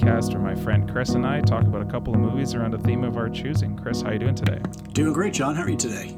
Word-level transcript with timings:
podcast 0.00 0.32
where 0.32 0.42
my 0.42 0.54
friend 0.54 0.90
Chris 0.90 1.10
and 1.10 1.26
I 1.26 1.42
talk 1.42 1.64
about 1.64 1.82
a 1.82 1.84
couple 1.84 2.14
of 2.14 2.20
movies 2.20 2.54
around 2.54 2.72
a 2.72 2.78
theme 2.78 3.04
of 3.04 3.18
our 3.18 3.28
choosing. 3.28 3.76
Chris, 3.76 4.00
how 4.00 4.10
you 4.12 4.18
doing 4.18 4.34
today? 4.34 4.58
Doing 4.92 5.12
great, 5.12 5.34
John. 5.34 5.54
How 5.54 5.64
are 5.64 5.68
you 5.68 5.76
today? 5.76 6.16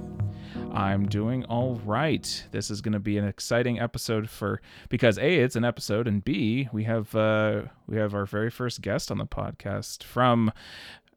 I'm 0.72 1.08
doing 1.08 1.44
all 1.46 1.80
right. 1.84 2.44
This 2.52 2.70
is 2.70 2.80
going 2.80 2.92
to 2.92 3.00
be 3.00 3.18
an 3.18 3.26
exciting 3.26 3.80
episode 3.80 4.30
for 4.30 4.60
because 4.88 5.18
a 5.18 5.34
it's 5.40 5.56
an 5.56 5.64
episode 5.64 6.06
and 6.06 6.24
b 6.24 6.68
we 6.72 6.84
have 6.84 7.14
uh 7.14 7.62
we 7.88 7.96
have 7.96 8.14
our 8.14 8.24
very 8.24 8.50
first 8.50 8.80
guest 8.82 9.10
on 9.10 9.18
the 9.18 9.26
podcast 9.26 10.04
from 10.04 10.52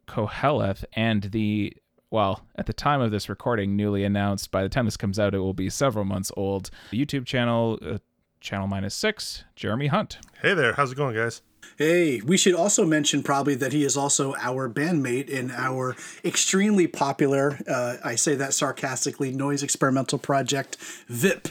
Koheleth 0.07 0.85
and 0.93 1.23
the 1.25 1.73
well, 2.09 2.45
at 2.55 2.65
the 2.65 2.73
time 2.73 3.01
of 3.01 3.11
this 3.11 3.29
recording, 3.29 3.75
newly 3.75 4.03
announced. 4.03 4.49
By 4.49 4.63
the 4.63 4.69
time 4.69 4.85
this 4.85 4.97
comes 4.97 5.19
out, 5.19 5.35
it 5.35 5.39
will 5.39 5.53
be 5.53 5.69
several 5.69 6.05
months 6.05 6.31
old. 6.37 6.71
YouTube 6.91 7.25
channel, 7.25 7.77
uh, 7.85 7.97
channel 8.39 8.67
minus 8.67 8.95
six, 8.95 9.43
Jeremy 9.55 9.87
Hunt. 9.87 10.17
Hey 10.41 10.53
there, 10.55 10.73
how's 10.73 10.93
it 10.93 10.95
going, 10.95 11.15
guys? 11.15 11.41
Hey, 11.77 12.21
we 12.21 12.37
should 12.37 12.53
also 12.53 12.85
mention 12.85 13.21
probably 13.21 13.55
that 13.55 13.73
he 13.73 13.83
is 13.83 13.97
also 13.97 14.33
our 14.35 14.69
bandmate 14.69 15.27
in 15.27 15.51
our 15.51 15.95
extremely 16.23 16.87
popular, 16.87 17.59
uh, 17.67 17.97
I 18.03 18.15
say 18.15 18.35
that 18.35 18.53
sarcastically, 18.53 19.31
noise 19.31 19.61
experimental 19.61 20.17
project, 20.17 20.77
VIP. 21.07 21.49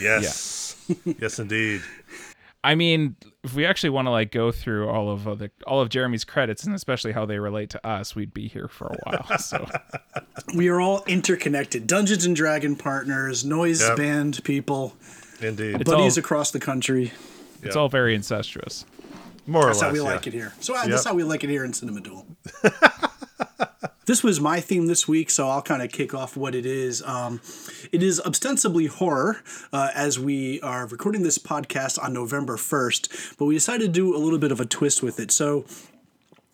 Yes. 0.00 0.76
yes, 1.04 1.40
indeed. 1.40 1.82
I 2.62 2.74
mean, 2.74 3.16
if 3.44 3.54
we 3.54 3.66
actually 3.66 3.90
want 3.90 4.06
to 4.06 4.10
like 4.10 4.30
go 4.30 4.52
through 4.52 4.88
all 4.88 5.10
of 5.10 5.24
the 5.38 5.50
all 5.66 5.80
of 5.80 5.88
Jeremy's 5.88 6.24
credits 6.24 6.64
and 6.64 6.74
especially 6.74 7.12
how 7.12 7.24
they 7.24 7.38
relate 7.38 7.70
to 7.70 7.86
us, 7.86 8.14
we'd 8.14 8.34
be 8.34 8.48
here 8.48 8.68
for 8.68 8.88
a 8.88 8.96
while. 9.04 9.26
So 9.38 9.66
we 10.54 10.68
are 10.68 10.80
all 10.80 11.04
interconnected. 11.06 11.86
Dungeons 11.86 12.24
and 12.24 12.34
Dragon 12.34 12.76
partners, 12.76 13.44
noise 13.44 13.80
yep. 13.80 13.96
band 13.96 14.42
people, 14.44 14.94
indeed, 15.40 15.84
buddies 15.84 16.18
all, 16.18 16.24
across 16.24 16.50
the 16.50 16.60
country. 16.60 17.12
It's 17.62 17.74
yep. 17.74 17.76
all 17.76 17.88
very 17.88 18.14
incestuous. 18.14 18.84
More 19.48 19.64
that's 19.64 19.78
or 19.78 19.86
less. 19.86 19.88
how 19.88 19.92
we 19.92 19.98
yeah. 19.98 20.14
like 20.14 20.26
it 20.26 20.32
here. 20.34 20.52
So 20.60 20.74
uh, 20.74 20.82
yep. 20.82 20.90
that's 20.90 21.04
how 21.04 21.14
we 21.14 21.24
like 21.24 21.42
it 21.42 21.50
here 21.50 21.64
in 21.64 21.72
Cinema 21.72 22.00
Duel. 22.00 22.26
this 24.06 24.22
was 24.22 24.40
my 24.40 24.60
theme 24.60 24.86
this 24.86 25.08
week, 25.08 25.30
so 25.30 25.48
I'll 25.48 25.62
kind 25.62 25.82
of 25.82 25.90
kick 25.90 26.12
off 26.12 26.36
what 26.36 26.54
it 26.54 26.66
is. 26.66 27.02
Um, 27.02 27.40
it 27.90 28.02
is 28.02 28.20
ostensibly 28.20 28.86
horror, 28.86 29.42
uh, 29.72 29.90
as 29.94 30.18
we 30.18 30.60
are 30.60 30.86
recording 30.86 31.22
this 31.22 31.38
podcast 31.38 32.02
on 32.02 32.12
November 32.12 32.56
1st, 32.56 33.38
but 33.38 33.46
we 33.46 33.54
decided 33.54 33.86
to 33.86 33.88
do 33.88 34.14
a 34.14 34.18
little 34.18 34.38
bit 34.38 34.52
of 34.52 34.60
a 34.60 34.66
twist 34.66 35.02
with 35.02 35.18
it. 35.18 35.30
So 35.30 35.64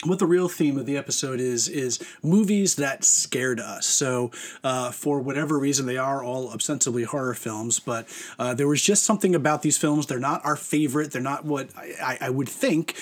what 0.03 0.19
the 0.19 0.27
real 0.27 0.48
theme 0.48 0.77
of 0.77 0.87
the 0.87 0.97
episode 0.97 1.41
is 1.41 1.69
is 1.69 2.03
movies 2.23 2.75
that 2.77 3.05
scared 3.05 3.61
us. 3.61 3.87
So 3.87 4.31
uh, 4.62 4.91
for 4.91 5.20
whatever 5.20 5.59
reason 5.59 5.87
they 5.87 5.97
are 5.97 6.23
all 6.23 6.50
ostensibly 6.50 7.05
horror 7.05 7.34
films 7.34 7.81
but 7.81 8.06
uh, 8.39 8.55
there 8.55 8.69
was 8.69 8.83
just 8.83 9.05
something 9.05 9.34
about 9.34 9.62
these 9.62 9.78
films. 9.78 10.06
They're 10.06 10.19
not 10.19 10.45
our 10.45 10.56
favorite. 10.56 11.12
They're 11.12 11.22
not 11.22 11.45
what 11.45 11.70
I, 11.78 12.19
I 12.20 12.31
would 12.31 12.48
think 12.48 12.97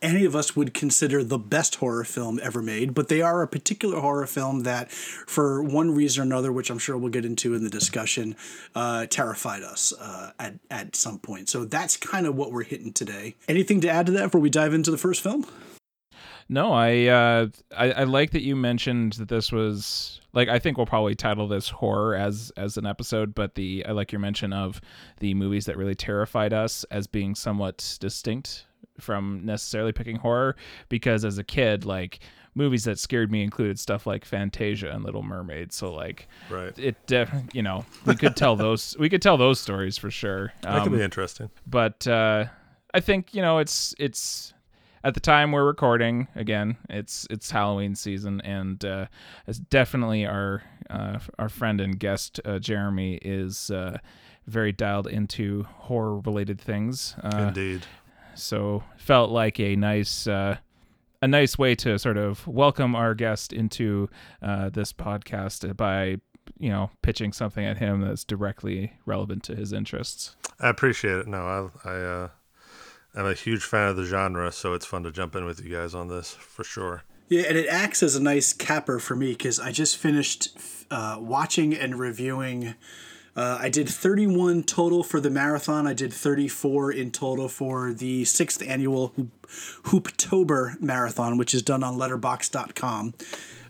any 0.00 0.24
of 0.24 0.34
us 0.34 0.56
would 0.56 0.72
consider 0.72 1.22
the 1.22 1.36
best 1.36 1.74
horror 1.76 2.04
film 2.04 2.40
ever 2.42 2.62
made 2.62 2.94
but 2.94 3.08
they 3.08 3.20
are 3.20 3.42
a 3.42 3.48
particular 3.48 4.00
horror 4.00 4.26
film 4.26 4.62
that 4.62 4.90
for 4.90 5.62
one 5.62 5.94
reason 5.94 6.22
or 6.22 6.24
another 6.24 6.50
which 6.50 6.70
i'm 6.70 6.78
sure 6.78 6.96
we'll 6.96 7.10
get 7.10 7.26
into 7.26 7.54
in 7.54 7.62
the 7.62 7.68
discussion 7.68 8.34
uh, 8.74 9.04
terrified 9.10 9.62
us 9.62 9.92
uh, 10.00 10.30
at, 10.38 10.54
at 10.70 10.96
some 10.96 11.18
point. 11.18 11.48
So 11.48 11.64
that's 11.64 11.96
kind 11.96 12.26
of 12.26 12.36
what 12.36 12.52
we're 12.52 12.64
hitting 12.64 12.92
today. 12.92 13.34
Anything 13.48 13.80
to 13.82 13.88
add 13.88 14.06
to 14.06 14.12
that 14.12 14.24
before 14.24 14.40
we 14.40 14.50
dive 14.50 14.74
into 14.74 14.90
the 14.90 14.98
first 14.98 15.22
film 15.22 15.46
no, 16.48 16.72
I, 16.72 17.06
uh, 17.06 17.46
I 17.76 17.92
I 17.92 18.04
like 18.04 18.30
that 18.30 18.42
you 18.42 18.54
mentioned 18.54 19.14
that 19.14 19.28
this 19.28 19.50
was 19.50 20.20
like 20.32 20.48
I 20.48 20.58
think 20.58 20.76
we'll 20.76 20.86
probably 20.86 21.14
title 21.14 21.48
this 21.48 21.68
horror 21.68 22.14
as 22.14 22.52
as 22.56 22.76
an 22.76 22.86
episode, 22.86 23.34
but 23.34 23.54
the 23.54 23.84
I 23.86 23.92
like 23.92 24.12
your 24.12 24.20
mention 24.20 24.52
of 24.52 24.80
the 25.18 25.34
movies 25.34 25.66
that 25.66 25.76
really 25.76 25.94
terrified 25.94 26.52
us 26.52 26.84
as 26.90 27.06
being 27.06 27.34
somewhat 27.34 27.96
distinct 28.00 28.66
from 29.00 29.42
necessarily 29.44 29.92
picking 29.92 30.16
horror 30.16 30.56
because 30.88 31.24
as 31.24 31.36
a 31.36 31.44
kid 31.44 31.84
like 31.84 32.20
movies 32.54 32.84
that 32.84 32.98
scared 32.98 33.30
me 33.30 33.42
included 33.42 33.78
stuff 33.78 34.06
like 34.06 34.24
Fantasia 34.24 34.90
and 34.90 35.04
Little 35.04 35.22
Mermaid. 35.22 35.72
So 35.72 35.92
like, 35.92 36.26
right, 36.50 36.76
it 36.78 36.96
def- 37.06 37.32
you 37.52 37.62
know 37.62 37.84
we 38.04 38.16
could 38.16 38.36
tell 38.36 38.56
those 38.66 38.96
we 38.98 39.08
could 39.08 39.22
tell 39.22 39.36
those 39.36 39.60
stories 39.60 39.96
for 39.98 40.10
sure. 40.10 40.52
Um, 40.64 40.74
that 40.74 40.82
could 40.84 40.92
be 40.92 41.02
interesting. 41.02 41.50
But 41.66 42.06
uh, 42.06 42.46
I 42.92 43.00
think 43.00 43.34
you 43.34 43.42
know 43.42 43.58
it's 43.58 43.94
it's 43.98 44.54
at 45.06 45.14
the 45.14 45.20
time 45.20 45.52
we're 45.52 45.64
recording 45.64 46.26
again 46.34 46.76
it's 46.90 47.28
it's 47.30 47.48
halloween 47.48 47.94
season 47.94 48.40
and 48.40 48.84
uh, 48.84 49.06
it's 49.46 49.60
definitely 49.60 50.26
our 50.26 50.64
uh, 50.90 51.16
our 51.38 51.48
friend 51.48 51.80
and 51.80 52.00
guest 52.00 52.40
uh, 52.44 52.58
jeremy 52.58 53.14
is 53.22 53.70
uh, 53.70 53.96
very 54.48 54.72
dialed 54.72 55.06
into 55.06 55.62
horror 55.76 56.18
related 56.18 56.60
things 56.60 57.14
uh, 57.22 57.46
indeed. 57.48 57.86
so 58.34 58.82
felt 58.96 59.30
like 59.30 59.60
a 59.60 59.76
nice 59.76 60.26
uh, 60.26 60.56
a 61.22 61.28
nice 61.28 61.56
way 61.56 61.76
to 61.76 61.96
sort 62.00 62.16
of 62.16 62.44
welcome 62.48 62.96
our 62.96 63.14
guest 63.14 63.52
into 63.52 64.10
this 64.72 64.92
podcast 64.92 65.76
by 65.76 66.16
you 66.58 66.68
know 66.68 66.90
pitching 67.02 67.32
something 67.32 67.64
at 67.64 67.78
him 67.78 68.00
that's 68.00 68.24
directly 68.24 68.92
relevant 69.06 69.44
to 69.44 69.54
his 69.54 69.72
interests. 69.72 70.34
I 70.60 70.68
appreciate 70.68 71.18
it. 71.18 71.26
No 71.28 71.70
i 71.84 71.88
i 71.88 72.28
I'm 73.16 73.26
a 73.26 73.34
huge 73.34 73.64
fan 73.64 73.88
of 73.88 73.96
the 73.96 74.04
genre, 74.04 74.52
so 74.52 74.74
it's 74.74 74.84
fun 74.84 75.02
to 75.04 75.10
jump 75.10 75.34
in 75.34 75.46
with 75.46 75.64
you 75.64 75.74
guys 75.74 75.94
on 75.94 76.08
this 76.08 76.32
for 76.32 76.62
sure. 76.62 77.02
Yeah, 77.28 77.44
and 77.48 77.56
it 77.56 77.66
acts 77.68 78.02
as 78.02 78.14
a 78.14 78.22
nice 78.22 78.52
capper 78.52 78.98
for 78.98 79.16
me 79.16 79.32
because 79.32 79.58
I 79.58 79.72
just 79.72 79.96
finished 79.96 80.56
uh, 80.90 81.16
watching 81.18 81.74
and 81.74 81.98
reviewing. 81.98 82.74
Uh, 83.34 83.58
I 83.60 83.68
did 83.68 83.88
31 83.88 84.62
total 84.64 85.02
for 85.02 85.20
the 85.20 85.30
marathon. 85.30 85.86
I 85.86 85.92
did 85.92 86.12
34 86.12 86.92
in 86.92 87.10
total 87.10 87.48
for 87.48 87.92
the 87.92 88.24
sixth 88.24 88.62
annual 88.66 89.12
Hooptober 89.84 90.80
marathon, 90.80 91.36
which 91.36 91.52
is 91.54 91.62
done 91.62 91.82
on 91.82 91.96
Letterboxd.com. 91.96 93.14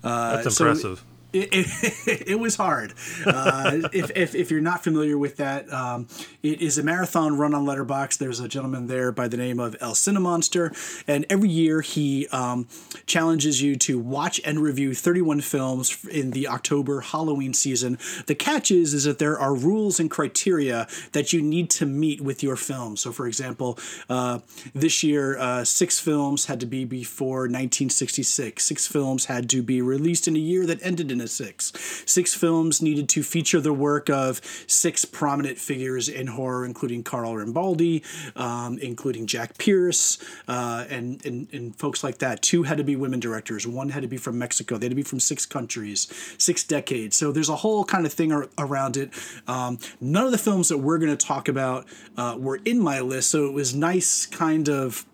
Uh, 0.05 0.43
That's 0.43 0.61
impressive. 0.61 0.99
So 0.99 1.05
it, 1.37 2.29
it, 2.29 2.41
was 2.41 2.57
hard. 2.57 2.95
Uh, 3.25 3.89
if, 3.93 4.11
if, 4.15 4.35
if, 4.35 4.51
you're 4.51 4.61
not 4.61 4.83
familiar 4.83 5.19
with 5.19 5.37
that, 5.37 5.73
um, 5.73 6.09
it 6.43 6.61
is 6.61 6.79
a 6.79 6.83
marathon 6.83 7.37
run 7.37 7.55
on 7.55 7.65
Letterboxd. 7.65 8.19
There's 8.19 8.41
a 8.41 8.49
gentleman 8.49 8.87
there 8.87 9.13
by 9.13 9.29
the 9.29 9.37
name 9.37 9.61
of 9.61 9.77
El 9.81 9.93
Cinemonster, 9.93 10.75
and 11.07 11.27
every 11.29 11.49
year 11.49 11.81
he 11.81 12.27
um, 12.29 12.69
challenges 13.07 13.63
you 13.63 13.77
to 13.77 13.99
watch 13.99 14.41
and 14.45 14.61
review 14.61 14.95
31 14.95 15.41
films 15.43 16.05
in 16.07 16.31
the 16.31 16.49
October 16.49 17.01
Halloween 17.01 17.55
season. 17.55 17.99
The 18.27 18.35
catch 18.35 18.71
is, 18.71 18.95
is 18.95 19.05
that 19.05 19.19
there 19.19 19.39
are 19.39 19.55
rules 19.55 20.01
and 20.01 20.11
criteria 20.11 20.87
that 21.13 21.33
you 21.33 21.43
need 21.43 21.71
to 21.71 21.87
meet 21.87 22.21
with 22.21 22.43
your 22.43 22.57
film. 22.57 22.97
So, 22.97 23.13
for 23.13 23.27
example, 23.27 23.79
uh, 24.09 24.41
this 24.75 25.03
year, 25.03 25.39
uh, 25.39 25.65
six 25.65 25.99
films 25.99 26.47
had 26.47 26.61
to 26.61 26.67
be 26.67 26.85
before 26.85 27.41
1966. 27.41 28.65
Six 28.65 28.87
films 28.87 29.27
had 29.27 29.49
to 29.51 29.63
be 29.63 29.83
released 29.83 30.29
in 30.29 30.37
a 30.37 30.41
year 30.41 30.67
that 30.67 30.79
ended 30.83 31.11
in 31.11 31.21
a 31.21 31.26
six. 31.29 31.73
Six 32.07 32.35
films 32.35 32.83
needed 32.83 33.09
to 33.11 33.23
feature 33.23 33.61
the 33.61 33.73
work 33.73 34.09
of 34.11 34.41
six 34.67 35.05
prominent 35.05 35.59
figures 35.59 36.09
in 36.09 36.27
horror, 36.27 36.65
including 36.65 37.03
Carl 37.03 37.35
Rambaldi, 37.35 38.05
um, 38.37 38.79
including 38.79 39.27
Jack 39.27 39.59
Pierce, 39.59 40.19
uh, 40.49 40.85
and, 40.89 41.25
and, 41.25 41.49
and 41.53 41.77
folks 41.77 42.05
like 42.05 42.19
that. 42.19 42.43
Two 42.43 42.63
had 42.63 42.79
to 42.79 42.85
be 42.85 42.97
women 42.97 43.21
directors. 43.21 43.67
One 43.67 43.89
had 43.89 44.03
to 44.03 44.09
be 44.09 44.17
from 44.17 44.39
Mexico. 44.39 44.77
They 44.77 44.87
had 44.87 44.91
to 44.91 44.97
be 44.97 45.03
from 45.03 45.21
six 45.21 45.47
countries, 45.47 46.09
six 46.39 46.65
decades. 46.65 47.17
So 47.17 47.33
there's 47.33 47.49
a 47.49 47.57
whole 47.57 47.85
kind 47.85 48.07
of 48.07 48.13
thing 48.13 48.33
ar- 48.33 48.49
around 48.59 48.97
it. 48.97 49.11
Um, 49.47 49.79
none 50.01 50.25
of 50.25 50.33
the 50.33 50.39
films 50.39 50.69
that 50.69 50.79
we're 50.79 50.99
going 50.99 51.17
to 51.17 51.27
talk 51.27 51.49
about 51.49 51.87
uh, 52.17 52.37
were 52.39 52.61
in 52.65 52.81
my 52.81 53.01
list, 53.01 53.31
so 53.31 53.47
it 53.47 53.53
was 53.53 53.75
nice, 53.75 54.27
kind 54.27 54.69
of 54.69 55.07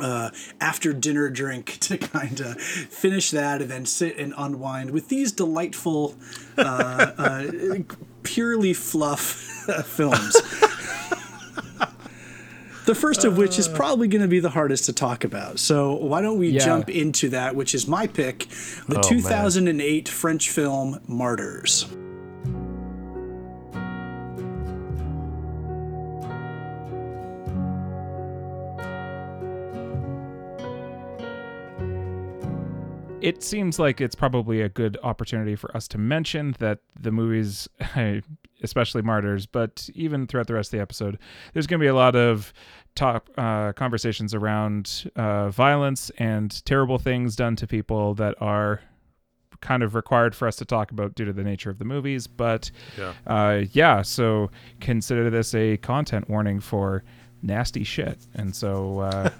uh, 0.00 0.30
after 0.60 0.92
dinner 0.92 1.28
drink 1.28 1.78
to 1.80 1.98
kind 1.98 2.40
of 2.40 2.60
finish 2.60 3.30
that 3.30 3.62
and 3.62 3.70
then 3.70 3.86
sit 3.86 4.18
and 4.18 4.34
unwind 4.36 4.90
with 4.90 5.08
these 5.08 5.32
delightful, 5.32 6.14
uh, 6.58 7.12
uh, 7.18 7.78
purely 8.22 8.72
fluff 8.72 9.22
films. 9.84 10.34
the 12.86 12.94
first 12.94 13.24
of 13.24 13.36
which 13.36 13.58
is 13.58 13.68
probably 13.68 14.08
going 14.08 14.22
to 14.22 14.28
be 14.28 14.40
the 14.40 14.50
hardest 14.50 14.86
to 14.86 14.92
talk 14.92 15.24
about. 15.24 15.58
So 15.58 15.94
why 15.94 16.20
don't 16.20 16.38
we 16.38 16.48
yeah. 16.48 16.64
jump 16.64 16.88
into 16.90 17.28
that, 17.30 17.54
which 17.54 17.74
is 17.74 17.86
my 17.86 18.06
pick, 18.06 18.48
the 18.88 18.98
oh, 18.98 19.08
2008 19.08 20.06
man. 20.06 20.12
French 20.12 20.50
film 20.50 21.00
Martyrs. 21.06 21.86
It 33.22 33.42
seems 33.42 33.78
like 33.78 34.00
it's 34.00 34.16
probably 34.16 34.60
a 34.60 34.68
good 34.68 34.98
opportunity 35.04 35.54
for 35.54 35.74
us 35.76 35.86
to 35.88 35.98
mention 35.98 36.56
that 36.58 36.80
the 37.00 37.12
movies, 37.12 37.68
especially 38.62 39.00
Martyrs, 39.00 39.46
but 39.46 39.88
even 39.94 40.26
throughout 40.26 40.48
the 40.48 40.54
rest 40.54 40.68
of 40.68 40.78
the 40.78 40.82
episode, 40.82 41.18
there's 41.52 41.68
going 41.68 41.78
to 41.78 41.84
be 41.84 41.88
a 41.88 41.94
lot 41.94 42.16
of 42.16 42.52
top 42.96 43.30
uh, 43.38 43.72
conversations 43.72 44.34
around 44.34 45.10
uh, 45.14 45.50
violence 45.50 46.10
and 46.18 46.64
terrible 46.66 46.98
things 46.98 47.36
done 47.36 47.54
to 47.56 47.66
people 47.66 48.12
that 48.14 48.34
are 48.40 48.80
kind 49.60 49.84
of 49.84 49.94
required 49.94 50.34
for 50.34 50.48
us 50.48 50.56
to 50.56 50.64
talk 50.64 50.90
about 50.90 51.14
due 51.14 51.24
to 51.24 51.32
the 51.32 51.44
nature 51.44 51.70
of 51.70 51.78
the 51.78 51.84
movies. 51.84 52.26
But 52.26 52.72
yeah, 52.98 53.12
uh, 53.28 53.64
yeah 53.70 54.02
so 54.02 54.50
consider 54.80 55.30
this 55.30 55.54
a 55.54 55.76
content 55.76 56.28
warning 56.28 56.58
for 56.58 57.04
nasty 57.42 57.84
shit. 57.84 58.18
And 58.34 58.54
so, 58.54 59.00
uh, 59.00 59.30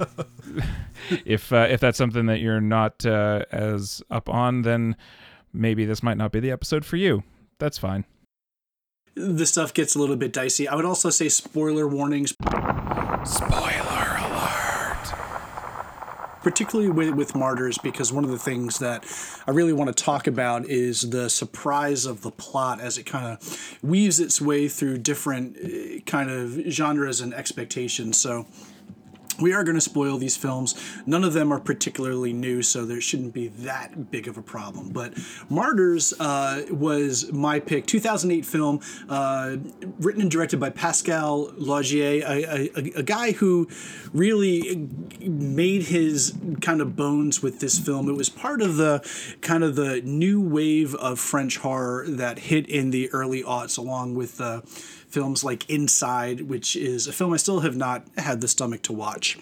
if 1.25 1.53
uh, 1.53 1.67
if 1.71 1.81
that's 1.81 1.99
something 1.99 2.27
that 2.27 2.41
you're 2.41 2.61
not 2.61 3.07
uh, 3.07 3.45
as 3.51 4.03
up 4.11 4.29
on, 4.29 4.63
then 4.63 4.97
maybe 5.53 5.85
this 5.85 6.03
might 6.03 6.17
not 6.17 6.33
be 6.33 6.41
the 6.41 6.51
episode 6.51 6.85
for 6.85 6.97
you. 6.97 7.23
That's 7.59 7.79
fine. 7.79 8.05
The 9.15 9.47
stuff 9.47 9.75
gets 9.75 9.95
a 9.95 9.99
little 9.99 10.17
bit 10.17 10.33
dicey. 10.33 10.67
I 10.67 10.75
would 10.75 10.87
also 10.87 11.11
say 11.11 11.29
spoiler 11.29 11.87
warnings. 11.87 12.31
Spoiler 13.25 13.93
alert. 13.93 14.12
Particularly 16.43 16.91
with, 16.91 17.15
with 17.15 17.35
martyrs 17.35 17.79
because 17.79 18.13
one 18.13 18.25
of 18.25 18.31
the 18.31 18.39
things 18.39 18.79
that 18.79 19.05
i 19.47 19.51
really 19.51 19.73
want 19.73 19.95
to 19.95 20.05
talk 20.05 20.27
about 20.27 20.65
is 20.67 21.11
the 21.11 21.29
surprise 21.29 22.07
of 22.07 22.23
the 22.23 22.31
plot 22.31 22.81
as 22.81 22.99
it 22.99 23.05
kind 23.05 23.27
of 23.27 23.79
weaves 23.83 24.21
its 24.21 24.41
way 24.41 24.69
through 24.69 24.99
different 24.99 25.57
uh, 25.57 26.01
kind 26.07 26.31
of 26.31 26.53
genres 26.71 27.21
and 27.21 27.35
expectations. 27.35 28.17
So 28.17 28.47
we 29.41 29.53
are 29.53 29.65
going 29.65 29.75
to 29.75 29.81
spoil 29.81 30.19
these 30.19 30.37
films. 30.37 30.75
None 31.07 31.25
of 31.25 31.33
them 31.33 31.53
are 31.53 31.61
particularly 31.61 32.33
new, 32.33 32.63
so 32.63 32.85
there 32.85 33.01
shouldn't 33.01 33.35
be 33.35 33.49
that 33.49 34.11
big 34.11 34.29
of 34.29 34.37
a 34.37 34.43
problem. 34.43 34.91
But 34.91 35.15
Martyrs 35.49 36.13
uh, 36.19 36.63
was 36.71 37.33
my 37.33 37.61
pick. 37.61 37.87
2008 37.87 38.45
film, 38.45 38.81
uh, 39.09 39.57
written 39.99 40.23
and 40.23 40.31
directed 40.31 40.61
by 40.61 40.71
Pascal 40.71 41.49
Laugier, 41.53 42.23
a, 42.23 42.79
a, 42.79 42.99
a, 42.99 43.03
guy 43.03 43.33
who 43.33 43.69
really 44.13 44.89
made 45.21 45.85
his 45.85 46.35
kind 46.61 46.81
of 46.81 46.97
bones 46.97 47.43
with 47.43 47.61
this 47.61 47.79
film. 47.79 48.09
It 48.09 48.17
was 48.17 48.29
part 48.29 48.63
of 48.63 48.77
the 48.77 49.01
kind 49.41 49.65
of 49.65 49.77
the 49.77 50.01
new 50.03 50.41
wave 50.41 50.95
of 50.97 51.19
French 51.19 51.59
horror 51.59 52.05
that 52.09 52.39
hit 52.39 52.69
in 52.69 52.91
the 52.91 53.11
early 53.13 53.43
aughts, 53.43 53.79
along 53.79 54.15
with. 54.15 54.41
Uh, 54.41 54.63
films 55.13 55.45
like 55.45 55.69
Inside, 55.69 56.43
which 56.43 56.75
is 56.77 57.07
a 57.07 57.13
film 57.13 57.33
I 57.33 57.37
still 57.37 57.61
have 57.61 57.77
not 57.77 58.07
had 58.17 58.41
the 58.41 58.49
stomach 58.49 58.83
to 58.83 58.93
watch. 58.93 59.39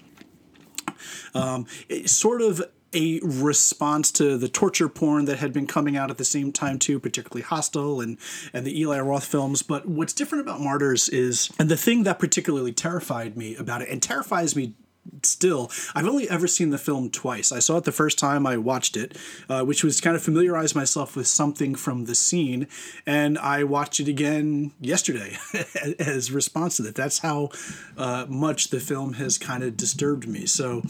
Um, 1.35 1.67
it's 1.89 2.13
sort 2.13 2.43
of 2.43 2.63
a 2.93 3.21
response 3.23 4.11
to 4.11 4.37
the 4.37 4.49
torture 4.49 4.89
porn 4.89 5.25
that 5.27 5.39
had 5.39 5.53
been 5.53 5.67
coming 5.67 5.97
out 5.97 6.11
at 6.11 6.19
the 6.19 6.25
same 6.25 6.53
time 6.53 6.79
too, 6.79 6.99
particularly 6.99 7.43
Hostel 7.43 8.01
and 8.01 8.19
and 8.53 8.67
the 8.67 8.81
Eli 8.81 8.99
Roth 8.99 9.25
films. 9.25 9.63
But 9.63 9.87
what's 9.87 10.13
different 10.13 10.43
about 10.43 10.61
Martyrs 10.61 11.09
is, 11.09 11.51
and 11.59 11.69
the 11.69 11.77
thing 11.77 12.03
that 12.03 12.19
particularly 12.19 12.73
terrified 12.73 13.37
me 13.37 13.55
about 13.57 13.83
it, 13.83 13.89
and 13.89 14.03
terrifies 14.03 14.57
me 14.57 14.75
still 15.23 15.71
i've 15.95 16.07
only 16.07 16.29
ever 16.29 16.47
seen 16.47 16.71
the 16.71 16.79
film 16.79 17.11
twice. 17.11 17.53
I 17.53 17.59
saw 17.59 17.79
it 17.79 17.85
the 17.85 17.93
first 17.93 18.19
time 18.19 18.47
i 18.47 18.57
watched 18.57 18.97
it 18.97 19.17
uh, 19.49 19.65
which 19.65 19.85
was 19.85 20.01
kind 20.01 20.17
of 20.17 20.23
familiarize 20.23 20.75
myself 20.75 21.17
with 21.17 21.27
something 21.27 21.75
from 21.75 22.05
the 22.05 22.15
scene 22.15 22.67
and 23.07 23.39
i 23.39 23.65
watched 23.65 24.01
it 24.01 24.09
again 24.09 24.73
yesterday 24.81 25.37
as 25.99 26.31
response 26.33 26.77
to 26.77 26.83
that. 26.83 26.95
That's 26.95 27.19
how 27.19 27.51
uh, 27.97 28.27
much 28.29 28.69
the 28.69 28.81
film 28.81 29.15
has 29.15 29.39
kind 29.39 29.63
of 29.63 29.77
disturbed 29.77 30.27
me. 30.29 30.47
So 30.47 30.83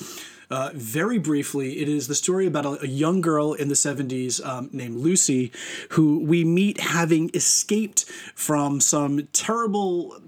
uh, 0.51 0.71
very 0.75 1.19
briefly, 1.19 1.79
it 1.81 1.89
is 1.89 2.09
the 2.09 2.15
story 2.15 2.47
about 2.47 2.67
a, 2.67 2.83
a 2.83 2.87
young 2.87 3.21
girl 3.21 3.53
in 3.53 3.69
the 3.69 3.75
70s 3.75 4.45
um, 4.45 4.69
named 4.73 4.97
Lucy, 4.97 5.53
who 5.91 6.19
we 6.21 6.45
meet 6.45 6.81
having 6.81 7.31
escaped 7.35 8.05
from 8.35 8.81
some 8.81 9.29
terrible 9.33 10.21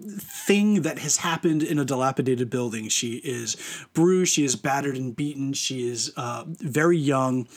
thing 0.47 0.83
that 0.83 1.01
has 1.01 1.19
happened 1.19 1.63
in 1.63 1.79
a 1.79 1.85
dilapidated 1.85 2.49
building. 2.51 2.89
She 2.89 3.15
is 3.17 3.57
bruised, 3.95 4.33
she 4.35 4.45
is 4.45 4.55
battered 4.55 4.97
and 4.97 5.15
beaten, 5.15 5.53
she 5.53 5.89
is 5.89 6.13
uh, 6.17 6.45
very 6.47 6.99
young. 6.99 7.49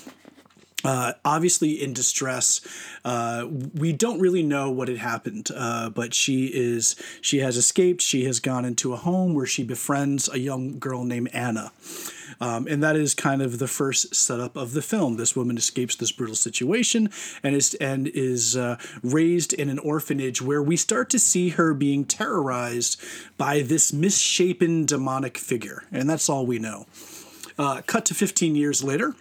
Uh, 0.86 1.14
obviously 1.26 1.82
in 1.82 1.94
distress. 1.94 2.62
Uh, 3.04 3.48
we 3.74 3.92
don't 3.92 4.20
really 4.20 4.44
know 4.44 4.70
what 4.70 4.88
had 4.88 4.98
happened, 4.98 5.50
uh, 5.56 5.90
but 5.90 6.14
she 6.14 6.46
is 6.46 6.96
she 7.22 7.40
has 7.40 7.58
escaped. 7.58 8.02
She 8.02 8.26
has 8.26 8.40
gone 8.40 8.66
into 8.66 8.94
a 8.94 8.98
home 8.98 9.34
where 9.34 9.48
she 9.48 9.64
befriends 9.64 10.30
a 10.30 10.40
young 10.40 10.78
girl 10.78 11.04
named 11.04 11.30
Anna. 11.34 11.72
Um, 12.40 12.68
and 12.68 12.84
that 12.84 12.96
is 12.96 13.14
kind 13.14 13.42
of 13.42 13.60
the 13.60 13.68
first 13.68 14.14
setup 14.14 14.56
of 14.56 14.74
the 14.74 14.82
film. 14.82 15.18
This 15.18 15.36
woman 15.36 15.58
escapes 15.58 15.96
this 15.96 16.12
brutal 16.12 16.36
situation 16.36 17.10
and 17.44 17.56
is 17.56 17.74
and 17.76 18.08
is 18.08 18.56
uh, 18.56 18.78
raised 19.02 19.54
in 19.54 19.70
an 19.70 19.80
orphanage 19.80 20.42
where 20.42 20.62
we 20.62 20.78
start 20.78 21.10
to 21.12 21.20
see 21.20 21.50
her 21.50 21.74
being 21.74 22.06
terrorized 22.06 23.02
by 23.38 23.62
this 23.62 23.92
misshapen 23.94 24.86
demonic 24.86 25.38
figure, 25.38 25.84
and 25.92 26.10
that's 26.10 26.30
all 26.30 26.46
we 26.46 26.60
know. 26.60 26.86
Uh, 27.58 27.82
cut 27.88 28.06
to 28.06 28.14
15 28.14 28.56
years 28.56 28.84
later 28.84 29.16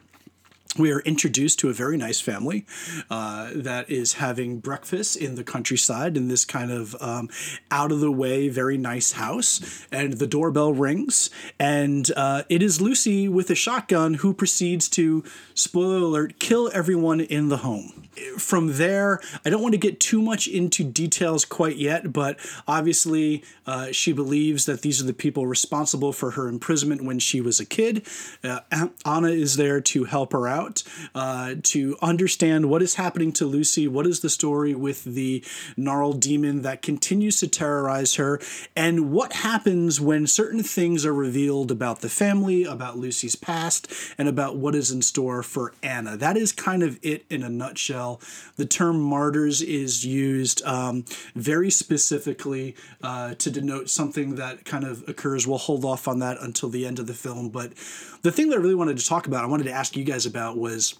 we 0.79 0.93
are 0.93 1.01
introduced 1.01 1.59
to 1.61 1.69
a 1.69 1.73
very 1.73 1.97
nice 1.97 2.21
family 2.21 2.67
uh, 3.11 3.51
that 3.55 3.89
is 3.91 4.15
having 4.15 4.59
breakfast 4.59 5.17
in 5.17 5.35
the 5.35 5.45
countryside 5.45 6.17
in 6.17 6.29
this 6.29 6.45
kind 6.45 6.71
of 6.71 6.97
um, 7.01 7.29
out 7.71 7.93
of 7.93 8.01
the 8.01 8.11
way, 8.11 8.49
very 8.49 8.77
nice 8.77 9.13
house. 9.13 9.87
And 9.93 10.15
the 10.15 10.27
doorbell 10.27 10.73
rings, 10.73 11.31
and 11.59 12.11
uh, 12.17 12.43
it 12.49 12.63
is 12.63 12.81
Lucy 12.81 13.29
with 13.29 13.51
a 13.51 13.55
shotgun 13.55 14.15
who 14.15 14.35
proceeds 14.35 14.89
to, 14.91 15.25
spoiler 15.55 15.99
alert, 15.99 16.39
kill 16.39 16.71
everyone 16.73 17.21
in 17.21 17.49
the 17.49 17.59
home 17.59 18.05
from 18.39 18.77
there, 18.77 19.21
I 19.45 19.51
don't 19.51 19.63
want 19.63 19.73
to 19.73 19.79
get 19.79 20.01
too 20.01 20.23
much 20.23 20.47
into 20.47 20.85
details 20.85 21.45
quite 21.45 21.77
yet, 21.77 22.13
but 22.13 22.39
obviously, 22.67 23.43
uh, 23.67 23.93
she 23.93 24.13
believes 24.13 24.67
that 24.67 24.83
these 24.83 25.01
are 25.01 25.07
the 25.07 25.15
people 25.15 25.47
responsible 25.47 26.13
for 26.13 26.33
her 26.33 26.49
imprisonment 26.49 27.05
when 27.05 27.19
she 27.19 27.41
was 27.41 27.61
a 27.61 27.65
kid. 27.65 28.07
Uh, 28.43 28.61
Anna 29.05 29.29
is 29.29 29.57
there 29.57 29.81
to 29.81 30.05
help 30.05 30.33
her 30.33 30.47
out, 30.47 30.64
uh, 31.15 31.55
to 31.63 31.97
understand 32.01 32.71
what 32.71 32.83
is 32.83 32.95
happening 32.95 33.33
to 33.33 33.47
Lucy, 33.47 33.87
what 33.87 34.07
is 34.07 34.21
the 34.21 34.31
story 34.31 34.75
with 34.75 35.05
the 35.05 35.45
gnarled 35.77 36.21
demon 36.21 36.63
that 36.63 36.83
continues 36.83 37.41
to 37.41 37.49
terrorize 37.49 38.15
her, 38.15 38.41
and 38.75 39.13
what 39.13 39.33
happens 39.35 40.01
when 40.01 40.27
certain 40.27 40.63
things 40.63 41.05
are 41.05 41.15
revealed 41.15 41.71
about 41.71 42.01
the 42.01 42.09
family, 42.09 42.65
about 42.65 42.99
Lucy's 42.99 43.37
past, 43.37 43.93
and 44.19 44.29
about 44.29 44.57
what 44.57 44.75
is 44.75 44.91
in 44.91 45.03
store 45.03 45.43
for 45.43 45.73
Anna. 45.83 46.17
That 46.17 46.37
is 46.37 46.53
kind 46.53 46.83
of 46.83 46.99
it 47.03 47.25
in 47.31 47.43
a 47.43 47.49
nutshell. 47.49 48.21
The 48.57 48.67
term 48.67 49.01
martyrs 49.01 49.63
is 49.63 50.05
used 50.05 50.63
um, 50.65 51.05
very 51.35 51.71
specifically 51.71 52.75
uh, 53.03 53.35
to 53.35 53.51
denote 53.51 53.91
something 53.91 54.37
that 54.37 54.65
kind 54.65 54.85
of 54.85 55.07
occurs. 55.09 55.47
We'll 55.47 55.59
hold 55.59 55.85
off 55.85 56.09
on 56.09 56.19
that 56.21 56.39
until 56.41 56.69
the 56.69 56.87
end 56.87 56.99
of 56.99 57.07
the 57.07 57.15
film. 57.15 57.49
But 57.51 57.73
the 58.23 58.33
thing 58.33 58.49
that 58.49 58.57
I 58.57 58.61
really 58.61 58.75
wanted 58.75 58.99
to 58.99 59.07
talk 59.07 59.27
about, 59.27 59.45
I 59.45 59.47
wanted 59.47 59.65
to 59.65 59.73
ask 59.73 59.97
you 59.97 60.05
guys 60.05 60.27
about 60.27 60.54
was 60.57 60.99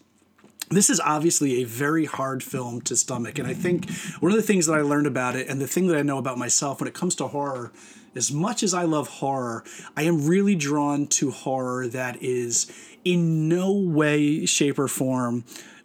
this 0.71 0.89
is 0.89 1.01
obviously 1.01 1.63
a 1.63 1.65
very 1.65 2.07
hard 2.07 2.43
film 2.43 2.81
to 2.83 2.97
stomach. 2.97 3.39
And 3.39 3.47
I 3.47 3.55
think 3.55 3.91
one 4.21 4.33
of 4.33 4.37
the 4.37 4.43
things 4.43 4.67
that 4.67 4.75
I 4.75 4.81
learned 4.81 5.07
about 5.07 5.37
it 5.37 5.49
and 5.49 5.61
the 5.61 5.67
thing 5.67 5.89
that 5.89 5.97
I 5.97 6.03
know 6.03 6.19
about 6.19 6.39
myself 6.39 6.81
when 6.81 6.89
it 6.89 6.95
comes 6.95 7.15
to 7.17 7.27
horror, 7.27 7.71
as 8.15 8.33
much 8.33 8.63
as 8.63 8.73
I 8.73 8.85
love 8.85 9.09
horror, 9.09 9.65
I 9.97 10.03
am 10.03 10.27
really 10.27 10.55
drawn 10.55 11.07
to 11.09 11.31
horror 11.31 11.87
that 11.89 12.23
is 12.23 12.71
in 13.05 13.49
no 13.49 13.73
way, 13.73 14.47
shape, 14.47 14.79
or 14.79 14.89
form 14.89 15.45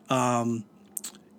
um, 0.10 0.64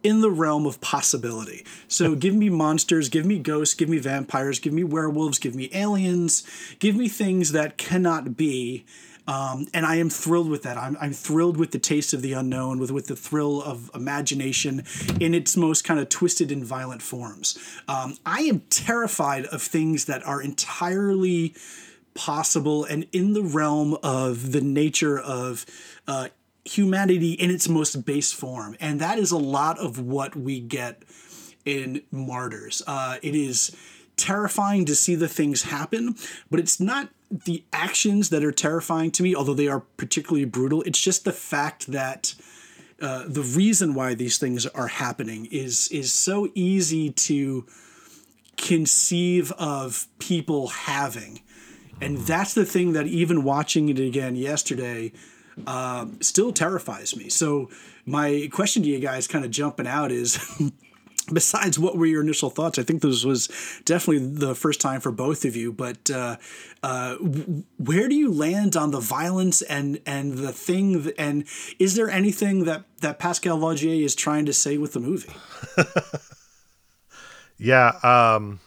in 0.03 0.21
the 0.21 0.31
realm 0.31 0.67
of 0.67 0.81
possibility. 0.81 1.65
So 1.89 2.15
give 2.15 2.35
me 2.35 2.51
monsters, 2.51 3.09
give 3.09 3.25
me 3.25 3.39
ghosts, 3.39 3.75
give 3.75 3.89
me 3.89 3.99
vampires, 3.99 4.59
give 4.59 4.73
me 4.73 4.85
werewolves, 4.85 5.39
give 5.39 5.55
me 5.55 5.71
aliens, 5.73 6.47
give 6.79 6.97
me 6.97 7.09
things 7.09 7.53
that 7.53 7.79
cannot 7.79 8.37
be. 8.37 8.85
Um, 9.31 9.69
and 9.73 9.87
I 9.87 9.95
am 9.95 10.11
thrilled 10.11 10.51
with 10.51 10.65
that. 10.65 10.77
I'm, 10.77 10.97
I'm 11.01 11.13
thrilled 11.13 11.57
with 11.57 11.71
the 11.71 11.79
taste 11.79 12.13
of 12.13 12.21
the 12.21 12.33
unknown, 12.33 12.81
with 12.81 12.91
with 12.91 13.07
the 13.07 13.15
thrill 13.15 13.63
of 13.63 13.89
imagination 13.95 14.83
in 15.21 15.35
its 15.35 15.57
most 15.57 15.85
kind 15.85 16.01
of 16.01 16.09
twisted 16.09 16.51
and 16.51 16.65
violent 16.65 17.01
forms. 17.01 17.57
Um, 17.87 18.17
I 18.27 18.41
am 18.41 18.63
terrified 18.71 19.47
of 19.47 19.63
things 19.63 20.07
that 20.07 20.27
are 20.27 20.43
entirely 20.43 21.55
possible 22.15 22.85
and 22.85 23.07
in 23.13 23.35
the 23.35 23.43
realm 23.45 23.97
of 24.03 24.51
the 24.51 24.61
nature 24.61 25.17
of 25.21 25.65
uh, 26.09 26.29
humanity 26.65 27.35
in 27.35 27.53
its 27.53 27.69
most 27.69 28.05
base 28.05 28.33
form. 28.33 28.77
And 28.81 29.01
that 29.01 29.17
is 29.17 29.31
a 29.31 29.39
lot 29.39 29.79
of 29.79 30.01
what 30.01 30.35
we 30.35 30.59
get 30.59 31.05
in 31.65 32.03
Martyrs. 32.11 32.83
Uh, 32.85 33.19
it 33.23 33.37
is 33.37 33.77
terrifying 34.17 34.87
to 34.87 34.97
see 34.97 35.15
the 35.15 35.29
things 35.29 35.63
happen, 35.63 36.17
but 36.51 36.59
it's 36.59 36.81
not 36.81 37.11
the 37.31 37.65
actions 37.73 38.31
that 38.31 38.45
are 38.45 38.53
terrifying 38.53 39.11
to 39.13 39.23
me, 39.23 39.35
although 39.35 39.55
they 39.55 39.69
are 39.69 39.81
particularly 39.97 40.45
brutal. 40.45 40.83
It's 40.83 41.01
just 41.01 41.25
the 41.25 41.33
fact 41.33 41.89
that. 41.89 42.35
Uh, 43.03 43.25
the 43.27 43.41
reason 43.41 43.95
why 43.95 44.13
these 44.13 44.37
things 44.37 44.67
are 44.67 44.89
happening 44.89 45.47
is 45.51 45.89
is 45.89 46.13
so 46.13 46.51
easy 46.55 47.09
to 47.09 47.65
conceive 48.59 49.51
of 49.53 50.07
people 50.19 50.69
having 50.69 51.41
and 52.01 52.19
that's 52.19 52.55
the 52.55 52.65
thing 52.65 52.93
that 52.95 53.07
even 53.07 53.45
watching 53.45 53.89
it 53.89 53.99
again 53.99 54.37
yesterday 54.37 55.13
uh, 55.67 56.07
still 56.21 56.53
terrifies 56.53 57.15
me. 57.17 57.29
So 57.29 57.69
my 58.07 58.49
question 58.51 58.83
to 58.83 58.89
you 58.89 58.99
guys, 58.99 59.29
kind 59.29 59.45
of 59.45 59.51
jumping 59.51 59.87
out, 59.87 60.11
is. 60.11 60.39
besides 61.33 61.79
what 61.79 61.97
were 61.97 62.07
your 62.07 62.23
initial 62.23 62.51
thoughts 62.51 62.79
i 62.79 62.83
think 62.83 63.03
this 63.03 63.25
was 63.25 63.49
definitely 63.85 64.25
the 64.27 64.55
first 64.55 64.81
time 64.81 65.01
for 65.01 65.11
both 65.11 65.45
of 65.45 65.57
you 65.57 65.73
but 65.73 66.11
uh, 66.11 66.37
uh, 66.83 67.15
where 67.79 68.09
do 68.09 68.15
you 68.15 68.33
land 68.33 68.77
on 68.77 68.91
the 68.91 69.01
violence 69.01 69.63
and 69.63 70.01
and 70.07 70.39
the 70.39 70.53
thing 70.53 71.03
that, 71.03 71.15
and 71.19 71.45
is 71.79 71.95
there 71.95 72.11
anything 72.11 72.65
that 72.65 72.85
that 73.01 73.19
pascal 73.19 73.59
laugier 73.59 74.03
is 74.03 74.15
trying 74.15 74.47
to 74.47 74.53
say 74.53 74.79
with 74.79 74.93
the 74.93 75.01
movie 75.01 75.33
yeah 77.59 77.93
um 78.03 78.61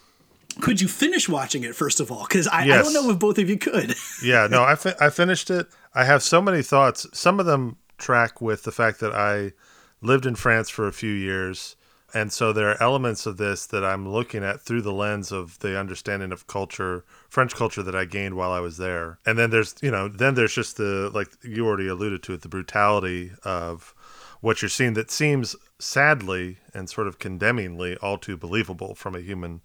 could 0.61 0.79
you 0.81 0.87
finish 0.87 1.27
watching 1.27 1.63
it 1.63 1.75
first 1.75 1.99
of 1.99 2.11
all? 2.11 2.25
Because 2.27 2.47
I, 2.47 2.65
Yes. 2.65 2.79
I 2.79 2.83
don't 2.83 2.93
know 2.93 3.11
if 3.11 3.19
both 3.19 3.37
of 3.37 3.49
you 3.49 3.57
could. 3.57 3.95
yeah, 4.23 4.47
no, 4.49 4.63
I, 4.63 4.75
fi- 4.75 4.93
I 4.99 5.09
finished 5.09 5.49
it. 5.49 5.67
I 5.95 6.05
have 6.05 6.21
so 6.21 6.41
many 6.41 6.61
thoughts. 6.61 7.07
Some 7.11 7.39
of 7.39 7.45
them 7.45 7.77
track 7.97 8.41
with 8.41 8.63
the 8.63 8.71
fact 8.71 8.99
that 8.99 9.13
I 9.13 9.53
lived 10.01 10.25
in 10.25 10.35
France 10.35 10.69
for 10.69 10.87
a 10.87 10.93
few 10.93 11.11
years. 11.11 11.75
And 12.13 12.31
so 12.31 12.53
there 12.53 12.69
are 12.69 12.81
elements 12.81 13.25
of 13.25 13.37
this 13.37 13.65
that 13.67 13.83
I'm 13.83 14.07
looking 14.07 14.43
at 14.43 14.61
through 14.61 14.83
the 14.83 14.93
lens 14.93 15.31
of 15.31 15.57
the 15.59 15.79
understanding 15.79 16.31
of 16.31 16.45
culture, 16.45 17.03
French 17.27 17.55
culture 17.55 17.81
that 17.81 17.95
I 17.95 18.05
gained 18.05 18.35
while 18.35 18.51
I 18.51 18.59
was 18.59 18.77
there. 18.77 19.17
And 19.25 19.37
then 19.37 19.49
there's, 19.49 19.75
you 19.81 19.89
know, 19.89 20.07
then 20.07 20.35
there's 20.35 20.53
just 20.53 20.77
the, 20.77 21.09
like 21.13 21.29
you 21.43 21.65
already 21.65 21.87
alluded 21.87 22.21
to 22.23 22.33
it, 22.33 22.41
the 22.41 22.49
brutality 22.49 23.31
of 23.43 23.95
what 24.41 24.61
you're 24.61 24.69
seeing 24.69 24.93
that 24.93 25.09
seems 25.09 25.55
sadly 25.79 26.57
and 26.73 26.89
sort 26.89 27.07
of 27.07 27.17
condemningly 27.17 27.97
all 27.97 28.17
too 28.17 28.37
believable 28.37 28.93
from 28.93 29.15
a 29.15 29.21
human 29.21 29.61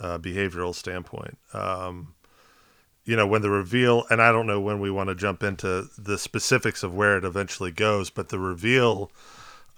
uh, 0.00 0.18
behavioral 0.18 0.74
standpoint. 0.74 1.38
Um, 1.52 2.14
you 3.04 3.16
know, 3.16 3.26
when 3.26 3.42
the 3.42 3.50
reveal, 3.50 4.04
and 4.10 4.20
I 4.20 4.32
don't 4.32 4.46
know 4.46 4.60
when 4.60 4.80
we 4.80 4.90
want 4.90 5.08
to 5.08 5.14
jump 5.14 5.42
into 5.42 5.88
the 5.96 6.18
specifics 6.18 6.82
of 6.82 6.94
where 6.94 7.16
it 7.16 7.24
eventually 7.24 7.70
goes, 7.70 8.10
but 8.10 8.28
the 8.30 8.38
reveal 8.38 9.10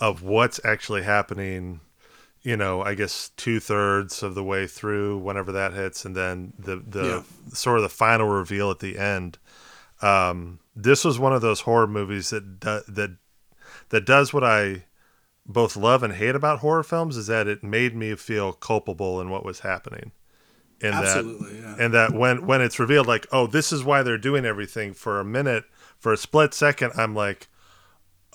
of 0.01 0.23
what's 0.23 0.59
actually 0.65 1.03
happening, 1.03 1.81
you 2.43 2.57
know, 2.57 2.83
I 2.83 2.95
guess 2.95 3.31
two 3.37 3.61
thirds 3.61 4.23
of 4.23 4.35
the 4.35 4.45
way 4.45 4.67
through, 4.67 5.19
whenever 5.19 5.53
that 5.53 5.75
hits, 5.75 6.05
and 6.05 6.17
then 6.17 6.53
the 6.59 6.77
the 6.77 7.07
Yeah. 7.07 7.23
sort 7.53 7.79
of 7.79 7.83
the 7.83 7.89
final 7.89 8.29
reveal 8.29 8.71
at 8.71 8.79
the 8.81 8.99
end. 8.99 9.39
Um, 10.03 10.61
this 10.75 11.05
was 11.05 11.19
one 11.19 11.35
of 11.35 11.43
those 11.43 11.61
horror 11.63 11.87
movies 11.87 12.31
that 12.31 12.61
do, 12.61 12.81
that 12.89 13.17
that 13.91 14.07
does 14.07 14.33
what 14.33 14.45
I 14.45 14.85
both 15.47 15.77
love 15.77 16.03
and 16.03 16.15
hate 16.15 16.35
about 16.35 16.61
horror 16.61 16.83
films 16.83 17.17
is 17.17 17.27
that 17.29 17.49
it 17.49 17.65
made 17.65 17.95
me 17.97 18.15
feel 18.17 18.53
culpable 18.53 19.21
in 19.21 19.31
what 19.31 19.45
was 19.45 19.61
happening. 19.61 20.13
In 20.81 20.95
Absolutely, 20.95 21.61
that, 21.61 21.79
yeah. 21.79 21.85
and 21.85 21.95
that 21.95 22.15
when 22.15 22.47
when 22.47 22.63
it's 22.63 22.79
revealed, 22.79 23.07
like, 23.07 23.27
oh, 23.33 23.47
this 23.47 23.71
is 23.73 23.85
why 23.85 24.03
they're 24.03 24.17
doing 24.19 24.47
everything. 24.47 24.95
For 24.95 25.21
a 25.21 25.25
minute, 25.25 25.65
for 25.99 26.13
a 26.13 26.17
split 26.17 26.55
second, 26.55 26.93
I'm 26.97 27.15
like, 27.15 27.49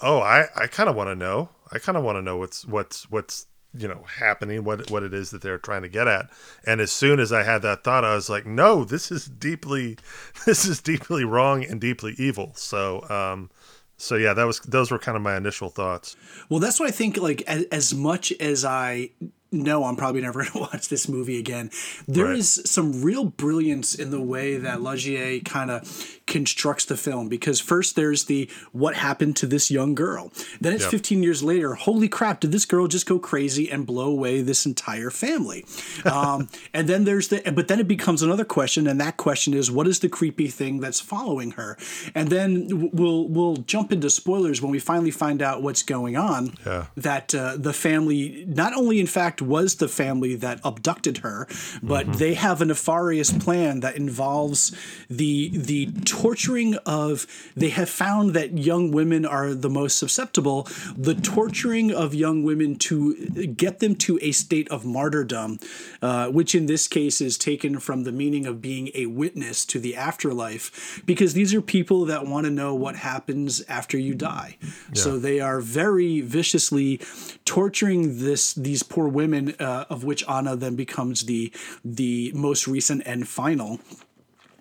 oh, 0.01 0.19
I 0.21 0.45
I 0.55 0.67
kind 0.67 0.89
of 0.89 0.95
want 0.95 1.09
to 1.09 1.15
know. 1.15 1.49
I 1.71 1.79
kind 1.79 1.97
of 1.97 2.03
want 2.03 2.17
to 2.17 2.21
know 2.21 2.37
what's 2.37 2.65
what's 2.65 3.09
what's 3.09 3.47
you 3.77 3.87
know 3.87 4.03
happening, 4.19 4.63
what 4.63 4.89
what 4.91 5.03
it 5.03 5.13
is 5.13 5.31
that 5.31 5.41
they're 5.41 5.57
trying 5.57 5.81
to 5.83 5.89
get 5.89 6.07
at. 6.07 6.29
And 6.65 6.81
as 6.81 6.91
soon 6.91 7.19
as 7.19 7.31
I 7.33 7.43
had 7.43 7.61
that 7.63 7.83
thought, 7.83 8.03
I 8.03 8.15
was 8.15 8.29
like, 8.29 8.45
no, 8.45 8.83
this 8.83 9.11
is 9.11 9.25
deeply, 9.25 9.97
this 10.45 10.65
is 10.65 10.81
deeply 10.81 11.23
wrong 11.23 11.63
and 11.63 11.79
deeply 11.81 12.13
evil. 12.17 12.51
So, 12.55 13.07
um, 13.09 13.49
so 13.97 14.15
yeah, 14.15 14.33
that 14.33 14.45
was 14.45 14.59
those 14.61 14.91
were 14.91 14.99
kind 14.99 15.15
of 15.15 15.21
my 15.21 15.37
initial 15.37 15.69
thoughts. 15.69 16.15
Well, 16.49 16.59
that's 16.59 16.79
what 16.79 16.89
I 16.89 16.91
think. 16.91 17.17
Like 17.17 17.41
as, 17.47 17.63
as 17.71 17.93
much 17.93 18.31
as 18.39 18.65
I 18.65 19.11
know 19.51 19.85
I'm 19.85 19.95
probably 19.95 20.19
never 20.21 20.39
going 20.43 20.51
to 20.51 20.59
watch 20.59 20.89
this 20.89 21.07
movie 21.07 21.39
again, 21.39 21.69
there 22.07 22.31
is 22.31 22.57
Right. 22.57 22.67
some 22.67 23.01
real 23.01 23.23
brilliance 23.25 23.95
in 23.95 24.11
the 24.11 24.19
way 24.21 24.57
that 24.57 24.79
Laugier 24.79 25.43
kind 25.45 25.71
of 25.71 25.81
constructs 26.27 26.85
the 26.85 26.97
film. 26.97 27.27
Because 27.29 27.59
first 27.59 27.95
there's 27.95 28.25
the 28.25 28.49
what 28.71 28.95
happened 28.95 29.35
to 29.37 29.45
this 29.47 29.69
young 29.71 29.95
girl. 29.95 30.31
Then 30.61 30.73
it's 30.73 30.83
Yep. 30.83 30.91
15 30.91 31.23
years 31.23 31.43
later. 31.43 31.73
Holy 31.75 32.07
crap! 32.07 32.39
Did 32.41 32.51
this 32.51 32.65
girl 32.65 32.87
just 32.87 33.05
go 33.05 33.19
crazy 33.19 33.69
and 33.71 33.85
blow 33.85 34.07
away 34.11 34.41
this 34.41 34.65
entire 34.65 35.09
family? 35.09 35.65
Um, 36.05 36.49
and 36.73 36.87
then 36.87 37.03
there's 37.05 37.29
the 37.29 37.41
but 37.55 37.67
then 37.67 37.79
it 37.79 37.87
becomes 37.87 38.21
another 38.21 38.45
question, 38.45 38.85
and 38.87 38.99
that 39.01 39.17
question 39.17 39.53
is 39.53 39.71
what 39.71 39.87
is 39.87 39.99
the 39.99 40.09
creepy 40.09 40.47
thing 40.47 40.79
that's 40.79 40.99
following 40.99 41.51
her? 41.51 41.77
And 42.13 42.29
then 42.29 42.89
we'll 42.93 43.27
we'll 43.27 43.57
jump 43.57 43.91
into 43.91 44.09
spoilers 44.09 44.61
when 44.61 44.71
we 44.71 44.79
finally 44.79 45.11
find 45.11 45.41
out 45.41 45.61
what's 45.63 45.81
going 45.83 46.15
on 46.15 46.53
Yeah. 46.65 46.85
that 46.95 47.33
uh, 47.33 47.57
the 47.57 47.73
family 47.73 48.45
not 48.47 48.73
only 48.75 48.99
in 48.99 49.07
fact 49.07 49.41
was 49.41 49.75
the 49.75 49.87
family 49.87 50.35
that 50.35 50.59
abducted 50.63 51.17
her 51.19 51.47
but 51.81 52.13
they 52.13 52.33
have 52.35 52.61
a 52.61 52.65
nefarious 52.65 53.31
plan 53.31 53.79
that 53.81 53.95
involves 53.95 54.71
the 55.09 55.49
the 55.57 55.85
torturing 56.21 56.75
of 56.85 57.27
they 57.55 57.69
have 57.69 57.89
found 57.89 58.33
that 58.33 58.57
young 58.57 58.91
women 58.91 59.25
are 59.25 59.53
the 59.53 59.69
most 59.69 59.97
susceptible 59.97 60.67
the 60.97 61.15
torturing 61.15 61.91
of 61.91 62.13
young 62.13 62.43
women 62.43 62.75
to 62.75 63.15
get 63.63 63.79
them 63.79 63.95
to 63.95 64.17
a 64.21 64.31
state 64.31 64.67
of 64.69 64.85
martyrdom 64.85 65.59
uh, 66.01 66.27
which 66.27 66.55
in 66.55 66.65
this 66.67 66.87
case 66.87 67.19
is 67.21 67.37
taken 67.37 67.79
from 67.79 68.03
the 68.03 68.11
meaning 68.11 68.45
of 68.45 68.61
being 68.61 68.89
a 68.93 69.05
witness 69.07 69.65
to 69.65 69.79
the 69.79 69.95
afterlife 69.95 71.01
because 71.05 71.33
these 71.33 71.53
are 71.53 71.61
people 71.61 72.05
that 72.05 72.25
want 72.25 72.45
to 72.45 72.51
know 72.51 72.73
what 72.73 72.95
happens 72.95 73.61
after 73.67 73.97
you 73.97 74.13
die. 74.13 74.57
So 74.93 75.19
they 75.19 75.39
are 75.39 75.59
very 75.59 76.21
viciously 76.21 76.99
torturing 77.43 78.19
this 78.19 78.53
these 78.53 78.83
poor 78.83 79.07
women, 79.07 79.55
uh, 79.59 79.85
of 79.89 80.03
which 80.03 80.27
Anna 80.27 80.55
then 80.55 80.75
becomes 80.75 81.25
the 81.25 81.51
the 81.83 82.31
most 82.33 82.67
recent 82.67 83.03
and 83.05 83.27
final 83.27 83.79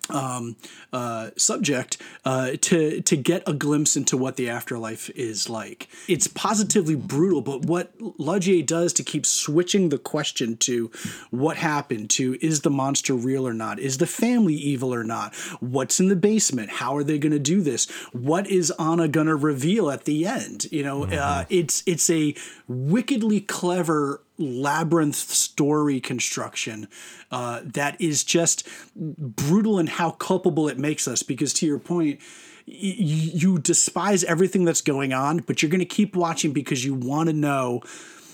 um, 0.09 0.55
uh, 0.93 1.31
subject 1.37 1.97
uh, 2.23 2.51
to 2.61 3.01
to 3.01 3.15
get 3.15 3.43
a 3.47 3.53
glimpse 3.53 3.95
into 3.95 4.17
what 4.17 4.35
the 4.35 4.49
afterlife 4.49 5.09
is 5.11 5.49
like. 5.49 5.87
It's 6.07 6.27
positively 6.27 6.95
brutal, 6.95 7.41
but 7.41 7.65
what 7.65 7.97
Laugier 7.99 8.65
does 8.65 8.93
to 8.93 9.03
keep 9.03 9.25
switching 9.25 9.89
the 9.89 9.97
question 9.97 10.57
to 10.57 10.91
what 11.31 11.57
happened 11.57 12.09
to 12.11 12.37
is 12.41 12.61
the 12.61 12.69
monster 12.69 13.13
real 13.13 13.47
or 13.47 13.53
not? 13.53 13.79
Is 13.79 13.97
the 13.97 14.07
family 14.07 14.55
evil 14.55 14.93
or 14.93 15.03
not? 15.03 15.35
What's 15.59 15.99
in 15.99 16.07
the 16.07 16.15
basement? 16.15 16.69
How 16.69 16.95
are 16.95 17.03
they 17.03 17.17
going 17.17 17.31
to 17.31 17.39
do 17.39 17.61
this? 17.61 17.89
What 18.11 18.47
is 18.47 18.71
Anna 18.79 19.07
going 19.07 19.27
to 19.27 19.35
reveal 19.35 19.89
at 19.89 20.05
the 20.05 20.25
end? 20.25 20.65
You 20.71 20.83
know, 20.83 21.05
uh, 21.05 21.45
it's 21.49 21.83
it's 21.85 22.09
a 22.09 22.35
wickedly 22.67 23.41
clever 23.41 24.21
labyrinth 24.37 25.15
story 25.15 25.99
construction 25.99 26.87
uh, 27.31 27.61
that 27.63 27.99
is 28.01 28.23
just 28.23 28.67
brutal 28.97 29.79
in 29.79 29.87
how 29.87 30.11
culpable 30.11 30.67
it 30.67 30.77
makes 30.77 31.07
us. 31.07 31.23
Because 31.23 31.53
to 31.53 31.65
your 31.65 31.79
point 31.79 32.19
you 32.67 33.59
despise 33.59 34.23
everything 34.23 34.65
that's 34.65 34.81
going 34.81 35.13
on 35.13 35.37
but 35.37 35.61
you're 35.61 35.69
going 35.69 35.79
to 35.79 35.85
keep 35.85 36.15
watching 36.15 36.51
because 36.51 36.83
you 36.83 36.95
want 36.95 37.27
to 37.27 37.33
know 37.33 37.79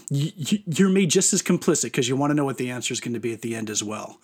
you're 0.09 0.89
made 0.89 1.09
just 1.09 1.33
as 1.33 1.41
complicit 1.41 1.83
because 1.83 2.07
you 2.07 2.15
want 2.15 2.31
to 2.31 2.33
know 2.33 2.45
what 2.45 2.57
the 2.57 2.71
answer 2.71 2.93
is 2.93 3.01
going 3.01 3.13
to 3.13 3.19
be 3.19 3.33
at 3.33 3.41
the 3.41 3.55
end 3.55 3.69
as 3.69 3.83
well 3.83 4.19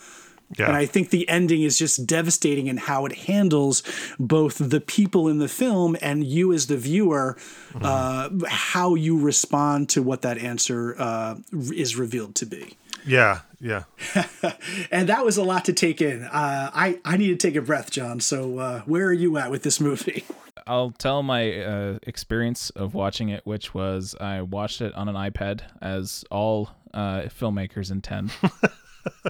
Yeah. 0.58 0.68
and 0.68 0.77
I 0.77 0.86
think 0.86 1.10
the 1.10 1.27
ending 1.27 1.63
is 1.63 1.77
just 1.77 2.06
devastating 2.08 2.68
in 2.68 2.77
how 2.77 3.06
it 3.06 3.13
handles 3.13 3.84
both 4.18 4.58
the 4.60 4.80
people 4.80 5.27
in 5.27 5.39
the 5.39 5.50
film 5.50 5.98
and 6.01 6.24
you 6.24 6.54
as 6.54 6.68
the 6.68 6.77
viewer, 6.77 7.38
uh, 7.82 8.30
how 8.48 8.96
you 8.96 9.20
respond 9.20 9.89
to 9.89 10.01
what 10.01 10.22
that 10.22 10.38
answer 10.38 10.96
uh, 10.98 11.36
is 11.51 11.98
revealed 11.98 12.36
to 12.36 12.46
be. 12.46 12.77
yeah. 13.06 13.39
Yeah. 13.60 13.84
And 14.92 15.10
that 15.10 15.25
was 15.25 15.36
a 15.38 15.44
lot 15.44 15.66
to 15.66 15.74
take 15.74 16.00
in. 16.01 16.24
Uh, 16.24 16.70
I, 16.74 17.00
I 17.04 17.18
need 17.18 17.27
to 17.30 17.36
take 17.48 17.56
a 17.56 17.62
breath, 17.62 17.89
John. 17.92 18.20
So 18.20 18.60
uh, 18.60 18.82
where 18.82 19.06
are 19.08 19.13
you 19.13 19.38
at 19.38 19.50
with 19.51 19.63
this 19.63 19.80
movie? 19.80 20.24
I'll 20.68 20.92
tell 20.92 21.24
my 21.24 21.62
uh, 21.62 22.00
experience 22.04 22.70
of 22.72 22.94
watching 22.94 23.30
it, 23.30 23.46
which 23.46 23.74
was 23.74 24.16
I 24.20 24.42
watched 24.42 24.82
it 24.82 24.94
on 24.96 25.08
an 25.10 25.16
iPad, 25.16 25.62
as 25.82 26.24
all 26.30 26.70
uh, 26.94 27.22
filmmakers 27.24 27.89
intend. 27.92 28.32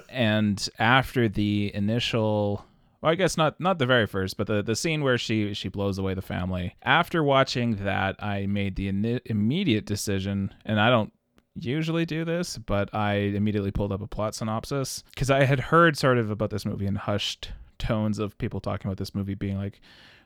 and 0.09 0.67
after 0.79 1.27
the 1.27 1.71
initial, 1.73 2.65
well, 3.01 3.11
I 3.11 3.15
guess 3.15 3.37
not 3.37 3.59
not 3.59 3.79
the 3.79 3.85
very 3.85 4.07
first, 4.07 4.37
but 4.37 4.47
the 4.47 4.61
the 4.63 4.75
scene 4.75 5.03
where 5.03 5.17
she 5.17 5.53
she 5.53 5.69
blows 5.69 5.97
away 5.97 6.13
the 6.13 6.21
family. 6.21 6.75
After 6.83 7.23
watching 7.23 7.77
that, 7.83 8.21
I 8.23 8.45
made 8.47 8.75
the 8.75 8.91
ini 8.91 9.19
immediate 9.25 9.85
decision, 9.85 10.53
and 10.65 10.79
I 10.79 10.89
don't 10.89 11.11
usually 11.59 12.05
do 12.05 12.23
this, 12.23 12.57
but 12.57 12.93
I 12.93 13.13
immediately 13.13 13.71
pulled 13.71 13.91
up 13.91 14.01
a 14.01 14.07
plot 14.07 14.35
synopsis 14.35 15.03
because 15.13 15.29
I 15.29 15.43
had 15.43 15.59
heard 15.59 15.97
sort 15.97 16.17
of 16.17 16.29
about 16.29 16.49
this 16.49 16.65
movie 16.65 16.85
in 16.85 16.95
hushed 16.95 17.51
tones 17.79 18.19
of 18.19 18.37
people 18.37 18.59
talking 18.59 18.87
about 18.87 18.97
this 18.97 19.15
movie 19.15 19.35
being 19.35 19.57
like 19.57 19.81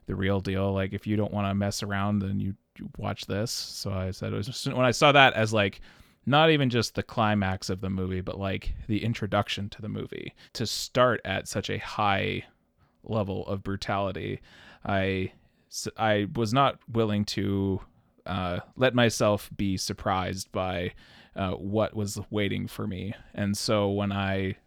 the 0.08 0.16
real 0.16 0.40
deal. 0.40 0.74
Like 0.74 0.94
if 0.94 1.06
you 1.08 1.16
don't 1.16 1.34
want 1.34 1.48
to 1.48 1.56
mess 1.56 1.84
around, 1.84 2.20
then 2.20 2.40
you, 2.40 2.56
you 2.78 2.90
watch 2.98 3.26
this. 3.28 3.52
So 3.52 3.92
I 3.92 4.12
said 4.12 4.34
it 4.34 4.36
was 4.36 4.48
just, 4.48 4.68
when 4.68 4.86
I 4.86 4.92
saw 4.92 5.12
that 5.12 5.34
as 5.34 5.54
like 5.54 5.82
not 6.26 6.52
even 6.52 6.70
just 6.70 6.96
the 6.96 7.04
climax 7.04 7.70
of 7.70 7.82
the 7.82 7.90
movie, 7.90 8.22
but 8.22 8.40
like 8.40 8.74
the 8.88 9.04
introduction 9.04 9.70
to 9.70 9.82
the 9.82 9.90
movie 9.90 10.34
to 10.54 10.66
start 10.66 11.22
at 11.26 11.48
such 11.48 11.70
a 11.70 11.80
high 11.80 12.44
level 13.04 13.46
of 13.48 13.64
brutality. 13.64 14.42
I 14.86 15.32
I 15.98 16.28
was 16.36 16.54
not 16.54 16.80
willing 16.92 17.26
to 17.26 17.82
uh, 18.26 18.60
let 18.76 18.94
myself 18.94 19.50
be 19.56 19.78
surprised 19.78 20.52
by 20.52 20.94
uh, 21.36 21.52
what 21.52 21.96
was 21.96 22.20
waiting 22.30 22.68
for 22.68 22.86
me, 22.86 23.14
and 23.34 23.58
so 23.58 23.90
when 23.90 24.12
I 24.12 24.58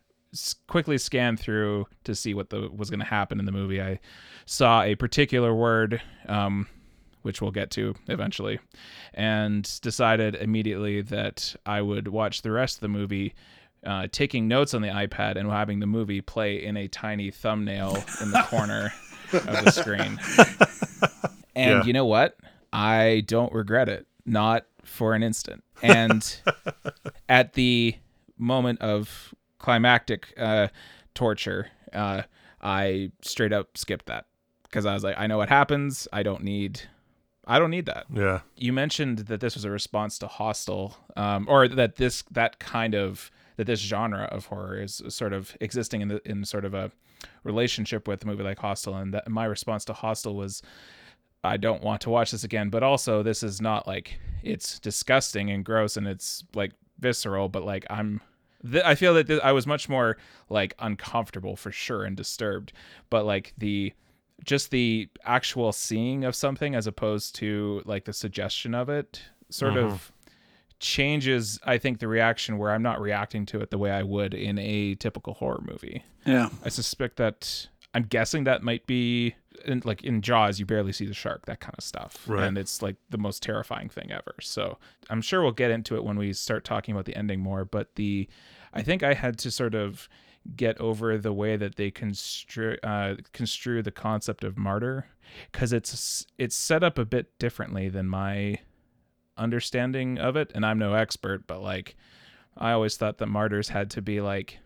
quickly 0.67 0.99
scanned 0.99 1.39
through 1.39 1.87
to 2.05 2.15
see 2.15 2.35
what 2.35 2.51
the 2.51 2.69
was 2.75 2.91
going 2.91 3.01
to 3.01 3.07
happen 3.07 3.39
in 3.39 3.45
the 3.45 3.53
movie, 3.53 3.81
I 3.81 4.01
saw 4.47 4.83
a 4.83 4.95
particular 4.95 5.55
word, 5.55 6.01
um, 6.27 6.67
which 7.25 7.43
we'll 7.43 7.50
get 7.50 7.71
to 7.73 7.95
eventually, 8.09 8.59
and 9.12 9.69
decided 9.83 10.35
immediately 10.37 11.02
that 11.02 11.54
I 11.66 11.83
would 11.83 12.09
watch 12.09 12.43
the 12.43 12.50
rest 12.52 12.76
of 12.76 12.81
the 12.81 12.88
movie. 12.88 13.35
Uh, 13.85 14.07
taking 14.11 14.49
notes 14.49 14.73
on 14.73 14.81
the 14.81 14.88
iPad 14.88 15.37
and 15.37 15.50
having 15.50 15.78
the 15.78 15.87
movie 15.87 16.23
play 16.23 16.64
in 16.64 16.75
a 16.75 16.88
tiny 16.88 17.31
thumbnail 17.31 18.02
in 18.23 18.31
the 18.31 18.43
corner 18.45 18.90
of 19.35 19.62
the 19.62 19.71
screen. 19.71 20.19
And 21.57 21.71
Yeah. 21.71 21.85
you 21.85 21.93
know 21.93 22.07
what? 22.07 22.37
I 22.73 23.23
don't 23.26 23.52
regret 23.52 23.88
it, 23.88 24.07
not 24.26 24.66
for 24.83 25.14
an 25.14 25.23
instant. 25.23 25.62
And 25.83 26.25
at 27.28 27.52
the 27.52 27.95
moment 28.38 28.81
of 28.81 29.35
climactic 29.59 30.33
uh, 30.37 30.69
torture, 31.14 31.69
uh, 31.93 32.23
I 32.61 33.12
straight 33.23 33.52
up 33.52 33.76
skipped 33.78 34.07
that 34.07 34.26
because 34.64 34.87
I 34.87 34.95
was 34.95 35.04
like, 35.04 35.16
I 35.19 35.26
know 35.26 35.37
what 35.38 35.49
happens. 35.49 36.09
I 36.12 36.23
don't 36.23 36.43
need, 36.43 36.81
I 37.47 37.59
don't 37.59 37.71
need 37.71 37.87
that. 37.87 38.07
Yeah. 38.13 38.41
You 38.57 38.73
mentioned 38.73 39.19
that 39.19 39.41
this 39.41 39.55
was 39.55 39.65
a 39.65 39.71
response 39.71 40.19
to 40.21 40.27
Hostel, 40.27 40.97
um, 41.17 41.47
or 41.49 41.69
that 41.69 41.97
this 41.97 42.23
that 42.31 42.59
kind 42.59 42.95
of 42.95 43.31
that 43.57 43.67
this 43.67 43.81
genre 43.81 44.25
of 44.25 44.47
horror 44.47 44.81
is 44.81 45.03
sort 45.09 45.33
of 45.33 45.57
existing 45.61 46.01
in 46.01 46.09
the 46.09 46.29
in 46.29 46.45
sort 46.45 46.65
of 46.65 46.75
a 46.75 46.91
relationship 47.43 48.09
with 48.09 48.23
a 48.25 48.27
movie 48.27 48.43
like 48.43 48.59
Hostel, 48.59 48.97
and 48.97 49.13
that 49.15 49.29
my 49.29 49.45
response 49.45 49.85
to 49.87 49.93
Hostel 49.93 50.35
was. 50.35 50.63
I 51.47 51.59
don't 51.59 51.83
want 51.83 52.01
to 52.01 52.11
watch 52.11 52.31
this 52.31 52.43
again, 52.43 52.71
but 52.71 52.83
also 52.83 53.23
this 53.23 53.43
is 53.43 53.61
not 53.61 53.87
like 53.87 54.19
it's 54.43 54.79
disgusting 54.79 55.51
and 55.51 55.63
gross 55.63 55.99
and 55.99 56.07
it's 56.07 56.43
like 56.55 56.73
visceral, 56.99 57.51
but 57.51 57.65
like 57.65 57.85
I'm 57.91 58.23
th- 58.71 58.83
I 58.83 58.95
feel 58.95 59.13
that 59.13 59.27
th- 59.27 59.43
I 59.43 59.53
was 59.53 59.67
much 59.67 59.89
more 59.89 60.17
like 60.49 60.75
uncomfortable 60.79 61.55
for 61.55 61.71
sure 61.71 62.05
and 62.05 62.17
disturbed, 62.17 62.73
but 63.11 63.27
like 63.27 63.53
the 63.59 63.93
just 64.43 64.71
the 64.71 65.09
actual 65.25 65.73
seeing 65.73 66.25
of 66.25 66.35
something 66.35 66.75
as 66.75 66.87
opposed 66.87 67.35
to 67.37 67.83
like 67.85 68.05
the 68.05 68.12
suggestion 68.12 68.75
of 68.75 68.88
it 68.88 69.23
sort 69.49 69.76
of 69.76 69.93
mm-hmm. 69.93 70.37
changes 70.81 71.61
I 71.64 71.79
think 71.79 72.00
the 72.00 72.09
reaction 72.09 72.59
where 72.59 72.73
I'm 72.73 72.83
not 72.83 73.00
reacting 73.00 73.47
to 73.47 73.61
it 73.61 73.71
the 73.71 73.79
way 73.79 73.91
I 73.91 74.03
would 74.03 74.35
in 74.35 74.59
a 74.59 74.97
typical 74.97 75.35
horror 75.35 75.62
movie. 75.64 76.05
Yeah. 76.26 76.49
I 76.64 76.69
suspect 76.69 77.17
that 77.17 77.69
I'm 77.95 78.05
guessing 78.05 78.45
that 78.45 78.62
might 78.62 78.87
be 78.87 79.37
in, 79.64 79.83
like 79.85 80.03
in 80.03 80.21
Jaws, 80.21 80.59
you 80.59 80.67
barely 80.67 80.93
see 80.93 81.07
the 81.07 81.14
shark, 81.14 81.47
that 81.47 81.61
kind 81.61 81.75
of 81.79 81.85
stuff, 81.85 82.25
Right. 82.26 82.45
and 82.45 82.59
it's 82.59 82.83
like 82.83 82.97
the 83.11 83.19
most 83.19 83.43
terrifying 83.43 83.88
thing 83.88 84.11
ever. 84.11 84.35
So 84.41 84.79
I'm 85.09 85.23
sure 85.23 85.43
we'll 85.43 85.53
get 85.53 85.71
into 85.71 85.95
it 85.95 86.05
when 86.05 86.19
we 86.19 86.33
start 86.33 86.64
talking 86.64 86.93
about 86.93 87.05
the 87.05 87.17
ending 87.17 87.41
more. 87.41 87.64
But 87.64 87.95
the, 87.95 88.29
I 88.73 88.83
think 88.83 89.05
I 89.05 89.14
had 89.14 89.38
to 89.38 89.50
sort 89.50 89.76
of 89.76 90.09
get 90.57 90.79
over 90.81 91.17
the 91.19 91.33
way 91.33 91.57
that 91.57 91.77
they 91.77 91.91
construe 91.91 92.77
uh, 92.83 93.15
construe 93.33 93.83
the 93.83 93.91
concept 93.91 94.45
of 94.45 94.59
martyr 94.59 95.07
because 95.51 95.73
it's 95.73 96.27
it's 96.39 96.55
set 96.55 96.83
up 96.85 96.99
a 96.99 97.05
bit 97.05 97.39
differently 97.39 97.89
than 97.89 98.07
my 98.07 98.59
understanding 99.37 100.19
of 100.19 100.37
it, 100.37 100.53
and 100.55 100.65
I'm 100.65 100.79
no 100.79 100.95
expert, 100.95 101.47
but 101.47 101.63
like 101.63 101.97
I 102.57 102.73
always 102.73 102.97
thought 102.97 103.19
that 103.19 103.27
martyrs 103.27 103.69
had 103.71 103.91
to 103.93 104.03
be 104.03 104.21
like 104.21 104.59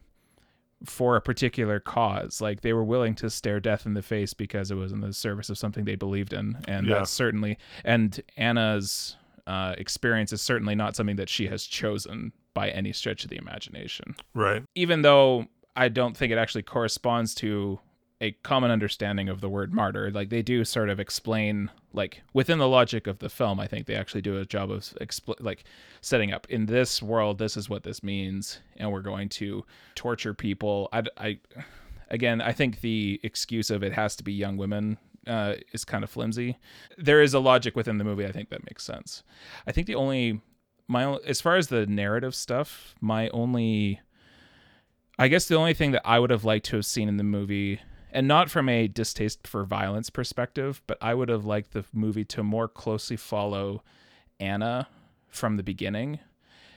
for 0.85 1.16
a 1.16 1.20
particular 1.20 1.80
cause. 1.80 2.40
Like 2.40 2.61
they 2.61 2.73
were 2.73 2.85
willing 2.85 3.14
to 3.16 3.30
stare 3.30 3.61
death 3.61 3.87
in 3.87 3.94
the 3.94 4.02
face 4.02 4.35
because 4.35 4.70
it 4.70 4.76
was 4.76 4.92
in 4.92 5.00
the 5.00 5.12
service 5.12 5.50
of 5.50 5.58
something 5.58 5.85
they 5.85 5.97
believed 5.97 6.32
in. 6.32 6.56
And 6.68 6.87
Yeah. 6.87 6.97
that's 6.99 7.11
certainly 7.11 7.58
and 7.85 8.20
Anna's 8.37 9.16
uh, 9.47 9.75
experience 9.78 10.32
is 10.32 10.42
certainly 10.42 10.75
not 10.75 10.94
something 10.94 11.16
that 11.16 11.28
she 11.30 11.47
has 11.49 11.64
chosen 11.64 12.32
by 12.52 12.68
any 12.70 12.92
stretch 12.92 13.25
of 13.25 13.30
the 13.30 13.37
imagination. 13.38 14.14
Right. 14.35 14.62
Even 14.75 15.02
though 15.02 15.47
I 15.78 15.88
don't 15.88 16.16
think 16.16 16.32
it 16.32 16.38
actually 16.38 16.64
corresponds 16.64 17.35
to 17.37 17.78
a 18.20 18.32
common 18.42 18.73
understanding 18.73 19.28
of 19.28 19.40
the 19.40 19.49
word 19.49 19.73
martyr. 19.73 20.11
Like 20.11 20.28
they 20.28 20.42
do 20.42 20.64
sort 20.64 20.90
of 20.90 20.99
explain, 20.99 21.70
like 21.92 22.23
within 22.32 22.58
the 22.58 22.66
logic 22.66 23.06
of 23.06 23.20
the 23.20 23.28
film, 23.28 23.61
I 23.61 23.68
think 23.68 23.87
they 23.87 23.94
actually 23.94 24.23
do 24.23 24.38
a 24.38 24.44
job 24.44 24.73
of 24.73 24.80
expl- 25.00 25.37
like 25.38 25.62
setting 26.00 26.32
up 26.32 26.49
in 26.50 26.66
this 26.66 27.00
world, 27.00 27.38
this 27.38 27.56
is 27.56 27.70
what 27.70 27.85
this 27.85 28.02
means, 28.02 28.61
and 28.76 28.90
we're 28.90 29.02
going 29.02 29.28
to 29.30 29.64
torture 29.94 30.35
people. 30.35 30.88
I, 30.92 31.04
I 31.16 31.38
again, 32.11 32.40
I 32.40 32.50
think 32.50 32.81
the 32.81 33.20
excuse 33.22 33.70
of 33.70 33.85
it 33.85 33.92
has 33.92 34.16
to 34.16 34.24
be 34.24 34.33
young 34.33 34.57
women 34.57 34.98
uh, 35.29 35.55
is 35.72 35.85
kind 35.85 36.02
of 36.02 36.11
flimsy. 36.11 36.59
There 36.96 37.22
is 37.22 37.35
a 37.35 37.40
logic 37.40 37.76
within 37.76 37.98
the 37.98 38.05
movie. 38.05 38.26
I 38.26 38.33
think 38.33 38.48
that 38.50 38.64
makes 38.64 38.85
sense. 38.85 39.22
I 39.64 39.70
think 39.70 39.87
the 39.87 39.94
only 39.94 40.40
my 40.88 41.18
as 41.24 41.40
far 41.40 41.55
as 41.55 41.68
the 41.68 41.87
narrative 41.87 42.35
stuff, 42.35 42.96
my 43.00 43.29
only 43.29 44.00
I 45.18 45.28
guess 45.28 45.46
the 45.46 45.57
only 45.57 45.74
thing 45.74 45.90
that 45.92 46.02
I 46.04 46.18
would 46.18 46.31
have 46.31 46.44
liked 46.44 46.66
to 46.66 46.76
have 46.76 46.87
seen 46.87 47.09
in 47.09 47.16
the 47.16 47.24
movie, 47.24 47.81
and 48.12 48.28
not 48.28 48.50
from 48.50 48.68
a 48.68 48.87
distaste 48.87 49.46
for 49.46 49.64
violence 49.64 50.11
perspective, 50.11 50.81
but 50.87 50.96
I 51.00 51.14
would 51.14 51.28
have 51.28 51.44
liked 51.44 51.72
the 51.72 51.85
movie 51.92 52.24
to 52.26 52.42
more 52.42 52.68
closely 52.68 53.16
follow 53.16 53.83
Anna 54.38 54.88
from 55.28 55.57
the 55.57 55.64
beginning, 55.64 56.20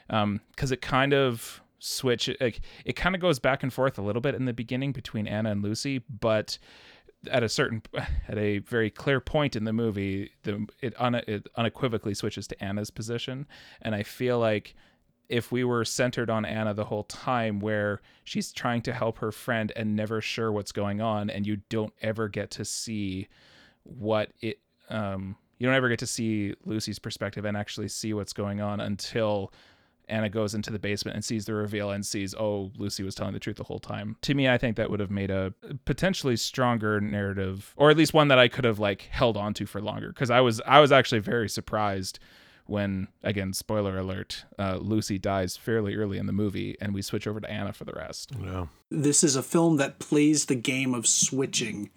um, 0.09 0.41
because 0.51 0.71
it 0.71 0.81
kind 0.81 1.13
of 1.13 1.61
switch 1.83 2.29
like 2.39 2.61
it 2.85 2.95
kind 2.95 3.15
of 3.15 3.21
goes 3.21 3.39
back 3.39 3.63
and 3.63 3.73
forth 3.73 3.97
a 3.97 4.01
little 4.01 4.21
bit 4.21 4.35
in 4.35 4.45
the 4.45 4.53
beginning 4.53 4.91
between 4.91 5.27
Anna 5.27 5.51
and 5.51 5.63
Lucy, 5.63 5.99
but 5.99 6.57
at 7.29 7.43
a 7.43 7.49
certain 7.49 7.83
at 8.27 8.37
a 8.37 8.59
very 8.59 8.89
clear 8.89 9.19
point 9.19 9.55
in 9.55 9.65
the 9.65 9.73
movie, 9.73 10.31
the 10.43 10.65
it, 10.81 10.93
une, 10.99 11.15
it 11.27 11.47
unequivocally 11.55 12.15
switches 12.15 12.47
to 12.47 12.63
Anna's 12.63 12.89
position, 12.89 13.47
and 13.83 13.93
I 13.93 14.01
feel 14.03 14.39
like 14.39 14.75
if 15.31 15.49
we 15.49 15.63
were 15.63 15.85
centered 15.85 16.29
on 16.29 16.43
Anna 16.43 16.73
the 16.73 16.83
whole 16.83 17.05
time, 17.05 17.61
where 17.61 18.01
she's 18.25 18.51
trying 18.51 18.81
to 18.81 18.93
help 18.93 19.17
her 19.19 19.31
friend 19.31 19.71
and 19.77 19.95
never 19.95 20.19
sure 20.19 20.51
what's 20.51 20.73
going 20.73 20.99
on, 20.99 21.29
and 21.29 21.47
you 21.47 21.57
don't 21.69 21.93
ever 22.01 22.27
get 22.27 22.51
to 22.51 22.65
see 22.65 23.29
what 23.83 24.31
it, 24.41 24.59
um, 24.89 25.37
you 25.57 25.65
don't 25.65 25.75
ever 25.75 25.87
get 25.87 25.99
to 25.99 26.07
see 26.07 26.53
Lucy's 26.65 26.99
perspective 26.99 27.45
and 27.45 27.55
actually 27.55 27.87
see 27.87 28.13
what's 28.13 28.33
going 28.33 28.59
on 28.59 28.81
until 28.81 29.53
Anna 30.09 30.27
goes 30.27 30.53
into 30.53 30.69
the 30.69 30.79
basement 30.79 31.15
and 31.15 31.23
sees 31.23 31.45
the 31.45 31.53
reveal 31.53 31.91
and 31.91 32.05
sees, 32.05 32.35
oh, 32.35 32.69
Lucy 32.77 33.01
was 33.01 33.15
telling 33.15 33.33
the 33.33 33.39
truth 33.39 33.55
the 33.55 33.63
whole 33.63 33.79
time. 33.79 34.17
To 34.23 34.33
me, 34.33 34.49
I 34.49 34.57
think 34.57 34.75
that 34.75 34.89
would 34.89 34.99
have 34.99 35.11
made 35.11 35.31
a 35.31 35.53
potentially 35.85 36.35
stronger 36.35 36.99
narrative, 36.99 37.73
or 37.77 37.89
at 37.89 37.95
least 37.95 38.13
one 38.13 38.27
that 38.27 38.37
I 38.37 38.49
could 38.49 38.65
have 38.65 38.79
like 38.79 39.03
held 39.03 39.37
on 39.37 39.53
to 39.53 39.65
for 39.65 39.81
longer. 39.81 40.09
Because 40.09 40.29
I 40.29 40.41
was, 40.41 40.59
I 40.67 40.81
was 40.81 40.91
actually 40.91 41.19
very 41.19 41.47
surprised 41.47 42.19
when 42.71 43.07
again 43.21 43.51
spoiler 43.53 43.97
alert 43.97 44.45
uh, 44.57 44.77
lucy 44.81 45.17
dies 45.19 45.57
fairly 45.57 45.95
early 45.95 46.17
in 46.17 46.25
the 46.25 46.33
movie 46.43 46.77
and 46.81 46.93
we 46.93 47.01
switch 47.01 47.27
over 47.27 47.39
to 47.41 47.49
anna 47.51 47.73
for 47.73 47.83
the 47.85 47.93
rest 47.93 48.31
Yeah. 48.41 48.65
This 48.89 49.23
is 49.23 49.35
a 49.35 49.43
film 49.43 49.77
that 49.77 49.99
plays 49.99 50.45
the 50.45 50.55
game 50.55 50.93
of 50.93 51.05
switching 51.05 51.89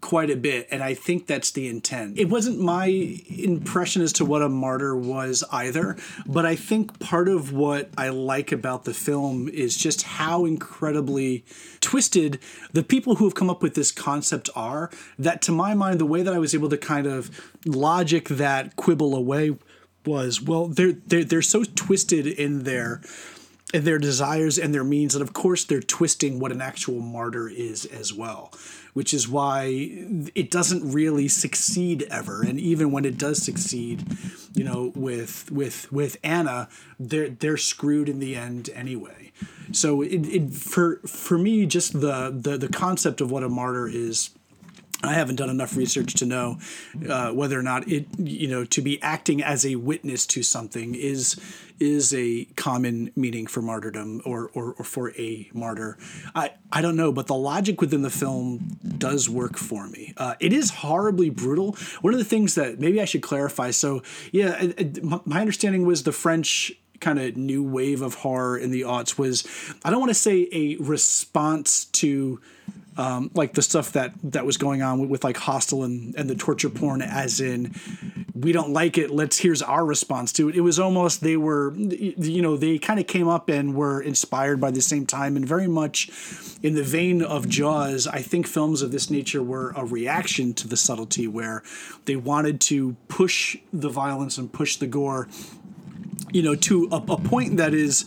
quite 0.00 0.30
a 0.30 0.36
bit 0.36 0.66
and 0.70 0.82
i 0.82 0.94
think 0.94 1.26
that's 1.26 1.50
the 1.50 1.68
intent 1.68 2.18
it 2.18 2.28
wasn't 2.30 2.58
my 2.58 2.86
impression 3.28 4.00
as 4.00 4.14
to 4.14 4.24
what 4.24 4.40
a 4.40 4.48
martyr 4.48 4.96
was 4.96 5.44
either 5.52 5.94
but 6.26 6.46
i 6.46 6.56
think 6.56 6.98
part 7.00 7.28
of 7.28 7.52
what 7.52 7.90
i 7.98 8.08
like 8.08 8.50
about 8.50 8.84
the 8.84 8.94
film 8.94 9.46
is 9.48 9.76
just 9.76 10.02
how 10.02 10.46
incredibly 10.46 11.44
twisted 11.82 12.38
the 12.72 12.82
people 12.82 13.16
who 13.16 13.24
have 13.24 13.34
come 13.34 13.50
up 13.50 13.62
with 13.62 13.74
this 13.74 13.92
concept 13.92 14.48
are 14.56 14.88
that 15.18 15.42
to 15.42 15.52
my 15.52 15.74
mind 15.74 16.00
the 16.00 16.06
way 16.06 16.22
that 16.22 16.32
i 16.32 16.38
was 16.38 16.54
able 16.54 16.70
to 16.70 16.78
kind 16.78 17.06
of 17.06 17.30
logic 17.66 18.26
that 18.28 18.76
quibble 18.76 19.14
away 19.14 19.54
was 20.06 20.40
well 20.40 20.66
they're 20.66 20.92
they're, 20.92 21.24
they're 21.24 21.42
so 21.42 21.64
twisted 21.64 22.26
in 22.26 22.64
their 22.64 23.00
and 23.72 23.84
their 23.84 23.98
desires 23.98 24.58
and 24.58 24.74
their 24.74 24.84
means 24.84 25.14
and 25.14 25.22
of 25.22 25.32
course 25.32 25.64
they're 25.64 25.80
twisting 25.80 26.40
what 26.40 26.52
an 26.52 26.60
actual 26.60 27.00
martyr 27.00 27.48
is 27.48 27.84
as 27.86 28.12
well 28.12 28.52
which 28.92 29.14
is 29.14 29.28
why 29.28 29.64
it 30.34 30.50
doesn't 30.50 30.92
really 30.92 31.28
succeed 31.28 32.06
ever. 32.10 32.42
And 32.42 32.58
even 32.58 32.90
when 32.90 33.04
it 33.04 33.18
does 33.18 33.42
succeed 33.42 34.04
you 34.54 34.64
know 34.64 34.92
with 34.94 35.50
with 35.50 35.90
with 35.92 36.16
anna 36.24 36.68
they're 36.98 37.28
they're 37.28 37.56
screwed 37.56 38.08
in 38.08 38.18
the 38.18 38.36
end 38.36 38.70
anyway. 38.74 39.32
So 39.72 40.02
it, 40.02 40.26
it 40.26 40.52
for 40.52 40.96
for 41.06 41.38
me 41.38 41.66
just 41.66 42.00
the 42.00 42.36
the 42.36 42.58
the 42.58 42.68
concept 42.68 43.20
of 43.20 43.30
what 43.30 43.42
a 43.42 43.48
martyr 43.48 43.88
is 43.88 44.30
I 45.02 45.14
haven't 45.14 45.36
done 45.36 45.48
enough 45.50 45.76
research 45.76 46.14
to 46.14 46.26
know 46.26 46.58
uh, 47.08 47.30
whether 47.32 47.58
or 47.58 47.62
not 47.62 47.88
it, 47.88 48.06
you 48.18 48.48
know, 48.48 48.64
to 48.66 48.82
be 48.82 49.00
acting 49.02 49.42
as 49.42 49.64
a 49.64 49.76
witness 49.76 50.26
to 50.28 50.42
something 50.42 50.94
is 50.94 51.40
is 51.78 52.12
a 52.12 52.44
common 52.56 53.10
meaning 53.16 53.46
for 53.46 53.62
martyrdom 53.62 54.20
or, 54.26 54.50
or, 54.52 54.74
or 54.74 54.84
for 54.84 55.12
a 55.12 55.48
martyr. 55.54 55.96
I, 56.34 56.52
I 56.70 56.82
don't 56.82 56.94
know, 56.96 57.10
but 57.10 57.26
the 57.26 57.34
logic 57.34 57.80
within 57.80 58.02
the 58.02 58.10
film 58.10 58.78
does 58.98 59.30
work 59.30 59.56
for 59.56 59.88
me. 59.88 60.12
Uh, 60.18 60.34
it 60.40 60.52
is 60.52 60.68
horribly 60.70 61.30
brutal. 61.30 61.74
One 62.02 62.12
of 62.12 62.18
the 62.18 62.24
things 62.26 62.54
that 62.56 62.78
maybe 62.80 63.00
I 63.00 63.06
should 63.06 63.22
clarify. 63.22 63.70
So 63.70 64.02
yeah, 64.30 64.60
it- 64.62 64.78
it- 64.98 65.26
my 65.26 65.40
understanding 65.40 65.86
was 65.86 66.02
the 66.02 66.12
French 66.12 66.70
kind 67.00 67.18
of 67.18 67.34
new 67.34 67.62
wave 67.62 68.02
of 68.02 68.12
horror 68.16 68.58
in 68.58 68.70
the 68.70 68.82
aughts 68.82 69.16
was 69.16 69.46
I 69.82 69.88
don't 69.88 70.00
want 70.00 70.10
to 70.10 70.14
say 70.14 70.48
a 70.52 70.76
response 70.76 71.86
to 71.86 72.42
um, 73.00 73.30
like 73.34 73.54
the 73.54 73.62
stuff 73.62 73.92
that 73.92 74.12
that 74.22 74.44
was 74.44 74.58
going 74.58 74.82
on 74.82 75.00
with, 75.00 75.08
with 75.08 75.24
like 75.24 75.38
hostel 75.38 75.84
and, 75.84 76.14
and 76.16 76.28
the 76.28 76.34
torture 76.34 76.68
porn 76.68 77.00
as 77.00 77.40
in 77.40 77.74
we 78.34 78.52
don't 78.52 78.72
like 78.72 78.98
it 78.98 79.10
let's 79.10 79.38
here's 79.38 79.62
our 79.62 79.86
response 79.86 80.32
to 80.34 80.50
it. 80.50 80.54
It 80.54 80.60
was 80.60 80.78
almost 80.78 81.22
they 81.22 81.38
were 81.38 81.74
you 81.74 82.42
know 82.42 82.58
they 82.58 82.78
kind 82.78 83.00
of 83.00 83.06
came 83.06 83.26
up 83.26 83.48
and 83.48 83.74
were 83.74 84.02
inspired 84.02 84.60
by 84.60 84.70
the 84.70 84.82
same 84.82 85.06
time 85.06 85.36
and 85.36 85.48
very 85.48 85.66
much 85.66 86.10
in 86.62 86.74
the 86.74 86.82
vein 86.82 87.22
of 87.22 87.48
jaws 87.48 88.06
i 88.06 88.20
think 88.20 88.46
films 88.46 88.82
of 88.82 88.92
this 88.92 89.10
nature 89.10 89.42
were 89.42 89.72
a 89.76 89.84
reaction 89.84 90.52
to 90.52 90.68
the 90.68 90.76
subtlety 90.76 91.26
where 91.26 91.62
they 92.04 92.16
wanted 92.16 92.60
to 92.60 92.96
push 93.08 93.56
the 93.72 93.88
violence 93.88 94.36
and 94.36 94.52
push 94.52 94.76
the 94.76 94.86
gore 94.86 95.26
you 96.32 96.42
know, 96.42 96.54
to 96.54 96.88
a, 96.92 96.96
a 96.96 97.18
point 97.18 97.56
that 97.56 97.74
is 97.74 98.04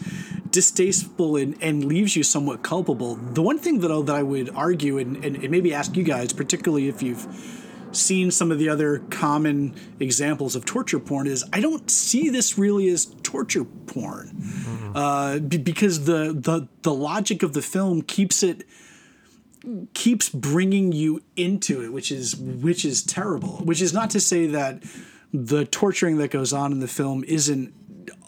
distasteful 0.50 1.36
and, 1.36 1.58
and 1.62 1.86
leaves 1.86 2.16
you 2.16 2.24
somewhat 2.24 2.62
culpable. 2.62 3.16
The 3.16 3.42
one 3.42 3.58
thing 3.60 3.80
that, 3.80 3.92
I- 3.92 4.02
that 4.04 4.16
I 4.16 4.24
would 4.24 4.50
argue 4.52 4.98
and, 5.00 5.24
and, 5.24 5.36
and 5.36 5.50
maybe 5.50 5.74
ask 5.74 5.98
you 5.98 6.04
guys, 6.04 6.32
particularly 6.32 6.88
if 6.88 7.02
you've 7.02 7.28
seen 7.92 8.32
some 8.32 8.52
of 8.52 8.60
the 8.60 8.70
other 8.70 9.00
common 9.10 9.76
examples 10.00 10.56
of 10.56 10.66
torture 10.66 11.00
porn 11.00 11.28
is 11.28 11.44
I 11.54 11.62
don't 11.62 11.90
see 11.90 12.30
this 12.30 12.58
really 12.58 12.90
as 12.90 13.06
torture 13.24 13.64
porn 13.64 14.30
mm-hmm. 14.30 14.98
uh, 14.98 15.40
b- 15.40 15.58
because 15.58 16.06
the, 16.06 16.34
the 16.34 16.68
the 16.82 16.94
logic 16.94 17.44
of 17.44 17.54
the 17.54 17.62
film 17.62 18.02
keeps 18.02 18.42
it 18.42 18.66
keeps 19.94 20.30
bringing 20.30 20.92
you 20.92 21.22
into 21.36 21.84
it 21.84 21.94
which 21.94 22.12
is 22.12 22.36
which 22.36 22.84
is 22.84 23.04
terrible 23.04 23.58
which 23.58 23.82
is 23.82 23.94
not 23.94 24.10
to 24.10 24.20
say 24.20 24.48
that 24.48 24.84
the 25.32 25.66
torturing 25.66 26.18
that 26.18 26.32
goes 26.32 26.52
on 26.52 26.72
in 26.72 26.80
the 26.80 26.88
film 26.88 27.24
isn't 27.26 27.74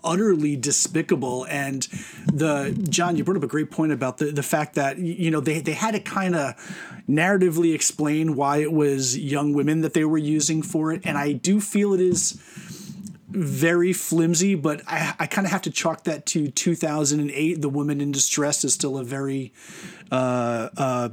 utterly 0.05 0.55
despicable. 0.55 1.45
And 1.49 1.83
the 2.31 2.77
John 2.89 3.17
you 3.17 3.23
brought 3.23 3.37
up 3.37 3.43
a 3.43 3.47
great 3.47 3.71
point 3.71 3.91
about 3.91 4.17
the 4.19 4.25
the 4.25 4.43
fact 4.43 4.75
that 4.75 4.97
you 4.97 5.31
know 5.31 5.39
they 5.39 5.59
they 5.59 5.73
had 5.73 5.95
to 5.95 5.99
kind 5.99 6.35
of 6.35 6.55
narratively 7.09 7.73
explain 7.73 8.35
why 8.35 8.57
it 8.57 8.71
was 8.71 9.17
young 9.17 9.53
women 9.53 9.81
that 9.81 9.93
they 9.93 10.05
were 10.05 10.17
using 10.17 10.61
for 10.61 10.91
it. 10.93 11.01
And 11.03 11.17
I 11.17 11.33
do 11.33 11.59
feel 11.59 11.93
it 11.93 12.01
is 12.01 12.39
very 13.27 13.91
flimsy 13.91 14.55
but 14.55 14.81
I, 14.87 15.13
I 15.19 15.27
kind 15.27 15.45
of 15.45 15.51
have 15.51 15.63
to 15.63 15.69
chalk 15.69 16.05
that 16.05 16.25
to 16.27 16.47
2008 16.47 17.61
the 17.61 17.67
woman 17.67 17.99
in 17.99 18.13
distress 18.13 18.63
is 18.63 18.73
still 18.73 18.97
a 18.97 19.03
very 19.03 19.51
uh, 20.09 20.69
uh, 20.77 21.09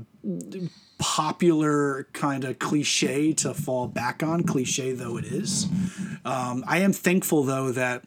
popular 1.03 2.07
kind 2.13 2.45
of 2.45 2.61
cliche 2.61 3.33
to 3.33 3.53
fall 3.53 3.89
back 3.89 4.23
on, 4.23 4.45
cliche 4.45 4.93
though 4.93 5.17
it 5.17 5.25
is. 5.25 5.67
Um, 6.25 6.63
I 6.69 6.79
am 6.79 6.93
thankful 6.93 7.43
though 7.43 7.73
that 7.73 8.05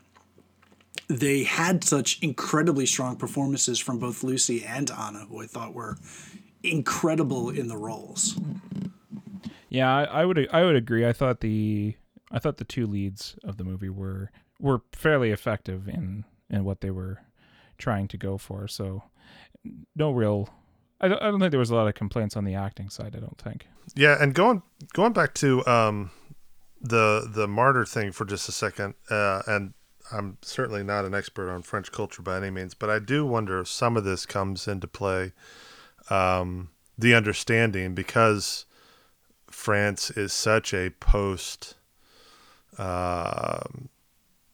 they 1.08 1.44
had 1.44 1.84
such 1.84 2.20
incredibly 2.22 2.86
strong 2.86 3.15
performances 3.15 3.80
from 3.80 4.00
both 4.00 4.24
Lucy 4.24 4.63
and 4.65 4.89
Anna, 4.91 5.26
who 5.30 5.41
I 5.41 5.46
thought 5.46 5.74
were 5.74 5.98
incredible 6.63 7.50
in 7.50 7.68
the 7.68 7.78
roles. 7.78 8.39
Yeah, 9.70 9.94
I, 9.94 10.04
I 10.04 10.26
would 10.26 10.48
I 10.52 10.63
would 10.63 10.76
agree. 10.76 11.06
I 11.06 11.13
thought 11.13 11.41
the 11.41 11.96
I 12.32 12.39
thought 12.39 12.58
the 12.58 12.63
two 12.63 12.88
leads 12.88 13.36
of 13.44 13.58
the 13.58 13.63
movie 13.63 13.89
were 13.89 14.32
were 14.60 14.82
fairly 14.94 15.32
effective 15.32 15.88
in 15.88 16.26
in 16.50 16.63
what 16.63 16.82
they 16.82 16.91
were 16.91 17.20
trying 17.78 18.08
to 18.08 18.18
go 18.18 18.38
for. 18.38 18.68
So 18.68 19.04
no 19.96 20.12
real 20.12 20.50
I 21.02 21.08
don't, 21.08 21.22
I 21.22 21.30
don't 21.30 21.39
think 21.39 21.52
there 21.52 21.60
was 21.60 21.72
a 21.72 21.76
lot 21.76 21.88
of 21.88 21.96
complaints 21.96 22.38
on 22.38 22.46
the 22.46 22.56
acting 22.56 22.89
side. 22.89 23.15
I 23.15 23.20
don't 23.20 23.38
think. 23.38 23.68
Yeah, 23.96 24.18
and 24.20 24.34
going 24.34 24.62
going 24.94 25.13
back 25.13 25.34
to 25.36 25.65
um, 25.68 26.12
the 26.82 27.30
the 27.30 27.48
martyr 27.48 27.86
thing 27.86 28.12
for 28.12 28.26
just 28.26 28.48
a 28.48 28.52
second, 28.52 28.96
uh, 29.10 29.41
and 29.48 29.74
I'm 30.12 30.38
certainly 30.41 30.84
not 30.84 31.06
an 31.06 31.15
expert 31.15 31.50
on 31.50 31.62
French 31.62 31.91
culture 31.91 32.22
by 32.22 32.38
any 32.38 32.50
means, 32.50 32.74
but 32.74 32.89
I 32.89 33.00
do 33.00 33.26
wonder 33.26 33.60
if 33.60 33.68
some 33.68 33.98
of 33.98 34.04
this 34.04 34.26
comes 34.26 34.68
into 34.68 34.88
play. 34.88 35.34
Um, 36.10 36.70
the 36.98 37.15
understanding 37.15 37.94
because 37.94 38.65
France 39.50 40.12
is 40.12 40.32
such 40.32 40.74
a 40.74 40.91
post 40.91 41.76
uh, 42.78 43.62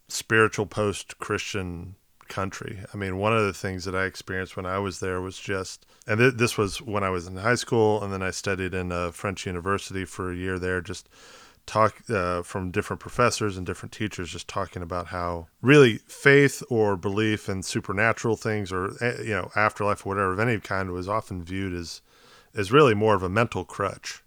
spiritual 0.07 0.65
post 0.65 1.17
Christian 1.19 1.95
country. 2.27 2.79
I 2.93 2.97
mean, 2.97 3.17
one 3.17 3.35
of 3.35 3.43
the 3.43 3.53
things 3.53 3.85
that 3.85 3.95
I 3.95 4.05
experienced 4.05 4.55
when 4.55 4.65
I 4.65 4.79
was 4.79 4.99
there 4.99 5.21
was 5.21 5.37
just, 5.37 5.85
and 6.07 6.19
th- 6.19 6.35
this 6.35 6.57
was 6.57 6.81
when 6.81 7.03
I 7.03 7.09
was 7.09 7.27
in 7.27 7.35
high 7.37 7.55
school, 7.55 8.01
and 8.03 8.13
then 8.13 8.21
I 8.21 8.31
studied 8.31 8.73
in 8.73 8.91
a 8.91 9.11
French 9.11 9.45
university 9.45 10.05
for 10.05 10.31
a 10.31 10.35
year 10.35 10.57
there, 10.57 10.81
just 10.81 11.09
talk 11.65 12.09
uh, 12.09 12.41
from 12.41 12.71
different 12.71 12.99
professors 12.99 13.57
and 13.57 13.65
different 13.65 13.91
teachers 13.91 14.31
just 14.31 14.47
talking 14.47 14.81
about 14.81 15.07
how 15.07 15.47
really 15.61 15.97
faith 16.07 16.63
or 16.69 16.97
belief 16.97 17.47
in 17.47 17.63
supernatural 17.63 18.35
things 18.35 18.71
or 18.71 18.91
eh, 19.01 19.21
you 19.23 19.33
know 19.33 19.51
afterlife 19.55 20.05
or 20.05 20.09
whatever 20.09 20.33
of 20.33 20.39
any 20.39 20.59
kind 20.59 20.91
was 20.91 21.07
often 21.07 21.43
viewed 21.43 21.73
as 21.73 22.01
as 22.55 22.71
really 22.71 22.93
more 22.93 23.15
of 23.15 23.23
a 23.23 23.29
mental 23.29 23.63
crutch 23.63 24.23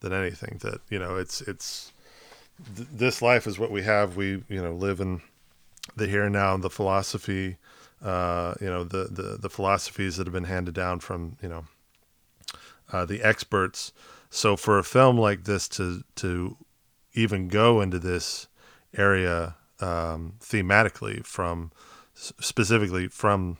than 0.00 0.12
anything 0.12 0.58
that 0.62 0.80
you 0.88 0.98
know 0.98 1.16
it's 1.16 1.40
it's 1.42 1.92
th- 2.76 2.88
this 2.92 3.20
life 3.20 3.46
is 3.46 3.58
what 3.58 3.70
we 3.70 3.82
have 3.82 4.16
we 4.16 4.42
you 4.48 4.62
know 4.62 4.72
live 4.72 5.00
in 5.00 5.20
the 5.96 6.06
here 6.06 6.24
and 6.24 6.32
now, 6.32 6.56
the 6.56 6.70
philosophy, 6.70 7.56
uh, 8.02 8.54
you 8.60 8.66
know, 8.66 8.84
the, 8.84 9.04
the, 9.10 9.38
the 9.40 9.50
philosophies 9.50 10.16
that 10.16 10.26
have 10.26 10.34
been 10.34 10.44
handed 10.44 10.74
down 10.74 11.00
from, 11.00 11.36
you 11.42 11.48
know, 11.48 11.64
uh, 12.92 13.04
the 13.04 13.22
experts. 13.22 13.92
So 14.30 14.56
for 14.56 14.78
a 14.78 14.84
film 14.84 15.18
like 15.18 15.44
this 15.44 15.68
to, 15.70 16.02
to 16.16 16.56
even 17.18 17.48
go 17.48 17.80
into 17.80 17.98
this 17.98 18.48
area 18.96 19.56
um, 19.80 20.34
thematically 20.40 21.24
from 21.24 21.72
specifically 22.14 23.08
from 23.08 23.58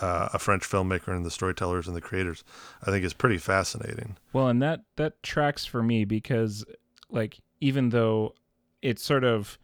uh, 0.00 0.30
a 0.32 0.38
French 0.38 0.62
filmmaker 0.62 1.08
and 1.08 1.24
the 1.24 1.30
storytellers 1.30 1.86
and 1.86 1.96
the 1.96 2.00
creators, 2.00 2.42
I 2.82 2.86
think 2.86 3.04
is 3.04 3.12
pretty 3.12 3.38
fascinating. 3.38 4.16
Well, 4.32 4.48
and 4.48 4.60
that 4.62 4.80
that 4.96 5.22
tracks 5.22 5.64
for 5.64 5.82
me 5.82 6.04
because, 6.04 6.64
like, 7.10 7.38
even 7.60 7.90
though 7.90 8.34
it's 8.82 9.04
sort 9.04 9.24
of 9.24 9.58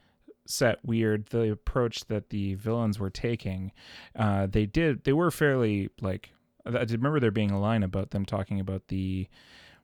set 0.47 0.85
weird 0.85 1.27
the 1.27 1.51
approach 1.51 2.07
that 2.07 2.31
the 2.31 2.55
villains 2.55 2.99
were 2.99 3.11
taking 3.11 3.71
uh, 4.17 4.47
they 4.47 4.67
did 4.67 5.05
they 5.05 5.13
were 5.13 5.31
fairly 5.31 5.89
like 6.01 6.31
i 6.67 6.85
did 6.85 6.93
remember 6.93 7.21
there 7.21 7.31
being 7.31 7.53
a 7.53 7.61
line 7.61 7.85
about 7.85 8.11
them 8.11 8.25
talking 8.25 8.59
about 8.59 8.89
the 8.89 9.29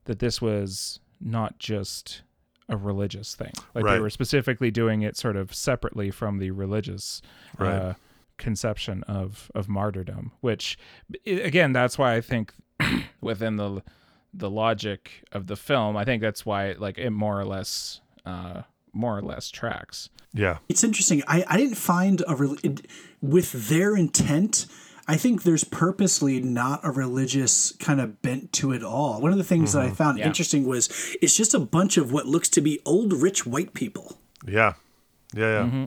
that 0.07 0.19
this 0.19 0.43
was 0.43 0.99
not 1.21 1.57
just 1.61 2.23
a 2.69 2.77
religious 2.77 3.35
thing 3.35 3.53
like 3.75 3.85
right. 3.85 3.95
they 3.95 4.01
were 4.01 4.11
specifically 4.11 4.71
doing 4.71 5.03
it 5.03 5.17
sort 5.17 5.37
of 5.37 5.55
separately 5.55 6.11
from 6.11 6.39
the 6.39 6.51
religious 6.51 7.23
right. 7.59 7.73
uh, 7.73 7.95
conception 8.39 9.03
of 9.05 9.51
of 9.55 9.69
martyrdom 9.69 10.33
which 10.41 10.77
again 11.27 11.73
that's 11.73 11.97
why 11.97 12.15
i 12.15 12.21
think 12.21 12.53
within 13.21 13.57
the 13.57 13.83
the 14.35 14.51
logic 14.51 15.25
of 15.33 15.47
the 15.47 15.57
film 15.57 15.97
i 15.97 16.05
think 16.05 16.21
that's 16.21 16.45
why 16.45 16.73
like 16.73 16.99
it 16.99 17.11
more 17.11 17.41
or 17.41 17.45
less 17.45 18.01
uh, 18.27 18.63
more 18.97 19.17
or 19.19 19.23
less 19.23 19.51
tracks. 19.51 20.09
Yeah. 20.33 20.59
It's 20.69 20.83
interesting. 20.83 21.23
I, 21.29 21.45
I 21.49 21.57
didn't 21.57 21.77
find 21.77 22.25
a 22.27 22.35
re- 22.35 22.59
it, 22.63 22.87
with 23.21 23.69
their 23.69 23.97
intent. 23.97 24.67
I 25.09 25.17
think 25.17 25.45
there's 25.45 25.65
purposely 25.65 26.41
not 26.41 26.81
a 26.83 26.91
religious 26.91 27.73
kind 27.73 28.01
of 28.01 28.21
bent 28.23 28.53
to 28.55 28.73
it 28.73 28.83
all. 28.83 29.21
One 29.21 29.33
of 29.33 29.39
the 29.39 29.45
things 29.45 29.71
mm-hmm. 29.71 29.79
that 29.79 29.85
I 29.85 29.87
mm-hmm. 29.89 29.95
found 29.95 30.19
yeah. 30.19 30.27
interesting 30.27 30.67
was 30.67 30.89
it's 31.23 31.37
just 31.37 31.55
a 31.55 31.61
bunch 31.61 31.97
of 31.97 32.13
what 32.13 32.27
looks 32.27 32.49
to 32.51 32.61
be 32.61 32.81
old 32.85 33.13
rich 33.13 33.47
white 33.47 33.75
people. 33.75 34.19
Yeah. 34.47 34.75
Yeah, 35.35 35.61
yeah. 35.61 35.63
Mm-hmm. 35.67 35.85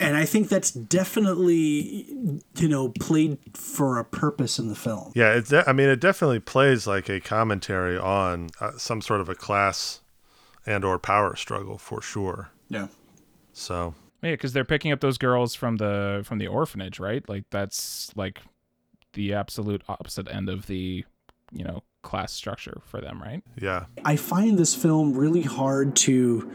And 0.00 0.16
I 0.16 0.24
think 0.24 0.48
that's 0.48 0.72
definitely, 0.72 2.42
you 2.56 2.68
know, 2.68 2.88
played 2.88 3.38
for 3.54 3.98
a 3.98 4.04
purpose 4.04 4.58
in 4.58 4.68
the 4.68 4.74
film. 4.74 5.12
Yeah, 5.14 5.34
it's. 5.34 5.50
De- 5.50 5.68
I 5.68 5.72
mean, 5.72 5.88
it 5.88 6.00
definitely 6.00 6.40
plays 6.40 6.86
like 6.86 7.08
a 7.08 7.20
commentary 7.20 7.96
on 7.96 8.50
uh, 8.60 8.72
some 8.76 9.00
sort 9.00 9.20
of 9.20 9.28
a 9.28 9.36
class 9.36 10.00
and 10.66 10.84
or 10.84 10.98
power 10.98 11.36
struggle 11.36 11.78
for 11.78 12.02
sure. 12.02 12.50
Yeah. 12.68 12.88
So 13.52 13.94
yeah, 14.22 14.32
because 14.32 14.52
they're 14.52 14.64
picking 14.64 14.90
up 14.90 15.00
those 15.00 15.18
girls 15.18 15.54
from 15.54 15.76
the 15.76 16.22
from 16.24 16.38
the 16.38 16.48
orphanage, 16.48 16.98
right? 16.98 17.26
Like 17.28 17.44
that's 17.50 18.10
like 18.16 18.40
the 19.14 19.34
absolute 19.34 19.82
opposite 19.88 20.28
end 20.28 20.48
of 20.48 20.66
the 20.66 21.04
you 21.52 21.64
know 21.64 21.82
class 22.02 22.32
structure 22.32 22.80
for 22.84 23.00
them, 23.00 23.20
right? 23.20 23.42
Yeah. 23.60 23.86
I 24.04 24.16
find 24.16 24.58
this 24.58 24.74
film 24.74 25.14
really 25.14 25.42
hard 25.42 25.96
to 25.96 26.52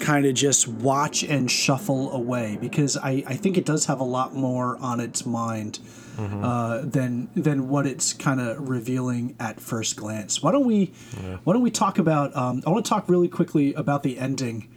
kind 0.00 0.26
of 0.26 0.34
just 0.34 0.68
watch 0.68 1.22
and 1.22 1.50
shuffle 1.50 2.12
away 2.12 2.58
because 2.60 2.96
I, 2.96 3.24
I 3.26 3.36
think 3.36 3.56
it 3.56 3.64
does 3.64 3.86
have 3.86 4.00
a 4.00 4.04
lot 4.04 4.34
more 4.34 4.76
on 4.78 5.00
its 5.00 5.24
mind 5.24 5.78
mm-hmm. 6.16 6.44
uh, 6.44 6.80
than 6.82 7.28
than 7.34 7.68
what 7.68 7.86
it's 7.86 8.12
kind 8.12 8.40
of 8.40 8.68
revealing 8.68 9.36
at 9.38 9.60
first 9.60 9.96
glance. 9.96 10.42
Why 10.42 10.52
don't 10.52 10.66
we 10.66 10.92
yeah. 11.22 11.38
Why 11.44 11.52
don't 11.52 11.62
we 11.62 11.70
talk 11.70 11.98
about? 11.98 12.34
Um, 12.36 12.62
I 12.66 12.70
want 12.70 12.84
to 12.84 12.88
talk 12.88 13.08
really 13.08 13.28
quickly 13.28 13.74
about 13.74 14.02
the 14.02 14.18
ending 14.18 14.68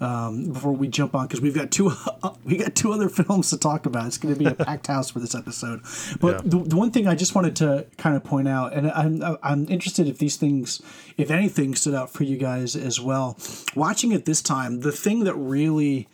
um, 0.00 0.52
before 0.52 0.72
we 0.72 0.88
jump 0.88 1.14
on 1.14 1.26
because 1.26 1.40
we've 1.40 1.54
got 1.54 1.70
two 1.70 1.90
uh, 2.22 2.34
we 2.44 2.56
got 2.56 2.74
two 2.74 2.92
other 2.92 3.08
films 3.10 3.50
to 3.50 3.58
talk 3.58 3.86
about. 3.86 4.06
It's 4.06 4.18
going 4.18 4.34
to 4.34 4.38
be 4.38 4.46
a 4.46 4.54
packed 4.64 4.86
house 4.88 5.10
for 5.10 5.18
this 5.20 5.34
episode. 5.34 5.80
But 6.20 6.44
yeah. 6.44 6.50
the, 6.50 6.58
the 6.58 6.76
one 6.76 6.90
thing 6.90 7.06
I 7.06 7.14
just 7.14 7.34
wanted 7.34 7.56
to 7.56 7.86
kind 7.96 8.16
of 8.16 8.24
point 8.24 8.48
out, 8.48 8.72
and 8.72 8.90
I'm 8.90 9.38
I'm 9.42 9.68
interested 9.68 10.08
if 10.08 10.18
these 10.18 10.36
things, 10.36 10.82
if 11.16 11.30
anything, 11.30 11.74
stood 11.74 11.94
out 11.94 12.10
for 12.10 12.24
you 12.24 12.36
guys 12.36 12.76
as 12.76 13.00
well. 13.00 13.38
Watching 13.74 14.12
it 14.12 14.24
this 14.24 14.42
time, 14.42 14.80
the 14.80 14.92
thing 14.92 15.24
that 15.24 15.34
really 15.34 16.08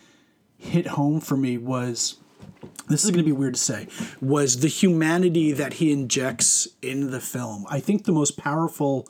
hit 0.59 0.87
home 0.89 1.21
for 1.21 1.37
me 1.37 1.59
was 1.59 2.17
this 2.89 3.05
is 3.05 3.11
going 3.11 3.25
to 3.25 3.29
be 3.29 3.33
weird 3.33 3.55
to 3.55 3.61
say, 3.61 3.89
was 4.21 4.61
the 4.61 4.69
humanity 4.69 5.53
that 5.53 5.75
he 5.75 5.93
injects 5.93 6.69
in 6.81 7.11
the 7.11 7.21
film. 7.21 7.67
I 7.69 7.81
think 7.81 8.05
the 8.05 8.13
most 8.13 8.37
powerful 8.37 9.09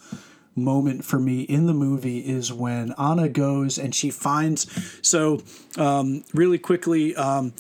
moment 0.54 1.04
for 1.04 1.18
me 1.18 1.42
in 1.42 1.66
the 1.66 1.74
movie 1.74 2.18
is 2.18 2.52
when 2.52 2.92
Anna 2.98 3.28
goes 3.28 3.78
and 3.78 3.94
she 3.94 4.10
finds. 4.10 4.66
So, 5.02 5.42
um, 5.76 6.24
really 6.34 6.58
quickly, 6.58 7.16
um, 7.16 7.52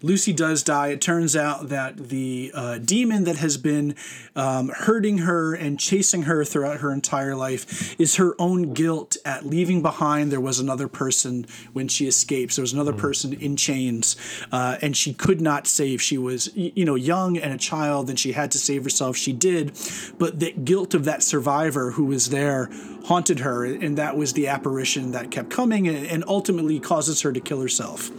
Lucy 0.00 0.32
does 0.32 0.62
die. 0.62 0.88
It 0.88 1.00
turns 1.00 1.34
out 1.34 1.70
that 1.70 1.96
the 1.96 2.52
uh, 2.54 2.78
demon 2.78 3.24
that 3.24 3.36
has 3.36 3.56
been 3.56 3.96
um, 4.36 4.68
hurting 4.68 5.18
her 5.18 5.54
and 5.54 5.78
chasing 5.78 6.22
her 6.22 6.44
throughout 6.44 6.78
her 6.80 6.92
entire 6.92 7.34
life 7.34 7.98
is 8.00 8.16
her 8.16 8.36
own 8.38 8.74
guilt 8.74 9.16
at 9.24 9.44
leaving 9.44 9.82
behind. 9.82 10.30
There 10.30 10.40
was 10.40 10.60
another 10.60 10.86
person 10.86 11.46
when 11.72 11.88
she 11.88 12.06
escapes. 12.06 12.56
There 12.56 12.62
was 12.62 12.72
another 12.72 12.92
mm. 12.92 12.98
person 12.98 13.32
in 13.32 13.56
chains, 13.56 14.16
uh, 14.52 14.78
and 14.80 14.96
she 14.96 15.12
could 15.12 15.40
not 15.40 15.66
save. 15.66 16.00
She 16.00 16.16
was, 16.16 16.54
you 16.54 16.84
know, 16.84 16.94
young 16.94 17.36
and 17.36 17.52
a 17.52 17.58
child, 17.58 18.08
and 18.08 18.18
she 18.18 18.32
had 18.32 18.52
to 18.52 18.58
save 18.58 18.84
herself. 18.84 19.16
She 19.16 19.32
did, 19.32 19.72
but 20.18 20.38
the 20.38 20.52
guilt 20.52 20.94
of 20.94 21.04
that 21.06 21.24
survivor 21.24 21.92
who 21.92 22.04
was 22.04 22.28
there 22.28 22.70
haunted 23.04 23.40
her, 23.40 23.64
and 23.64 23.98
that 23.98 24.16
was 24.16 24.32
the 24.34 24.46
apparition 24.46 25.10
that 25.10 25.30
kept 25.32 25.50
coming 25.50 25.88
and 25.88 26.22
ultimately 26.28 26.78
causes 26.78 27.22
her 27.22 27.32
to 27.32 27.40
kill 27.40 27.60
herself 27.60 28.10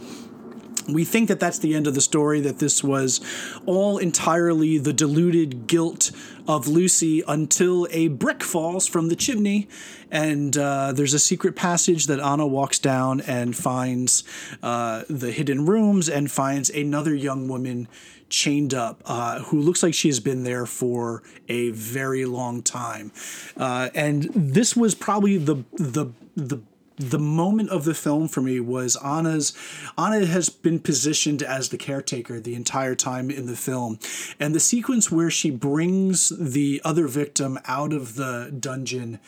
we 0.94 1.04
think 1.04 1.28
that 1.28 1.40
that's 1.40 1.58
the 1.58 1.74
end 1.74 1.86
of 1.86 1.94
the 1.94 2.00
story, 2.00 2.40
that 2.40 2.58
this 2.58 2.82
was 2.82 3.20
all 3.66 3.98
entirely 3.98 4.78
the 4.78 4.92
deluded 4.92 5.66
guilt 5.66 6.10
of 6.48 6.66
Lucy 6.66 7.22
until 7.28 7.86
a 7.90 8.08
brick 8.08 8.42
falls 8.42 8.86
from 8.86 9.08
the 9.08 9.16
chimney. 9.16 9.68
And 10.10 10.56
uh, 10.56 10.92
there's 10.92 11.14
a 11.14 11.18
secret 11.18 11.54
passage 11.54 12.06
that 12.06 12.18
Anna 12.20 12.46
walks 12.46 12.78
down 12.78 13.20
and 13.20 13.56
finds 13.56 14.24
uh, 14.62 15.04
the 15.08 15.30
hidden 15.30 15.66
rooms 15.66 16.08
and 16.08 16.30
finds 16.30 16.70
another 16.70 17.14
young 17.14 17.48
woman 17.48 17.88
chained 18.28 18.72
up 18.72 19.02
uh, 19.06 19.40
who 19.40 19.60
looks 19.60 19.82
like 19.82 19.92
she 19.92 20.08
has 20.08 20.20
been 20.20 20.44
there 20.44 20.64
for 20.64 21.22
a 21.48 21.70
very 21.70 22.24
long 22.24 22.62
time. 22.62 23.12
Uh, 23.56 23.90
and 23.94 24.24
this 24.34 24.76
was 24.76 24.94
probably 24.94 25.36
the, 25.36 25.56
the, 25.72 26.06
the 26.36 26.60
the 27.00 27.18
moment 27.18 27.70
of 27.70 27.84
the 27.84 27.94
film 27.94 28.28
for 28.28 28.42
me 28.42 28.60
was 28.60 28.96
Anna's 28.96 29.56
Anna 29.96 30.26
has 30.26 30.50
been 30.50 30.78
positioned 30.78 31.42
as 31.42 31.70
the 31.70 31.78
caretaker 31.78 32.38
the 32.38 32.54
entire 32.54 32.94
time 32.94 33.30
in 33.30 33.46
the 33.46 33.56
film. 33.56 33.98
And 34.38 34.54
the 34.54 34.60
sequence 34.60 35.10
where 35.10 35.30
she 35.30 35.50
brings 35.50 36.28
the 36.28 36.80
other 36.84 37.08
victim 37.08 37.58
out 37.66 37.92
of 37.94 38.16
the 38.16 38.54
dungeon 38.58 39.18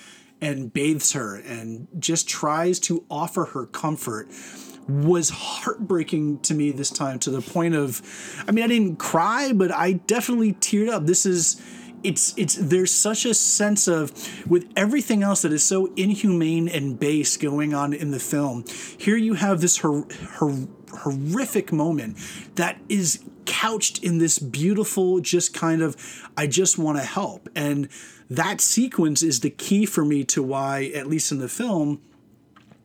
and 0.41 0.73
bathes 0.73 1.13
her 1.13 1.37
and 1.37 1.89
just 1.99 2.29
tries 2.29 2.79
to 2.81 3.05
offer 3.11 3.47
her 3.47 3.65
comfort 3.65 4.29
was 4.89 5.31
heartbreaking 5.31 6.41
to 6.41 6.55
me 6.55 6.73
this 6.73 6.91
time 6.91 7.19
to 7.21 7.31
the 7.31 7.41
point 7.41 7.75
of 7.75 8.03
I 8.47 8.51
mean 8.51 8.65
I 8.65 8.69
didn't 8.69 8.97
cry 8.97 9.53
but 9.55 9.73
I 9.73 9.95
definitely 9.95 10.53
teared 10.55 10.91
up. 10.91 11.07
This 11.07 11.25
is 11.25 11.63
it's 12.05 12.35
it's 12.37 12.55
there's 12.57 12.93
such 12.93 13.25
a 13.25 13.35
sense 13.35 13.89
of 13.89 14.13
with 14.49 14.71
everything 14.77 15.23
else 15.23 15.43
that 15.43 15.53
is 15.53 15.63
so 15.63 15.93
inhumane 15.97 16.69
and 16.69 16.99
base 16.99 17.37
going 17.37 17.75
on 17.75 17.93
in 17.93 18.11
the 18.11 18.21
film 18.21 18.65
here 18.99 19.17
you 19.17 19.35
have 19.35 19.61
this 19.61 19.79
hor- 19.79 20.07
hor- 20.35 20.69
horrific 20.93 21.73
moment 21.73 22.17
that 22.57 22.79
is 22.89 23.25
couched 23.47 24.03
in 24.03 24.19
this 24.19 24.39
beautiful 24.39 25.21
just 25.21 25.53
kind 25.55 25.83
of 25.83 25.97
i 26.37 26.47
just 26.47 26.79
want 26.79 26.99
to 26.99 27.05
help. 27.05 27.49
And 27.55 27.89
that 28.31 28.61
sequence 28.61 29.23
is 29.23 29.41
the 29.41 29.51
key 29.51 29.87
for 29.87 30.05
me 30.05 30.25
to 30.25 30.43
why 30.43 30.91
at 30.95 31.07
least 31.07 31.33
in 31.33 31.39
the 31.39 31.49
film 31.49 32.01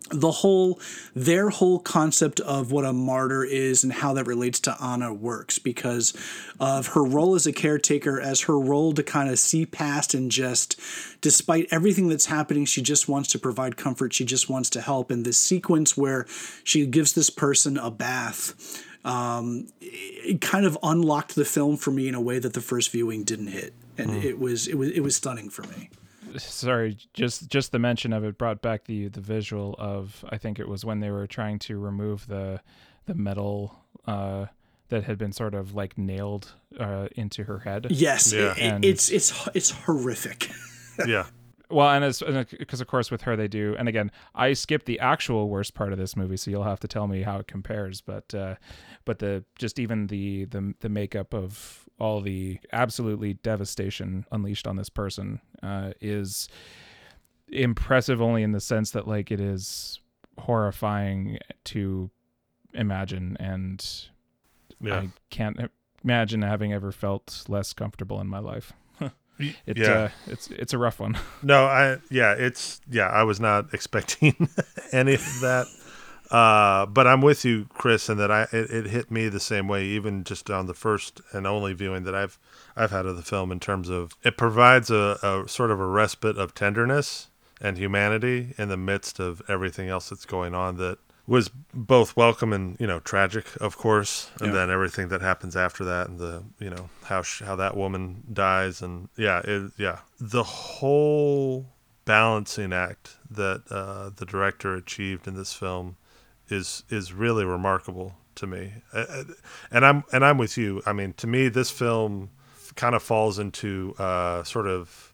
the 0.09 0.31
whole 0.31 0.79
their 1.15 1.49
whole 1.49 1.79
concept 1.79 2.39
of 2.41 2.71
what 2.71 2.85
a 2.85 2.93
martyr 2.93 3.43
is 3.43 3.83
and 3.83 3.91
how 3.91 4.13
that 4.13 4.25
relates 4.25 4.59
to 4.61 4.75
Anna 4.81 5.13
works 5.13 5.59
because 5.59 6.13
of 6.59 6.87
her 6.87 7.03
role 7.03 7.35
as 7.35 7.45
a 7.45 7.53
caretaker 7.53 8.19
as 8.19 8.41
her 8.41 8.59
role 8.59 8.93
to 8.93 9.03
kind 9.03 9.29
of 9.29 9.39
see 9.39 9.65
past 9.65 10.13
and 10.13 10.31
just 10.31 10.79
despite 11.21 11.67
everything 11.71 12.07
that's 12.07 12.27
happening 12.27 12.65
she 12.65 12.81
just 12.81 13.07
wants 13.07 13.29
to 13.29 13.39
provide 13.39 13.77
comfort 13.77 14.13
she 14.13 14.25
just 14.25 14.49
wants 14.49 14.69
to 14.71 14.81
help. 14.81 15.11
And 15.11 15.25
this 15.25 15.37
sequence 15.37 15.97
where 15.97 16.25
she 16.63 16.85
gives 16.85 17.13
this 17.13 17.29
person 17.29 17.77
a 17.77 17.91
bath 17.91 18.83
um, 19.05 19.67
it 19.79 20.41
kind 20.41 20.65
of 20.65 20.77
unlocked 20.83 21.35
the 21.35 21.45
film 21.45 21.77
for 21.77 21.91
me 21.91 22.09
in 22.09 22.15
a 22.15 22.19
way 22.19 22.39
that 22.39 22.53
the 22.53 22.61
first 22.61 22.91
viewing 22.91 23.23
didn't 23.23 23.47
hit. 23.47 23.73
And 23.97 24.09
mm. 24.11 24.23
it 24.23 24.37
was 24.37 24.67
it 24.67 24.75
was 24.75 24.91
it 24.91 24.99
was 24.99 25.15
stunning 25.15 25.49
for 25.49 25.63
me 25.63 25.89
sorry, 26.37 26.97
just 27.13 27.49
just 27.49 27.71
the 27.71 27.79
mention 27.79 28.13
of 28.13 28.23
it 28.23 28.37
brought 28.37 28.61
back 28.61 28.85
the 28.85 29.07
the 29.07 29.21
visual 29.21 29.75
of 29.77 30.23
I 30.29 30.37
think 30.37 30.59
it 30.59 30.67
was 30.67 30.85
when 30.85 30.99
they 30.99 31.11
were 31.11 31.27
trying 31.27 31.59
to 31.59 31.77
remove 31.77 32.27
the 32.27 32.61
the 33.05 33.15
metal 33.15 33.75
uh, 34.05 34.47
that 34.89 35.03
had 35.03 35.17
been 35.17 35.31
sort 35.31 35.53
of 35.53 35.73
like 35.75 35.97
nailed 35.97 36.53
uh, 36.79 37.07
into 37.15 37.43
her 37.43 37.59
head. 37.59 37.87
Yes, 37.89 38.31
yeah. 38.33 38.55
It, 38.55 38.85
it's 38.85 39.09
it's 39.09 39.47
it's 39.53 39.71
horrific. 39.71 40.49
yeah. 41.07 41.25
Well, 41.69 41.89
and 41.89 42.05
as 42.05 42.23
because 42.57 42.79
of 42.79 42.87
course 42.87 43.11
with 43.11 43.23
her 43.23 43.35
they 43.35 43.47
do, 43.47 43.75
and 43.77 43.89
again 43.89 44.11
I 44.33 44.53
skipped 44.53 44.85
the 44.85 44.99
actual 44.99 45.49
worst 45.49 45.73
part 45.73 45.91
of 45.91 45.99
this 45.99 46.15
movie, 46.15 46.37
so 46.37 46.49
you'll 46.49 46.63
have 46.63 46.79
to 46.81 46.87
tell 46.87 47.07
me 47.07 47.23
how 47.23 47.39
it 47.39 47.47
compares. 47.47 47.99
But 47.99 48.33
uh, 48.33 48.55
but 49.03 49.19
the 49.19 49.43
just 49.57 49.79
even 49.79 50.07
the 50.07 50.45
the 50.45 50.73
the 50.79 50.89
makeup 50.89 51.33
of 51.33 51.86
all 51.99 52.21
the 52.21 52.59
absolutely 52.71 53.33
devastation 53.35 54.25
unleashed 54.31 54.67
on 54.67 54.75
this 54.75 54.89
person 54.89 55.41
uh, 55.63 55.91
is 55.99 56.47
impressive 57.49 58.21
only 58.21 58.43
in 58.43 58.51
the 58.51 58.59
sense 58.59 58.91
that 58.91 59.07
like 59.07 59.31
it 59.31 59.39
is 59.39 59.99
horrifying 60.37 61.39
to 61.63 62.09
imagine 62.73 63.35
and 63.39 64.09
yeah. 64.79 64.99
I 64.99 65.09
can't 65.29 65.71
imagine 66.03 66.41
having 66.41 66.73
ever 66.73 66.91
felt 66.91 67.43
less 67.47 67.73
comfortable 67.73 68.21
in 68.21 68.27
my 68.27 68.39
life. 68.39 68.73
it, 69.39 69.77
yeah. 69.77 69.91
Uh, 69.91 70.09
it's 70.27 70.47
it's 70.51 70.73
a 70.73 70.77
rough 70.77 70.99
one. 70.99 71.17
No, 71.41 71.65
I 71.65 71.97
yeah, 72.09 72.33
it's 72.33 72.81
yeah, 72.89 73.07
I 73.07 73.23
was 73.23 73.39
not 73.39 73.67
expecting 73.73 74.49
any 74.91 75.15
of 75.15 75.39
that. 75.41 75.67
Uh, 76.29 76.85
but 76.85 77.07
I'm 77.07 77.21
with 77.21 77.45
you, 77.45 77.67
Chris, 77.73 78.09
in 78.09 78.17
that 78.17 78.31
I 78.31 78.43
it, 78.51 78.69
it, 78.69 78.85
hit 78.87 79.09
me 79.09 79.29
the 79.29 79.39
same 79.39 79.67
way, 79.67 79.85
even 79.85 80.23
just 80.23 80.49
on 80.49 80.65
the 80.65 80.73
first 80.73 81.21
and 81.31 81.47
only 81.47 81.73
viewing 81.73 82.03
that 82.03 82.15
I've 82.15 82.37
I've 82.75 82.91
had 82.91 83.05
of 83.05 83.15
the 83.15 83.21
film. 83.21 83.51
In 83.51 83.59
terms 83.59 83.89
of 83.89 84.13
it 84.23 84.37
provides 84.37 84.91
a, 84.91 85.17
a 85.23 85.47
sort 85.47 85.71
of 85.71 85.79
a 85.79 85.87
respite 85.87 86.37
of 86.37 86.53
tenderness 86.53 87.27
and 87.61 87.77
humanity 87.77 88.53
in 88.57 88.69
the 88.69 88.77
midst 88.77 89.19
of 89.19 89.41
everything 89.47 89.89
else 89.89 90.09
that's 90.09 90.25
going 90.25 90.53
on 90.53 90.77
that 90.77 90.99
was 91.27 91.49
both 91.73 92.15
welcome 92.15 92.53
and 92.53 92.77
you 92.79 92.87
know 92.87 92.99
tragic, 92.99 93.45
of 93.61 93.77
course, 93.77 94.29
and 94.39 94.47
yeah. 94.47 94.59
then 94.59 94.69
everything 94.69 95.09
that 95.09 95.21
happens 95.21 95.55
after 95.55 95.83
that, 95.83 96.07
and 96.07 96.19
the 96.19 96.43
you 96.59 96.69
know 96.69 96.89
how 97.03 97.21
sh- 97.21 97.43
how 97.43 97.55
that 97.55 97.75
woman 97.75 98.23
dies, 98.31 98.81
and 98.81 99.09
yeah, 99.17 99.41
it, 99.43 99.71
yeah, 99.77 99.99
the 100.19 100.43
whole 100.43 101.67
balancing 102.05 102.71
act 102.71 103.17
that 103.29 103.63
uh, 103.69 104.09
the 104.15 104.25
director 104.25 104.75
achieved 104.75 105.27
in 105.27 105.35
this 105.35 105.53
film 105.53 105.97
is 106.49 106.83
is 106.89 107.13
really 107.13 107.45
remarkable 107.45 108.15
to 108.35 108.47
me. 108.47 108.73
Uh, 108.93 109.05
uh, 109.09 109.23
and 109.71 109.85
I'm 109.85 110.03
and 110.11 110.23
I'm 110.23 110.37
with 110.37 110.57
you. 110.57 110.81
I 110.85 110.93
mean, 110.93 111.13
to 111.13 111.27
me, 111.27 111.49
this 111.49 111.69
film 111.69 112.29
kind 112.75 112.95
of 112.95 113.03
falls 113.03 113.39
into 113.39 113.93
uh, 113.97 114.43
sort 114.43 114.67
of 114.67 115.13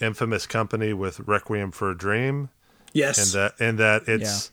infamous 0.00 0.46
company 0.46 0.92
with 0.92 1.20
Requiem 1.20 1.72
for 1.72 1.90
a 1.90 1.96
Dream. 1.96 2.50
Yes, 2.92 3.34
and 3.34 3.40
that 3.40 3.60
and 3.60 3.78
that 3.78 4.02
it's 4.06 4.52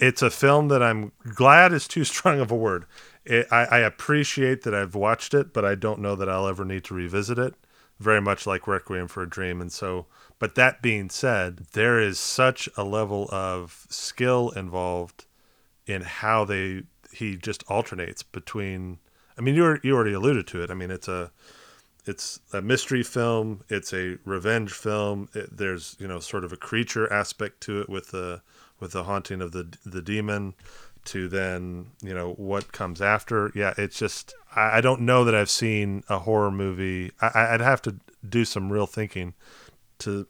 yeah. 0.00 0.08
it's 0.08 0.22
a 0.22 0.30
film 0.30 0.68
that 0.68 0.82
I'm 0.82 1.12
glad 1.34 1.72
is 1.72 1.86
too 1.86 2.04
strong 2.12 2.40
of 2.40 2.50
a 2.50 2.56
word. 2.56 2.86
It, 3.24 3.46
I, 3.50 3.64
I 3.64 3.78
appreciate 3.80 4.62
that 4.62 4.74
I've 4.74 4.94
watched 4.94 5.34
it, 5.34 5.52
but 5.52 5.64
I 5.64 5.74
don't 5.74 6.00
know 6.00 6.14
that 6.14 6.28
I'll 6.28 6.46
ever 6.46 6.64
need 6.64 6.84
to 6.84 6.94
revisit 6.94 7.38
it. 7.38 7.54
Very 7.98 8.20
much 8.20 8.46
like 8.46 8.68
Requiem 8.68 9.08
for 9.08 9.22
a 9.22 9.28
Dream, 9.28 9.60
and 9.60 9.72
so. 9.72 10.06
But 10.38 10.54
that 10.56 10.82
being 10.82 11.08
said, 11.08 11.66
there 11.72 11.98
is 11.98 12.20
such 12.20 12.68
a 12.76 12.84
level 12.84 13.26
of 13.32 13.86
skill 13.88 14.50
involved 14.50 15.24
in 15.86 16.02
how 16.02 16.44
they 16.44 16.82
he 17.12 17.36
just 17.36 17.62
alternates 17.68 18.22
between. 18.22 18.98
I 19.38 19.42
mean, 19.42 19.54
you 19.54 19.78
you 19.82 19.94
already 19.94 20.12
alluded 20.12 20.46
to 20.48 20.62
it. 20.62 20.70
I 20.70 20.74
mean, 20.74 20.90
it's 20.90 21.08
a 21.08 21.30
it's 22.04 22.40
a 22.52 22.62
mystery 22.62 23.02
film. 23.02 23.64
It's 23.68 23.92
a 23.92 24.18
revenge 24.24 24.72
film. 24.72 25.28
It, 25.34 25.56
there's 25.56 25.96
you 25.98 26.06
know 26.06 26.20
sort 26.20 26.44
of 26.44 26.52
a 26.52 26.56
creature 26.56 27.12
aspect 27.12 27.60
to 27.62 27.80
it 27.80 27.88
with 27.88 28.08
the 28.08 28.42
with 28.80 28.92
the 28.92 29.04
haunting 29.04 29.40
of 29.40 29.52
the 29.52 29.76
the 29.84 30.02
demon. 30.02 30.54
To 31.06 31.28
then 31.28 31.92
you 32.02 32.14
know 32.14 32.32
what 32.32 32.72
comes 32.72 33.00
after. 33.00 33.52
Yeah, 33.54 33.74
it's 33.78 33.98
just 33.98 34.34
I, 34.54 34.78
I 34.78 34.80
don't 34.80 35.02
know 35.02 35.24
that 35.24 35.34
I've 35.34 35.50
seen 35.50 36.02
a 36.08 36.20
horror 36.20 36.50
movie. 36.50 37.12
I, 37.20 37.54
I'd 37.54 37.60
have 37.60 37.80
to 37.82 37.96
do 38.28 38.44
some 38.44 38.72
real 38.72 38.86
thinking 38.86 39.34
to 40.00 40.26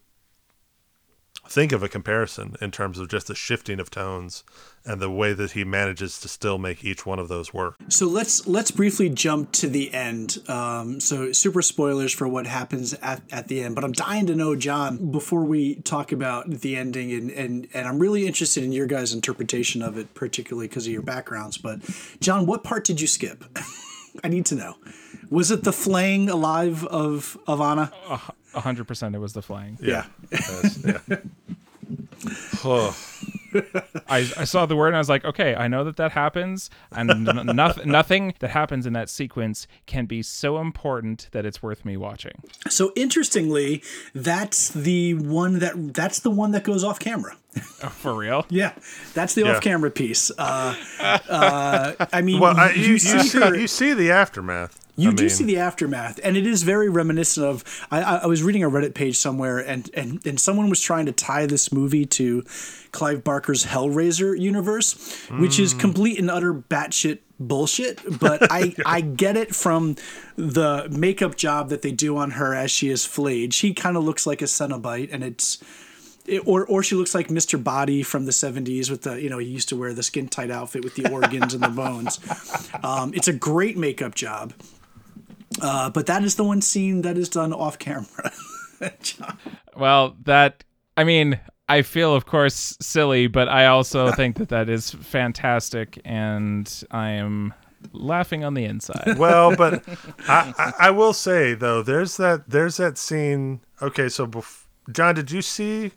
think 1.49 1.71
of 1.71 1.83
a 1.83 1.89
comparison 1.89 2.55
in 2.61 2.71
terms 2.71 2.99
of 2.99 3.09
just 3.09 3.27
the 3.27 3.35
shifting 3.35 3.79
of 3.79 3.89
tones 3.89 4.43
and 4.85 5.01
the 5.01 5.09
way 5.09 5.33
that 5.33 5.51
he 5.51 5.63
manages 5.63 6.19
to 6.21 6.27
still 6.27 6.57
make 6.57 6.83
each 6.83 7.05
one 7.05 7.19
of 7.19 7.27
those 7.27 7.53
work. 7.53 7.75
So 7.89 8.07
let's 8.07 8.47
let's 8.47 8.71
briefly 8.71 9.09
jump 9.09 9.51
to 9.53 9.67
the 9.67 9.93
end. 9.93 10.37
Um, 10.47 10.99
so 10.99 11.31
super 11.31 11.61
spoilers 11.61 12.13
for 12.13 12.27
what 12.27 12.47
happens 12.47 12.93
at, 12.95 13.21
at 13.31 13.47
the 13.47 13.61
end, 13.61 13.75
but 13.75 13.83
I'm 13.83 13.91
dying 13.91 14.27
to 14.27 14.35
know, 14.35 14.55
John, 14.55 15.11
before 15.11 15.43
we 15.43 15.75
talk 15.75 16.11
about 16.11 16.49
the 16.49 16.75
ending, 16.75 17.11
and 17.11 17.31
and 17.31 17.67
and 17.73 17.87
I'm 17.87 17.99
really 17.99 18.25
interested 18.25 18.63
in 18.63 18.71
your 18.71 18.87
guys' 18.87 19.13
interpretation 19.13 19.81
of 19.81 19.97
it, 19.97 20.13
particularly 20.13 20.67
because 20.67 20.87
of 20.87 20.93
your 20.93 21.01
backgrounds. 21.01 21.57
But 21.57 21.81
John, 22.19 22.45
what 22.45 22.63
part 22.63 22.85
did 22.85 23.01
you 23.01 23.07
skip? 23.07 23.43
I 24.23 24.29
need 24.29 24.45
to 24.47 24.55
know. 24.55 24.75
Was 25.29 25.51
it 25.51 25.63
the 25.63 25.73
flaying 25.73 26.29
alive 26.29 26.85
of 26.85 27.37
of 27.45 27.59
Anna? 27.59 27.91
A 28.09 28.19
hundred 28.61 28.87
percent, 28.87 29.15
it 29.15 29.19
was 29.19 29.33
the 29.33 29.41
flying. 29.41 29.77
Yeah. 29.81 30.05
yeah. 30.31 30.69
yeah. 31.09 31.17
oh. 32.63 32.97
I, 34.09 34.17
I 34.37 34.43
saw 34.43 34.65
the 34.65 34.75
word 34.75 34.87
and 34.87 34.97
I 34.97 34.99
was 34.99 35.09
like, 35.09 35.23
okay, 35.25 35.55
I 35.55 35.67
know 35.67 35.83
that 35.85 35.95
that 35.97 36.11
happens, 36.11 36.69
and 36.91 37.09
n- 37.09 37.45
nothing 37.55 37.89
nothing 37.89 38.33
that 38.39 38.49
happens 38.49 38.85
in 38.85 38.93
that 38.93 39.09
sequence 39.09 39.67
can 39.85 40.05
be 40.05 40.21
so 40.21 40.59
important 40.59 41.29
that 41.31 41.45
it's 41.45 41.63
worth 41.63 41.85
me 41.85 41.95
watching. 41.97 42.43
So 42.67 42.91
interestingly, 42.95 43.81
that's 44.13 44.69
the 44.69 45.13
one 45.15 45.59
that 45.59 45.93
that's 45.93 46.19
the 46.19 46.29
one 46.29 46.51
that 46.51 46.63
goes 46.65 46.83
off 46.83 46.99
camera. 46.99 47.37
Oh, 47.83 47.87
for 47.89 48.13
real? 48.13 48.45
Yeah, 48.49 48.73
that's 49.15 49.33
the 49.33 49.41
Yeah. 49.45 49.55
off-camera 49.55 49.89
piece. 49.89 50.29
Uh, 50.37 50.75
uh, 50.99 51.93
I 52.13 52.21
mean, 52.21 52.39
Well, 52.39 52.55
I, 52.55 52.71
you, 52.73 52.81
you, 52.81 52.87
you, 52.91 52.99
see 52.99 53.19
see, 53.19 53.39
her- 53.39 53.55
you 53.57 53.67
see 53.67 53.93
the 53.93 54.11
aftermath. 54.11 54.77
You 54.99 55.11
I 55.11 55.13
do 55.13 55.23
mean, 55.23 55.29
see 55.29 55.43
the 55.43 55.57
aftermath, 55.57 56.19
and 56.23 56.35
it 56.35 56.47
is 56.47 56.63
very 56.63 56.89
reminiscent 56.89 57.45
of. 57.45 57.63
I, 57.91 58.01
I 58.01 58.25
was 58.25 58.41
reading 58.41 58.63
a 58.63 58.69
Reddit 58.69 58.95
page 58.95 59.15
somewhere, 59.15 59.59
and, 59.59 59.87
and 59.93 60.25
and 60.25 60.39
someone 60.39 60.71
was 60.71 60.81
trying 60.81 61.05
to 61.05 61.11
tie 61.11 61.45
this 61.45 61.71
movie 61.71 62.07
to 62.07 62.41
Clive 62.91 63.23
Barker's 63.23 63.65
Hellraiser 63.65 64.37
universe, 64.39 65.27
which 65.29 65.59
is 65.59 65.75
complete 65.75 66.17
and 66.17 66.31
utter 66.31 66.51
batshit 66.51 67.19
bullshit. 67.39 68.01
But 68.19 68.51
I 68.51 68.73
I 68.87 69.01
get 69.01 69.37
it 69.37 69.53
from 69.55 69.97
the 70.35 70.87
makeup 70.89 71.35
job 71.35 71.69
that 71.69 71.83
they 71.83 71.91
do 71.91 72.17
on 72.17 72.31
her 72.31 72.55
as 72.55 72.71
she 72.71 72.89
is 72.89 73.05
flayed. 73.05 73.53
She 73.53 73.75
kind 73.75 73.97
of 73.97 74.03
looks 74.03 74.25
like 74.25 74.41
a 74.41 74.45
Cenobite, 74.45 75.13
and 75.13 75.23
it's. 75.23 75.63
It, 76.25 76.45
or, 76.45 76.65
or 76.65 76.83
she 76.83 76.95
looks 76.95 77.15
like 77.15 77.29
Mr. 77.29 77.63
Body 77.63 78.03
from 78.03 78.25
the 78.25 78.33
70s 78.33 78.89
with 78.91 79.03
the, 79.03 79.13
you 79.13 79.29
know, 79.29 79.37
he 79.37 79.47
used 79.47 79.69
to 79.69 79.77
wear 79.77 79.93
the 79.93 80.03
skin 80.03 80.27
tight 80.27 80.51
outfit 80.51 80.83
with 80.83 80.95
the 80.95 81.09
organs 81.09 81.53
and 81.53 81.63
the 81.63 81.69
bones. 81.69 82.19
Um, 82.83 83.13
it's 83.13 83.29
a 83.29 83.33
great 83.33 83.77
makeup 83.77 84.13
job. 84.13 84.53
Uh, 85.61 85.89
but 85.89 86.05
that 86.05 86.23
is 86.23 86.35
the 86.35 86.43
one 86.43 86.61
scene 86.61 87.01
that 87.01 87.17
is 87.17 87.29
done 87.29 87.53
off 87.53 87.79
camera. 87.79 88.31
John. 89.01 89.37
Well, 89.75 90.15
that 90.23 90.63
I 90.95 91.03
mean, 91.03 91.39
I 91.69 91.81
feel 91.81 92.13
of 92.13 92.25
course 92.25 92.77
silly, 92.79 93.27
but 93.27 93.47
I 93.47 93.67
also 93.67 94.11
think 94.15 94.37
that 94.37 94.49
that 94.49 94.69
is 94.69 94.91
fantastic, 94.91 95.99
and 96.05 96.83
I 96.91 97.11
am 97.11 97.53
laughing 97.93 98.43
on 98.43 98.53
the 98.53 98.65
inside. 98.65 99.15
well, 99.17 99.55
but 99.55 99.83
I, 100.27 100.53
I, 100.57 100.73
I 100.87 100.91
will 100.91 101.13
say 101.13 101.53
though, 101.53 101.81
there's 101.81 102.17
that 102.17 102.49
there's 102.49 102.77
that 102.77 102.97
scene. 102.97 103.61
Okay, 103.81 104.09
so 104.09 104.25
bef- 104.27 104.65
John, 104.91 105.15
did 105.15 105.31
you 105.31 105.41
see 105.41 105.91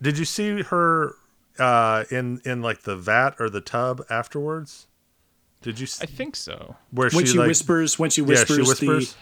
did 0.00 0.18
you 0.18 0.24
see 0.24 0.62
her 0.62 1.14
uh, 1.58 2.04
in 2.10 2.40
in 2.44 2.62
like 2.62 2.82
the 2.82 2.96
vat 2.96 3.34
or 3.38 3.48
the 3.50 3.60
tub 3.60 4.04
afterwards? 4.10 4.86
Did 5.64 5.80
you 5.80 5.86
I 6.00 6.06
think 6.06 6.36
so. 6.36 6.76
where 6.92 7.10
when 7.10 7.26
she 7.26 7.36
like, 7.38 7.48
whispers, 7.48 7.98
when 7.98 8.10
she 8.10 8.22
whispers, 8.22 8.50
Yeah, 8.58 8.62
whispers, 8.64 8.78
she 8.78 8.86
whispers. 8.88 9.16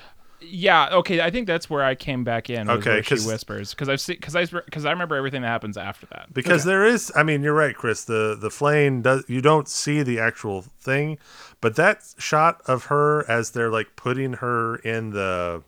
Yeah. 0.45 0.89
Okay. 0.97 1.21
I 1.21 1.31
think 1.31 1.47
that's 1.47 1.71
where 1.71 1.85
I 1.85 1.95
came 1.95 2.25
back 2.25 2.51
in. 2.51 2.69
Okay, 2.69 2.91
where 2.91 3.03
she 3.05 3.15
'cause- 3.15 3.27
whispers 3.27 3.71
because 3.71 3.89
I've 3.89 4.01
seen 4.01 4.17
because 4.17 4.35
I 4.35 4.45
because 4.45 4.85
I 4.85 4.91
remember 4.91 5.15
everything 5.15 5.43
that 5.43 5.49
happens 5.49 5.77
after 5.77 6.07
that. 6.07 6.35
because 6.35 6.65
there 6.65 6.85
is 6.85 7.13
i 7.15 7.23
mean 7.23 7.43
you're 7.45 7.55
right 7.55 7.77
chris 7.77 8.05
the 8.05 8.37
the 8.39 8.51
flame 8.51 9.03
does 9.03 9.25
you 9.29 9.41
don't 9.41 9.69
see 9.69 10.03
the 10.03 10.19
actual 10.19 10.63
thing 10.81 11.17
but 11.61 11.77
that 11.77 12.03
shot 12.19 12.61
of 12.67 12.87
her 12.87 13.25
as 13.31 13.53
they're 13.53 13.71
like 13.71 13.95
putting 13.95 14.33
her 14.35 14.77
in 14.77 15.11
the 15.11 15.63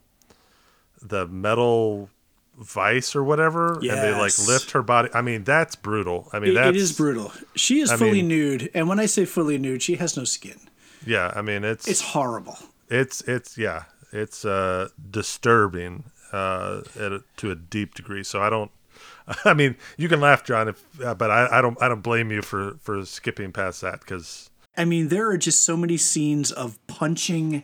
the 1.01 1.25
metal 1.27 2.09
vice 2.57 3.15
or 3.15 3.23
whatever 3.23 3.73
and 3.79 3.83
they 3.89 4.11
like 4.11 4.37
lift 4.47 4.71
her 4.71 4.81
body 4.81 5.09
i 5.13 5.21
mean 5.21 5.43
that's 5.43 5.75
brutal 5.75 6.29
i 6.33 6.39
mean 6.39 6.51
It, 6.51 6.53
that's 6.55 6.69
it 6.69 6.75
is 6.77 6.91
brutal. 6.95 7.31
She 7.55 7.79
is 7.81 7.91
I 7.91 7.97
fully 7.97 8.21
mean- 8.21 8.27
nude, 8.29 8.69
and 8.73 8.87
when 8.87 8.99
I 8.99 9.07
say 9.07 9.25
fully 9.25 9.57
nude, 9.57 9.81
she 9.83 9.95
has 9.95 10.15
no 10.15 10.23
skin. 10.23 10.57
yeah 11.05 11.31
i 11.35 11.41
mean 11.41 11.63
it's 11.65 11.87
It's 11.87 12.01
horrible. 12.01 12.57
it's 12.89 13.21
it's 13.27 13.57
yeah 13.57 13.83
it's 14.13 14.45
uh 14.45 14.87
disturbing 15.11 16.05
uh 16.31 16.81
a, 16.99 17.19
to 17.37 17.51
a 17.51 17.55
deep 17.55 17.93
degree 17.95 18.23
so 18.23 18.41
i 18.41 18.49
don't 18.49 18.71
i 19.45 19.53
mean 19.53 19.75
you 19.97 20.07
can 20.07 20.21
laugh 20.21 20.43
john 20.45 20.67
if 20.69 20.83
uh, 21.03 21.13
but 21.13 21.29
I, 21.31 21.57
I 21.57 21.61
don't 21.61 21.77
i 21.81 21.87
don't 21.89 22.01
blame 22.01 22.31
you 22.31 22.41
for 22.41 22.77
for 22.81 23.03
skipping 23.05 23.51
past 23.51 23.81
that 23.81 23.99
because 23.99 24.49
I 24.77 24.83
mean, 24.83 25.07
there 25.07 25.29
are 25.29 25.37
just 25.37 25.61
so 25.61 25.77
many 25.77 25.95
scenes 25.95 26.51
of 26.51 26.77
punching 26.87 27.63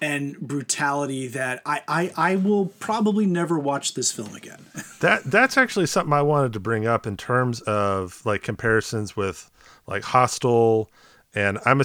and 0.00 0.38
brutality 0.40 1.28
that 1.28 1.62
I, 1.66 1.82
I, 1.86 2.12
I 2.16 2.36
will 2.36 2.66
probably 2.66 3.26
never 3.26 3.58
watch 3.58 3.94
this 3.94 4.12
film 4.12 4.34
again. 4.34 4.64
That 5.00 5.24
that's 5.24 5.56
actually 5.56 5.86
something 5.86 6.12
I 6.12 6.20
wanted 6.20 6.52
to 6.52 6.60
bring 6.60 6.86
up 6.86 7.06
in 7.06 7.16
terms 7.16 7.62
of 7.62 8.20
like 8.26 8.42
comparisons 8.42 9.16
with 9.16 9.50
like 9.86 10.02
Hostel, 10.02 10.90
and 11.34 11.58
I'm 11.64 11.80
a, 11.80 11.84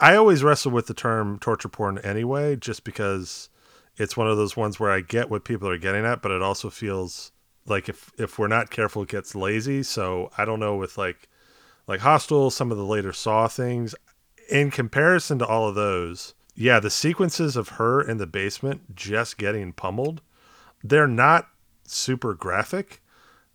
I 0.00 0.16
always 0.16 0.42
wrestle 0.42 0.72
with 0.72 0.86
the 0.86 0.94
term 0.94 1.38
torture 1.40 1.68
porn 1.68 1.98
anyway, 1.98 2.56
just 2.56 2.84
because 2.84 3.50
it's 3.98 4.16
one 4.16 4.28
of 4.28 4.38
those 4.38 4.56
ones 4.56 4.80
where 4.80 4.90
I 4.90 5.02
get 5.02 5.28
what 5.28 5.44
people 5.44 5.68
are 5.68 5.76
getting 5.76 6.06
at, 6.06 6.22
but 6.22 6.30
it 6.30 6.40
also 6.40 6.70
feels 6.70 7.32
like 7.66 7.90
if 7.90 8.10
if 8.16 8.38
we're 8.38 8.48
not 8.48 8.70
careful, 8.70 9.02
it 9.02 9.10
gets 9.10 9.34
lazy. 9.34 9.82
So 9.82 10.30
I 10.38 10.46
don't 10.46 10.60
know 10.60 10.76
with 10.76 10.96
like 10.96 11.28
like 11.86 12.00
Hostel, 12.00 12.50
some 12.50 12.70
of 12.70 12.78
the 12.78 12.84
later 12.84 13.12
Saw 13.12 13.48
things, 13.48 13.94
in 14.48 14.70
comparison 14.70 15.38
to 15.40 15.46
all 15.46 15.68
of 15.68 15.74
those, 15.74 16.34
yeah, 16.58 16.80
the 16.80 16.90
sequences 16.90 17.54
of 17.54 17.68
her 17.70 18.02
in 18.02 18.16
the 18.16 18.26
basement 18.26 18.96
just 18.96 19.38
getting 19.38 19.72
pummeled, 19.72 20.20
they're 20.82 21.06
not 21.06 21.48
super 21.84 22.34
graphic, 22.34 23.00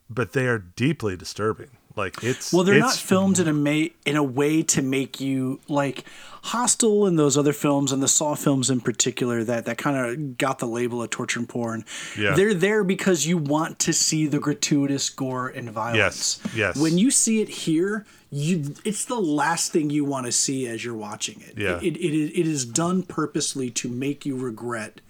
but 0.08 0.32
they 0.32 0.46
are 0.46 0.58
deeply 0.58 1.14
disturbing. 1.14 1.72
Like 1.96 2.22
it's 2.24 2.52
Well, 2.52 2.64
they're 2.64 2.78
not 2.78 2.96
filmed 2.96 3.38
in 3.38 3.46
a 3.46 3.52
ma- 3.52 3.88
in 4.04 4.16
a 4.16 4.22
way 4.22 4.62
to 4.62 4.82
make 4.82 5.20
you 5.20 5.60
like 5.68 6.04
Hostel 6.42 7.06
and 7.06 7.18
those 7.18 7.38
other 7.38 7.52
films 7.52 7.92
and 7.92 8.02
the 8.02 8.08
Saw 8.08 8.34
films 8.34 8.68
in 8.68 8.80
particular 8.80 9.44
that 9.44 9.64
that 9.66 9.78
kind 9.78 9.96
of 9.96 10.36
got 10.36 10.58
the 10.58 10.66
label 10.66 11.02
of 11.02 11.10
torture 11.10 11.38
and 11.38 11.48
porn. 11.48 11.84
Yeah. 12.18 12.34
They're 12.34 12.52
there 12.52 12.82
because 12.82 13.26
you 13.26 13.38
want 13.38 13.78
to 13.80 13.92
see 13.92 14.26
the 14.26 14.40
gratuitous 14.40 15.08
gore 15.08 15.48
and 15.48 15.70
violence. 15.70 16.40
Yes, 16.44 16.54
yes. 16.54 16.76
When 16.76 16.98
you 16.98 17.10
see 17.10 17.40
it 17.40 17.48
here, 17.48 18.04
you 18.30 18.74
it's 18.84 19.04
the 19.04 19.20
last 19.20 19.70
thing 19.72 19.90
you 19.90 20.04
want 20.04 20.26
to 20.26 20.32
see 20.32 20.66
as 20.66 20.84
you're 20.84 20.96
watching 20.96 21.40
it. 21.40 21.56
Yeah. 21.56 21.78
It, 21.78 21.96
it, 21.96 22.14
it, 22.14 22.40
it 22.40 22.46
is 22.46 22.64
done 22.64 23.04
purposely 23.04 23.70
to 23.70 23.88
make 23.88 24.26
you 24.26 24.36
regret 24.36 25.00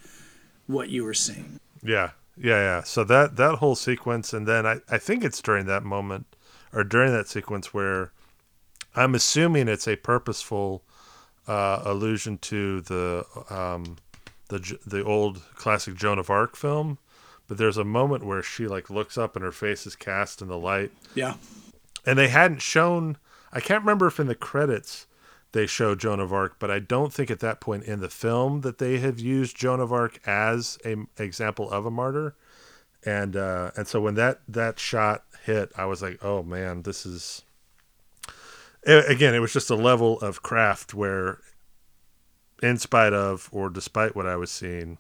what 0.67 0.91
you 0.91 1.05
were 1.05 1.15
seeing. 1.15 1.61
Yeah, 1.83 2.11
yeah, 2.37 2.59
yeah. 2.59 2.83
So 2.83 3.05
that 3.05 3.37
that 3.37 3.57
whole 3.57 3.75
sequence, 3.75 4.33
and 4.33 4.47
then 4.47 4.67
I 4.67 4.81
I 4.91 4.99
think 4.99 5.25
it's 5.25 5.41
during 5.41 5.67
that 5.67 5.83
moment 5.83 6.27
or 6.75 6.85
during 6.85 7.13
that 7.13 7.29
sequence 7.29 7.73
where 7.73 8.13
I'm 8.97 9.15
assuming 9.15 9.69
it's 9.69 9.89
a 9.89 9.97
purposeful 9.97 10.83
uh, 11.47 11.83
allusion 11.85 12.39
to 12.39 12.81
the 12.83 13.25
um, 13.51 13.97
the 14.49 14.79
the 14.87 15.03
old 15.05 15.43
classic 15.55 15.95
Joan 15.95 16.19
of 16.19 16.31
Arc 16.31 16.57
film. 16.57 16.99
But 17.47 17.59
there's 17.59 17.77
a 17.77 17.85
moment 17.85 18.25
where 18.25 18.43
she 18.43 18.67
like 18.67 18.89
looks 18.89 19.19
up 19.19 19.37
and 19.37 19.45
her 19.45 19.53
face 19.53 19.87
is 19.87 19.95
cast 19.97 20.41
in 20.41 20.49
the 20.49 20.57
light, 20.57 20.91
Yeah. 21.15 21.35
and 22.07 22.19
they 22.19 22.29
hadn't 22.29 22.63
shown. 22.63 23.19
I 23.53 23.61
can't 23.61 23.83
remember 23.83 24.07
if 24.07 24.19
in 24.19 24.27
the 24.27 24.35
credits 24.35 25.07
they 25.53 25.67
show 25.67 25.95
Joan 25.95 26.19
of 26.21 26.33
Arc, 26.33 26.59
but 26.59 26.71
I 26.71 26.79
don't 26.81 27.13
think 27.13 27.31
at 27.31 27.41
that 27.41 27.61
point 27.61 27.85
in 27.85 28.01
the 28.01 28.09
film 28.09 28.63
that 28.63 28.79
they 28.79 28.99
have 28.99 29.21
used 29.21 29.57
Joan 29.57 29.79
of 29.81 29.93
Arc 29.93 30.19
as 30.27 30.79
a 30.87 30.97
example 31.23 31.71
of 31.71 31.85
a 31.87 31.91
martyr. 31.91 32.35
And 33.05 33.37
uh, 33.37 33.73
and 33.77 33.87
so 33.87 34.01
when 34.01 34.15
that 34.15 34.41
that 34.49 34.79
shot 34.79 35.25
hit, 35.45 35.71
I 35.77 35.85
was 35.85 36.03
like, 36.03 36.19
oh 36.25 36.43
man, 36.43 36.83
this 36.83 37.05
is. 37.07 37.43
Again, 38.87 39.35
it 39.35 39.39
was 39.39 39.53
just 39.53 39.71
a 39.71 39.75
level 39.77 40.19
of 40.21 40.43
craft 40.43 40.93
where, 40.93 41.39
in 42.63 42.77
spite 42.79 43.15
of 43.15 43.49
or 43.51 43.71
despite 43.71 44.15
what 44.15 44.27
I 44.27 44.37
was 44.37 44.51
seeing, 44.51 44.99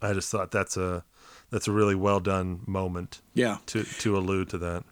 I 0.00 0.14
just 0.14 0.30
thought 0.30 0.50
that's 0.50 0.76
a 0.76 1.04
that's 1.50 1.68
a 1.68 1.72
really 1.72 1.94
well 1.94 2.20
done 2.20 2.60
moment 2.66 3.20
Yeah. 3.34 3.58
to 3.66 3.84
to 3.84 4.16
allude 4.16 4.48
to 4.50 4.58
that. 4.58 4.84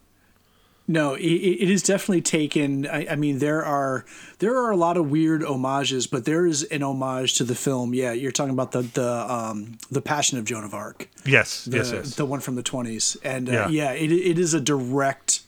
No, 0.88 1.14
it, 1.14 1.23
it 1.23 1.71
is 1.71 1.83
definitely 1.83 2.23
taken. 2.23 2.87
I, 2.87 3.07
I 3.12 3.16
mean, 3.16 3.38
there 3.38 3.64
are 3.64 4.05
there 4.40 4.57
are 4.57 4.71
a 4.71 4.77
lot 4.77 4.97
of 4.97 5.11
weird 5.11 5.42
homages, 5.45 6.07
but 6.09 6.25
there 6.25 6.45
is 6.45 6.64
an 6.64 6.83
homage 6.83 7.35
to 7.37 7.45
the 7.45 7.55
film. 7.55 7.95
Yeah, 7.95 8.12
you're 8.12 8.33
talking 8.33 8.53
about 8.53 8.73
the 8.73 8.83
the 8.83 9.33
um, 9.33 9.79
the 9.90 10.03
Passion 10.03 10.38
of 10.38 10.45
Joan 10.45 10.64
of 10.64 10.75
Arc, 10.75 11.09
Yes, 11.25 11.64
the, 11.66 11.77
yes, 11.79 11.92
yes. 11.92 12.14
the 12.16 12.27
one 12.27 12.40
from 12.40 12.57
the 12.57 12.62
20s, 12.64 13.16
and 13.25 13.49
uh, 13.49 13.53
Yeah. 13.53 13.68
yeah, 13.68 13.92
it 13.92 14.11
it 14.11 14.38
is 14.38 14.55
a 14.55 14.61
direct 14.61 15.42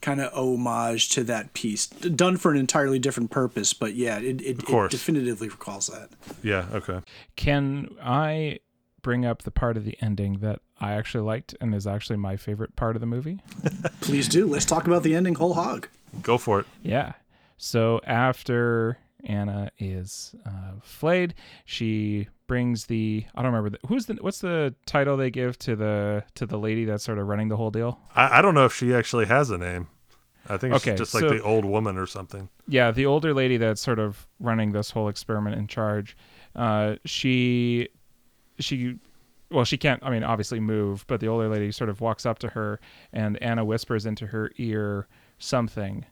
kind 0.00 0.20
of 0.20 0.32
homage 0.32 1.10
to 1.10 1.22
that 1.24 1.52
piece, 1.54 1.86
done 1.86 2.36
for 2.36 2.50
an 2.50 2.56
entirely 2.56 2.98
different 2.98 3.30
purpose. 3.30 3.72
But 3.74 3.94
yeah, 3.94 4.18
it 4.18 4.40
it, 4.40 4.58
it 4.60 4.64
course. 4.64 4.90
definitively 4.90 5.48
recalls 5.48 5.88
that. 5.88 6.08
Yeah. 6.42 6.66
Okay. 6.72 7.00
Can 7.36 7.94
I 8.02 8.60
bring 9.02 9.26
up 9.26 9.42
the 9.42 9.50
part 9.50 9.76
of 9.76 9.84
the 9.84 9.96
ending 10.00 10.38
that 10.38 10.60
I 10.82 10.92
actually 10.94 11.24
liked 11.24 11.54
and 11.60 11.74
is 11.74 11.86
actually 11.86 12.16
my 12.16 12.36
favorite 12.36 12.74
part 12.76 12.96
of 12.96 13.00
the 13.00 13.06
movie? 13.06 13.38
Please 14.00 14.28
do. 14.28 14.46
Let's 14.46 14.64
talk 14.66 14.86
about 14.86 15.02
the 15.02 15.14
ending 15.14 15.34
whole 15.36 15.54
hog. 15.54 15.88
Go 16.22 16.36
for 16.38 16.60
it. 16.60 16.66
Yeah. 16.82 17.12
So 17.56 18.00
after 18.04 18.98
Anna 19.24 19.70
is 19.78 20.34
uh, 20.44 20.72
flayed, 20.82 21.34
she 21.64 22.28
brings 22.48 22.86
the 22.86 23.24
I 23.34 23.42
don't 23.42 23.52
remember 23.52 23.78
the, 23.80 23.86
who's 23.88 24.06
the 24.06 24.14
what's 24.20 24.40
the 24.40 24.74
title 24.84 25.16
they 25.16 25.30
give 25.30 25.58
to 25.60 25.76
the 25.76 26.24
to 26.34 26.44
the 26.44 26.58
lady 26.58 26.84
that's 26.84 27.04
sort 27.04 27.18
of 27.18 27.28
running 27.28 27.48
the 27.48 27.56
whole 27.56 27.70
deal. 27.70 28.00
I, 28.16 28.38
I 28.38 28.42
don't 28.42 28.54
know 28.54 28.64
if 28.64 28.74
she 28.74 28.92
actually 28.92 29.26
has 29.26 29.50
a 29.50 29.58
name. 29.58 29.86
I 30.48 30.56
think 30.56 30.74
it's 30.74 30.84
Okay, 30.86 30.96
just 30.96 31.14
like 31.14 31.20
so- 31.22 31.30
the 31.30 31.40
old 31.42 31.64
woman 31.64 31.96
or 31.96 32.06
something. 32.06 32.48
Yeah, 32.66 32.90
the 32.90 33.06
older 33.06 33.32
lady 33.32 33.56
that's 33.58 33.80
sort 33.80 34.00
of 34.00 34.26
running 34.40 34.72
this 34.72 34.90
whole 34.90 35.08
experiment 35.08 35.56
in 35.56 35.68
charge. 35.68 36.16
Uh, 36.56 36.96
she 37.04 37.88
she 38.58 38.98
well 39.52 39.64
she 39.64 39.76
can't 39.76 40.02
i 40.04 40.10
mean 40.10 40.24
obviously 40.24 40.58
move 40.60 41.04
but 41.06 41.20
the 41.20 41.26
older 41.28 41.48
lady 41.48 41.70
sort 41.72 41.90
of 41.90 42.00
walks 42.00 42.24
up 42.26 42.38
to 42.38 42.48
her 42.48 42.80
and 43.12 43.40
anna 43.42 43.64
whispers 43.64 44.06
into 44.06 44.26
her 44.28 44.50
ear 44.58 45.06
something, 45.38 46.04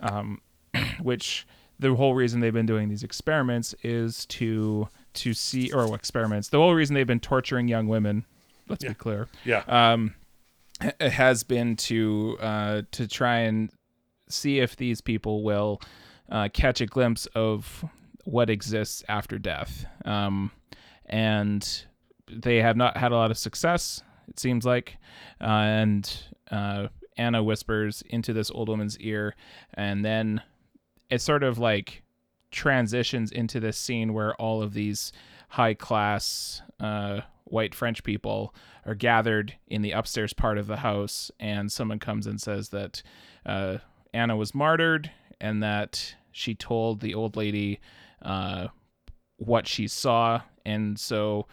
um, 0.00 0.40
which 1.02 1.46
the 1.78 1.94
whole 1.94 2.14
reason 2.14 2.40
they've 2.40 2.52
been 2.54 2.66
doing 2.66 2.88
these 2.88 3.02
experiments 3.04 3.74
is 3.82 4.24
to 4.26 4.88
to 5.14 5.32
see 5.34 5.70
or 5.72 5.94
experiments. 5.94 6.48
The 6.48 6.56
whole 6.58 6.74
reason 6.74 6.94
they've 6.94 7.06
been 7.06 7.20
torturing 7.20 7.68
young 7.68 7.86
women. 7.86 8.24
Let's 8.68 8.82
Yeah. 8.82 8.90
be 8.90 8.94
clear 8.96 9.28
Yeah. 9.44 9.62
um, 9.68 10.14
has 11.00 11.42
been 11.44 11.76
to 11.76 12.36
uh, 12.40 12.82
to 12.92 13.06
try 13.06 13.38
and 13.40 13.70
see 14.28 14.58
if 14.60 14.74
these 14.76 15.00
people 15.00 15.42
will 15.42 15.80
uh, 16.30 16.48
catch 16.52 16.80
a 16.80 16.86
glimpse 16.86 17.26
of 17.34 17.84
what 18.24 18.50
exists 18.50 19.04
after 19.08 19.38
death. 19.38 19.86
Um, 20.04 20.50
and 21.06 21.84
they 22.30 22.58
have 22.58 22.76
not 22.76 22.96
had 22.96 23.12
a 23.12 23.16
lot 23.16 23.30
of 23.30 23.38
success, 23.38 24.02
it 24.28 24.38
seems 24.38 24.64
like. 24.64 24.96
Uh, 25.40 25.44
and 25.44 26.24
uh, 26.50 26.88
Anna 27.16 27.42
whispers 27.42 28.02
into 28.08 28.32
this 28.32 28.50
old 28.50 28.68
woman's 28.68 28.98
ear, 28.98 29.34
and 29.74 30.04
then 30.04 30.42
it 31.10 31.20
sort 31.20 31.42
of 31.42 31.58
like 31.58 32.02
transitions 32.50 33.30
into 33.30 33.60
this 33.60 33.76
scene 33.76 34.14
where 34.14 34.34
all 34.36 34.62
of 34.62 34.72
these 34.72 35.12
high 35.50 35.74
class 35.74 36.62
uh, 36.80 37.20
white 37.44 37.74
French 37.74 38.02
people 38.04 38.54
are 38.86 38.94
gathered 38.94 39.54
in 39.66 39.82
the 39.82 39.92
upstairs 39.92 40.32
part 40.32 40.58
of 40.58 40.66
the 40.66 40.76
house, 40.76 41.30
and 41.40 41.70
someone 41.70 41.98
comes 41.98 42.26
and 42.26 42.40
says 42.40 42.70
that 42.70 43.02
uh, 43.44 43.78
Anna 44.14 44.36
was 44.36 44.54
martyred 44.54 45.10
and 45.40 45.62
that 45.62 46.14
she 46.32 46.54
told 46.54 47.00
the 47.00 47.14
old 47.14 47.36
lady 47.36 47.80
uh, 48.22 48.68
what 49.36 49.66
she 49.66 49.86
saw, 49.86 50.40
and 50.64 50.98
so 50.98 51.46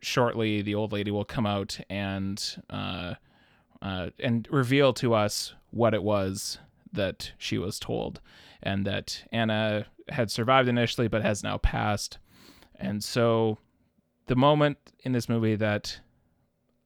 shortly 0.00 0.62
the 0.62 0.74
old 0.74 0.92
lady 0.92 1.10
will 1.10 1.24
come 1.24 1.46
out 1.46 1.78
and 1.90 2.62
uh, 2.70 3.14
uh, 3.80 4.10
and 4.18 4.48
reveal 4.50 4.92
to 4.94 5.14
us 5.14 5.54
what 5.70 5.94
it 5.94 6.02
was 6.02 6.58
that 6.92 7.32
she 7.38 7.58
was 7.58 7.78
told, 7.78 8.20
and 8.62 8.86
that 8.86 9.24
Anna 9.32 9.86
had 10.08 10.30
survived 10.30 10.68
initially 10.68 11.08
but 11.08 11.22
has 11.22 11.42
now 11.42 11.58
passed, 11.58 12.18
and 12.76 13.02
so 13.02 13.58
the 14.26 14.36
moment 14.36 14.78
in 15.04 15.12
this 15.12 15.28
movie 15.28 15.56
that 15.56 16.00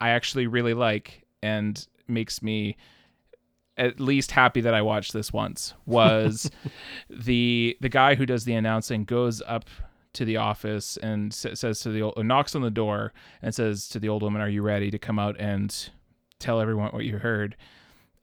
I 0.01 0.11
actually 0.11 0.47
really 0.47 0.75
like 0.75 1.25
and 1.43 1.87
makes 2.09 2.43
me 2.43 2.77
at 3.77 4.01
least 4.01 4.31
happy 4.31 4.61
that 4.63 4.75
I 4.75 4.83
watched 4.83 5.13
this 5.13 5.33
once 5.33 5.75
was 5.85 6.51
the 7.11 7.77
the 7.81 7.89
guy 7.89 8.15
who 8.15 8.27
does 8.27 8.45
the 8.45 8.55
announcing 8.55 9.05
goes 9.05 9.43
up 9.47 9.69
to 10.17 10.25
the 10.25 10.37
office 10.37 10.97
and 10.97 11.33
says 11.33 11.81
to 11.81 11.91
the 11.91 12.03
old, 12.03 12.25
knocks 12.25 12.55
on 12.55 12.63
the 12.63 12.71
door 12.71 13.13
and 13.43 13.55
says 13.55 13.89
to 13.89 13.99
the 13.99 14.09
old 14.09 14.23
woman, 14.23 14.41
"Are 14.41 14.49
you 14.49 14.63
ready 14.63 14.91
to 14.91 14.99
come 14.99 15.19
out 15.19 15.37
and 15.39 15.91
tell 16.39 16.61
everyone 16.61 16.91
what 16.91 17.05
you 17.05 17.19
heard?" 17.19 17.57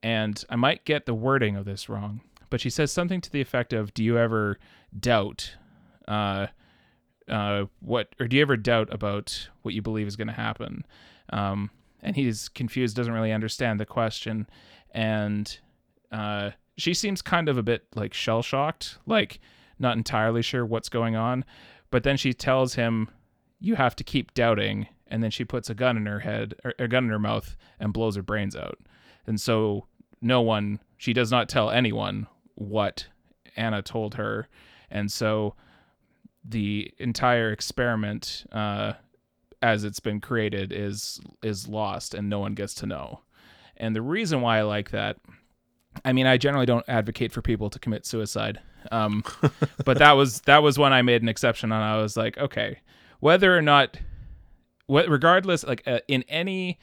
And 0.01 0.43
I 0.49 0.55
might 0.55 0.85
get 0.85 1.05
the 1.05 1.13
wording 1.13 1.55
of 1.55 1.65
this 1.65 1.87
wrong, 1.87 2.21
but 2.49 2.59
she 2.59 2.69
says 2.69 2.91
something 2.91 3.21
to 3.21 3.31
the 3.31 3.41
effect 3.41 3.73
of, 3.73 3.93
"Do 3.93 4.03
you 4.03 4.17
ever 4.17 4.57
doubt?" 4.99 5.55
Uh, 6.07 6.47
uh, 7.29 7.65
what 7.79 8.13
or 8.19 8.27
do 8.27 8.35
you 8.35 8.41
ever 8.41 8.57
doubt 8.57 8.91
about 8.91 9.49
what 9.61 9.73
you 9.73 9.81
believe 9.81 10.07
is 10.07 10.15
going 10.15 10.27
to 10.27 10.33
happen? 10.33 10.85
Um, 11.29 11.69
and 12.01 12.15
he's 12.15 12.49
confused, 12.49 12.97
doesn't 12.97 13.13
really 13.13 13.31
understand 13.31 13.79
the 13.79 13.85
question, 13.85 14.47
and 14.91 15.59
uh, 16.11 16.51
she 16.75 16.93
seems 16.93 17.21
kind 17.21 17.47
of 17.49 17.57
a 17.57 17.63
bit 17.63 17.85
like 17.95 18.13
shell 18.13 18.41
shocked, 18.41 18.97
like 19.05 19.39
not 19.79 19.95
entirely 19.95 20.41
sure 20.41 20.65
what's 20.65 20.89
going 20.89 21.15
on. 21.15 21.45
But 21.93 22.01
then 22.01 22.17
she 22.17 22.33
tells 22.33 22.73
him, 22.73 23.07
"You 23.59 23.75
have 23.75 23.95
to 23.97 24.03
keep 24.03 24.33
doubting," 24.33 24.87
and 25.05 25.21
then 25.21 25.29
she 25.29 25.45
puts 25.45 25.69
a 25.69 25.75
gun 25.75 25.95
in 25.95 26.07
her 26.07 26.21
head, 26.21 26.55
or 26.65 26.73
a 26.79 26.87
gun 26.87 27.03
in 27.03 27.11
her 27.11 27.19
mouth, 27.19 27.55
and 27.79 27.93
blows 27.93 28.15
her 28.15 28.23
brains 28.23 28.55
out. 28.55 28.79
And 29.27 29.39
so 29.39 29.85
no 30.19 30.41
one, 30.41 30.79
she 30.97 31.13
does 31.13 31.29
not 31.29 31.49
tell 31.49 31.69
anyone 31.69 32.25
what 32.55 33.09
Anna 33.55 33.83
told 33.83 34.15
her, 34.15 34.47
and 34.89 35.11
so 35.11 35.53
the 36.43 36.91
entire 36.97 37.51
experiment 37.51 38.47
uh, 38.51 38.93
as 39.61 39.83
it's 39.83 39.99
been 39.99 40.19
created 40.19 40.73
is 40.73 41.21
is 41.43 41.67
lost 41.67 42.15
and 42.15 42.27
no 42.27 42.39
one 42.39 42.55
gets 42.55 42.73
to 42.73 42.87
know 42.87 43.21
and 43.77 43.95
the 43.95 44.01
reason 44.01 44.41
why 44.41 44.57
i 44.57 44.61
like 44.61 44.91
that 44.91 45.17
i 46.05 46.13
mean 46.13 46.25
i 46.25 46.37
generally 46.37 46.65
don't 46.65 46.85
advocate 46.87 47.31
for 47.31 47.41
people 47.41 47.69
to 47.69 47.79
commit 47.79 48.05
suicide 48.05 48.59
um, 48.91 49.23
but 49.85 49.97
that 49.99 50.13
was 50.13 50.41
that 50.41 50.61
was 50.63 50.77
when 50.77 50.91
i 50.93 51.01
made 51.01 51.21
an 51.21 51.29
exception 51.29 51.71
and 51.71 51.83
i 51.83 52.01
was 52.01 52.17
like 52.17 52.37
okay 52.37 52.79
whether 53.19 53.57
or 53.57 53.61
not 53.61 53.97
what 54.87 55.07
regardless 55.07 55.63
like 55.63 55.81
uh, 55.87 55.99
in 56.07 56.23
any 56.27 56.77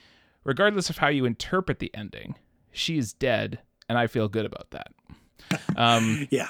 regardless 0.44 0.88
of 0.90 0.98
how 0.98 1.08
you 1.08 1.24
interpret 1.24 1.78
the 1.78 1.94
ending 1.94 2.34
she's 2.72 3.12
dead 3.12 3.58
and 3.88 3.98
i 3.98 4.06
feel 4.06 4.28
good 4.28 4.46
about 4.46 4.70
that 4.70 4.92
um, 5.76 6.26
Yeah. 6.30 6.48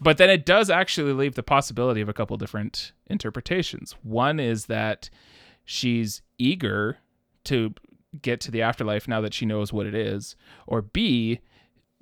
but 0.00 0.18
then 0.18 0.30
it 0.30 0.46
does 0.46 0.70
actually 0.70 1.12
leave 1.12 1.34
the 1.34 1.42
possibility 1.42 2.00
of 2.00 2.08
a 2.08 2.12
couple 2.12 2.36
different 2.36 2.92
interpretations. 3.08 3.96
One 4.02 4.38
is 4.38 4.66
that 4.66 5.10
she's 5.64 6.22
eager 6.38 6.98
to 7.44 7.74
get 8.22 8.40
to 8.42 8.50
the 8.50 8.62
afterlife 8.62 9.08
now 9.08 9.20
that 9.20 9.34
she 9.34 9.46
knows 9.46 9.72
what 9.72 9.86
it 9.86 9.94
is, 9.94 10.36
or 10.66 10.82
B, 10.82 11.40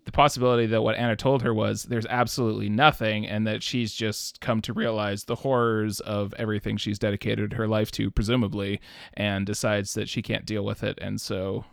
the 0.05 0.13
possibility 0.13 0.67
that 0.67 0.83
what 0.83 0.97
Anna 0.97 1.17
told 1.17 1.43
her 1.43 1.53
was 1.53 1.85
there's 1.85 2.07
absolutely 2.07 2.71
nothing 2.71 3.27
and 3.27 3.47
that 3.47 3.63
she's 3.63 3.93
just 3.93 4.41
come 4.41 4.63
to 4.63 4.73
realize 4.73 5.25
the 5.25 5.35
horrors 5.35 6.01
of 6.01 6.33
everything 6.39 6.79
she's 6.79 6.99
dedicated 6.99 7.53
her 7.53 7.69
life 7.69 7.91
to 7.93 8.11
presumably 8.11 8.81
and 9.15 9.45
decides 9.45 9.93
that 9.95 10.09
she 10.09 10.23
can't 10.23 10.47
deal 10.47 10.65
with 10.65 10.83
it 10.83 10.99
and 11.03 11.21
so 11.21 11.67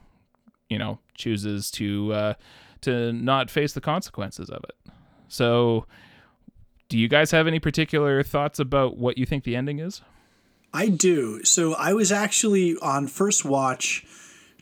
you 0.68 0.78
know 0.78 1.00
chooses 1.16 1.72
to 1.72 2.12
uh 2.12 2.34
to 2.86 3.12
not 3.12 3.50
face 3.50 3.74
the 3.74 3.82
consequences 3.82 4.50
of 4.50 4.64
it. 4.64 4.94
So, 5.28 5.86
do 6.88 6.98
you 6.98 7.08
guys 7.08 7.32
have 7.32 7.48
any 7.48 7.60
particular 7.60 8.24
thoughts 8.24 8.60
about 8.60 8.98
what 8.98 9.18
you 9.18 9.26
think 9.26 9.44
the 9.44 9.56
ending 9.56 9.80
is? 9.80 10.02
I 10.74 10.90
do. 10.90 11.44
So 11.44 11.74
I 11.74 11.94
was 11.94 12.12
actually 12.12 12.76
on 12.82 13.08
first 13.08 13.44
watch 13.44 14.06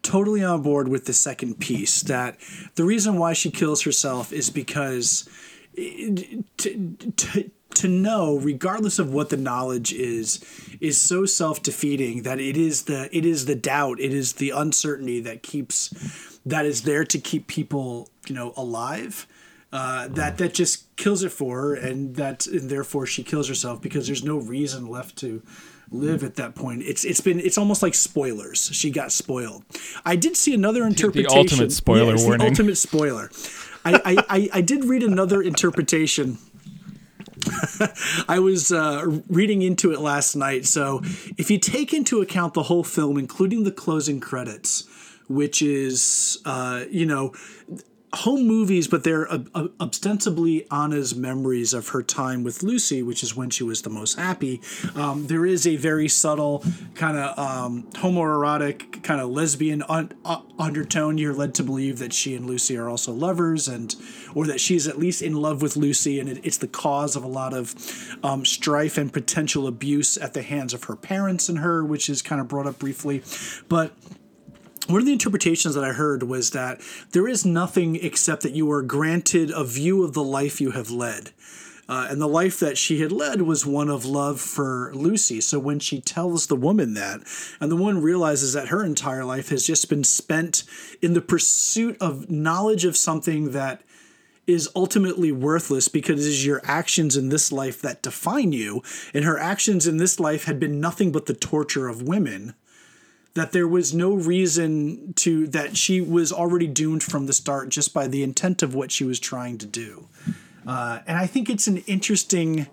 totally 0.03 0.43
on 0.43 0.61
board 0.61 0.87
with 0.87 1.05
the 1.05 1.13
second 1.13 1.59
piece 1.59 2.01
that 2.03 2.37
the 2.75 2.83
reason 2.83 3.17
why 3.17 3.33
she 3.33 3.49
kills 3.49 3.81
herself 3.81 4.31
is 4.31 4.49
because 4.49 5.27
to, 5.75 6.43
to, 7.15 7.51
to 7.73 7.87
know 7.87 8.37
regardless 8.37 8.99
of 8.99 9.11
what 9.11 9.29
the 9.29 9.37
knowledge 9.37 9.91
is 9.91 10.43
is 10.79 11.01
so 11.01 11.25
self-defeating 11.25 12.23
that 12.23 12.39
it 12.39 12.55
is 12.55 12.83
the 12.83 13.09
it 13.15 13.25
is 13.25 13.45
the 13.45 13.55
doubt 13.55 13.99
it 13.99 14.13
is 14.13 14.33
the 14.33 14.51
uncertainty 14.51 15.19
that 15.19 15.41
keeps 15.41 16.39
that 16.45 16.65
is 16.65 16.83
there 16.83 17.03
to 17.05 17.17
keep 17.17 17.47
people 17.47 18.09
you 18.27 18.35
know 18.35 18.53
alive 18.55 19.25
uh, 19.73 20.07
that 20.09 20.37
that 20.37 20.53
just 20.53 20.95
kills 20.97 21.23
it 21.23 21.31
for 21.31 21.59
her, 21.59 21.73
and 21.73 22.15
that 22.15 22.45
and 22.45 22.69
therefore 22.69 23.07
she 23.07 23.23
kills 23.23 23.47
herself 23.47 23.81
because 23.81 24.05
there's 24.05 24.23
no 24.23 24.37
reason 24.37 24.85
left 24.85 25.15
to 25.17 25.41
live 25.93 26.23
at 26.23 26.35
that 26.35 26.55
point. 26.55 26.81
It's 26.83 27.05
it's 27.05 27.21
been 27.21 27.39
it's 27.39 27.57
almost 27.57 27.81
like 27.81 27.93
spoilers. 27.93 28.69
She 28.73 28.89
got 28.89 29.11
spoiled. 29.11 29.63
I 30.03 30.15
did 30.15 30.35
see 30.35 30.53
another 30.53 30.85
interpretation. 30.85 31.29
The 31.29 31.37
ultimate 31.37 31.71
spoiler 31.71 32.15
Yeah, 32.15 32.23
warning. 32.23 32.39
The 32.39 32.45
ultimate 32.45 32.77
spoiler. 32.77 33.29
I, 33.85 33.93
I, 34.05 34.15
I, 34.29 34.49
I 34.53 34.61
did 34.61 34.85
read 34.85 35.03
another 35.03 35.41
interpretation. 35.41 36.37
I 38.27 38.39
was 38.39 38.71
uh, 38.71 39.19
reading 39.27 39.61
into 39.61 39.91
it 39.91 39.99
last 39.99 40.35
night. 40.35 40.65
So, 40.65 41.01
if 41.37 41.51
you 41.51 41.59
take 41.59 41.93
into 41.93 42.21
account 42.21 42.53
the 42.53 42.63
whole 42.63 42.85
film, 42.85 43.17
including 43.17 43.65
the 43.65 43.71
closing 43.71 44.21
credits, 44.21 44.87
which 45.27 45.61
is, 45.61 46.39
uh, 46.45 46.85
you 46.89 47.05
know, 47.05 47.33
home 48.13 48.45
movies, 48.45 48.87
but 48.87 49.03
they're 49.03 49.27
ostensibly 49.79 50.69
Anna's 50.71 51.15
memories 51.15 51.73
of 51.73 51.89
her 51.89 52.03
time 52.03 52.43
with 52.43 52.61
Lucy, 52.61 53.01
which 53.01 53.23
is 53.23 53.35
when 53.35 53.49
she 53.49 53.63
was 53.63 53.81
the 53.81 53.89
most 53.89 54.19
happy. 54.19 54.61
Um, 54.95 55.27
there 55.27 55.45
is 55.45 55.65
a 55.65 55.75
very 55.77 56.07
subtle 56.07 56.63
kind 56.93 57.17
of 57.17 57.37
um, 57.37 57.83
homoerotic, 57.93 59.03
kind 59.03 59.19
of 59.19 59.29
lesbian 59.29 59.83
un- 59.89 60.11
uh, 60.25 60.41
undertone. 60.59 61.17
You're 61.17 61.33
led 61.33 61.55
to 61.55 61.63
believe 61.63 61.99
that 61.99 62.13
she 62.13 62.35
and 62.35 62.45
Lucy 62.45 62.77
are 62.77 62.87
also 62.87 63.11
lovers, 63.11 63.67
and 63.67 63.95
or 64.35 64.45
that 64.45 64.59
she's 64.59 64.87
at 64.87 64.99
least 64.99 65.21
in 65.21 65.33
love 65.35 65.61
with 65.61 65.75
Lucy, 65.75 66.19
and 66.19 66.29
it, 66.29 66.39
it's 66.43 66.57
the 66.57 66.67
cause 66.67 67.15
of 67.15 67.23
a 67.23 67.27
lot 67.27 67.53
of 67.53 67.73
um, 68.23 68.45
strife 68.45 68.97
and 68.97 69.11
potential 69.11 69.67
abuse 69.67 70.17
at 70.17 70.33
the 70.33 70.43
hands 70.43 70.73
of 70.73 70.83
her 70.85 70.95
parents 70.95 71.49
and 71.49 71.59
her, 71.59 71.83
which 71.83 72.09
is 72.09 72.21
kind 72.21 72.39
of 72.39 72.47
brought 72.47 72.67
up 72.67 72.77
briefly, 72.79 73.23
but 73.67 73.93
one 74.87 74.99
of 74.99 75.05
the 75.05 75.13
interpretations 75.13 75.75
that 75.75 75.83
I 75.83 75.93
heard 75.93 76.23
was 76.23 76.51
that 76.51 76.81
there 77.11 77.27
is 77.27 77.45
nothing 77.45 77.95
except 77.95 78.43
that 78.43 78.53
you 78.53 78.69
are 78.71 78.81
granted 78.81 79.51
a 79.51 79.63
view 79.63 80.03
of 80.03 80.13
the 80.13 80.23
life 80.23 80.59
you 80.59 80.71
have 80.71 80.91
led. 80.91 81.31
Uh, 81.87 82.07
and 82.09 82.21
the 82.21 82.27
life 82.27 82.59
that 82.59 82.77
she 82.77 83.01
had 83.01 83.11
led 83.11 83.41
was 83.41 83.65
one 83.65 83.89
of 83.89 84.05
love 84.05 84.39
for 84.39 84.91
Lucy. 84.93 85.41
So 85.41 85.59
when 85.59 85.79
she 85.79 85.99
tells 85.99 86.47
the 86.47 86.55
woman 86.55 86.93
that, 86.93 87.21
and 87.59 87.69
the 87.69 87.75
woman 87.75 88.01
realizes 88.01 88.53
that 88.53 88.69
her 88.69 88.83
entire 88.83 89.25
life 89.25 89.49
has 89.49 89.67
just 89.67 89.89
been 89.89 90.03
spent 90.03 90.63
in 91.01 91.13
the 91.13 91.21
pursuit 91.21 91.97
of 91.99 92.29
knowledge 92.29 92.85
of 92.85 92.95
something 92.95 93.51
that 93.51 93.81
is 94.47 94.69
ultimately 94.75 95.31
worthless 95.31 95.87
because 95.87 96.25
it 96.25 96.29
is 96.29 96.45
your 96.45 96.61
actions 96.65 97.15
in 97.15 97.29
this 97.29 97.51
life 97.51 97.81
that 97.81 98.01
define 98.01 98.51
you, 98.51 98.81
and 99.13 99.23
her 99.23 99.39
actions 99.39 99.87
in 99.87 99.97
this 99.97 100.19
life 100.19 100.45
had 100.45 100.59
been 100.59 100.79
nothing 100.79 101.11
but 101.11 101.25
the 101.25 101.33
torture 101.33 101.87
of 101.87 102.01
women 102.01 102.53
that 103.35 103.51
there 103.51 103.67
was 103.67 103.93
no 103.93 104.13
reason 104.13 105.13
to 105.15 105.47
that 105.47 105.75
she 105.75 106.01
was 106.01 106.31
already 106.31 106.67
doomed 106.67 107.01
from 107.03 107.25
the 107.25 107.33
start 107.33 107.69
just 107.69 107.93
by 107.93 108.07
the 108.07 108.21
intent 108.21 108.61
of 108.61 108.75
what 108.75 108.91
she 108.91 109.03
was 109.03 109.19
trying 109.19 109.57
to 109.57 109.65
do. 109.65 110.07
Uh, 110.67 110.99
and 111.07 111.17
I 111.17 111.25
think 111.25 111.49
it's 111.49 111.67
an 111.67 111.77
interesting. 111.87 112.67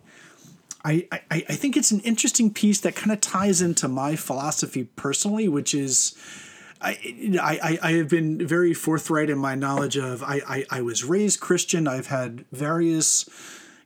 I, 0.83 1.07
I, 1.13 1.21
I 1.31 1.55
think 1.57 1.77
it's 1.77 1.91
an 1.91 2.01
interesting 2.01 2.53
piece 2.53 2.81
that 2.81 2.97
kind 2.97 3.13
of 3.13 3.21
ties 3.21 3.61
into 3.61 3.87
my 3.87 4.17
philosophy 4.17 4.85
personally, 4.97 5.47
which 5.47 5.75
is 5.75 6.15
I, 6.81 6.99
I, 7.39 7.79
I 7.83 7.93
have 7.93 8.09
been 8.09 8.47
very 8.47 8.73
forthright 8.73 9.29
in 9.29 9.39
my 9.39 9.55
knowledge 9.55 9.99
of 9.99 10.23
I, 10.23 10.41
I, 10.47 10.65
I 10.71 10.81
was 10.81 11.05
raised 11.05 11.41
Christian. 11.41 11.87
I've 11.87 12.07
had 12.07 12.47
various 12.53 13.29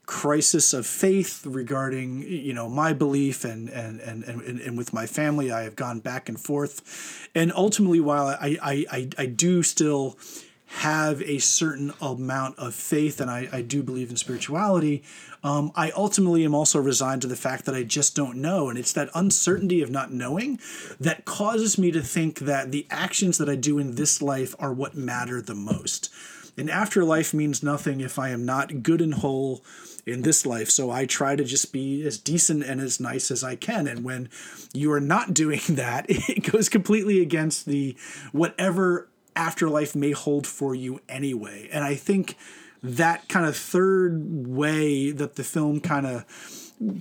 crisis 0.06 0.72
of 0.74 0.86
faith 0.86 1.46
regarding 1.46 2.22
you 2.22 2.52
know 2.52 2.68
my 2.68 2.92
belief 2.92 3.44
and 3.44 3.68
and, 3.70 4.00
and 4.00 4.24
and 4.24 4.60
and 4.60 4.76
with 4.76 4.92
my 4.92 5.06
family 5.06 5.50
I 5.50 5.62
have 5.62 5.76
gone 5.76 6.00
back 6.00 6.28
and 6.28 6.38
forth 6.38 7.28
and 7.34 7.52
ultimately 7.54 8.00
while 8.00 8.26
I 8.26 8.58
I, 8.62 8.84
I, 8.90 9.08
I 9.18 9.26
do 9.26 9.62
still 9.62 10.18
have 10.66 11.22
a 11.22 11.38
certain 11.38 11.92
amount 12.00 12.58
of 12.58 12.74
faith 12.74 13.20
and 13.20 13.30
I, 13.30 13.48
I 13.52 13.62
do 13.62 13.82
believe 13.82 14.10
in 14.10 14.16
spirituality 14.16 15.04
um, 15.44 15.72
I 15.76 15.90
ultimately 15.90 16.42
am 16.44 16.54
also 16.54 16.80
resigned 16.80 17.20
to 17.22 17.28
the 17.28 17.36
fact 17.36 17.66
that 17.66 17.74
I 17.74 17.82
just 17.82 18.16
don't 18.16 18.38
know. 18.38 18.70
And 18.70 18.78
it's 18.78 18.94
that 18.94 19.10
uncertainty 19.14 19.82
of 19.82 19.90
not 19.90 20.10
knowing 20.10 20.58
that 20.98 21.26
causes 21.26 21.76
me 21.76 21.90
to 21.92 22.00
think 22.00 22.40
that 22.40 22.72
the 22.72 22.86
actions 22.90 23.36
that 23.36 23.48
I 23.50 23.54
do 23.54 23.78
in 23.78 23.94
this 23.94 24.22
life 24.22 24.54
are 24.58 24.72
what 24.72 24.96
matter 24.96 25.42
the 25.42 25.54
most. 25.54 26.10
And 26.56 26.70
afterlife 26.70 27.34
means 27.34 27.62
nothing 27.62 28.00
if 28.00 28.18
I 28.18 28.30
am 28.30 28.46
not 28.46 28.82
good 28.82 29.02
and 29.02 29.14
whole 29.14 29.62
in 30.06 30.22
this 30.22 30.44
life. 30.44 30.70
So 30.70 30.90
I 30.90 31.06
try 31.06 31.36
to 31.36 31.44
just 31.44 31.72
be 31.72 32.06
as 32.06 32.18
decent 32.18 32.64
and 32.64 32.80
as 32.80 33.00
nice 33.00 33.30
as 33.30 33.42
I 33.42 33.56
can. 33.56 33.86
And 33.86 34.04
when 34.04 34.28
you 34.72 34.92
are 34.92 35.00
not 35.00 35.34
doing 35.34 35.60
that, 35.70 36.06
it 36.08 36.50
goes 36.50 36.68
completely 36.68 37.20
against 37.20 37.66
the 37.66 37.96
whatever 38.32 39.08
afterlife 39.36 39.96
may 39.96 40.12
hold 40.12 40.46
for 40.46 40.74
you 40.74 41.00
anyway. 41.08 41.68
And 41.72 41.84
I 41.84 41.94
think 41.94 42.36
that 42.82 43.28
kind 43.28 43.46
of 43.46 43.56
third 43.56 44.46
way 44.46 45.10
that 45.10 45.36
the 45.36 45.44
film 45.44 45.80
kind 45.80 46.06
of 46.06 46.24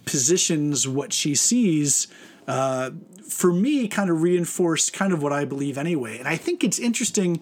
positions 0.06 0.88
what 0.88 1.12
she 1.12 1.36
sees 1.36 2.08
uh, 2.48 2.92
for 3.28 3.52
me 3.52 3.88
kind 3.88 4.10
of 4.10 4.22
reinforced 4.22 4.94
kind 4.94 5.14
of 5.14 5.22
what 5.22 5.34
I 5.34 5.46
believe 5.46 5.78
anyway. 5.78 6.18
And 6.18 6.28
I 6.28 6.38
think 6.38 6.64
it's 6.64 6.80
interesting. 6.80 7.42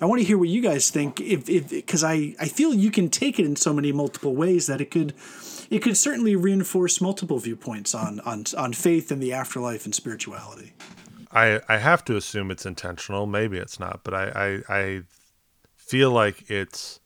I 0.00 0.06
want 0.06 0.20
to 0.20 0.26
hear 0.26 0.38
what 0.38 0.48
you 0.48 0.62
guys 0.62 0.90
think 0.90 1.20
if 1.20 1.46
because 1.46 2.02
I, 2.02 2.34
I 2.40 2.48
feel 2.48 2.72
you 2.72 2.90
can 2.90 3.10
take 3.10 3.38
it 3.38 3.44
in 3.44 3.56
so 3.56 3.72
many 3.72 3.92
multiple 3.92 4.34
ways 4.34 4.66
that 4.66 4.80
it 4.80 4.90
could 4.90 5.14
it 5.68 5.80
could 5.80 5.96
certainly 5.96 6.34
reinforce 6.36 7.00
multiple 7.00 7.38
viewpoints 7.38 7.94
on 7.94 8.20
on, 8.20 8.44
on 8.56 8.72
faith 8.72 9.10
and 9.10 9.22
the 9.22 9.32
afterlife 9.32 9.84
and 9.84 9.94
spirituality. 9.94 10.72
I, 11.32 11.60
I 11.68 11.78
have 11.78 12.04
to 12.06 12.16
assume 12.16 12.50
it's 12.50 12.66
intentional. 12.66 13.26
Maybe 13.26 13.56
it's 13.56 13.78
not, 13.78 14.00
but 14.02 14.14
I, 14.14 14.62
I, 14.68 14.76
I 14.76 15.02
feel 15.76 16.10
like 16.10 16.50
it's 16.50 17.00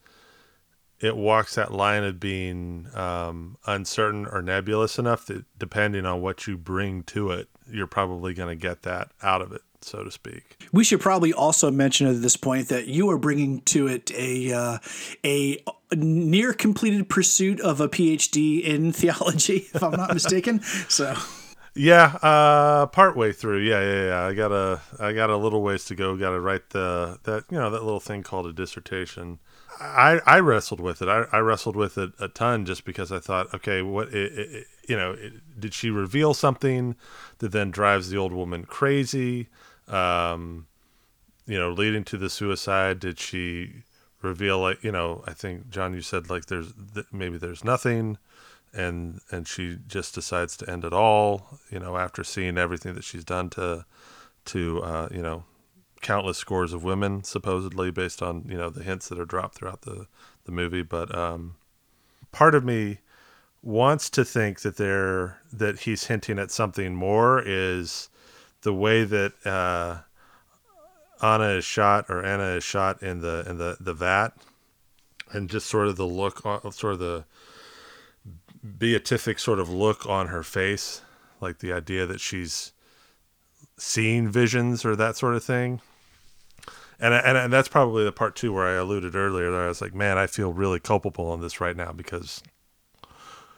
it 1.01 1.16
walks 1.16 1.57
that 1.57 1.72
line 1.72 2.05
of 2.05 2.18
being 2.18 2.88
um, 2.95 3.59
uncertain 3.66 4.26
or 4.26 4.40
nebulous 4.40 4.99
enough 4.99 5.26
that 5.26 5.45
depending 5.59 6.07
on 6.07 6.22
what 6.22 6.47
you 6.47 6.57
bring 6.57 7.03
to 7.03 7.30
it, 7.30 7.49
you're 7.70 7.86
probably 7.86 8.32
going 8.32 8.49
to 8.49 8.55
get 8.55 8.82
that 8.82 9.11
out 9.22 9.42
of 9.42 9.53
it, 9.53 9.61
so 9.85 10.05
to 10.05 10.11
speak. 10.11 10.57
We 10.72 10.85
should 10.85 11.01
probably 11.01 11.32
also 11.32 11.70
mention 11.70 12.07
at 12.07 12.22
this 12.22 12.37
point 12.37 12.68
that 12.68 12.87
you 12.87 13.11
are 13.11 13.18
bringing 13.18 13.61
to 13.62 13.87
it 13.87 14.11
a 14.12 14.53
uh, 14.53 14.78
a 15.24 15.59
near 15.95 16.53
completed 16.53 17.09
pursuit 17.09 17.61
of 17.61 17.80
a 17.80 17.89
PhD 17.89 18.62
in 18.62 18.93
theology, 19.01 19.68
if 19.74 19.82
I'm 19.82 19.93
not 19.93 20.12
mistaken. 20.12 20.61
So. 20.89 21.14
Yeah, 21.76 22.18
uh, 22.22 22.87
part 22.87 23.16
way 23.16 23.32
through. 23.32 23.59
Yeah, 23.59 23.80
yeah, 23.80 24.07
yeah. 24.07 24.22
I 24.22 24.35
got 24.35 24.53
a, 24.53 24.80
I 25.01 25.12
got 25.12 25.30
a 25.30 25.37
little 25.37 25.61
ways 25.61 25.85
to 25.87 25.97
go. 25.97 26.16
Got 26.16 26.30
to 26.30 26.41
write 26.41 26.70
the 26.70 27.18
that 27.24 27.45
you 27.51 27.59
know 27.59 27.68
that 27.70 27.82
little 27.82 27.99
thing 27.99 28.22
called 28.22 28.47
a 28.47 28.53
dissertation. 28.53 29.41
I, 29.80 30.20
I 30.26 30.41
wrestled 30.41 30.80
with 30.80 31.03
it. 31.03 31.09
I, 31.09 31.24
I 31.32 31.39
wrestled 31.39 31.76
with 31.76 31.99
it 31.99 32.12
a 32.20 32.28
ton 32.28 32.64
just 32.64 32.85
because 32.85 33.11
I 33.11 33.18
thought, 33.18 33.53
okay, 33.55 33.82
what, 33.82 34.09
it, 34.09 34.32
it, 34.39 34.66
you 34.89 34.97
know, 34.97 35.12
it, 35.12 35.61
did 35.61 35.74
she 35.74 35.91
reveal 35.91 36.35
something 36.35 36.97
that 37.39 37.53
then 37.53 37.70
drives 37.70 38.11
the 38.11 38.16
old 38.16 38.32
woman 38.32 38.64
crazy? 38.64 39.49
Um, 39.89 40.66
you 41.47 41.59
know, 41.59 41.70
leading 41.70 42.05
to 42.05 42.16
the 42.16 42.30
suicide. 42.30 43.01
Did 43.01 43.18
she 43.18 43.82
reveal 44.22 44.59
like, 44.59 44.82
you 44.82 44.91
know, 44.91 45.22
I 45.26 45.32
think 45.32 45.68
John, 45.70 45.95
you 45.95 46.01
said 46.01 46.30
like 46.30 46.47
there's 46.47 46.72
maybe 47.12 47.37
there's 47.37 47.64
nothing, 47.64 48.18
and 48.72 49.20
and 49.30 49.47
she 49.47 49.78
just 49.87 50.14
decides 50.14 50.57
to 50.59 50.70
end 50.70 50.85
it 50.85 50.93
all. 50.93 51.59
You 51.70 51.78
know, 51.78 51.97
after 51.97 52.24
seeing 52.24 52.59
everything 52.59 52.95
that 52.95 53.05
she's 53.05 53.24
done 53.24 53.51
to 53.51 53.85
to 54.47 54.82
uh, 54.82 55.09
you 55.12 55.22
know 55.22 55.45
countless 56.01 56.39
scores 56.39 56.72
of 56.72 56.82
women, 56.82 57.22
supposedly 57.24 57.91
based 57.91 58.22
on 58.22 58.47
you 58.49 58.57
know 58.57 58.70
the 58.70 58.82
hints 58.82 59.09
that 59.09 59.18
are 59.18 59.24
dropped 59.24 59.57
throughout 59.57 59.82
the 59.82 60.07
the 60.45 60.53
movie. 60.53 60.82
But 60.82 61.14
um, 61.14 61.57
part 62.32 62.55
of 62.55 62.64
me 62.64 62.99
wants 63.62 64.11
to 64.11 64.24
think 64.24 64.61
that 64.61 64.76
there 64.76 65.39
that 65.53 65.80
he's 65.80 66.05
hinting 66.05 66.39
at 66.39 66.51
something 66.51 66.95
more 66.95 67.43
is 67.45 68.09
the 68.64 68.74
way 68.74 69.04
that 69.04 69.32
uh, 69.46 69.98
Anna 71.24 71.50
is 71.50 71.64
shot 71.64 72.06
or 72.08 72.24
Anna 72.24 72.56
is 72.56 72.64
shot 72.64 73.02
in 73.02 73.20
the 73.20 73.44
in 73.48 73.58
the 73.58 73.76
the 73.78 73.94
vat, 73.94 74.30
and 75.32 75.48
just 75.48 75.66
sort 75.66 75.86
of 75.86 75.96
the 75.96 76.06
look, 76.06 76.40
sort 76.72 76.94
of 76.94 76.98
the 76.98 77.24
beatific 78.62 79.38
sort 79.38 79.60
of 79.60 79.68
look 79.68 80.06
on 80.06 80.26
her 80.28 80.42
face, 80.42 81.02
like 81.40 81.60
the 81.60 81.72
idea 81.72 82.06
that 82.06 82.20
she's 82.20 82.72
seeing 83.76 84.28
visions 84.28 84.84
or 84.84 84.96
that 84.96 85.16
sort 85.16 85.34
of 85.34 85.44
thing 85.44 85.80
and 87.00 87.14
and 87.14 87.36
and 87.36 87.52
that's 87.52 87.68
probably 87.68 88.04
the 88.04 88.12
part 88.12 88.36
too 88.36 88.52
where 88.52 88.64
I 88.64 88.74
alluded 88.74 89.14
earlier. 89.14 89.50
That 89.50 89.60
I 89.60 89.68
was 89.68 89.80
like, 89.80 89.94
man, 89.94 90.18
I 90.18 90.26
feel 90.26 90.52
really 90.52 90.80
culpable 90.80 91.30
on 91.30 91.40
this 91.40 91.60
right 91.60 91.76
now 91.76 91.92
because, 91.92 92.42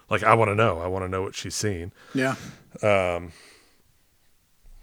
like, 0.09 0.23
I 0.23 0.35
want 0.35 0.51
to 0.51 0.55
know. 0.55 0.81
I 0.81 0.87
want 0.87 1.05
to 1.05 1.09
know 1.09 1.23
what 1.23 1.35
she's 1.35 1.55
seeing. 1.55 1.93
Yeah. 2.15 2.37
Um. 2.83 3.33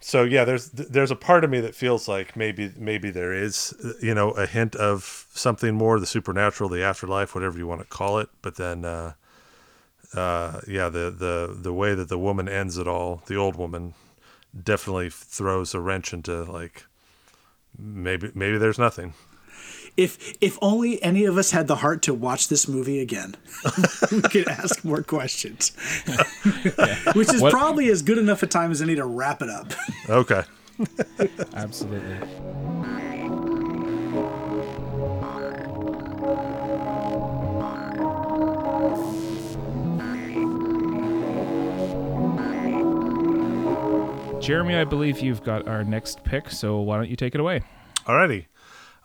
So 0.06 0.24
yeah, 0.24 0.44
there's 0.44 0.70
there's 0.70 1.12
a 1.12 1.16
part 1.16 1.46
of 1.46 1.50
me 1.50 1.62
that 1.62 1.76
feels 1.76 2.10
like 2.10 2.36
maybe 2.36 2.74
maybe 2.76 3.10
there 3.10 3.32
is 3.32 3.74
you 4.02 4.14
know 4.14 4.32
a 4.32 4.46
hint 4.46 4.76
of 4.76 5.28
something 5.34 5.76
more, 5.76 5.98
the 5.98 6.06
supernatural, 6.06 6.70
the 6.70 6.84
afterlife, 6.84 7.34
whatever 7.34 7.58
you 7.58 7.68
want 7.68 7.80
to 7.80 7.88
call 7.88 8.20
it. 8.20 8.28
But 8.42 8.58
then, 8.58 8.84
uh, 8.84 9.14
uh, 10.14 10.60
yeah, 10.68 10.90
the 10.90 11.10
the 11.10 11.56
the 11.58 11.72
way 11.72 11.96
that 11.96 12.10
the 12.10 12.20
woman 12.20 12.50
ends 12.50 12.78
it 12.78 12.86
all, 12.86 13.24
the 13.28 13.38
old 13.38 13.56
woman, 13.56 13.94
definitely 14.62 15.10
throws 15.10 15.74
a 15.74 15.80
wrench 15.80 16.12
into 16.12 16.44
like 16.44 16.86
maybe 17.80 18.30
maybe 18.36 18.58
there's 18.58 18.78
nothing. 18.78 19.14
If 19.96 20.36
if 20.42 20.58
only 20.62 21.02
any 21.04 21.26
of 21.26 21.38
us 21.38 21.52
had 21.52 21.68
the 21.68 21.76
heart 21.76 22.02
to 22.04 22.14
watch 22.16 22.48
this 22.48 22.68
movie 22.68 23.00
again, 23.00 23.36
we 24.12 24.22
could 24.22 24.48
ask 24.48 24.84
more 24.84 25.04
questions. 25.04 25.70
Which 27.14 27.32
is 27.32 27.42
what? 27.42 27.52
probably 27.52 27.90
as 27.90 28.02
good 28.02 28.18
enough 28.18 28.42
a 28.42 28.48
time 28.48 28.72
as 28.72 28.82
any 28.82 28.96
to 28.96 29.06
wrap 29.06 29.42
it 29.44 29.50
up. 29.50 29.72
Okay. 30.10 30.44
Absolutely. 31.54 32.18
Jeremy, 44.42 44.76
I 44.76 44.84
believe 44.84 45.20
you've 45.22 45.44
got 45.44 45.68
our 45.70 45.86
next 45.86 46.24
pick, 46.26 46.50
so 46.50 46.82
why 46.82 46.98
don't 46.98 47.10
you 47.10 47.16
take 47.16 47.34
it 47.34 47.40
away? 47.40 47.62
Alrighty. 48.06 48.46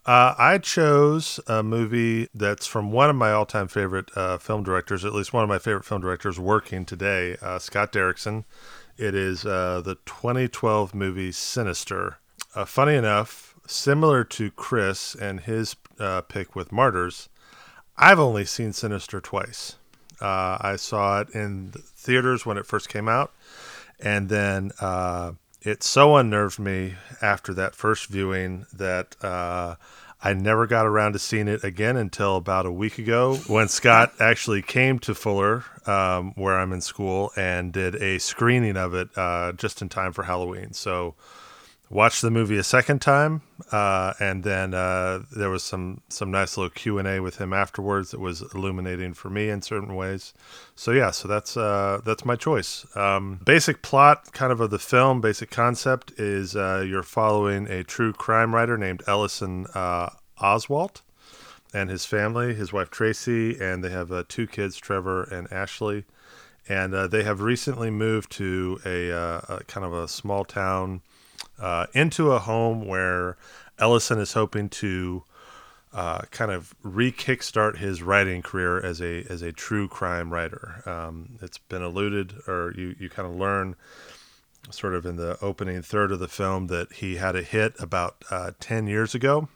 Uh, 0.08 0.34
I 0.38 0.56
chose 0.56 1.38
a 1.48 1.62
movie 1.62 2.30
that's 2.32 2.66
from 2.66 2.92
one 2.92 3.10
of 3.10 3.16
my 3.16 3.30
all 3.30 3.44
time 3.44 3.68
favorite 3.68 4.08
uh, 4.16 4.38
film 4.38 4.62
directors, 4.62 5.04
at 5.04 5.12
least 5.12 5.34
one 5.34 5.42
of 5.42 5.50
my 5.50 5.58
favorite 5.58 5.84
film 5.84 6.00
directors 6.00 6.40
working 6.40 6.86
today, 6.86 7.36
uh, 7.42 7.58
Scott 7.58 7.92
Derrickson. 7.92 8.44
It 8.96 9.14
is 9.14 9.44
uh, 9.44 9.82
the 9.84 9.96
2012 10.06 10.94
movie 10.94 11.30
Sinister. 11.30 12.16
Uh, 12.54 12.64
funny 12.64 12.94
enough, 12.94 13.54
similar 13.66 14.24
to 14.24 14.50
Chris 14.52 15.14
and 15.14 15.40
his 15.40 15.76
uh, 16.00 16.22
pick 16.22 16.56
with 16.56 16.72
Martyrs, 16.72 17.28
I've 17.98 18.18
only 18.18 18.46
seen 18.46 18.72
Sinister 18.72 19.20
twice. 19.20 19.76
I 20.22 20.76
saw 20.76 21.20
it 21.20 21.28
in 21.34 21.72
theaters 21.76 22.46
when 22.46 22.56
it 22.56 22.64
first 22.64 22.88
came 22.88 23.10
out 23.10 23.34
and 24.00 24.30
then 24.30 24.70
it 25.68 25.82
so 25.82 26.16
unnerved 26.16 26.58
me 26.58 26.94
after 27.20 27.52
that 27.54 27.74
first 27.74 28.06
viewing 28.06 28.66
that 28.72 29.16
uh, 29.22 29.76
I 30.22 30.32
never 30.32 30.66
got 30.66 30.86
around 30.86 31.12
to 31.12 31.18
seeing 31.18 31.46
it 31.46 31.62
again 31.62 31.96
until 31.96 32.36
about 32.36 32.66
a 32.66 32.72
week 32.72 32.98
ago 32.98 33.36
when 33.46 33.68
Scott 33.68 34.12
actually 34.18 34.62
came 34.62 34.98
to 35.00 35.14
Fuller, 35.14 35.64
um, 35.86 36.32
where 36.34 36.58
I'm 36.58 36.72
in 36.72 36.80
school, 36.80 37.30
and 37.36 37.72
did 37.72 37.94
a 37.96 38.18
screening 38.18 38.76
of 38.76 38.94
it 38.94 39.08
uh, 39.16 39.52
just 39.52 39.82
in 39.82 39.88
time 39.88 40.12
for 40.12 40.24
Halloween. 40.24 40.72
So 40.72 41.14
watched 41.90 42.20
the 42.22 42.30
movie 42.30 42.58
a 42.58 42.62
second 42.62 43.00
time, 43.00 43.40
uh, 43.72 44.12
and 44.20 44.44
then 44.44 44.74
uh, 44.74 45.20
there 45.34 45.50
was 45.50 45.62
some 45.62 46.02
some 46.08 46.30
nice 46.30 46.56
little 46.56 46.70
Q 46.70 46.98
and 46.98 47.08
A 47.08 47.20
with 47.20 47.38
him 47.38 47.52
afterwards 47.52 48.10
that 48.10 48.20
was 48.20 48.42
illuminating 48.54 49.14
for 49.14 49.30
me 49.30 49.48
in 49.48 49.62
certain 49.62 49.94
ways. 49.94 50.34
So 50.74 50.90
yeah, 50.92 51.10
so 51.10 51.28
that's 51.28 51.56
uh, 51.56 52.00
that's 52.04 52.24
my 52.24 52.36
choice. 52.36 52.86
Um, 52.96 53.40
basic 53.44 53.82
plot, 53.82 54.32
kind 54.32 54.52
of 54.52 54.60
of 54.60 54.70
the 54.70 54.78
film, 54.78 55.20
basic 55.20 55.50
concept 55.50 56.12
is 56.18 56.54
uh, 56.56 56.84
you're 56.86 57.02
following 57.02 57.66
a 57.68 57.82
true 57.84 58.12
crime 58.12 58.54
writer 58.54 58.76
named 58.76 59.02
Ellison 59.06 59.66
uh, 59.74 60.10
Oswalt 60.40 61.00
and 61.72 61.90
his 61.90 62.04
family, 62.04 62.54
his 62.54 62.72
wife 62.72 62.90
Tracy, 62.90 63.58
and 63.60 63.84
they 63.84 63.90
have 63.90 64.10
uh, 64.10 64.24
two 64.28 64.46
kids, 64.46 64.76
Trevor 64.76 65.24
and 65.24 65.50
Ashley. 65.52 66.04
And 66.70 66.92
they 66.92 67.22
have 67.22 67.40
recently 67.40 67.90
moved 67.90 68.30
to 68.32 68.78
a, 68.84 69.08
a 69.08 69.64
kind 69.68 69.86
of 69.86 69.94
a 69.94 70.06
small 70.06 70.44
town 70.44 71.00
uh, 71.58 71.86
into 71.92 72.32
a 72.32 72.38
home 72.38 72.86
where 72.86 73.36
Ellison 73.78 74.18
is 74.18 74.32
hoping 74.32 74.68
to 74.68 75.24
uh, 75.92 76.20
kind 76.30 76.50
of 76.50 76.74
re-kickstart 76.82 77.78
his 77.78 78.02
writing 78.02 78.42
career 78.42 78.78
as 78.84 79.00
a 79.00 79.24
as 79.30 79.42
a 79.42 79.52
true 79.52 79.88
crime 79.88 80.32
writer. 80.32 80.82
Um, 80.84 81.38
it's 81.40 81.58
been 81.58 81.82
alluded, 81.82 82.34
or 82.46 82.72
you 82.76 82.94
you 82.98 83.08
kind 83.08 83.26
of 83.26 83.34
learn, 83.34 83.74
sort 84.70 84.94
of 84.94 85.06
in 85.06 85.16
the 85.16 85.38
opening 85.40 85.80
third 85.82 86.12
of 86.12 86.18
the 86.18 86.28
film, 86.28 86.66
that 86.66 86.92
he 86.94 87.16
had 87.16 87.36
a 87.36 87.42
hit 87.42 87.74
about 87.78 88.24
uh, 88.30 88.52
ten 88.60 88.86
years 88.86 89.14
ago. 89.14 89.48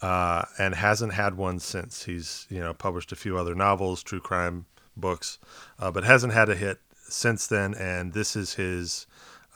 Uh, 0.00 0.44
and 0.58 0.74
hasn't 0.74 1.12
had 1.12 1.36
one 1.36 1.60
since. 1.60 2.04
He's 2.04 2.46
you 2.50 2.58
know 2.58 2.74
published 2.74 3.12
a 3.12 3.16
few 3.16 3.38
other 3.38 3.54
novels, 3.54 4.02
true 4.02 4.20
crime 4.20 4.66
books, 4.96 5.38
uh, 5.78 5.92
but 5.92 6.02
hasn't 6.02 6.32
had 6.32 6.48
a 6.48 6.56
hit 6.56 6.80
since 7.08 7.46
then. 7.46 7.72
And 7.74 8.12
this 8.12 8.34
is 8.34 8.54
his 8.54 9.06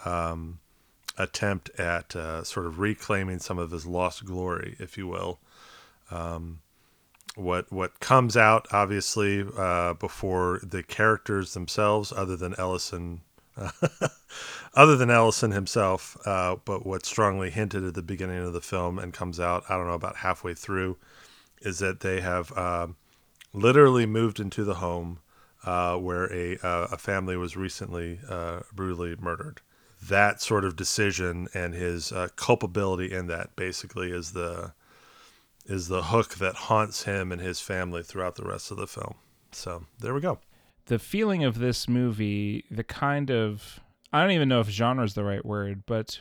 um, 0.04 0.60
attempt 1.18 1.70
at 1.78 2.14
uh, 2.14 2.42
sort 2.44 2.66
of 2.66 2.78
reclaiming 2.78 3.38
some 3.38 3.58
of 3.58 3.70
his 3.70 3.86
lost 3.86 4.24
glory, 4.24 4.76
if 4.78 4.98
you 4.98 5.06
will. 5.06 5.38
Um, 6.10 6.60
what 7.34 7.70
what 7.70 8.00
comes 8.00 8.36
out 8.36 8.66
obviously 8.72 9.44
uh, 9.56 9.92
before 9.94 10.60
the 10.62 10.82
characters 10.82 11.54
themselves, 11.54 12.12
other 12.12 12.36
than 12.36 12.54
Ellison, 12.58 13.20
other 14.74 14.96
than 14.96 15.10
Ellison 15.10 15.50
himself, 15.50 16.16
uh, 16.26 16.56
but 16.64 16.86
what's 16.86 17.08
strongly 17.08 17.50
hinted 17.50 17.84
at 17.84 17.94
the 17.94 18.02
beginning 18.02 18.38
of 18.38 18.52
the 18.52 18.60
film 18.60 18.98
and 18.98 19.12
comes 19.12 19.38
out, 19.38 19.64
I 19.68 19.76
don't 19.76 19.86
know, 19.86 19.92
about 19.92 20.16
halfway 20.16 20.54
through, 20.54 20.96
is 21.60 21.78
that 21.80 22.00
they 22.00 22.20
have 22.20 22.56
um, 22.56 22.96
literally 23.52 24.06
moved 24.06 24.40
into 24.40 24.64
the 24.64 24.76
home 24.76 25.18
uh, 25.64 25.96
where 25.96 26.32
a 26.32 26.56
uh, 26.58 26.88
a 26.92 26.96
family 26.98 27.36
was 27.36 27.56
recently 27.56 28.20
uh, 28.28 28.60
brutally 28.72 29.14
murdered 29.20 29.60
that 30.08 30.40
sort 30.40 30.64
of 30.64 30.76
decision 30.76 31.48
and 31.54 31.74
his 31.74 32.12
uh, 32.12 32.28
culpability 32.36 33.12
in 33.12 33.26
that 33.26 33.54
basically 33.56 34.10
is 34.10 34.32
the 34.32 34.72
is 35.66 35.88
the 35.88 36.04
hook 36.04 36.36
that 36.36 36.54
haunts 36.54 37.04
him 37.04 37.32
and 37.32 37.40
his 37.40 37.60
family 37.60 38.02
throughout 38.02 38.36
the 38.36 38.44
rest 38.44 38.70
of 38.70 38.76
the 38.76 38.86
film. 38.86 39.14
So 39.50 39.84
there 39.98 40.14
we 40.14 40.20
go. 40.20 40.38
The 40.86 41.00
feeling 41.00 41.42
of 41.42 41.58
this 41.58 41.88
movie, 41.88 42.64
the 42.70 42.84
kind 42.84 43.30
of 43.30 43.80
I 44.12 44.22
don't 44.22 44.30
even 44.30 44.48
know 44.48 44.60
if 44.60 44.68
genre 44.68 45.04
is 45.04 45.14
the 45.14 45.24
right 45.24 45.44
word, 45.44 45.82
but 45.86 46.20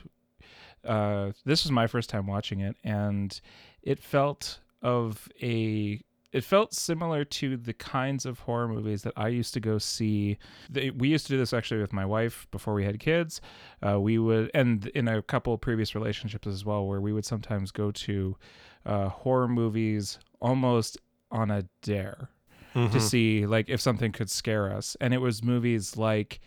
uh, 0.83 1.31
this 1.45 1.63
was 1.63 1.71
my 1.71 1.87
first 1.87 2.09
time 2.09 2.27
watching 2.27 2.59
it, 2.59 2.75
and 2.83 3.39
it 3.81 4.01
felt 4.01 4.59
of 4.81 5.29
a 5.41 6.01
it 6.35 6.43
felt 6.43 6.73
similar 6.73 7.23
to 7.23 7.55
the 7.55 7.71
kinds 7.71 8.25
of 8.25 8.39
horror 8.39 8.67
movies 8.67 9.03
that 9.03 9.13
I 9.15 9.29
used 9.29 9.53
to 9.53 9.61
go 9.61 9.77
see. 9.77 10.37
We 10.93 11.07
used 11.07 11.27
to 11.27 11.31
do 11.31 11.37
this 11.37 11.53
actually 11.53 11.79
with 11.79 11.93
my 11.93 12.05
wife 12.05 12.45
before 12.51 12.73
we 12.73 12.83
had 12.83 12.99
kids. 12.99 13.39
Uh, 13.81 14.01
we 14.01 14.17
would, 14.17 14.51
and 14.53 14.85
in 14.87 15.07
a 15.07 15.21
couple 15.21 15.57
previous 15.57 15.95
relationships 15.95 16.45
as 16.45 16.65
well, 16.65 16.85
where 16.87 16.99
we 16.99 17.13
would 17.13 17.23
sometimes 17.23 17.71
go 17.71 17.89
to 17.89 18.35
uh, 18.85 19.07
horror 19.07 19.47
movies 19.47 20.19
almost 20.41 20.97
on 21.31 21.51
a 21.51 21.63
dare 21.81 22.27
mm-hmm. 22.75 22.91
to 22.91 22.99
see 22.99 23.45
like 23.45 23.69
if 23.69 23.79
something 23.79 24.11
could 24.11 24.29
scare 24.29 24.69
us. 24.73 24.97
And 24.99 25.13
it 25.13 25.21
was 25.21 25.41
movies 25.41 25.95
like 25.95 26.41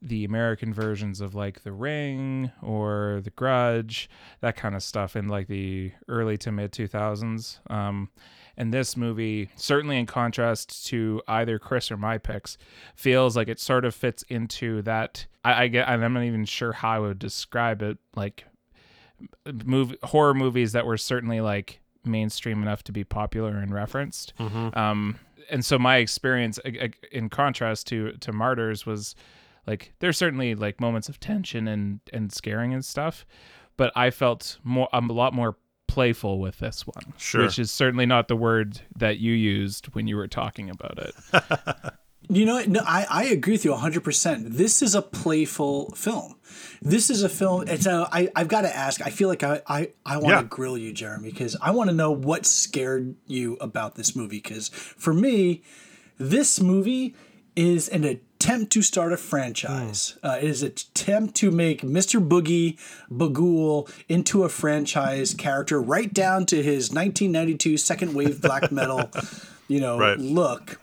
the 0.00 0.24
American 0.24 0.72
versions 0.72 1.20
of 1.20 1.34
like 1.34 1.64
The 1.64 1.72
Ring 1.72 2.50
or 2.62 3.20
The 3.22 3.30
Grudge, 3.30 4.08
that 4.40 4.56
kind 4.56 4.74
of 4.74 4.82
stuff 4.82 5.16
in 5.16 5.28
like 5.28 5.48
the 5.48 5.92
early 6.08 6.38
to 6.38 6.50
mid 6.50 6.72
2000s. 6.72 7.58
Um, 7.70 8.08
and 8.56 8.72
this 8.72 8.96
movie, 8.96 9.50
certainly 9.56 9.98
in 9.98 10.06
contrast 10.06 10.86
to 10.86 11.22
either 11.28 11.58
Chris 11.58 11.90
or 11.90 11.96
my 11.96 12.18
picks, 12.18 12.56
feels 12.94 13.36
like 13.36 13.48
it 13.48 13.60
sort 13.60 13.84
of 13.84 13.94
fits 13.94 14.22
into 14.28 14.82
that. 14.82 15.26
I, 15.44 15.64
I 15.64 15.68
get, 15.68 15.88
and 15.88 16.04
I'm 16.04 16.12
not 16.12 16.24
even 16.24 16.44
sure 16.44 16.72
how 16.72 16.90
I 16.90 16.98
would 16.98 17.18
describe 17.18 17.82
it. 17.82 17.98
Like, 18.14 18.44
movie 19.64 19.96
horror 20.02 20.34
movies 20.34 20.72
that 20.72 20.86
were 20.86 20.96
certainly 20.96 21.40
like 21.40 21.80
mainstream 22.04 22.62
enough 22.62 22.82
to 22.84 22.92
be 22.92 23.04
popular 23.04 23.56
and 23.58 23.72
referenced. 23.72 24.34
Mm-hmm. 24.38 24.78
Um, 24.78 25.18
and 25.50 25.64
so 25.64 25.78
my 25.78 25.96
experience, 25.96 26.58
in 27.12 27.28
contrast 27.28 27.86
to 27.88 28.12
to 28.12 28.32
Martyrs, 28.32 28.86
was 28.86 29.14
like 29.66 29.92
there's 30.00 30.18
certainly 30.18 30.54
like 30.54 30.80
moments 30.80 31.08
of 31.08 31.20
tension 31.20 31.68
and 31.68 32.00
and 32.12 32.32
scaring 32.32 32.72
and 32.72 32.84
stuff, 32.84 33.26
but 33.76 33.92
I 33.94 34.10
felt 34.10 34.58
more 34.64 34.88
a 34.92 35.00
lot 35.00 35.34
more 35.34 35.56
playful 35.94 36.40
with 36.40 36.58
this 36.58 36.84
one. 36.88 37.14
Sure. 37.18 37.44
Which 37.44 37.56
is 37.56 37.70
certainly 37.70 38.04
not 38.04 38.26
the 38.26 38.34
word 38.34 38.80
that 38.96 39.18
you 39.18 39.32
used 39.32 39.94
when 39.94 40.08
you 40.08 40.16
were 40.16 40.26
talking 40.26 40.68
about 40.68 40.98
it. 40.98 41.94
you 42.28 42.44
know, 42.44 42.60
no, 42.66 42.80
I, 42.84 43.06
I 43.08 43.24
agree 43.26 43.52
with 43.52 43.64
you 43.64 43.70
100%. 43.70 44.48
This 44.48 44.82
is 44.82 44.96
a 44.96 45.02
playful 45.02 45.92
film. 45.92 46.34
This 46.82 47.10
is 47.10 47.22
a 47.22 47.28
film. 47.28 47.68
It's 47.68 47.86
a, 47.86 48.08
I, 48.10 48.28
I've 48.34 48.48
got 48.48 48.62
to 48.62 48.76
ask, 48.76 49.00
I 49.06 49.10
feel 49.10 49.28
like 49.28 49.44
I, 49.44 49.62
I, 49.68 49.92
I 50.04 50.16
want 50.16 50.30
to 50.30 50.30
yeah. 50.30 50.42
grill 50.42 50.76
you, 50.76 50.92
Jeremy, 50.92 51.30
because 51.30 51.56
I 51.62 51.70
want 51.70 51.90
to 51.90 51.94
know 51.94 52.10
what 52.10 52.44
scared 52.44 53.14
you 53.28 53.56
about 53.60 53.94
this 53.94 54.16
movie. 54.16 54.40
Because 54.40 54.70
for 54.70 55.14
me, 55.14 55.62
this 56.18 56.60
movie 56.60 57.14
is 57.54 57.88
an 57.88 58.02
attempt 58.44 58.72
to 58.72 58.82
start 58.82 59.12
a 59.12 59.16
franchise. 59.16 60.18
Mm. 60.22 60.30
Uh, 60.30 60.36
it 60.38 60.44
is 60.44 60.62
an 60.62 60.68
attempt 60.68 61.34
to 61.36 61.50
make 61.50 61.80
Mr. 61.80 62.26
Boogie 62.26 62.78
Bughuul 63.10 63.90
into 64.08 64.44
a 64.44 64.48
franchise 64.48 65.34
character, 65.34 65.80
right 65.80 66.12
down 66.12 66.44
to 66.46 66.56
his 66.56 66.90
1992 66.90 67.78
second 67.78 68.14
wave 68.14 68.42
black 68.42 68.70
metal, 68.72 69.10
you 69.68 69.80
know, 69.80 69.98
right. 69.98 70.18
look. 70.18 70.80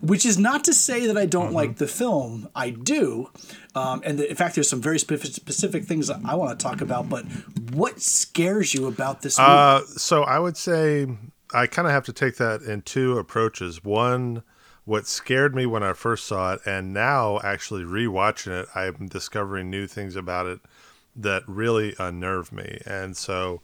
Which 0.00 0.26
is 0.26 0.38
not 0.38 0.64
to 0.64 0.74
say 0.74 1.06
that 1.06 1.16
I 1.16 1.24
don't 1.24 1.46
mm-hmm. 1.46 1.54
like 1.54 1.76
the 1.76 1.86
film. 1.86 2.50
I 2.54 2.68
do, 2.70 3.30
um, 3.74 4.02
and 4.04 4.18
the, 4.18 4.28
in 4.28 4.36
fact, 4.36 4.54
there's 4.54 4.68
some 4.68 4.82
very 4.82 4.98
specific, 4.98 5.34
specific 5.34 5.84
things 5.84 6.10
I 6.10 6.34
want 6.34 6.58
to 6.58 6.62
talk 6.62 6.82
about. 6.82 7.08
But 7.08 7.24
what 7.72 8.02
scares 8.02 8.74
you 8.74 8.86
about 8.86 9.22
this 9.22 9.38
movie? 9.38 9.50
Uh, 9.50 9.80
so 9.96 10.24
I 10.24 10.38
would 10.38 10.58
say 10.58 11.06
I 11.54 11.66
kind 11.66 11.88
of 11.88 11.94
have 11.94 12.04
to 12.04 12.12
take 12.12 12.36
that 12.36 12.60
in 12.60 12.82
two 12.82 13.16
approaches. 13.16 13.82
One 13.82 14.42
what 14.84 15.06
scared 15.06 15.54
me 15.54 15.66
when 15.66 15.82
I 15.82 15.94
first 15.94 16.26
saw 16.26 16.54
it, 16.54 16.60
and 16.66 16.92
now 16.92 17.40
actually 17.42 17.84
rewatching 17.84 18.62
it, 18.62 18.68
I'm 18.74 19.08
discovering 19.08 19.70
new 19.70 19.86
things 19.86 20.14
about 20.14 20.46
it 20.46 20.60
that 21.16 21.42
really 21.46 21.94
unnerve 21.98 22.52
me. 22.52 22.80
And 22.84 23.16
so, 23.16 23.62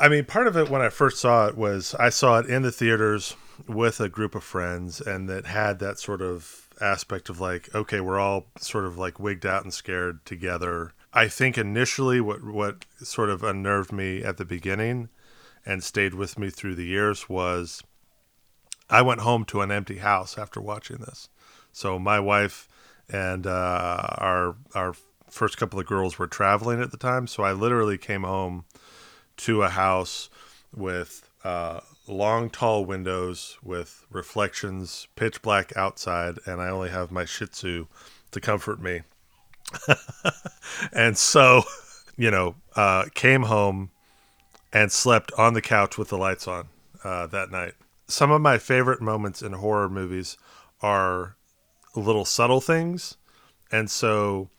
I 0.00 0.08
mean, 0.08 0.24
part 0.24 0.46
of 0.46 0.56
it 0.56 0.68
when 0.68 0.82
I 0.82 0.88
first 0.88 1.18
saw 1.18 1.46
it 1.46 1.56
was 1.56 1.94
I 1.94 2.08
saw 2.08 2.38
it 2.38 2.46
in 2.46 2.62
the 2.62 2.72
theaters 2.72 3.36
with 3.68 4.00
a 4.00 4.08
group 4.08 4.34
of 4.34 4.42
friends, 4.42 5.00
and 5.00 5.28
that 5.28 5.46
had 5.46 5.78
that 5.78 5.98
sort 5.98 6.22
of 6.22 6.68
aspect 6.80 7.28
of 7.28 7.40
like, 7.40 7.72
okay, 7.74 8.00
we're 8.00 8.18
all 8.18 8.46
sort 8.58 8.84
of 8.84 8.98
like 8.98 9.20
wigged 9.20 9.46
out 9.46 9.62
and 9.62 9.72
scared 9.72 10.24
together. 10.24 10.92
I 11.12 11.28
think 11.28 11.56
initially 11.56 12.20
what 12.20 12.42
what 12.42 12.84
sort 12.98 13.30
of 13.30 13.44
unnerved 13.44 13.92
me 13.92 14.24
at 14.24 14.38
the 14.38 14.44
beginning 14.44 15.08
and 15.64 15.84
stayed 15.84 16.14
with 16.14 16.38
me 16.38 16.50
through 16.50 16.74
the 16.74 16.84
years 16.84 17.28
was 17.28 17.82
I 18.90 19.02
went 19.02 19.20
home 19.20 19.44
to 19.46 19.60
an 19.60 19.70
empty 19.70 19.98
house 19.98 20.36
after 20.38 20.60
watching 20.60 20.98
this. 20.98 21.28
So 21.72 21.98
my 21.98 22.20
wife 22.20 22.68
and 23.08 23.46
uh, 23.46 24.06
our 24.18 24.56
our 24.74 24.94
first 25.28 25.56
couple 25.56 25.80
of 25.80 25.86
girls 25.86 26.18
were 26.18 26.26
traveling 26.26 26.80
at 26.80 26.90
the 26.90 26.96
time, 26.96 27.26
so 27.26 27.42
I 27.42 27.52
literally 27.52 27.98
came 27.98 28.22
home 28.22 28.64
to 29.38 29.62
a 29.62 29.68
house 29.68 30.30
with 30.74 31.28
uh, 31.42 31.80
long, 32.06 32.50
tall 32.50 32.84
windows 32.84 33.58
with 33.62 34.06
reflections, 34.10 35.08
pitch 35.16 35.42
black 35.42 35.76
outside, 35.76 36.38
and 36.46 36.60
I 36.60 36.68
only 36.68 36.90
have 36.90 37.10
my 37.10 37.24
Shih 37.24 37.46
Tzu 37.46 37.86
to 38.30 38.40
comfort 38.40 38.80
me. 38.80 39.02
and 40.92 41.18
so, 41.18 41.64
you 42.16 42.30
know, 42.30 42.54
uh, 42.76 43.06
came 43.14 43.42
home 43.42 43.90
and 44.72 44.92
slept 44.92 45.32
on 45.36 45.54
the 45.54 45.62
couch 45.62 45.98
with 45.98 46.08
the 46.08 46.18
lights 46.18 46.46
on 46.46 46.68
uh, 47.02 47.26
that 47.26 47.50
night 47.50 47.74
some 48.06 48.30
of 48.30 48.40
my 48.40 48.58
favorite 48.58 49.00
moments 49.00 49.42
in 49.42 49.52
horror 49.52 49.88
movies 49.88 50.36
are 50.82 51.36
little 51.94 52.24
subtle 52.24 52.60
things. 52.60 53.16
And 53.70 53.90
so 53.90 54.50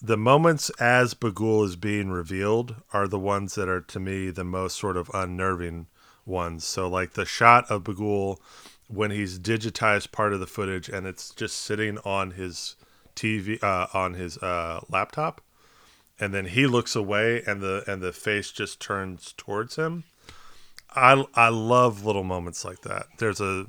the 0.00 0.16
moments 0.16 0.70
as 0.78 1.14
Bughuul 1.14 1.64
is 1.64 1.76
being 1.76 2.10
revealed 2.10 2.76
are 2.92 3.08
the 3.08 3.18
ones 3.18 3.54
that 3.54 3.68
are 3.68 3.80
to 3.80 4.00
me 4.00 4.30
the 4.30 4.44
most 4.44 4.78
sort 4.78 4.96
of 4.96 5.10
unnerving 5.14 5.86
ones. 6.24 6.64
So 6.64 6.88
like 6.88 7.14
the 7.14 7.24
shot 7.24 7.70
of 7.70 7.84
Bughuul 7.84 8.38
when 8.88 9.10
he's 9.10 9.38
digitized 9.38 10.12
part 10.12 10.32
of 10.32 10.40
the 10.40 10.46
footage 10.46 10.88
and 10.88 11.06
it's 11.06 11.34
just 11.34 11.58
sitting 11.58 11.98
on 11.98 12.32
his 12.32 12.76
TV 13.16 13.62
uh, 13.62 13.86
on 13.94 14.14
his 14.14 14.38
uh, 14.38 14.80
laptop 14.88 15.40
and 16.18 16.32
then 16.32 16.46
he 16.46 16.66
looks 16.66 16.94
away 16.96 17.42
and 17.46 17.60
the 17.60 17.84
and 17.86 18.02
the 18.02 18.12
face 18.12 18.50
just 18.50 18.80
turns 18.80 19.34
towards 19.36 19.76
him. 19.76 20.04
I 20.96 21.24
I 21.34 21.48
love 21.50 22.04
little 22.04 22.24
moments 22.24 22.64
like 22.64 22.80
that. 22.82 23.06
There's 23.18 23.40
a 23.40 23.66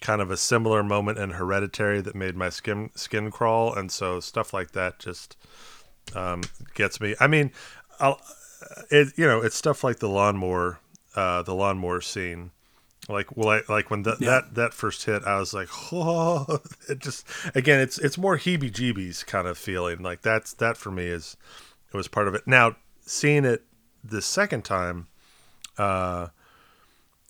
kind 0.00 0.20
of 0.20 0.30
a 0.30 0.36
similar 0.36 0.82
moment 0.82 1.18
in 1.18 1.30
Hereditary 1.30 2.00
that 2.02 2.14
made 2.14 2.36
my 2.36 2.50
skin 2.50 2.90
skin 2.94 3.30
crawl, 3.30 3.74
and 3.74 3.90
so 3.90 4.20
stuff 4.20 4.52
like 4.52 4.72
that 4.72 4.98
just 4.98 5.36
um, 6.14 6.42
gets 6.74 7.00
me. 7.00 7.14
I 7.20 7.26
mean, 7.26 7.52
I'll, 8.00 8.20
it 8.90 9.12
you 9.16 9.26
know 9.26 9.40
it's 9.40 9.56
stuff 9.56 9.82
like 9.84 9.98
the 9.98 10.08
lawnmower, 10.08 10.78
uh, 11.16 11.42
the 11.42 11.54
lawnmower 11.54 12.00
scene. 12.00 12.50
Like 13.08 13.36
well, 13.36 13.48
I, 13.48 13.62
like 13.72 13.90
when 13.90 14.04
th- 14.04 14.16
Yeah. 14.20 14.30
that 14.30 14.54
that 14.54 14.74
first 14.74 15.04
hit, 15.06 15.24
I 15.24 15.38
was 15.40 15.52
like, 15.54 15.68
oh, 15.92 16.60
it 16.88 16.98
just 17.00 17.26
again, 17.54 17.80
it's 17.80 17.98
it's 17.98 18.18
more 18.18 18.36
heebie-jeebies 18.38 19.26
kind 19.26 19.48
of 19.48 19.58
feeling. 19.58 20.02
Like 20.02 20.22
that's 20.22 20.52
that 20.54 20.76
for 20.76 20.90
me 20.90 21.06
is 21.06 21.36
it 21.92 21.96
was 21.96 22.08
part 22.08 22.28
of 22.28 22.34
it. 22.34 22.46
Now 22.46 22.76
seeing 23.04 23.44
it 23.44 23.64
the 24.04 24.22
second 24.22 24.64
time, 24.64 25.08
uh, 25.78 26.28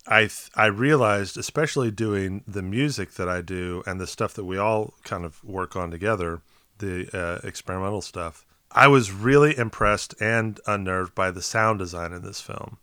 I 0.07 0.20
th- 0.22 0.50
I 0.57 0.66
realized, 0.66 1.36
especially 1.36 1.90
doing 1.90 2.42
the 2.46 2.62
music 2.62 3.12
that 3.14 3.28
I 3.28 3.40
do 3.40 3.82
and 3.86 4.00
the 4.00 4.07
stuff 4.07 4.34
that 4.34 4.44
we 4.44 4.59
all 4.59 4.94
kind 5.05 5.24
of 5.24 5.42
work 5.44 5.76
on 5.76 5.90
together, 5.90 6.42
the 6.78 7.09
uh, 7.16 7.46
experimental 7.46 8.03
stuff. 8.03 8.44
I 8.72 8.88
was 8.88 9.12
really 9.12 9.57
impressed 9.57 10.14
and 10.20 10.59
unnerved 10.66 11.14
by 11.14 11.30
the 11.30 11.42
sound 11.42 11.78
design 11.78 12.12
in 12.12 12.22
this 12.22 12.40
film. 12.40 12.78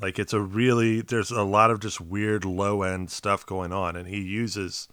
Like 0.00 0.18
it's 0.18 0.32
a 0.32 0.40
really 0.40 1.02
there's 1.02 1.30
a 1.30 1.42
lot 1.42 1.70
of 1.70 1.80
just 1.80 2.00
weird 2.00 2.44
low 2.44 2.82
end 2.82 3.10
stuff 3.10 3.44
going 3.44 3.72
on, 3.72 3.94
and 3.94 4.08
he 4.08 4.20
uses 4.20 4.88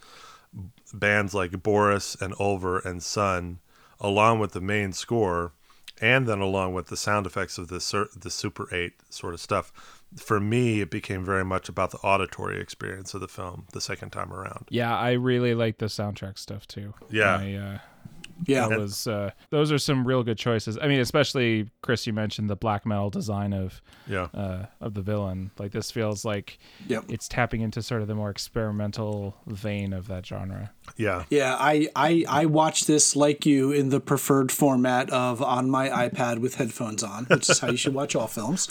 bands 0.94 1.34
like 1.34 1.64
Boris 1.64 2.16
and 2.20 2.36
Ulver 2.40 2.80
and 2.80 3.02
Sun 3.02 3.60
along 4.00 4.40
with 4.40 4.52
the 4.52 4.62
main 4.62 4.92
score, 4.94 5.54
and 6.02 6.28
then 6.28 6.40
along 6.40 6.74
with 6.74 6.88
the 6.88 6.98
sound 6.98 7.26
effects 7.26 7.58
of 7.58 7.70
the 7.70 8.10
the 8.16 8.30
Super 8.30 8.68
Eight 8.74 8.94
sort 9.10 9.34
of 9.34 9.40
stuff. 9.40 10.01
For 10.18 10.40
me, 10.40 10.82
it 10.82 10.90
became 10.92 11.24
very 11.24 11.46
much 11.46 11.70
about 11.70 11.92
the 11.92 11.98
auditory 12.00 12.60
experience 12.60 13.14
of 13.14 13.22
the 13.22 13.28
film 13.28 13.66
the 13.74 13.80
second 13.82 14.10
time 14.12 14.34
around. 14.34 14.66
Yeah, 14.70 14.98
I 14.98 15.12
really 15.14 15.54
like 15.56 15.78
the 15.78 15.86
soundtrack 15.86 16.38
stuff 16.38 16.68
too. 16.68 16.94
Yeah. 17.10 17.38
I, 17.38 17.54
uh, 17.54 17.78
Yeah. 18.46 18.68
that 18.68 18.78
was 18.80 19.08
uh, 19.08 19.32
those 19.52 19.72
are 19.72 19.78
some 19.78 20.06
real 20.06 20.24
good 20.24 20.38
choices. 20.38 20.78
I 20.82 20.88
mean, 20.88 21.00
especially 21.00 21.70
Chris, 21.82 22.06
you 22.08 22.12
mentioned 22.14 22.50
the 22.50 22.56
black 22.56 22.86
metal 22.86 23.10
design 23.10 23.54
of 23.54 23.82
Yeah, 24.08 24.28
uh, 24.34 24.66
of 24.82 24.96
the 24.96 25.02
villain. 25.02 25.52
Like 25.60 25.72
this 25.72 25.92
feels 25.92 26.26
like 26.26 26.58
Yep. 26.88 27.06
it's 27.08 27.28
tapping 27.30 27.62
into 27.62 27.82
sort 27.82 28.02
of 28.02 28.08
the 28.08 28.16
more 28.16 28.30
experimental 28.32 29.38
vein 29.48 29.94
of 29.94 30.08
that 30.08 30.26
genre. 30.26 30.72
Yeah, 30.98 31.24
Yeah, 31.30 31.56
I, 31.60 31.90
I 31.96 32.26
I 32.28 32.46
watch 32.46 32.86
this 32.86 33.16
like 33.16 33.46
you 33.46 33.72
in 33.72 33.90
the 33.90 34.00
preferred 34.00 34.52
format 34.52 35.10
of 35.10 35.42
on 35.42 35.70
my 35.70 35.90
iPad 35.90 36.40
with 36.40 36.56
headphones 36.56 37.04
on, 37.04 37.26
which 37.26 37.50
is 37.50 37.60
how 37.60 37.70
you 37.70 37.78
should 37.78 37.94
watch 37.94 38.16
all 38.16 38.28
films. 38.28 38.68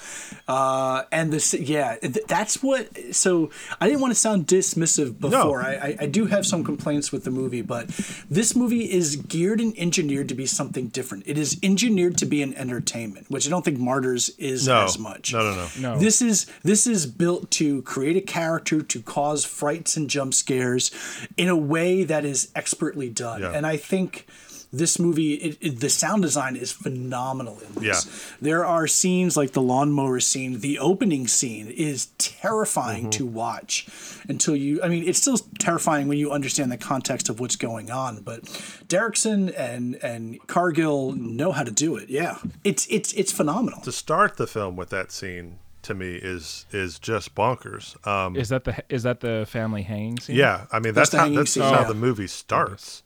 Uh, 0.48 1.02
and 1.12 1.32
this, 1.32 1.54
yeah, 1.54 1.96
th- 1.96 2.26
that's 2.26 2.62
what. 2.62 2.88
So 3.14 3.50
I 3.80 3.86
didn't 3.86 4.00
want 4.00 4.12
to 4.12 4.18
sound 4.20 4.46
dismissive 4.46 5.18
before. 5.20 5.62
I, 5.62 5.74
I 5.74 5.96
I 6.00 6.06
do 6.06 6.26
have 6.26 6.46
some 6.46 6.64
complaints 6.64 7.12
with 7.12 7.24
the 7.24 7.30
movie, 7.30 7.62
but 7.62 7.88
this 8.30 8.54
movie 8.56 8.90
is 8.90 9.16
geared 9.16 9.60
and 9.60 9.76
engineered 9.78 10.28
to 10.28 10.34
be 10.34 10.46
something 10.46 10.88
different. 10.88 11.24
It 11.26 11.38
is 11.38 11.58
engineered 11.62 12.16
to 12.18 12.26
be 12.26 12.42
an 12.42 12.54
entertainment, 12.54 13.30
which 13.30 13.46
I 13.46 13.50
don't 13.50 13.64
think 13.64 13.78
Martyrs 13.78 14.30
is 14.38 14.66
no, 14.66 14.84
as 14.84 14.98
much. 14.98 15.32
no, 15.32 15.40
no, 15.40 15.54
no. 15.54 15.68
No, 15.80 15.98
This 15.98 16.20
is 16.22 16.46
this 16.62 16.86
is 16.86 17.06
built 17.06 17.50
to 17.52 17.82
create 17.82 18.16
a 18.16 18.20
character 18.20 18.82
to 18.82 19.02
cause 19.02 19.44
frights 19.44 19.96
and 19.96 20.08
jump 20.10 20.34
scares 20.34 20.90
in 21.36 21.48
a 21.48 21.56
way 21.56 22.04
that 22.10 22.24
is 22.24 22.50
expertly 22.54 23.08
done. 23.08 23.40
Yeah. 23.42 23.52
And 23.56 23.64
I 23.66 23.76
think 23.76 24.26
this 24.72 24.98
movie, 25.00 25.34
it, 25.34 25.58
it- 25.60 25.80
the 25.80 25.90
sound 25.90 26.22
design 26.22 26.54
is 26.54 26.70
phenomenal 26.70 27.58
in 27.66 27.82
this. 27.82 28.06
Yeah. 28.06 28.36
There 28.40 28.64
are 28.64 28.86
scenes 28.86 29.36
like 29.36 29.50
the 29.52 29.62
lawnmower 29.62 30.20
scene. 30.20 30.60
The 30.60 30.78
opening 30.78 31.26
scene 31.26 31.66
is 31.88 32.06
terrifying 32.18 33.04
Mm-hmm. 33.10 33.18
to 33.18 33.26
watch 33.26 33.86
until 34.28 34.54
you. 34.54 34.80
I 34.82 34.86
mean, 34.88 35.02
it's 35.08 35.20
still 35.20 35.38
terrifying 35.58 36.06
when 36.08 36.18
you 36.18 36.30
understand 36.30 36.70
the 36.70 36.76
context 36.92 37.28
of 37.28 37.40
what's 37.40 37.56
going 37.56 37.90
on. 37.90 38.22
But 38.22 38.44
Derrickson 38.88 39.52
and 39.58 39.96
and 40.10 40.38
Cargill 40.46 41.12
know 41.12 41.50
how 41.52 41.64
to 41.64 41.70
do 41.72 41.96
it. 41.96 42.08
Yeah, 42.08 42.38
it's 42.62 42.86
it's 42.90 43.12
it's 43.14 43.32
phenomenal. 43.32 43.80
To 43.82 43.92
start 43.92 44.36
the 44.36 44.46
film 44.46 44.76
with 44.76 44.90
that 44.90 45.10
scene 45.10 45.58
to 45.82 45.94
me 45.94 46.14
is 46.14 46.66
is 46.72 46.98
just 46.98 47.34
bonkers. 47.34 48.04
Um, 48.06 48.36
is 48.36 48.48
that 48.50 48.64
the 48.64 48.82
is 48.88 49.02
that 49.04 49.20
the 49.20 49.46
family 49.48 49.82
hanging 49.82 50.18
scene? 50.18 50.36
yeah, 50.36 50.66
I 50.72 50.78
mean 50.78 50.94
That's 50.94 51.10
that's, 51.10 51.20
how 51.22 51.28
that's 51.34 51.50
scene, 51.52 51.62
how 51.62 51.80
yeah. 51.80 51.84
the 51.84 51.94
movie 51.94 52.26
starts. 52.26 53.02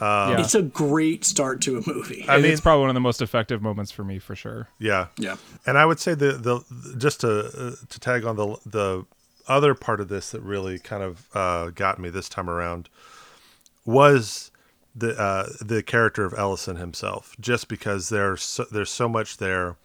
yeah. 0.00 0.40
It's 0.40 0.54
a 0.54 0.62
great 0.62 1.24
start 1.24 1.60
to 1.62 1.78
a 1.78 1.82
movie. 1.86 2.24
I 2.28 2.36
mean, 2.36 2.52
it's 2.52 2.60
probably 2.60 2.82
one 2.82 2.90
of 2.90 2.94
the 2.94 3.00
most 3.00 3.20
effective 3.20 3.62
moments 3.62 3.90
for 3.90 4.04
me 4.04 4.18
for 4.18 4.36
sure. 4.36 4.68
yeah, 4.78 5.08
yeah. 5.16 5.36
And 5.66 5.76
I 5.76 5.86
would 5.86 5.98
say 6.00 6.14
the 6.14 6.32
the 6.32 6.94
just 6.96 7.20
to 7.22 7.46
uh, 7.46 7.86
to 7.88 8.00
tag 8.00 8.24
on 8.24 8.36
the 8.36 8.56
the 8.64 9.06
other 9.48 9.74
part 9.74 10.00
of 10.00 10.08
this 10.08 10.30
that 10.30 10.42
really 10.42 10.78
kind 10.78 11.02
of 11.02 11.26
uh, 11.34 11.70
got 11.70 11.98
me 11.98 12.10
this 12.10 12.28
time 12.28 12.48
around 12.50 12.88
was 13.84 14.50
the 14.94 15.18
uh, 15.18 15.48
the 15.60 15.82
character 15.82 16.24
of 16.24 16.34
Ellison 16.36 16.76
himself. 16.76 17.34
Just 17.40 17.68
because 17.68 18.08
there's 18.08 18.42
so, 18.42 18.66
there's 18.70 18.90
so 18.90 19.08
much 19.08 19.38
there 19.38 19.76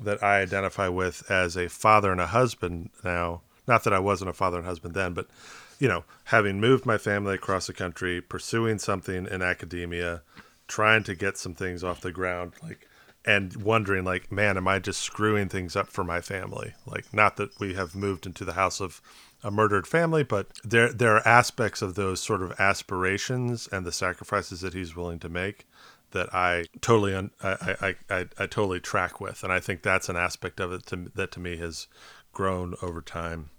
that 0.00 0.22
I 0.22 0.40
identify 0.40 0.88
with 0.88 1.28
as 1.30 1.56
a 1.56 1.68
father 1.68 2.12
and 2.12 2.20
a 2.20 2.26
husband 2.26 2.90
now. 3.02 3.42
Not 3.66 3.84
that 3.84 3.92
I 3.92 3.98
wasn't 3.98 4.30
a 4.30 4.34
father 4.34 4.58
and 4.58 4.66
husband 4.66 4.94
then, 4.94 5.14
but 5.14 5.28
you 5.78 5.88
know, 5.88 6.04
having 6.24 6.60
moved 6.60 6.86
my 6.86 6.98
family 6.98 7.34
across 7.34 7.66
the 7.66 7.72
country, 7.72 8.20
pursuing 8.20 8.78
something 8.78 9.26
in 9.26 9.42
academia, 9.42 10.22
trying 10.68 11.02
to 11.04 11.14
get 11.14 11.36
some 11.36 11.54
things 11.54 11.82
off 11.82 12.00
the 12.00 12.12
ground, 12.12 12.52
like 12.62 12.88
and 13.24 13.56
wondering 13.56 14.04
like, 14.04 14.30
man, 14.30 14.56
am 14.56 14.68
I 14.68 14.78
just 14.78 15.00
screwing 15.00 15.48
things 15.48 15.76
up 15.76 15.88
for 15.88 16.04
my 16.04 16.20
family? 16.20 16.74
Like 16.86 17.12
not 17.12 17.36
that 17.36 17.58
we 17.58 17.74
have 17.74 17.94
moved 17.94 18.26
into 18.26 18.44
the 18.44 18.52
house 18.52 18.80
of 18.80 19.00
a 19.42 19.50
murdered 19.50 19.86
family, 19.86 20.22
but 20.22 20.48
there 20.62 20.92
there 20.92 21.16
are 21.16 21.26
aspects 21.26 21.82
of 21.82 21.94
those 21.94 22.20
sort 22.20 22.42
of 22.42 22.58
aspirations 22.58 23.68
and 23.70 23.86
the 23.86 23.92
sacrifices 23.92 24.60
that 24.60 24.74
he's 24.74 24.96
willing 24.96 25.18
to 25.20 25.28
make 25.28 25.66
that 26.14 26.34
I 26.34 26.64
totally 26.80 27.14
un- 27.14 27.30
I, 27.42 27.76
I, 27.80 27.94
I, 28.08 28.20
I 28.38 28.46
totally 28.46 28.80
track 28.80 29.20
with, 29.20 29.44
and 29.44 29.52
I 29.52 29.60
think 29.60 29.82
that's 29.82 30.08
an 30.08 30.16
aspect 30.16 30.58
of 30.60 30.72
it 30.72 30.86
to, 30.86 31.10
that 31.14 31.30
to 31.32 31.40
me 31.40 31.58
has 31.58 31.86
grown 32.32 32.74
over 32.80 33.02
time 33.02 33.50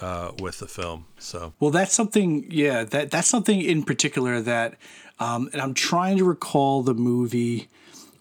uh, 0.00 0.32
with 0.40 0.58
the 0.58 0.66
film. 0.66 1.06
So 1.18 1.52
Well, 1.60 1.70
that's 1.70 1.92
something. 1.92 2.46
Yeah, 2.50 2.84
that 2.84 3.10
that's 3.10 3.28
something 3.28 3.60
in 3.60 3.84
particular 3.84 4.40
that, 4.40 4.74
um, 5.20 5.48
and 5.52 5.62
I'm 5.62 5.74
trying 5.74 6.18
to 6.18 6.24
recall 6.24 6.82
the 6.82 6.94
movie 6.94 7.68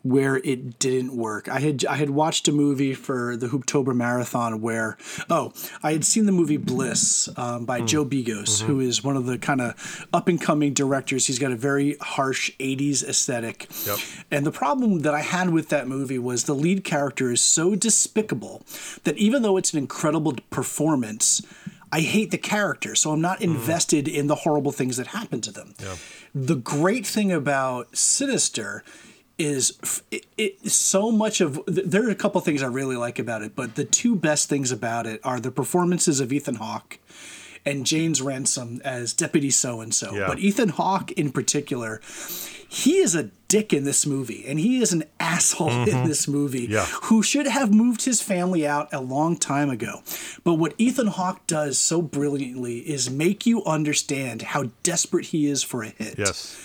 where 0.05 0.37
it 0.37 0.77
didn't 0.77 1.17
work. 1.17 1.49
I 1.49 1.59
had 1.59 1.83
I 1.85 1.95
had 1.95 2.11
watched 2.11 2.47
a 2.47 2.51
movie 2.51 2.93
for 2.93 3.35
the 3.35 3.47
Hooptober 3.47 3.95
Marathon 3.95 4.61
where 4.61 4.97
oh 5.31 5.51
I 5.81 5.93
had 5.93 6.05
seen 6.05 6.27
the 6.27 6.31
movie 6.31 6.57
Bliss 6.57 7.27
um, 7.37 7.65
by 7.65 7.81
mm. 7.81 7.87
Joe 7.87 8.05
Begos, 8.05 8.43
mm-hmm. 8.43 8.67
who 8.67 8.79
is 8.81 9.03
one 9.03 9.17
of 9.17 9.25
the 9.25 9.39
kind 9.39 9.61
of 9.61 10.05
up 10.13 10.27
and 10.27 10.39
coming 10.39 10.73
directors. 10.75 11.25
He's 11.25 11.39
got 11.39 11.51
a 11.51 11.55
very 11.55 11.97
harsh 11.99 12.51
'80s 12.59 13.03
aesthetic, 13.03 13.67
Yep. 13.87 13.97
and 14.29 14.45
the 14.45 14.51
problem 14.51 14.99
that 14.99 15.15
I 15.15 15.21
had 15.21 15.49
with 15.49 15.69
that 15.69 15.87
movie 15.87 16.19
was 16.19 16.43
the 16.43 16.53
lead 16.53 16.83
character 16.83 17.31
is 17.31 17.41
so 17.41 17.75
despicable 17.75 18.61
that 19.05 19.17
even 19.17 19.41
though 19.41 19.57
it's 19.57 19.73
an 19.73 19.79
incredible 19.79 20.35
performance. 20.51 21.41
I 21.91 22.01
hate 22.01 22.31
the 22.31 22.37
character, 22.37 22.93
so 22.93 23.11
I'm 23.11 23.21
not 23.21 23.39
mm-hmm. 23.39 23.55
invested 23.55 24.09
in 24.09 24.27
the 24.27 24.35
horrible 24.35 24.73
things 24.73 24.97
that 24.97 25.07
happen 25.07 25.39
to 25.41 25.51
them. 25.51 25.75
The 26.33 26.55
great 26.55 27.07
thing 27.07 27.31
about 27.31 27.95
Sinister 27.95 28.83
is 29.37 29.77
it, 30.11 30.25
it 30.37 30.69
so 30.69 31.11
much 31.11 31.41
of 31.41 31.61
there 31.67 32.05
are 32.07 32.11
a 32.11 32.15
couple 32.15 32.39
things 32.41 32.63
I 32.63 32.67
really 32.67 32.95
like 32.95 33.19
about 33.19 33.41
it, 33.41 33.55
but 33.55 33.75
the 33.75 33.85
two 33.85 34.15
best 34.15 34.49
things 34.49 34.71
about 34.71 35.05
it 35.05 35.19
are 35.23 35.39
the 35.39 35.51
performances 35.51 36.19
of 36.19 36.31
Ethan 36.31 36.55
Hawke 36.55 36.99
and 37.65 37.85
James 37.85 38.21
Ransom 38.21 38.81
as 38.85 39.13
Deputy 39.13 39.49
So 39.49 39.81
and 39.81 39.93
So. 39.93 40.13
But 40.27 40.39
Ethan 40.39 40.69
Hawke 40.69 41.11
in 41.13 41.31
particular, 41.31 41.99
he 42.67 42.97
is 42.97 43.15
a 43.15 43.23
dick 43.47 43.73
in 43.73 43.83
this 43.83 44.05
movie, 44.05 44.43
and 44.47 44.59
he 44.59 44.81
is 44.81 44.91
an 44.91 45.03
asshole 45.19 45.69
in 45.69 45.87
mm-hmm. 45.87 46.07
this 46.07 46.27
movie 46.27 46.67
Yeah. 46.69 46.85
who 47.03 47.23
should 47.23 47.47
have 47.47 47.73
moved 47.73 48.03
his 48.05 48.21
family 48.21 48.67
out 48.67 48.93
a 48.93 49.01
long 49.01 49.37
time 49.37 49.69
ago. 49.69 50.01
But 50.43 50.55
what 50.55 50.73
Ethan 50.77 51.07
Hawke 51.07 51.45
does 51.47 51.79
so 51.79 52.01
brilliantly 52.01 52.79
is 52.79 53.09
make 53.09 53.45
you 53.45 53.63
understand 53.65 54.41
how 54.41 54.71
desperate 54.83 55.27
he 55.27 55.47
is 55.47 55.63
for 55.63 55.83
a 55.83 55.89
hit 55.89 56.15
yes, 56.17 56.55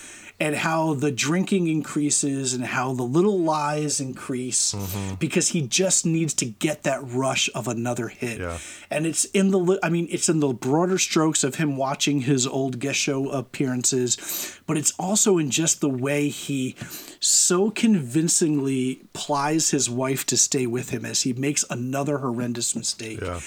and 0.41 0.55
how 0.55 0.95
the 0.95 1.11
drinking 1.11 1.67
increases 1.67 2.53
and 2.55 2.65
how 2.65 2.93
the 2.93 3.03
little 3.03 3.39
lies 3.39 3.99
increase 4.01 4.73
Mm-hmm. 4.73 5.15
because 5.15 5.49
he 5.49 5.61
just 5.61 6.05
needs 6.05 6.33
to 6.33 6.45
get 6.45 6.81
that 6.83 6.99
rush 7.03 7.47
of 7.53 7.67
another 7.67 8.07
hit. 8.07 8.39
Yeah. 8.39 8.57
And 8.89 9.05
it's 9.05 9.25
in 9.25 9.51
the 9.51 9.79
I 9.83 9.89
mean 9.89 10.07
it's 10.09 10.29
in 10.29 10.39
the 10.39 10.51
broader 10.53 10.97
strokes 10.97 11.43
of 11.43 11.55
him 11.55 11.77
watching 11.77 12.21
his 12.21 12.47
old 12.47 12.79
guest 12.79 12.97
show 12.97 13.29
appearances, 13.29 14.17
but 14.65 14.77
it's 14.77 14.93
also 14.97 15.37
in 15.37 15.51
just 15.51 15.79
the 15.79 15.89
way 15.89 16.29
he 16.29 16.75
so 17.19 17.69
convincingly 17.69 19.01
plies 19.13 19.69
his 19.69 19.89
wife 19.89 20.25
to 20.25 20.37
stay 20.37 20.65
with 20.65 20.89
him 20.89 21.05
as 21.05 21.21
he 21.21 21.33
makes 21.33 21.63
another 21.69 22.17
horrendous 22.19 22.75
mistake. 22.75 23.21
Yeah. 23.21 23.39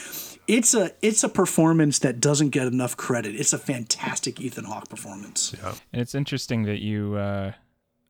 It's 0.46 0.74
a 0.74 0.92
it's 1.00 1.24
a 1.24 1.28
performance 1.28 1.98
that 2.00 2.20
doesn't 2.20 2.50
get 2.50 2.66
enough 2.66 2.96
credit. 2.96 3.34
It's 3.34 3.52
a 3.52 3.58
fantastic 3.58 4.40
Ethan 4.40 4.64
Hawke 4.64 4.88
performance. 4.88 5.54
yeah, 5.56 5.74
And 5.92 6.02
it's 6.02 6.14
interesting 6.14 6.64
that 6.64 6.82
you, 6.82 7.14
uh, 7.14 7.52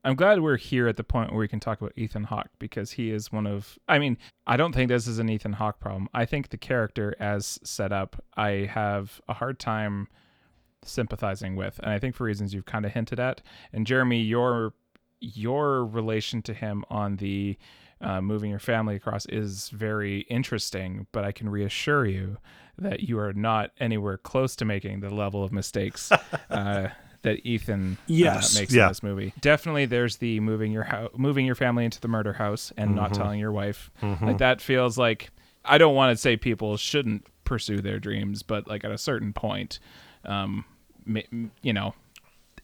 I'm 0.03 0.15
glad 0.15 0.41
we're 0.41 0.57
here 0.57 0.87
at 0.87 0.97
the 0.97 1.03
point 1.03 1.31
where 1.31 1.39
we 1.39 1.47
can 1.47 1.59
talk 1.59 1.79
about 1.79 1.93
Ethan 1.95 2.25
Hawke 2.25 2.49
because 2.59 2.91
he 2.91 3.11
is 3.11 3.31
one 3.31 3.47
of. 3.47 3.77
I 3.87 3.99
mean, 3.99 4.17
I 4.45 4.57
don't 4.57 4.73
think 4.73 4.89
this 4.89 5.07
is 5.07 5.19
an 5.19 5.29
Ethan 5.29 5.53
Hawke 5.53 5.79
problem. 5.79 6.09
I 6.13 6.25
think 6.25 6.49
the 6.49 6.57
character 6.57 7.15
as 7.19 7.59
set 7.63 7.91
up, 7.91 8.21
I 8.35 8.69
have 8.71 9.21
a 9.27 9.33
hard 9.33 9.59
time 9.59 10.07
sympathizing 10.83 11.55
with, 11.55 11.79
and 11.79 11.91
I 11.91 11.99
think 11.99 12.15
for 12.15 12.25
reasons 12.25 12.53
you've 12.53 12.65
kind 12.65 12.85
of 12.85 12.91
hinted 12.91 13.19
at. 13.19 13.41
And 13.73 13.87
Jeremy, 13.87 14.21
your 14.21 14.73
your 15.21 15.85
relation 15.85 16.41
to 16.43 16.53
him 16.53 16.83
on 16.89 17.15
the 17.15 17.57
uh, 18.05 18.21
moving 18.21 18.49
your 18.49 18.59
family 18.59 18.95
across 18.95 19.25
is 19.25 19.69
very 19.69 20.21
interesting, 20.21 21.07
but 21.11 21.23
I 21.25 21.31
can 21.31 21.49
reassure 21.49 22.05
you 22.05 22.37
that 22.77 23.01
you 23.01 23.17
are 23.19 23.33
not 23.33 23.71
anywhere 23.79 24.17
close 24.17 24.55
to 24.57 24.65
making 24.65 24.99
the 24.99 25.09
level 25.09 25.43
of 25.43 25.51
mistakes 25.51 26.11
uh, 26.49 26.89
that 27.21 27.45
Ethan 27.45 27.97
yes. 28.05 28.55
uh, 28.55 28.59
makes 28.59 28.73
Yeah. 28.73 28.83
in 28.83 28.89
this 28.89 29.01
movie. 29.03 29.33
Definitely, 29.41 29.85
there's 29.85 30.17
the 30.17 30.39
moving 30.39 30.71
your 30.71 30.83
ho- 30.83 31.09
moving 31.17 31.45
your 31.45 31.55
family 31.55 31.85
into 31.85 31.99
the 31.99 32.07
murder 32.07 32.33
house 32.33 32.71
and 32.77 32.93
not 32.95 33.13
telling 33.13 33.39
your 33.39 33.51
wife. 33.51 33.89
Like 34.21 34.37
that 34.39 34.61
feels 34.61 34.97
like 34.97 35.29
I 35.63 35.77
don't 35.77 35.95
want 35.95 36.15
to 36.15 36.21
say 36.21 36.37
people 36.37 36.77
shouldn't 36.77 37.25
pursue 37.45 37.79
their 37.81 37.99
dreams, 37.99 38.43
but 38.43 38.67
like 38.67 38.83
at 38.83 38.91
a 38.91 38.97
certain 38.97 39.33
point, 39.33 39.79
um, 40.25 40.65
m- 41.07 41.51
you 41.63 41.73
know, 41.73 41.93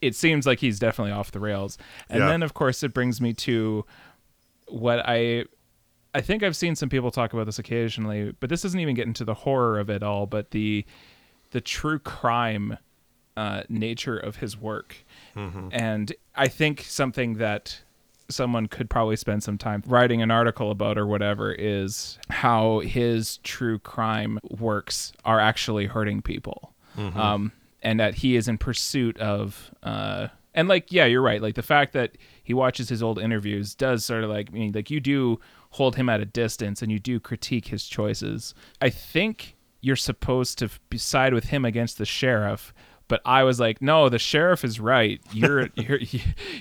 it 0.01 0.15
seems 0.15 0.45
like 0.45 0.59
he's 0.59 0.77
definitely 0.79 1.11
off 1.11 1.31
the 1.31 1.39
rails. 1.39 1.77
And 2.09 2.19
Yeah. 2.19 2.27
then, 2.27 2.43
of 2.43 2.53
course, 2.53 2.83
it 2.83 2.93
brings 2.93 3.21
me 3.21 3.33
to 3.33 3.85
what 4.71 5.01
I 5.05 5.45
I 6.13 6.21
think 6.21 6.43
I've 6.43 6.55
seen 6.55 6.75
some 6.75 6.89
people 6.89 7.11
talk 7.11 7.33
about 7.33 7.45
this 7.45 7.59
occasionally, 7.59 8.33
but 8.39 8.49
this 8.49 8.61
doesn't 8.63 8.79
even 8.79 8.95
get 8.95 9.07
into 9.07 9.23
the 9.23 9.33
horror 9.33 9.79
of 9.79 9.89
it 9.89 10.03
all, 10.03 10.25
but 10.25 10.51
the 10.51 10.85
the 11.51 11.61
true 11.61 11.99
crime 11.99 12.77
uh, 13.37 13.63
nature 13.69 14.17
of 14.17 14.37
his 14.37 14.57
work. 14.57 14.95
And 15.71 16.13
I 16.35 16.47
think 16.47 16.81
something 16.81 17.35
that 17.35 17.81
someone 18.29 18.67
could 18.67 18.89
probably 18.89 19.15
spend 19.17 19.43
some 19.43 19.57
time 19.57 19.83
writing 19.85 20.21
an 20.21 20.31
article 20.31 20.71
about 20.71 20.97
or 20.97 21.05
whatever 21.05 21.51
is 21.51 22.17
how 22.29 22.79
his 22.79 23.37
true 23.37 23.77
crime 23.79 24.39
works 24.49 25.11
are 25.25 25.39
actually 25.39 25.85
hurting 25.87 26.21
people. 26.21 26.73
Um, 27.19 27.51
and 27.83 27.99
that 27.99 28.15
he 28.15 28.35
is 28.35 28.47
in 28.47 28.57
pursuit 28.57 29.17
of 29.17 29.71
uh, 29.83 30.27
and 30.53 30.67
like 30.67 30.91
yeah 30.91 31.05
you're 31.05 31.21
right. 31.21 31.41
Like 31.41 31.55
the 31.55 31.61
fact 31.61 31.93
that 31.93 32.17
he 32.43 32.53
watches 32.53 32.89
his 32.89 33.01
old 33.01 33.19
interviews 33.19 33.75
does 33.75 34.05
sort 34.05 34.23
of 34.23 34.29
like 34.29 34.49
I 34.49 34.53
mean 34.53 34.71
like 34.73 34.89
you 34.89 34.99
do 34.99 35.39
hold 35.71 35.95
him 35.95 36.09
at 36.09 36.19
a 36.19 36.25
distance 36.25 36.81
and 36.81 36.91
you 36.91 36.99
do 36.99 37.19
critique 37.19 37.67
his 37.67 37.87
choices. 37.87 38.53
I 38.81 38.89
think 38.89 39.55
you're 39.81 39.95
supposed 39.95 40.57
to 40.59 40.69
side 40.97 41.33
with 41.33 41.45
him 41.45 41.65
against 41.65 41.97
the 41.97 42.05
sheriff 42.05 42.71
but 43.07 43.19
i 43.25 43.43
was 43.43 43.59
like 43.59 43.81
no 43.81 44.09
the 44.09 44.19
sheriff 44.19 44.63
is 44.63 44.79
right. 44.79 45.21
You're 45.33 45.69
you're 45.75 45.99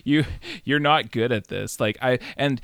you 0.05 0.25
you're 0.65 0.81
not 0.81 1.11
good 1.11 1.33
at 1.33 1.49
this. 1.49 1.81
Like 1.81 1.99
i 2.03 2.19
and 2.37 2.61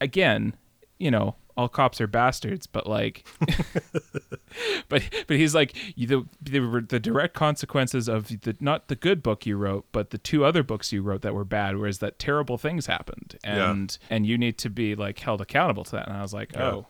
again 0.00 0.54
you 0.98 1.10
know 1.10 1.36
all 1.56 1.68
cops 1.68 2.00
are 2.00 2.06
bastards 2.06 2.66
but 2.66 2.86
like 2.86 3.26
but 4.88 5.02
but 5.26 5.36
he's 5.36 5.54
like 5.54 5.72
the, 5.96 6.24
the 6.42 6.84
the 6.88 7.00
direct 7.00 7.34
consequences 7.34 8.08
of 8.08 8.28
the 8.28 8.56
not 8.60 8.88
the 8.88 8.94
good 8.96 9.22
book 9.22 9.46
you 9.46 9.56
wrote 9.56 9.86
but 9.92 10.10
the 10.10 10.18
two 10.18 10.44
other 10.44 10.62
books 10.62 10.92
you 10.92 11.02
wrote 11.02 11.22
that 11.22 11.34
were 11.34 11.44
bad 11.44 11.76
whereas 11.76 11.98
that 11.98 12.18
terrible 12.18 12.58
things 12.58 12.86
happened. 12.86 13.36
Yeah. 13.44 13.70
and 13.70 13.98
and 14.10 14.26
you 14.26 14.38
need 14.38 14.58
to 14.58 14.70
be 14.70 14.94
like 14.94 15.18
held 15.18 15.40
accountable 15.40 15.84
to 15.84 15.92
that. 15.92 16.08
And 16.08 16.16
i 16.16 16.22
was 16.22 16.34
like 16.34 16.56
oh 16.56 16.86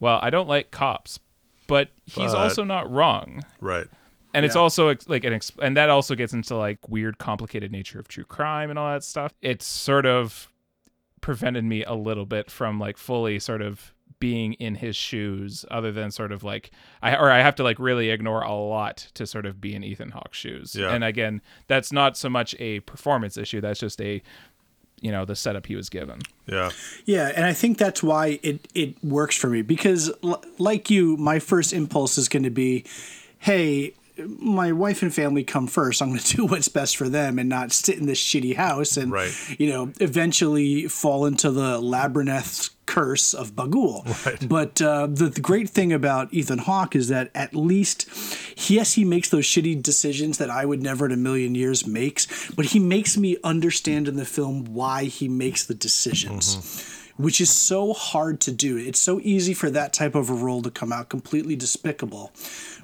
well 0.00 0.18
i 0.22 0.30
don't 0.30 0.48
like 0.48 0.70
cops 0.70 1.18
but 1.66 1.88
he's 2.04 2.32
But- 2.32 2.36
also 2.36 2.64
not 2.64 2.90
wrong. 2.90 3.42
Right. 3.60 3.86
and 4.34 4.44
it's 4.44 4.56
also 4.56 4.94
like 5.06 5.24
an 5.24 5.32
ex- 5.34 5.52
and 5.60 5.76
that 5.76 5.88
also 5.90 6.14
gets 6.14 6.32
into 6.32 6.56
like 6.56 6.88
weird 6.88 7.18
complicated 7.18 7.70
nature 7.72 7.98
of 7.98 8.08
true 8.08 8.24
crime 8.24 8.68
and 8.70 8.78
all 8.78 8.90
that 8.92 9.04
stuff. 9.04 9.32
It's 9.40 9.64
sort 9.66 10.04
of 10.06 10.48
prevented 11.20 11.64
me 11.64 11.84
a 11.84 11.94
little 11.94 12.26
bit 12.26 12.50
from 12.50 12.80
like 12.80 12.96
fully 12.98 13.38
sort 13.38 13.62
of 13.62 13.92
being 14.22 14.52
in 14.52 14.76
his 14.76 14.94
shoes 14.94 15.64
other 15.68 15.90
than 15.90 16.12
sort 16.12 16.30
of 16.30 16.44
like 16.44 16.70
I 17.02 17.16
or 17.16 17.28
I 17.28 17.40
have 17.40 17.56
to 17.56 17.64
like 17.64 17.80
really 17.80 18.10
ignore 18.10 18.42
a 18.42 18.54
lot 18.54 19.08
to 19.14 19.26
sort 19.26 19.46
of 19.46 19.60
be 19.60 19.74
in 19.74 19.82
Ethan 19.82 20.12
Hawke's 20.12 20.38
shoes. 20.38 20.76
Yeah. 20.76 20.92
And 20.92 21.02
again, 21.02 21.42
that's 21.66 21.90
not 21.90 22.16
so 22.16 22.30
much 22.30 22.54
a 22.60 22.78
performance 22.80 23.36
issue, 23.36 23.60
that's 23.60 23.80
just 23.80 24.00
a 24.00 24.22
you 25.00 25.10
know, 25.10 25.24
the 25.24 25.34
setup 25.34 25.66
he 25.66 25.74
was 25.74 25.88
given. 25.88 26.20
Yeah. 26.46 26.70
Yeah, 27.04 27.32
and 27.34 27.44
I 27.44 27.52
think 27.52 27.78
that's 27.78 28.00
why 28.00 28.38
it 28.44 28.68
it 28.76 29.02
works 29.02 29.36
for 29.36 29.50
me 29.50 29.62
because 29.62 30.08
l- 30.22 30.44
like 30.58 30.88
you, 30.88 31.16
my 31.16 31.40
first 31.40 31.72
impulse 31.72 32.16
is 32.16 32.28
going 32.28 32.44
to 32.44 32.50
be, 32.50 32.84
hey, 33.40 33.94
my 34.38 34.72
wife 34.72 35.02
and 35.02 35.12
family 35.14 35.44
come 35.44 35.66
first. 35.66 36.02
I'm 36.02 36.08
going 36.08 36.20
to 36.30 36.36
do 36.36 36.46
what's 36.46 36.68
best 36.68 36.96
for 36.96 37.08
them 37.08 37.38
and 37.38 37.48
not 37.48 37.72
sit 37.72 37.98
in 37.98 38.06
this 38.06 38.20
shitty 38.20 38.56
house 38.56 38.96
and 38.96 39.10
Right. 39.12 39.32
you 39.58 39.68
know 39.68 39.92
eventually 40.00 40.88
fall 40.88 41.26
into 41.26 41.50
the 41.50 41.78
labyrinth 41.80 42.70
curse 42.86 43.32
of 43.32 43.52
Bughuul. 43.52 44.02
But 44.48 44.82
uh, 44.82 45.06
the, 45.06 45.26
the 45.28 45.40
great 45.40 45.70
thing 45.70 45.92
about 45.92 46.32
Ethan 46.34 46.58
Hawke 46.58 46.94
is 46.96 47.08
that 47.08 47.30
at 47.34 47.54
least, 47.54 48.06
yes, 48.70 48.94
he 48.94 49.04
makes 49.04 49.30
those 49.30 49.44
shitty 49.44 49.82
decisions 49.82 50.38
that 50.38 50.50
I 50.50 50.64
would 50.66 50.82
never 50.82 51.06
in 51.06 51.12
a 51.12 51.16
million 51.16 51.54
years 51.54 51.86
makes, 51.86 52.50
but 52.52 52.66
he 52.66 52.78
makes 52.78 53.16
me 53.16 53.36
understand 53.44 54.08
in 54.08 54.16
the 54.16 54.24
film 54.26 54.64
why 54.74 55.04
he 55.04 55.28
makes 55.28 55.64
the 55.64 55.74
decisions. 55.74 57.01
Which 57.16 57.40
is 57.40 57.50
so 57.50 57.92
hard 57.92 58.40
to 58.42 58.52
do. 58.52 58.76
It's 58.76 59.00
so 59.00 59.20
easy 59.20 59.54
for 59.54 59.70
that 59.70 59.92
type 59.92 60.14
of 60.14 60.30
a 60.30 60.34
role 60.34 60.62
to 60.62 60.70
come 60.70 60.92
out 60.92 61.08
completely 61.08 61.56
despicable. 61.56 62.32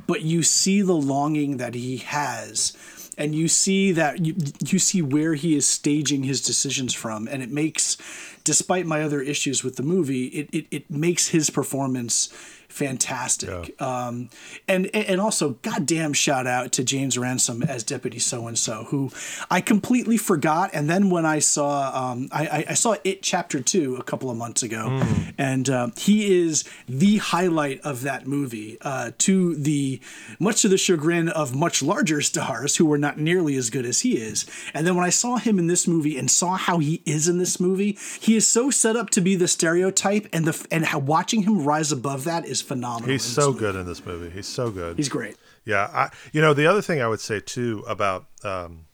But 0.07 0.23
you 0.23 0.43
see 0.43 0.83
the 0.83 0.95
longing 0.95 1.57
that 1.57 1.75
he 1.75 1.99
has 1.99 2.77
and 3.19 3.35
you 3.35 3.49
see 3.49 3.93
that 3.93 4.25
you, 4.25 4.35
you 4.65 4.79
see 4.79 5.03
where 5.03 5.35
he 5.35 5.57
is 5.57 5.67
staging 5.67 6.23
his 6.23 6.41
decisions 6.41 6.95
from 6.95 7.27
and 7.29 7.43
it 7.43 7.51
makes 7.51 7.99
despite 8.45 8.87
my 8.87 9.03
other 9.03 9.21
issues 9.21 9.65
with 9.65 9.77
the 9.77 9.83
movie 9.83 10.27
it, 10.27 10.49
it, 10.53 10.67
it 10.71 10.91
makes 10.91 11.29
his 11.29 11.51
performance 11.51 12.33
fantastic. 12.69 13.81
Um, 13.81 14.29
and 14.67 14.87
and 14.95 15.21
also 15.21 15.51
goddamn 15.63 16.13
shout 16.13 16.47
out 16.47 16.73
to 16.73 16.85
James 16.85 17.19
Ransom 17.19 17.63
as 17.63 17.83
Deputy 17.83 18.19
So 18.19 18.47
and 18.47 18.59
So 18.59 18.85
who 18.85 19.11
I 19.51 19.61
completely 19.61 20.17
forgot. 20.17 20.71
And 20.73 20.89
then 20.89 21.11
when 21.11 21.27
I 21.27 21.39
saw 21.41 22.11
um, 22.13 22.29
I, 22.33 22.65
I- 22.69 22.75
saw 22.75 22.95
it 23.03 23.23
chapter 23.23 23.61
two 23.61 23.97
a 23.97 24.05
couple 24.05 24.31
of 24.31 24.37
months 24.37 24.63
ago. 24.63 25.03
And 25.37 25.69
uh, 25.69 25.89
he 25.97 26.39
is 26.41 26.65
the 26.89 27.17
highlight 27.17 27.81
of 27.81 28.03
that 28.03 28.27
movie 28.27 28.79
uh, 28.83 29.11
to 29.19 29.57
the 29.57 30.01
much 30.39 30.63
to 30.63 30.69
the 30.69 30.79
chagrin 30.79 31.29
of 31.29 31.55
much 31.57 31.83
larger 31.83 32.21
stars 32.21 32.77
who 32.77 32.87
were 32.87 32.99
not 32.99 33.19
nearly 33.19 33.57
as 33.57 33.69
good 33.71 33.85
as 33.85 34.01
he 34.01 34.17
is. 34.17 34.47
And 34.75 34.87
then 34.87 34.95
when 34.95 35.05
I 35.05 35.11
saw 35.11 35.37
him 35.39 35.59
in 35.59 35.67
this 35.67 35.89
movie 35.89 36.17
and 36.17 36.31
saw 36.31 36.57
how 36.57 36.79
he 36.79 37.03
is 37.05 37.27
in 37.29 37.39
this 37.39 37.59
movie 37.59 37.99
he 38.21 38.37
is 38.37 38.47
so 38.47 38.71
set 38.71 38.95
up 38.97 39.11
to 39.11 39.21
be 39.21 39.35
the 39.35 39.49
stereotype 39.49 40.29
and 40.33 40.45
the 40.45 40.67
and 40.71 40.85
how 40.87 40.99
watching 41.01 41.43
him 41.43 41.65
rise 41.65 41.91
above 41.91 42.25
that 42.25 42.45
is 42.47 42.58
phenomenal 42.61 43.11
He's 43.11 43.23
so 43.23 43.49
movie. 43.49 43.59
good 43.61 43.77
in 43.77 43.87
this 43.87 44.05
movie. 44.05 44.31
He's 44.31 44.47
so 44.47 44.71
good. 44.71 44.97
he's 44.97 45.09
great 45.09 45.37
Yeah, 45.65 45.89
I, 45.93 46.11
you 46.33 46.41
know 46.41 46.55
the 46.55 46.67
other 46.67 46.83
thing 46.83 47.01
I 47.01 47.09
would 47.09 47.21
say 47.21 47.41
too 47.41 47.85
about 47.87 48.27
um, 48.45 48.87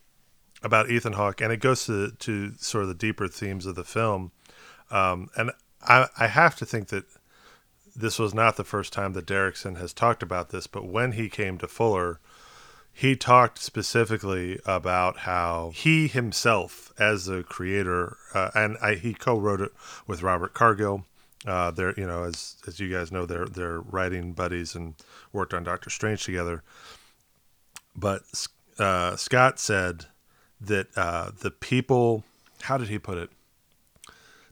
about 0.63 0.91
Ethan 0.91 1.15
Hawke, 1.15 1.41
and 1.41 1.53
it 1.53 1.61
goes 1.61 1.87
to 1.87 2.11
to 2.11 2.53
sort 2.59 2.83
of 2.83 2.89
the 2.89 2.95
deeper 2.95 3.29
themes 3.29 3.67
of 3.67 3.75
the 3.75 3.85
film, 3.85 4.33
um, 4.91 5.29
and 5.37 5.51
I, 5.83 6.09
I 6.19 6.27
have 6.27 6.57
to 6.57 6.67
think 6.67 6.89
that 6.89 7.05
this 7.97 8.19
was 8.19 8.35
not 8.35 8.57
the 8.57 8.65
first 8.65 8.93
time 8.93 9.13
that 9.13 9.27
Derrickson 9.27 9.79
has 9.79 9.93
talked 9.93 10.23
about 10.23 10.51
this, 10.51 10.67
but 10.67 10.87
when 10.87 11.13
he 11.13 11.29
came 11.29 11.59
to 11.59 11.69
Fuller, 11.69 12.19
he 12.93 13.15
talked 13.15 13.59
specifically 13.59 14.59
about 14.67 15.19
how 15.19 15.71
he 15.75 16.09
himself, 16.09 16.93
as 16.99 17.29
a 17.29 17.43
creator, 17.43 18.17
uh, 18.35 18.51
and 18.55 18.77
I, 18.83 18.95
he 18.95 19.15
co-wrote 19.15 19.61
it 19.61 19.73
with 20.07 20.23
Robert 20.23 20.55
Cargill. 20.55 21.07
Uh, 21.47 21.71
they're, 21.71 21.95
you 21.99 22.07
know, 22.07 22.25
as 22.25 22.57
as 22.67 22.81
you 22.81 22.91
guys 22.91 23.13
know, 23.13 23.27
they're 23.27 23.47
they're 23.47 23.81
writing 23.81 24.33
buddies 24.33 24.75
and 24.75 24.95
worked 25.33 25.53
on 25.53 25.65
Doctor 25.65 25.91
Strange 25.91 26.25
together. 26.25 26.63
But 27.95 28.23
uh, 28.79 29.17
Scott 29.17 29.59
said 29.59 30.07
that 30.61 30.89
uh, 30.97 31.31
the 31.39 31.51
people, 31.51 32.25
how 32.63 32.79
did 32.79 32.89
he 32.89 32.99
put 32.99 33.19
it? 33.19 33.31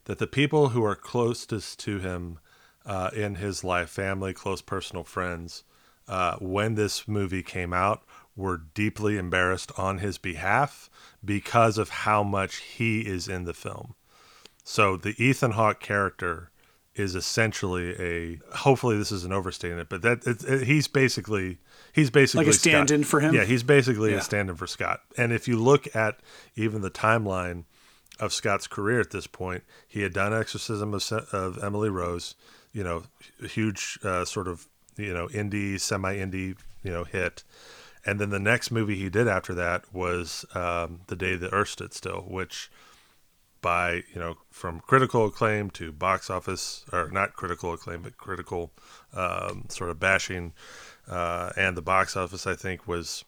That 0.05 0.19
the 0.19 0.27
people 0.27 0.69
who 0.69 0.83
are 0.83 0.95
closest 0.95 1.79
to 1.79 1.99
him 1.99 2.39
uh, 2.85 3.09
in 3.15 3.35
his 3.35 3.63
life, 3.63 3.89
family, 3.89 4.33
close 4.33 4.61
personal 4.61 5.03
friends, 5.03 5.63
uh, 6.07 6.35
when 6.39 6.75
this 6.75 7.07
movie 7.07 7.43
came 7.43 7.73
out, 7.73 8.03
were 8.35 8.57
deeply 8.57 9.17
embarrassed 9.17 9.71
on 9.77 9.99
his 9.99 10.17
behalf 10.17 10.89
because 11.23 11.77
of 11.77 11.89
how 11.89 12.23
much 12.23 12.57
he 12.57 13.01
is 13.01 13.27
in 13.27 13.45
the 13.45 13.53
film. 13.53 13.95
So 14.63 14.97
the 14.97 15.15
Ethan 15.23 15.51
Hawke 15.51 15.79
character 15.79 16.49
is 16.95 17.15
essentially 17.15 17.95
a. 17.99 18.39
Hopefully, 18.57 18.97
this 18.97 19.11
isn't 19.11 19.33
overstating 19.33 19.79
it, 19.79 19.89
but 19.89 20.01
that 20.03 20.25
it, 20.27 20.43
it- 20.43 20.63
he's 20.67 20.87
basically 20.87 21.57
he's 21.91 22.09
basically 22.09 22.45
Like 22.45 22.53
a 22.53 22.57
stand-in 22.57 23.03
for 23.03 23.19
him? 23.19 23.33
Yeah, 23.33 23.43
he's 23.45 23.63
basically 23.63 24.11
Yeah. 24.11 24.17
a 24.17 24.21
stand-in 24.21 24.55
for 24.55 24.67
Scott. 24.67 25.01
And 25.17 25.31
if 25.33 25.47
you 25.47 25.57
look 25.57 25.93
at 25.95 26.19
even 26.55 26.81
the 26.81 26.91
timeline 26.91 27.63
of 28.19 28.31
Scott's 28.33 28.67
career 28.67 28.99
at 28.99 29.09
this 29.11 29.25
point, 29.27 29.63
he 29.87 30.01
had 30.01 30.13
done 30.13 30.33
Exorcism 30.33 30.93
of, 30.93 31.11
of 31.31 31.63
Emily 31.63 31.89
Rose, 31.89 32.35
you 32.71 32.83
know, 32.83 33.03
huge 33.41 33.97
uh, 34.03 34.23
sort 34.25 34.47
of 34.47 34.67
you 34.95 35.13
know 35.13 35.27
indie, 35.29 35.79
semi-indie, 35.79 36.55
you 36.83 36.91
know, 36.91 37.03
hit. 37.03 37.43
And 38.05 38.19
then 38.19 38.29
the 38.31 38.39
next 38.39 38.69
movie 38.69 38.95
he 38.97 39.09
did 39.09 39.27
after 39.29 39.53
that 39.55 39.85
was 39.93 40.45
um, 40.53 40.99
The 41.07 41.15
Day 41.15 41.35
the 41.37 41.49
Earth 41.53 41.69
Stood 41.69 41.93
Still, 41.93 42.25
which 42.27 42.69
by 43.63 44.03
you 44.13 44.19
know 44.19 44.35
from 44.51 44.79
critical 44.81 45.25
acclaim 45.25 45.71
to 45.71 45.91
box 45.91 46.29
office 46.29 46.85
or 46.91 47.09
not 47.09 47.33
critical 47.33 47.73
acclaim 47.73 48.03
but 48.03 48.17
critical 48.17 48.71
um, 49.15 49.65
sort 49.69 49.89
of 49.89 49.99
bashing 49.99 50.53
uh, 51.07 51.51
and 51.57 51.75
the 51.75 51.81
box 51.81 52.15
office 52.15 52.45
I 52.45 52.53
think 52.53 52.87
was 52.87 53.25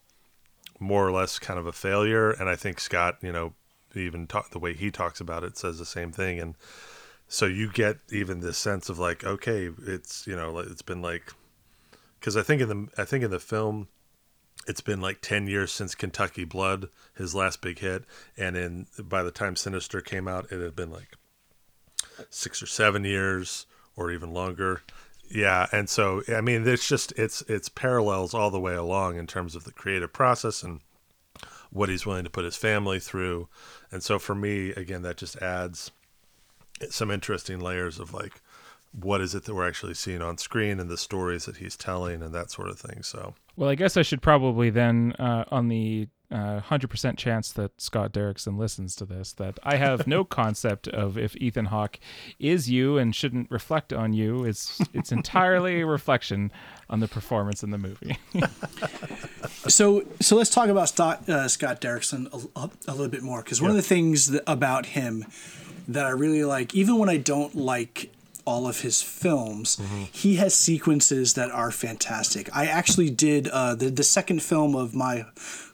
more 0.79 1.07
or 1.07 1.11
less 1.11 1.39
kind 1.39 1.57
of 1.59 1.65
a 1.65 1.71
failure. 1.71 2.31
And 2.31 2.49
I 2.49 2.55
think 2.55 2.79
Scott 2.79 3.17
you 3.21 3.31
know 3.31 3.53
even 3.95 4.27
talk, 4.27 4.51
the 4.51 4.59
way 4.59 4.73
he 4.73 4.91
talks 4.91 5.21
about 5.21 5.43
it 5.43 5.57
says 5.57 5.79
the 5.79 5.85
same 5.85 6.11
thing. 6.11 6.37
And 6.39 6.55
so 7.29 7.45
you 7.45 7.71
get 7.71 7.97
even 8.11 8.41
this 8.41 8.57
sense 8.57 8.89
of 8.89 8.99
like 8.99 9.23
okay 9.23 9.69
it's 9.87 10.27
you 10.27 10.35
know 10.35 10.59
it's 10.59 10.81
been 10.81 11.01
like 11.01 11.33
because 12.19 12.37
I 12.37 12.43
think 12.43 12.61
in 12.61 12.69
the 12.69 12.87
I 13.01 13.05
think 13.05 13.23
in 13.23 13.31
the 13.31 13.39
film 13.39 13.87
it's 14.67 14.81
been 14.81 15.01
like 15.01 15.21
10 15.21 15.47
years 15.47 15.71
since 15.71 15.95
Kentucky 15.95 16.43
Blood, 16.43 16.89
his 17.15 17.35
last 17.35 17.61
big 17.61 17.79
hit, 17.79 18.03
and 18.37 18.57
in 18.57 18.87
by 19.03 19.23
the 19.23 19.31
time 19.31 19.55
Sinister 19.55 20.01
came 20.01 20.27
out, 20.27 20.51
it 20.51 20.61
had 20.61 20.75
been 20.75 20.91
like 20.91 21.17
6 22.29 22.63
or 22.63 22.67
7 22.67 23.03
years 23.03 23.65
or 23.95 24.11
even 24.11 24.33
longer. 24.33 24.81
Yeah, 25.29 25.67
and 25.71 25.89
so 25.89 26.21
I 26.27 26.41
mean 26.41 26.67
it's 26.67 26.87
just 26.87 27.11
it's 27.13 27.41
it's 27.43 27.69
parallels 27.69 28.33
all 28.33 28.51
the 28.51 28.59
way 28.59 28.75
along 28.75 29.17
in 29.17 29.27
terms 29.27 29.55
of 29.55 29.63
the 29.63 29.71
creative 29.71 30.13
process 30.13 30.63
and 30.63 30.81
what 31.71 31.89
he's 31.89 32.05
willing 32.05 32.23
to 32.23 32.29
put 32.29 32.45
his 32.45 32.55
family 32.55 32.99
through. 32.99 33.49
And 33.91 34.01
so 34.01 34.17
for 34.17 34.35
me, 34.35 34.69
again, 34.71 35.01
that 35.01 35.17
just 35.17 35.35
adds 35.37 35.91
some 36.89 37.11
interesting 37.11 37.59
layers 37.59 37.99
of 37.99 38.13
like 38.13 38.41
what 38.99 39.21
is 39.21 39.35
it 39.35 39.43
that 39.43 39.53
we're 39.53 39.67
actually 39.67 39.93
seeing 39.93 40.21
on 40.21 40.37
screen 40.37 40.79
and 40.79 40.89
the 40.89 40.97
stories 40.97 41.45
that 41.45 41.57
he's 41.57 41.75
telling 41.75 42.21
and 42.21 42.33
that 42.33 42.51
sort 42.51 42.69
of 42.69 42.79
thing. 42.79 43.03
So, 43.03 43.35
well, 43.55 43.69
I 43.69 43.75
guess 43.75 43.97
I 43.97 44.01
should 44.01 44.21
probably 44.21 44.69
then, 44.69 45.13
uh, 45.19 45.45
on 45.49 45.67
the 45.67 46.07
uh, 46.31 46.59
100% 46.59 47.17
chance 47.17 47.51
that 47.51 47.79
Scott 47.79 48.11
Derrickson 48.11 48.57
listens 48.57 48.95
to 48.95 49.05
this, 49.05 49.33
that 49.33 49.59
I 49.63 49.75
have 49.75 50.07
no 50.07 50.23
concept 50.23 50.87
of 50.87 51.17
if 51.17 51.35
Ethan 51.37 51.65
Hawke 51.65 51.99
is 52.39 52.69
you 52.69 52.97
and 52.97 53.13
shouldn't 53.13 53.51
reflect 53.51 53.93
on 53.93 54.13
you. 54.13 54.43
It's 54.43 54.81
it's 54.93 55.11
entirely 55.11 55.81
a 55.81 55.85
reflection 55.85 56.51
on 56.89 56.99
the 56.99 57.07
performance 57.07 57.63
in 57.63 57.71
the 57.71 57.77
movie. 57.77 58.17
so 59.67 60.03
so 60.19 60.35
let's 60.35 60.49
talk 60.49 60.69
about 60.69 60.89
Scott, 60.89 61.29
uh, 61.29 61.47
Scott 61.47 61.79
Derrickson 61.79 62.27
a, 62.55 62.69
a, 62.89 62.91
little 62.91 63.07
bit 63.07 63.21
more 63.21 63.43
because 63.43 63.61
one 63.61 63.69
of 63.69 63.75
the 63.75 63.83
things 63.83 64.27
that, 64.27 64.43
about 64.47 64.87
him 64.87 65.25
that 65.87 66.05
I 66.05 66.09
really 66.09 66.43
like, 66.43 66.73
even 66.73 66.97
when 66.97 67.09
I 67.09 67.17
don't 67.17 67.55
like 67.55 68.11
all 68.45 68.67
of 68.67 68.81
his 68.81 69.01
films, 69.01 69.77
mm-hmm. 69.77 70.03
he 70.11 70.35
has 70.35 70.53
sequences 70.53 71.33
that 71.33 71.51
are 71.51 71.71
fantastic. 71.71 72.49
I 72.55 72.67
actually 72.67 73.09
did 73.09 73.47
uh, 73.47 73.75
the 73.75 73.89
the 73.89 74.03
second 74.03 74.41
film 74.41 74.75
of 74.75 74.95
my 74.95 75.25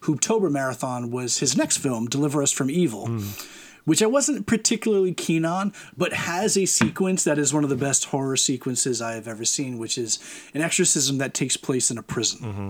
Hooptober 0.02 0.50
marathon 0.50 1.12
was 1.12 1.40
his 1.40 1.58
next 1.58 1.78
film, 1.78 2.08
Deliver 2.08 2.42
Us 2.42 2.52
from 2.52 2.70
Evil. 2.70 3.08
Mm. 3.08 3.58
Which 3.84 4.04
I 4.04 4.06
wasn't 4.06 4.46
particularly 4.46 5.12
keen 5.12 5.44
on, 5.44 5.74
but 5.98 6.14
has 6.14 6.56
a 6.56 6.68
sequence 6.68 7.24
that 7.24 7.40
is 7.40 7.52
one 7.52 7.64
of 7.64 7.72
the 7.72 7.76
best 7.76 8.06
horror 8.06 8.38
sequences 8.38 9.02
I 9.02 9.14
have 9.14 9.28
ever 9.28 9.44
seen, 9.44 9.80
which 9.80 9.98
is 9.98 10.20
an 10.54 10.62
exorcism 10.62 11.18
that 11.18 11.34
takes 11.34 11.58
place 11.58 11.90
in 11.90 11.98
a 11.98 12.04
prison. 12.04 12.40
Mm-hmm. 12.42 12.70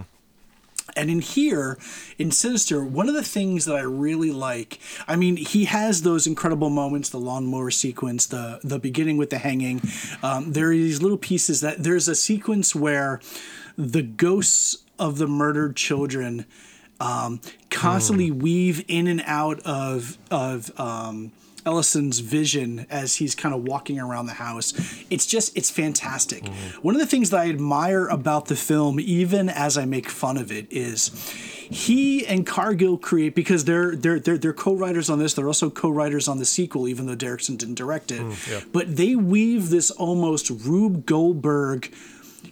And 0.95 1.09
in 1.09 1.21
here, 1.21 1.77
in 2.17 2.31
Sinister, 2.31 2.83
one 2.83 3.09
of 3.09 3.15
the 3.15 3.23
things 3.23 3.65
that 3.65 3.75
I 3.75 3.81
really 3.81 4.31
like, 4.31 4.79
I 5.07 5.15
mean, 5.15 5.37
he 5.37 5.65
has 5.65 6.01
those 6.01 6.27
incredible 6.27 6.69
moments, 6.69 7.09
the 7.09 7.19
lawnmower 7.19 7.71
sequence, 7.71 8.25
the 8.25 8.59
the 8.63 8.79
beginning 8.79 9.17
with 9.17 9.29
the 9.29 9.37
hanging. 9.37 9.81
Um, 10.23 10.53
there 10.53 10.71
are 10.71 10.73
these 10.73 11.01
little 11.01 11.17
pieces 11.17 11.61
that 11.61 11.83
there's 11.83 12.07
a 12.07 12.15
sequence 12.15 12.75
where 12.75 13.19
the 13.77 14.01
ghosts 14.01 14.77
of 14.99 15.17
the 15.17 15.27
murdered 15.27 15.75
children 15.75 16.45
um, 16.99 17.41
constantly 17.69 18.29
mm. 18.29 18.41
weave 18.41 18.85
in 18.87 19.07
and 19.07 19.23
out 19.25 19.59
of 19.61 20.17
of 20.29 20.79
um, 20.79 21.31
Ellison's 21.65 22.19
vision 22.19 22.85
as 22.89 23.15
he's 23.15 23.35
kind 23.35 23.53
of 23.53 23.63
walking 23.63 23.99
around 23.99 24.25
the 24.25 24.33
house. 24.33 24.73
It's 25.09 25.25
just 25.25 25.55
it's 25.55 25.69
fantastic. 25.69 26.43
Mm-hmm. 26.43 26.81
One 26.81 26.95
of 26.95 27.01
the 27.01 27.07
things 27.07 27.29
that 27.29 27.39
I 27.39 27.49
admire 27.49 28.07
about 28.07 28.45
the 28.45 28.55
film, 28.55 28.99
even 28.99 29.49
as 29.49 29.77
I 29.77 29.85
make 29.85 30.09
fun 30.09 30.37
of 30.37 30.51
it, 30.51 30.67
is 30.71 31.11
he 31.69 32.25
and 32.25 32.45
Cargill 32.45 32.97
create 32.97 33.35
because 33.35 33.65
they're 33.65 33.95
they're 33.95 34.19
they're, 34.19 34.37
they're 34.37 34.53
co-writers 34.53 35.09
on 35.09 35.19
this. 35.19 35.33
They're 35.33 35.47
also 35.47 35.69
co-writers 35.69 36.27
on 36.27 36.37
the 36.37 36.45
sequel, 36.45 36.87
even 36.87 37.05
though 37.05 37.15
Derrickson 37.15 37.57
didn't 37.57 37.75
direct 37.75 38.11
it. 38.11 38.21
Mm, 38.21 38.51
yeah. 38.51 38.61
But 38.71 38.97
they 38.97 39.15
weave 39.15 39.69
this 39.69 39.91
almost 39.91 40.49
Rube 40.49 41.05
Goldberg 41.05 41.93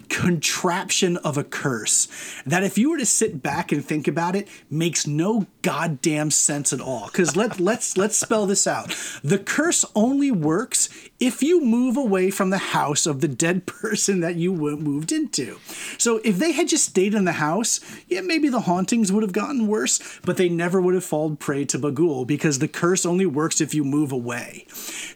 contraption 0.09 1.17
of 1.17 1.37
a 1.37 1.43
curse 1.43 2.07
that 2.45 2.63
if 2.63 2.77
you 2.77 2.89
were 2.89 2.97
to 2.97 3.05
sit 3.05 3.41
back 3.41 3.71
and 3.71 3.85
think 3.85 4.07
about 4.07 4.35
it 4.35 4.47
makes 4.69 5.07
no 5.07 5.45
goddamn 5.61 6.31
sense 6.31 6.73
at 6.73 6.81
all. 6.81 7.07
Cuz 7.09 7.35
let 7.35 7.59
let's 7.69 7.95
let's 7.95 8.17
spell 8.17 8.45
this 8.45 8.67
out. 8.67 8.95
The 9.23 9.37
curse 9.37 9.85
only 9.95 10.31
works 10.31 10.89
if 11.19 11.43
you 11.43 11.61
move 11.63 11.95
away 11.95 12.31
from 12.31 12.49
the 12.49 12.57
house 12.57 13.05
of 13.05 13.21
the 13.21 13.27
dead 13.27 13.65
person 13.79 14.19
that 14.21 14.35
you 14.35 14.53
moved 14.53 15.11
into. 15.11 15.57
So 15.97 16.19
if 16.23 16.37
they 16.37 16.51
had 16.51 16.67
just 16.67 16.85
stayed 16.85 17.13
in 17.13 17.25
the 17.25 17.33
house 17.33 17.79
yeah 18.07 18.21
maybe 18.21 18.49
the 18.49 18.61
hauntings 18.61 19.11
would 19.11 19.23
have 19.23 19.31
gotten 19.31 19.67
worse 19.67 20.19
but 20.25 20.37
they 20.37 20.49
never 20.49 20.81
would 20.81 20.95
have 20.95 21.05
fallen 21.05 21.37
prey 21.37 21.65
to 21.65 21.79
Bughuul 21.79 22.25
because 22.25 22.59
the 22.59 22.67
curse 22.67 23.05
only 23.05 23.25
works 23.25 23.61
if 23.61 23.73
you 23.73 23.83
move 23.83 24.11
away. 24.11 24.65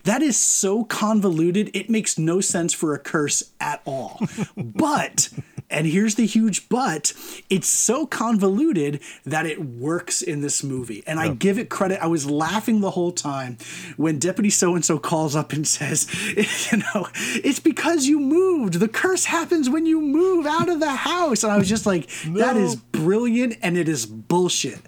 That 0.04 0.22
is 0.22 0.38
so 0.38 0.84
convoluted 0.84 1.72
it 1.74 1.90
makes 1.90 2.18
no 2.18 2.42
sense 2.42 2.74
for 2.74 2.94
a 2.94 3.00
curse 3.00 3.52
at 3.60 3.82
all 3.86 4.22
but, 4.84 5.30
and 5.70 5.88
here's 5.88 6.16
the 6.16 6.26
huge 6.26 6.68
but, 6.68 7.14
it's 7.50 7.70
so 7.70 8.06
convoluted 8.06 9.00
that 9.24 9.46
it 9.46 9.64
works 9.64 10.22
in 10.22 10.42
this 10.42 10.62
movie. 10.62 11.04
And 11.08 11.22
I 11.22 11.30
give 11.30 11.58
it 11.58 11.70
credit. 11.70 12.04
I 12.04 12.08
was 12.08 12.30
laughing 12.30 12.82
the 12.82 12.92
whole 12.92 13.14
time 13.14 13.58
when 13.96 14.20
Deputy 14.20 14.50
So 14.50 14.76
and 14.76 14.84
so 14.84 15.00
calls 15.00 15.38
up 15.38 15.54
and 15.54 15.66
says, 15.66 16.06
you 16.72 16.80
know, 16.80 17.08
it's 17.16 17.62
because 17.62 18.08
you 18.08 18.20
moved. 18.20 18.74
The 18.74 18.90
curse 18.90 19.24
happens 19.24 19.70
when 19.70 19.86
you 19.86 20.02
move 20.02 20.46
out 20.46 20.68
of 20.68 20.82
the 20.82 20.92
house. 20.92 21.46
And 21.46 21.54
I 21.54 21.58
was 21.58 21.70
just 21.70 21.86
like, 21.86 22.10
no. 22.28 22.40
that 22.40 22.58
is 22.58 22.76
brilliant 22.76 23.56
and 23.62 23.78
it 23.78 23.88
is 23.88 24.06
bullshit. 24.06 24.82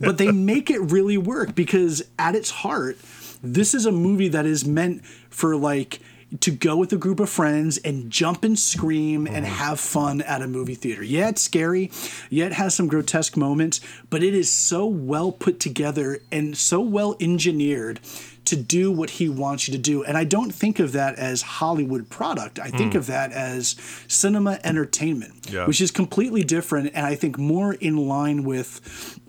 but 0.00 0.16
they 0.16 0.32
make 0.32 0.70
it 0.70 0.80
really 0.80 1.18
work 1.18 1.54
because 1.54 2.02
at 2.18 2.34
its 2.34 2.48
heart, 2.48 2.96
this 3.42 3.74
is 3.74 3.84
a 3.84 3.92
movie 3.92 4.28
that 4.28 4.46
is 4.46 4.64
meant 4.64 5.04
for 5.28 5.56
like 5.56 6.00
to 6.40 6.50
go 6.50 6.76
with 6.76 6.92
a 6.92 6.96
group 6.96 7.20
of 7.20 7.28
friends 7.28 7.78
and 7.78 8.10
jump 8.10 8.44
and 8.44 8.58
scream 8.58 9.26
and 9.26 9.44
mm-hmm. 9.44 9.54
have 9.54 9.78
fun 9.78 10.22
at 10.22 10.42
a 10.42 10.46
movie 10.46 10.74
theater. 10.74 11.02
Yeah, 11.02 11.28
it's 11.28 11.42
scary. 11.42 11.90
Yeah, 12.30 12.46
it 12.46 12.52
has 12.52 12.74
some 12.74 12.88
grotesque 12.88 13.36
moments, 13.36 13.80
but 14.10 14.22
it 14.22 14.34
is 14.34 14.50
so 14.50 14.86
well 14.86 15.32
put 15.32 15.60
together 15.60 16.20
and 16.30 16.56
so 16.56 16.80
well 16.80 17.16
engineered 17.20 18.00
to 18.44 18.56
do 18.56 18.90
what 18.90 19.10
he 19.10 19.28
wants 19.28 19.68
you 19.68 19.72
to 19.72 19.78
do. 19.78 20.02
And 20.02 20.16
I 20.16 20.24
don't 20.24 20.52
think 20.52 20.80
of 20.80 20.92
that 20.92 21.16
as 21.16 21.42
Hollywood 21.42 22.10
product. 22.10 22.58
I 22.58 22.70
think 22.70 22.94
mm. 22.94 22.96
of 22.96 23.06
that 23.06 23.30
as 23.32 23.76
cinema 24.08 24.58
entertainment, 24.64 25.50
yeah. 25.50 25.66
which 25.66 25.80
is 25.80 25.90
completely 25.90 26.42
different 26.42 26.90
and 26.94 27.06
I 27.06 27.14
think 27.14 27.38
more 27.38 27.74
in 27.74 27.96
line 27.96 28.42
with 28.42 29.20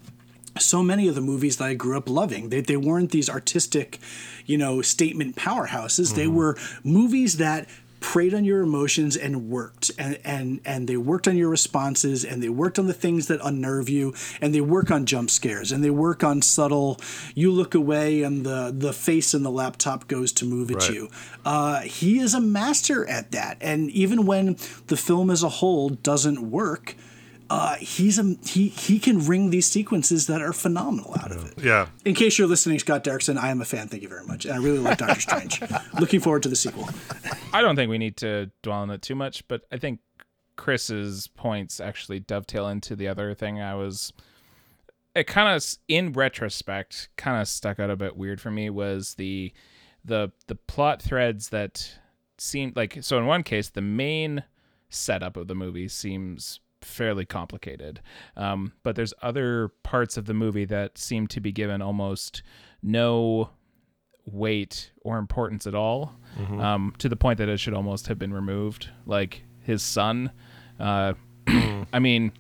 so 0.60 0.84
many 0.84 1.08
of 1.08 1.16
the 1.16 1.22
movies 1.22 1.58
that 1.58 1.66
I 1.66 1.74
grew 1.74 1.98
up 1.98 2.10
loving. 2.10 2.50
They, 2.50 2.62
they 2.62 2.78
weren't 2.78 3.12
these 3.12 3.30
artistic, 3.30 4.00
you 4.46 4.58
know, 4.58 4.82
statement 4.82 5.36
powerhouses. 5.36 6.08
Mm-hmm. 6.08 6.16
They 6.16 6.28
were 6.28 6.58
movies 6.84 7.38
that 7.38 7.68
preyed 8.04 8.34
on 8.34 8.44
your 8.44 8.62
emotions 8.62 9.16
and 9.16 9.50
worked 9.50 9.90
and, 9.98 10.20
and 10.26 10.60
and 10.66 10.90
they 10.90 10.98
worked 10.98 11.26
on 11.26 11.38
your 11.38 11.48
responses 11.48 12.26
and 12.26 12.44
they 12.44 12.50
worked 12.50 12.78
on 12.78 12.86
the 12.86 12.94
things 12.94 13.28
that 13.28 13.40
unnerve 13.42 13.88
you 13.88 14.14
and 14.42 14.54
they 14.54 14.60
work 14.60 14.92
on 14.92 15.06
jump 15.06 15.30
scares 15.30 15.72
and 15.72 15.82
they 15.82 15.90
work 15.90 16.22
on 16.22 16.42
subtle 16.42 17.00
you 17.34 17.50
look 17.50 17.74
away 17.74 18.22
and 18.22 18.46
the 18.46 18.76
the 18.78 18.92
face 18.92 19.34
in 19.34 19.42
the 19.42 19.50
laptop 19.50 20.06
goes 20.10 20.34
to 20.34 20.44
move 20.44 20.70
at 20.70 20.76
right. 20.76 20.90
you 20.90 21.10
uh, 21.46 21.80
he 21.80 22.20
is 22.20 22.34
a 22.34 22.42
master 22.42 23.08
at 23.10 23.32
that 23.32 23.58
and 23.62 23.90
even 23.92 24.26
when 24.26 24.58
the 24.88 24.98
film 24.98 25.32
as 25.32 25.42
a 25.42 25.50
whole 25.50 25.88
doesn't 25.88 26.52
work 26.52 26.96
uh, 27.50 27.76
he's 27.76 28.18
a 28.18 28.36
he 28.46 28.70
he 28.70 29.00
can 29.00 29.26
ring 29.26 29.50
these 29.50 29.66
sequences 29.68 30.28
that 30.28 30.42
are 30.42 30.54
phenomenal 30.54 31.16
out 31.20 31.32
of 31.32 31.46
it. 31.46 31.64
Yeah. 31.64 31.88
In 32.06 32.16
case 32.16 32.38
you're 32.38 32.48
listening, 32.48 32.80
Scott 32.80 33.04
Derrickson, 33.04 33.38
I 33.38 33.50
am 33.50 33.62
a 33.62 33.66
fan. 33.66 33.88
Thank 33.88 34.04
you 34.04 34.10
very 34.10 34.26
much, 34.26 34.46
and 34.46 34.54
I 34.54 34.58
really 34.58 34.80
like 34.80 34.98
Doctor 34.98 35.22
Strange. 35.22 35.62
Looking 36.00 36.20
forward 36.20 36.44
to 36.44 36.50
the 36.50 36.56
sequel. 36.56 36.90
I 37.54 37.62
don't 37.62 37.76
think 37.76 37.90
we 37.90 37.98
need 37.98 38.18
to 38.18 38.52
dwell 38.62 38.80
on 38.80 38.90
it 38.90 39.02
too 39.02 39.16
much, 39.16 39.48
but 39.48 39.62
I 39.72 39.78
think 39.78 40.00
Chris's 40.56 41.28
points 41.28 41.80
actually 41.80 42.20
dovetail 42.20 42.68
into 42.68 42.96
the 42.96 43.08
other 43.08 43.34
thing 43.34 43.62
I 43.62 43.76
was. 43.76 44.14
It 45.16 45.28
kind 45.28 45.56
of, 45.56 45.64
in 45.88 46.12
retrospect, 46.14 47.10
kind 47.18 47.40
of 47.40 47.48
stuck 47.48 47.80
out 47.80 47.92
a 47.92 47.96
bit 47.96 48.18
weird 48.18 48.42
for 48.42 48.50
me 48.50 48.70
was 48.70 49.14
the 49.16 49.54
the 50.04 50.32
the 50.48 50.56
plot 50.56 51.02
threads 51.02 51.50
that 51.50 52.00
seemed 52.38 52.76
like 52.76 52.98
so 53.02 53.18
in 53.18 53.26
one 53.26 53.44
case 53.44 53.70
the 53.70 53.82
main 53.82 54.44
setup 54.90 55.38
of 55.38 55.48
the 55.48 55.56
movie 55.56 55.88
seems 55.88 56.60
fairly 56.84 57.26
complicated. 57.26 58.02
Um, 58.36 58.74
but 58.84 58.96
there's 58.96 59.14
other 59.22 59.70
parts 59.84 60.18
of 60.18 60.26
the 60.26 60.34
movie 60.34 60.66
that 60.66 60.98
seem 60.98 61.28
to 61.28 61.40
be 61.40 61.52
given 61.52 61.82
almost 61.82 62.44
no 62.82 63.50
weight 64.26 64.92
or 65.02 65.18
importance 65.18 65.68
at 65.68 65.76
all, 65.76 66.16
mm-hmm. 66.38 66.60
um, 66.60 66.94
to 66.98 67.10
the 67.10 67.16
point 67.16 67.38
that 67.40 67.50
it 67.50 67.60
should 67.60 67.74
almost 67.74 68.08
have 68.08 68.18
been 68.20 68.34
removed. 68.34 68.90
Like 69.06 69.44
his 69.64 69.82
son. 69.82 70.32
Uh, 70.80 71.14
I 71.94 72.00
mean, 72.00 72.32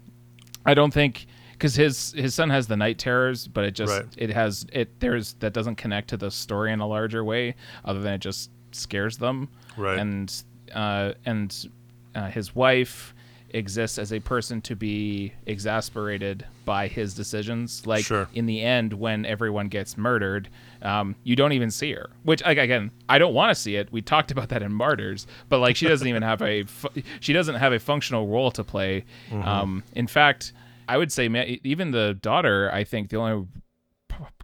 I 0.65 0.73
don't 0.73 0.93
think 0.93 1.27
because 1.53 1.75
his 1.75 2.13
his 2.13 2.35
son 2.35 2.49
has 2.49 2.67
the 2.67 2.77
night 2.77 2.99
terrors, 2.99 3.47
but 3.47 3.63
it 3.63 3.71
just 3.71 3.91
Right. 3.91 4.05
it 4.17 4.29
has 4.31 4.65
it 4.71 4.99
there's 4.99 5.33
that 5.35 5.53
doesn't 5.53 5.75
connect 5.75 6.09
to 6.09 6.17
the 6.17 6.31
story 6.31 6.71
in 6.71 6.79
a 6.79 6.87
larger 6.87 7.23
way, 7.23 7.55
other 7.85 8.01
than 8.01 8.13
it 8.13 8.21
just 8.21 8.51
scares 8.71 9.17
them. 9.17 9.49
Right. 9.77 9.97
And 9.97 10.43
uh, 10.73 11.13
and 11.25 11.69
uh, 12.15 12.29
his 12.29 12.55
wife 12.55 13.13
exists 13.53 13.97
as 13.99 14.11
a 14.11 14.19
person 14.19 14.59
to 14.61 14.75
be 14.75 15.31
exasperated 15.45 16.45
by 16.65 16.87
his 16.87 17.13
decisions. 17.13 17.85
Like 17.85 18.05
Sure. 18.05 18.27
in 18.33 18.45
the 18.45 18.61
end, 18.61 18.93
when 18.93 19.25
everyone 19.25 19.67
gets 19.67 19.97
murdered, 19.97 20.49
um, 20.81 21.15
you 21.23 21.35
don't 21.35 21.51
even 21.53 21.69
see 21.71 21.93
her. 21.93 22.09
Which, 22.23 22.43
like, 22.43 22.57
again, 22.57 22.91
I 23.07 23.17
don't 23.19 23.33
want 23.33 23.49
to 23.51 23.55
see 23.55 23.75
it. 23.75 23.91
We 23.91 24.01
talked 24.01 24.31
about 24.31 24.49
that 24.49 24.61
in 24.63 24.73
Martyrs, 24.73 25.27
but 25.49 25.59
like, 25.59 25.75
she 25.75 25.87
doesn't 25.87 26.07
even 26.07 26.23
have 26.23 26.41
a 26.41 26.63
fu- 26.63 27.01
she 27.19 27.33
doesn't 27.33 27.55
have 27.55 27.73
a 27.73 27.79
functional 27.79 28.27
role 28.27 28.51
to 28.51 28.63
play. 28.63 29.05
Um, 29.31 29.83
in 29.93 30.07
fact, 30.07 30.53
I 30.87 30.97
would 30.97 31.11
say, 31.11 31.27
even 31.63 31.91
the 31.91 32.17
daughter, 32.21 32.69
I 32.73 32.83
think 32.83 33.09
the 33.09 33.17
only 33.17 33.47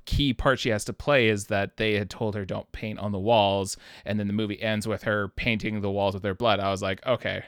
key 0.06 0.34
part 0.34 0.60
she 0.60 0.70
has 0.70 0.84
to 0.86 0.94
play 0.94 1.28
is 1.28 1.46
that 1.48 1.78
they 1.78 1.94
had 1.94 2.10
told 2.10 2.34
her 2.34 2.44
don't 2.46 2.72
paint 2.72 2.98
on 3.00 3.12
the 3.12 3.20
walls, 3.20 3.78
and 4.06 4.20
then 4.20 4.26
the 4.28 4.34
movie 4.34 4.60
ends 4.62 4.88
with 4.88 5.04
her 5.04 5.28
painting 5.28 5.82
the 5.82 5.92
walls 5.92 6.14
with 6.16 6.24
their 6.24 6.34
blood. 6.34 6.60
I 6.60 6.72
was 6.72 6.82
like, 6.82 7.06
okay, 7.06 7.44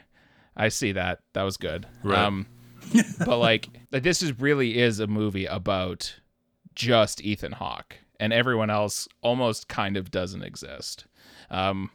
I 0.56 0.68
see 0.68 0.92
that. 0.92 1.20
That 1.32 1.42
was 1.42 1.56
good. 1.56 1.86
Right. 2.02 2.18
Um, 2.18 2.46
but 3.24 3.38
like, 3.38 3.68
this 3.90 4.22
is 4.22 4.38
really 4.38 4.78
is 4.78 5.00
a 5.00 5.06
movie 5.06 5.46
about 5.46 6.14
just 6.74 7.22
Ethan 7.22 7.52
Hawke, 7.52 7.98
and 8.18 8.32
everyone 8.32 8.70
else 8.70 9.08
almost 9.22 9.68
kind 9.68 9.96
of 9.96 10.10
doesn't 10.10 10.42
exist. 10.42 11.06
Um, 11.50 11.90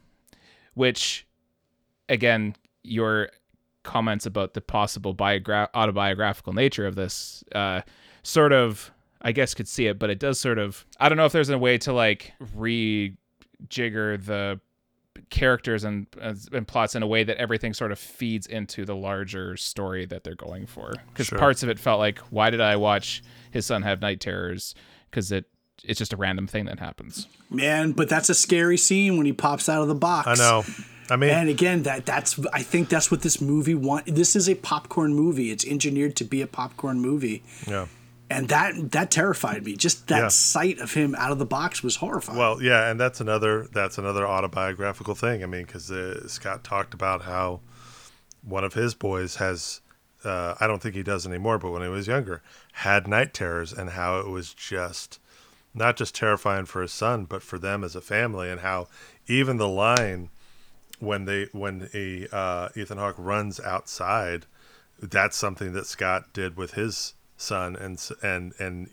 which, 0.76 1.26
again, 2.10 2.55
your 2.84 3.30
comments 3.84 4.26
about 4.26 4.53
the 4.53 4.62
possible 4.62 5.16
biogra- 5.16 5.70
autobiographical 5.74 6.53
nature 6.53 6.86
of 6.86 6.95
this 6.95 7.43
uh, 7.55 7.82
sort 8.22 8.53
of, 8.53 8.91
I 9.22 9.32
guess, 9.32 9.53
could 9.53 9.68
see 9.68 9.88
it, 9.88 9.97
but 9.97 10.10
it 10.10 10.20
does 10.20 10.39
sort 10.39 10.60
of. 10.60 10.86
I 10.99 11.10
don't 11.10 11.18
know 11.18 11.26
if 11.26 11.32
there's 11.32 11.49
a 11.49 11.58
way 11.58 11.78
to 11.80 11.93
like 11.93 12.34
rejigger 12.55 13.16
the 14.24 14.60
characters 15.30 15.84
and 15.84 16.07
and 16.51 16.68
plots 16.68 16.95
in 16.95 17.03
a 17.03 17.07
way 17.07 17.24
that 17.24 17.38
everything 17.38 17.74
sort 17.74 17.91
of 17.91 17.99
feeds 17.99 18.47
into 18.47 18.86
the 18.86 18.95
larger 18.95 19.57
story 19.57 20.05
that 20.05 20.24
they're 20.24 20.36
going 20.36 20.65
for. 20.65 20.93
Because 21.09 21.28
Sure. 21.28 21.38
parts 21.39 21.63
of 21.63 21.70
it 21.70 21.80
felt 21.80 21.99
like, 21.99 22.20
why 22.30 22.49
did 22.49 22.61
I 22.61 22.76
watch 22.76 23.22
his 23.51 23.65
son 23.65 23.82
have 23.84 24.01
night 24.01 24.20
terrors? 24.20 24.76
Because 25.09 25.32
it 25.32 25.45
it's 25.84 25.99
just 25.99 26.11
a 26.13 26.18
random 26.18 26.47
thing 26.47 26.65
that 26.65 26.80
happens. 26.80 27.28
Man, 27.49 27.91
but 27.91 28.09
that's 28.09 28.30
a 28.30 28.34
scary 28.36 28.78
scene 28.78 29.15
when 29.18 29.26
he 29.26 29.34
pops 29.34 29.70
out 29.70 29.82
of 29.84 29.88
the 29.88 29.95
box. 29.95 30.28
I 30.28 30.34
know. 30.36 30.63
I 31.09 31.15
mean, 31.15 31.30
And 31.30 31.47
again, 31.49 31.84
that 31.84 32.05
that's 32.05 32.38
I 32.51 32.61
think 32.63 32.89
that's 32.89 33.09
what 33.09 33.22
this 33.22 33.39
movie 33.39 33.76
want. 33.76 34.07
This 34.07 34.36
is 34.36 34.49
a 34.49 34.55
popcorn 34.55 35.13
movie. 35.13 35.51
It's 35.51 35.65
engineered 35.65 36.15
to 36.18 36.26
be 36.26 36.41
a 36.41 36.47
popcorn 36.47 36.99
movie, 36.99 37.43
yeah. 37.68 37.86
And 38.30 38.50
that 38.50 38.92
that 38.92 39.12
terrified 39.12 39.64
me. 39.66 39.76
Just 39.76 40.08
that 40.08 40.22
Yeah. 40.24 40.28
sight 40.28 40.80
of 40.80 40.94
him 40.94 41.16
out 41.16 41.32
of 41.32 41.40
the 41.40 41.46
box 41.46 41.84
was 41.84 41.98
horrifying. 41.98 42.38
Well, 42.38 42.62
yeah, 42.62 42.90
and 42.90 43.00
that's 43.00 43.22
another 43.22 43.68
that's 43.72 43.98
another 43.98 44.28
autobiographical 44.28 45.16
thing. 45.16 45.44
I 45.44 45.46
mean, 45.46 45.66
because 45.66 45.90
uh, 45.92 46.28
Scott 46.28 46.64
talked 46.64 46.94
about 46.94 47.24
how 47.24 47.62
one 48.44 48.64
of 48.64 48.74
his 48.74 48.94
boys 48.94 49.36
has. 49.36 49.82
Uh, 50.24 50.56
I 50.60 50.66
don't 50.68 50.82
think 50.82 50.96
he 50.96 51.04
does 51.04 51.28
anymore, 51.28 51.58
but 51.60 51.72
when 51.72 51.84
he 51.84 51.88
was 51.88 52.08
younger, 52.08 52.42
had 52.74 53.08
night 53.08 53.34
terrors, 53.34 53.72
and 53.72 53.92
how 53.92 54.20
it 54.20 54.28
was 54.28 54.54
just 54.54 55.20
not 55.74 55.96
just 55.96 56.16
terrifying 56.16 56.66
for 56.66 56.82
his 56.82 56.92
son, 56.92 57.26
but 57.26 57.44
for 57.44 57.60
them 57.60 57.84
as 57.84 57.96
a 57.96 58.02
family, 58.02 58.50
and 58.50 58.62
how 58.62 58.88
even 59.28 59.58
the 59.58 59.68
line 59.68 60.30
when 61.00 61.26
they 61.26 61.48
when 61.52 61.88
a 61.94 62.28
uh, 62.36 62.70
Ethan 62.76 62.98
Hawke 62.98 63.16
runs 63.20 63.60
outside, 63.60 64.48
that's 65.00 65.38
something 65.38 65.74
that 65.74 65.86
Scott 65.86 66.34
did 66.34 66.58
with 66.58 66.74
his 66.74 67.14
son, 67.38 67.76
and 67.76 68.04
and 68.22 68.54
and 68.60 68.90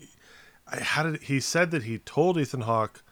I- 0.67 0.79
how 0.79 1.03
did 1.03 1.23
he 1.23 1.39
said 1.39 1.71
that 1.71 1.83
he 1.83 1.99
told 1.99 2.37
Ethan 2.37 2.61
Hawke 2.61 3.03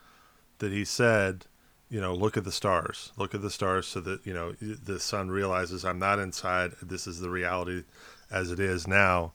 that 0.60 0.72
he 0.72 0.86
said, 0.86 1.46
you 1.90 2.00
know, 2.00 2.14
look 2.14 2.38
at 2.38 2.44
the 2.44 2.52
stars, 2.52 3.12
look 3.18 3.36
at 3.36 3.42
the 3.42 3.50
stars, 3.50 3.88
so 3.88 4.00
that 4.02 4.26
you 4.26 4.34
know 4.34 4.54
the 4.62 5.00
son 5.00 5.30
realizes 5.30 5.84
I'm 5.84 6.00
not 6.00 6.20
inside. 6.20 6.74
This 6.82 7.08
is 7.08 7.20
the 7.20 7.30
reality 7.30 7.84
as 8.32 8.52
it 8.52 8.60
is 8.60 8.88
now, 8.88 9.34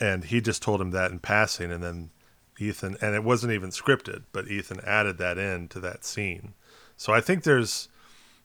and 0.00 0.24
he 0.24 0.40
just 0.40 0.62
told 0.62 0.80
him 0.80 0.90
that 0.90 1.10
in 1.10 1.20
passing, 1.20 1.70
and 1.70 1.82
then 1.82 2.10
Ethan, 2.58 2.96
and 3.00 3.14
it 3.14 3.24
wasn't 3.24 3.52
even 3.52 3.70
scripted, 3.70 4.24
but 4.32 4.48
Ethan 4.48 4.80
added 4.84 5.18
that 5.18 5.38
in 5.38 5.68
to 5.68 5.80
that 5.80 6.04
scene. 6.04 6.52
So 6.96 7.14
I 7.14 7.20
think 7.22 7.44
there's 7.44 7.88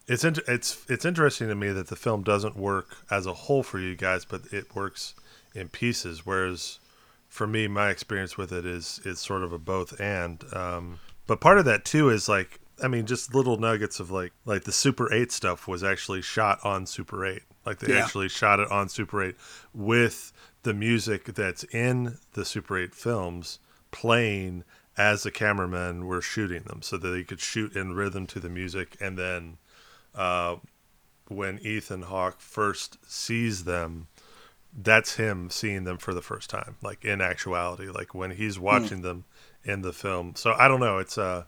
it's 0.07 0.23
it's 0.23 0.86
it's 0.88 1.05
interesting 1.05 1.47
to 1.49 1.55
me 1.55 1.69
that 1.69 1.88
the 1.88 1.95
film 1.95 2.23
doesn't 2.23 2.55
work 2.55 2.95
as 3.09 3.26
a 3.26 3.34
whole 3.34 3.63
for 3.63 3.80
you 3.80 3.95
guys, 3.95 4.23
but 4.23 4.41
it 4.51 4.73
works 4.76 5.15
in 5.55 5.69
pieces. 5.69 6.25
Whereas 6.25 6.79
for 7.27 7.47
me, 7.47 7.67
my 7.67 7.89
experience 7.89 8.37
with 8.37 8.51
it 8.51 8.65
is 8.65 8.99
is 9.05 9.19
sort 9.19 9.43
of 9.43 9.51
a 9.53 9.59
both 9.59 9.99
and. 9.99 10.43
Um, 10.53 10.99
but 11.27 11.41
part 11.41 11.57
of 11.57 11.65
that 11.65 11.85
too 11.85 12.09
is 12.09 12.29
like 12.29 12.59
I 12.83 12.87
mean, 12.89 13.05
just 13.05 13.33
little 13.33 13.57
nuggets 13.57 13.99
of 13.99 14.11
like 14.11 14.33
like 14.45 14.65
the 14.65 14.71
Super 14.71 15.11
Eight 15.13 15.31
stuff 15.31 15.67
was 15.67 15.83
actually 15.83 16.21
shot 16.21 16.59
on 16.63 16.85
Super 16.85 17.25
Eight. 17.25 17.43
Like 17.65 17.79
they 17.79 17.93
Yeah. 17.93 18.03
actually 18.03 18.29
shot 18.29 18.59
it 18.59 18.69
on 18.69 18.89
Super 18.89 19.23
Eight 19.23 19.35
with 19.73 20.31
the 20.63 20.73
music 20.73 21.25
that's 21.35 21.63
in 21.65 22.17
the 22.33 22.43
Super 22.45 22.77
Eight 22.77 22.93
films 22.93 23.59
playing 23.91 24.63
as 24.97 25.23
the 25.23 25.31
cameramen 25.31 26.05
were 26.05 26.21
shooting 26.21 26.63
them, 26.63 26.81
so 26.81 26.97
that 26.97 27.09
they 27.09 27.23
could 27.23 27.39
shoot 27.41 27.75
in 27.75 27.93
rhythm 27.93 28.25
to 28.27 28.39
the 28.39 28.49
music, 28.49 28.95
and 29.01 29.17
then 29.17 29.57
uh, 30.13 30.55
when 31.27 31.59
Ethan 31.59 32.03
Hawke 32.03 32.39
first 32.39 32.97
sees 33.05 33.65
them, 33.65 34.07
that's 34.76 35.15
him 35.15 35.49
seeing 35.49 35.86
them 35.86 35.97
for 35.97 36.13
the 36.13 36.21
first 36.21 36.49
time, 36.49 36.76
like 36.84 37.05
in 37.05 37.21
actuality, 37.21 37.88
like 37.88 38.13
when 38.13 38.32
he's 38.32 38.59
watching 38.59 39.01
them 39.01 39.23
in 39.63 39.82
the 39.82 39.93
film. 39.93 40.34
So 40.36 40.53
I 40.53 40.67
don't 40.67 40.82
know. 40.82 40.97
It's 40.97 41.17
uh, 41.17 41.45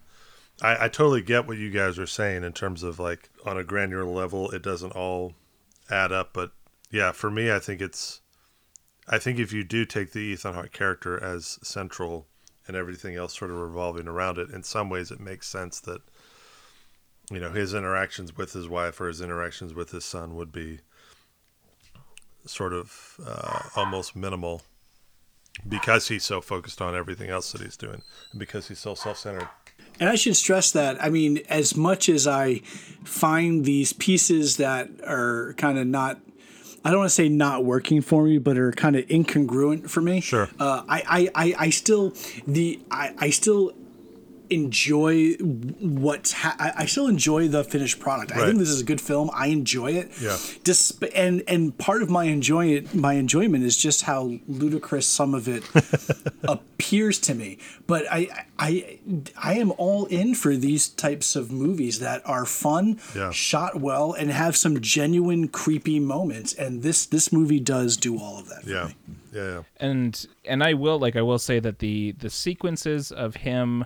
I, 0.61 0.86
I 0.86 0.88
totally 0.88 1.21
get 1.21 1.45
what 1.45 1.57
you 1.57 1.69
guys 1.69 1.99
are 1.99 2.07
saying 2.07 2.43
in 2.43 2.53
terms 2.53 2.84
of 2.84 2.99
like 2.99 3.30
on 3.45 3.57
a 3.57 3.63
granular 3.63 4.05
level, 4.05 4.49
it 4.51 4.63
doesn't 4.63 4.93
all 4.93 5.34
add 5.89 6.11
up. 6.11 6.32
But 6.34 6.51
yeah, 6.89 7.11
for 7.11 7.30
me, 7.30 7.51
I 7.51 7.59
think 7.59 7.82
it's, 7.82 8.21
I 9.09 9.17
think 9.17 9.39
if 9.39 9.51
you 9.51 9.63
do 9.63 9.86
take 9.86 10.11
the 10.11 10.19
Ethan 10.19 10.53
Hawke 10.53 10.71
character 10.71 11.21
as 11.21 11.59
central 11.61 12.28
and 12.67 12.75
everything 12.78 13.15
else 13.15 13.38
sort 13.38 13.51
of 13.51 13.57
revolving 13.57 14.07
around 14.07 14.38
it, 14.38 14.49
in 14.49 14.63
some 14.63 14.89
ways 14.89 15.11
it 15.11 15.19
makes 15.19 15.47
sense 15.47 15.80
that 15.82 16.01
you 17.30 17.39
know 17.39 17.51
his 17.51 17.73
interactions 17.73 18.38
with 18.38 18.53
his 18.53 18.69
wife 18.69 19.01
or 19.01 19.07
his 19.07 19.19
interactions 19.19 19.73
with 19.73 19.91
his 19.91 20.05
son 20.05 20.36
would 20.36 20.51
be 20.51 20.80
sort 22.47 22.73
of 22.73 23.19
uh, 23.25 23.59
almost 23.75 24.15
minimal 24.15 24.61
because 25.67 26.07
he's 26.07 26.23
so 26.23 26.41
focused 26.41 26.81
on 26.81 26.95
everything 26.95 27.29
else 27.29 27.51
that 27.51 27.61
he's 27.61 27.77
doing 27.77 28.01
and 28.31 28.39
because 28.39 28.67
he's 28.67 28.79
so 28.79 28.93
self-centered 28.93 29.47
And 29.99 30.09
I 30.09 30.15
should 30.15 30.35
stress 30.35 30.71
that, 30.73 31.03
I 31.03 31.09
mean, 31.09 31.39
as 31.49 31.75
much 31.75 32.09
as 32.09 32.27
I 32.27 32.59
find 33.03 33.65
these 33.65 33.93
pieces 33.93 34.57
that 34.57 34.89
are 35.05 35.55
kind 35.57 35.77
of 35.77 35.87
not, 35.87 36.19
I 36.85 36.91
don't 36.91 36.99
want 36.99 37.09
to 37.09 37.15
say 37.15 37.29
not 37.29 37.65
working 37.65 38.01
for 38.01 38.23
me, 38.23 38.37
but 38.37 38.57
are 38.57 38.71
kind 38.71 38.95
of 38.95 39.05
incongruent 39.07 39.89
for 39.89 40.01
me. 40.01 40.21
Sure. 40.21 40.49
Uh, 40.59 40.83
I, 40.87 41.29
I, 41.35 41.45
I, 41.45 41.55
I 41.65 41.69
still, 41.71 42.13
the, 42.45 42.79
I, 42.91 43.13
I 43.17 43.29
still 43.31 43.73
enjoy 44.49 45.33
what's 45.33 46.31
ha- 46.33 46.55
I, 46.59 46.83
I 46.83 46.85
still 46.85 47.07
enjoy 47.07 47.47
the 47.47 47.63
finished 47.63 47.99
product. 47.99 48.31
I 48.31 48.45
think 48.45 48.59
this 48.59 48.69
is 48.69 48.81
a 48.81 48.85
good 48.85 49.01
film. 49.01 49.29
I 49.33 49.47
enjoy 49.47 49.91
it. 49.93 50.11
Yeah. 50.21 50.37
Just 50.63 51.03
and 51.15 51.43
and 51.47 51.77
part 51.77 52.01
of 52.01 52.09
my 52.09 52.25
enjoy 52.25 52.67
it 52.67 52.93
my 52.95 53.13
enjoyment 53.13 53.63
is 53.63 53.77
just 53.77 54.03
how 54.03 54.33
ludicrous 54.47 55.07
some 55.07 55.33
of 55.33 55.47
it 55.47 55.63
appears 56.43 57.19
to 57.19 57.33
me. 57.33 57.57
But 57.87 58.05
I 58.11 58.45
I 58.59 58.99
I 59.41 59.53
am 59.55 59.71
all 59.77 60.05
in 60.05 60.35
for 60.35 60.55
these 60.55 60.89
types 60.89 61.35
of 61.35 61.51
movies 61.51 61.99
that 61.99 62.21
are 62.25 62.45
fun, 62.45 62.99
Yeah. 63.15 63.31
shot 63.31 63.79
well, 63.79 64.13
and 64.13 64.31
have 64.31 64.55
some 64.55 64.81
genuine 64.81 65.47
creepy 65.47 65.99
moments. 65.99 66.53
And 66.53 66.84
this 66.84 67.05
this 67.05 67.31
movie 67.31 67.59
does 67.59 67.97
do 67.97 68.17
all 68.17 68.39
of 68.39 68.49
that. 68.49 68.63
For 68.63 68.69
yeah 68.69 68.85
me. 68.88 68.95
yeah 69.34 69.43
yeah 69.51 69.61
and 69.77 70.26
and 70.45 70.63
I 70.63 70.73
will 70.73 70.99
like 70.99 71.15
I 71.15 71.22
will 71.22 71.39
say 71.39 71.59
that 71.59 71.80
the 71.80 72.13
the 72.19 72.30
sequences 72.30 73.11
of 73.11 73.35
him 73.38 73.85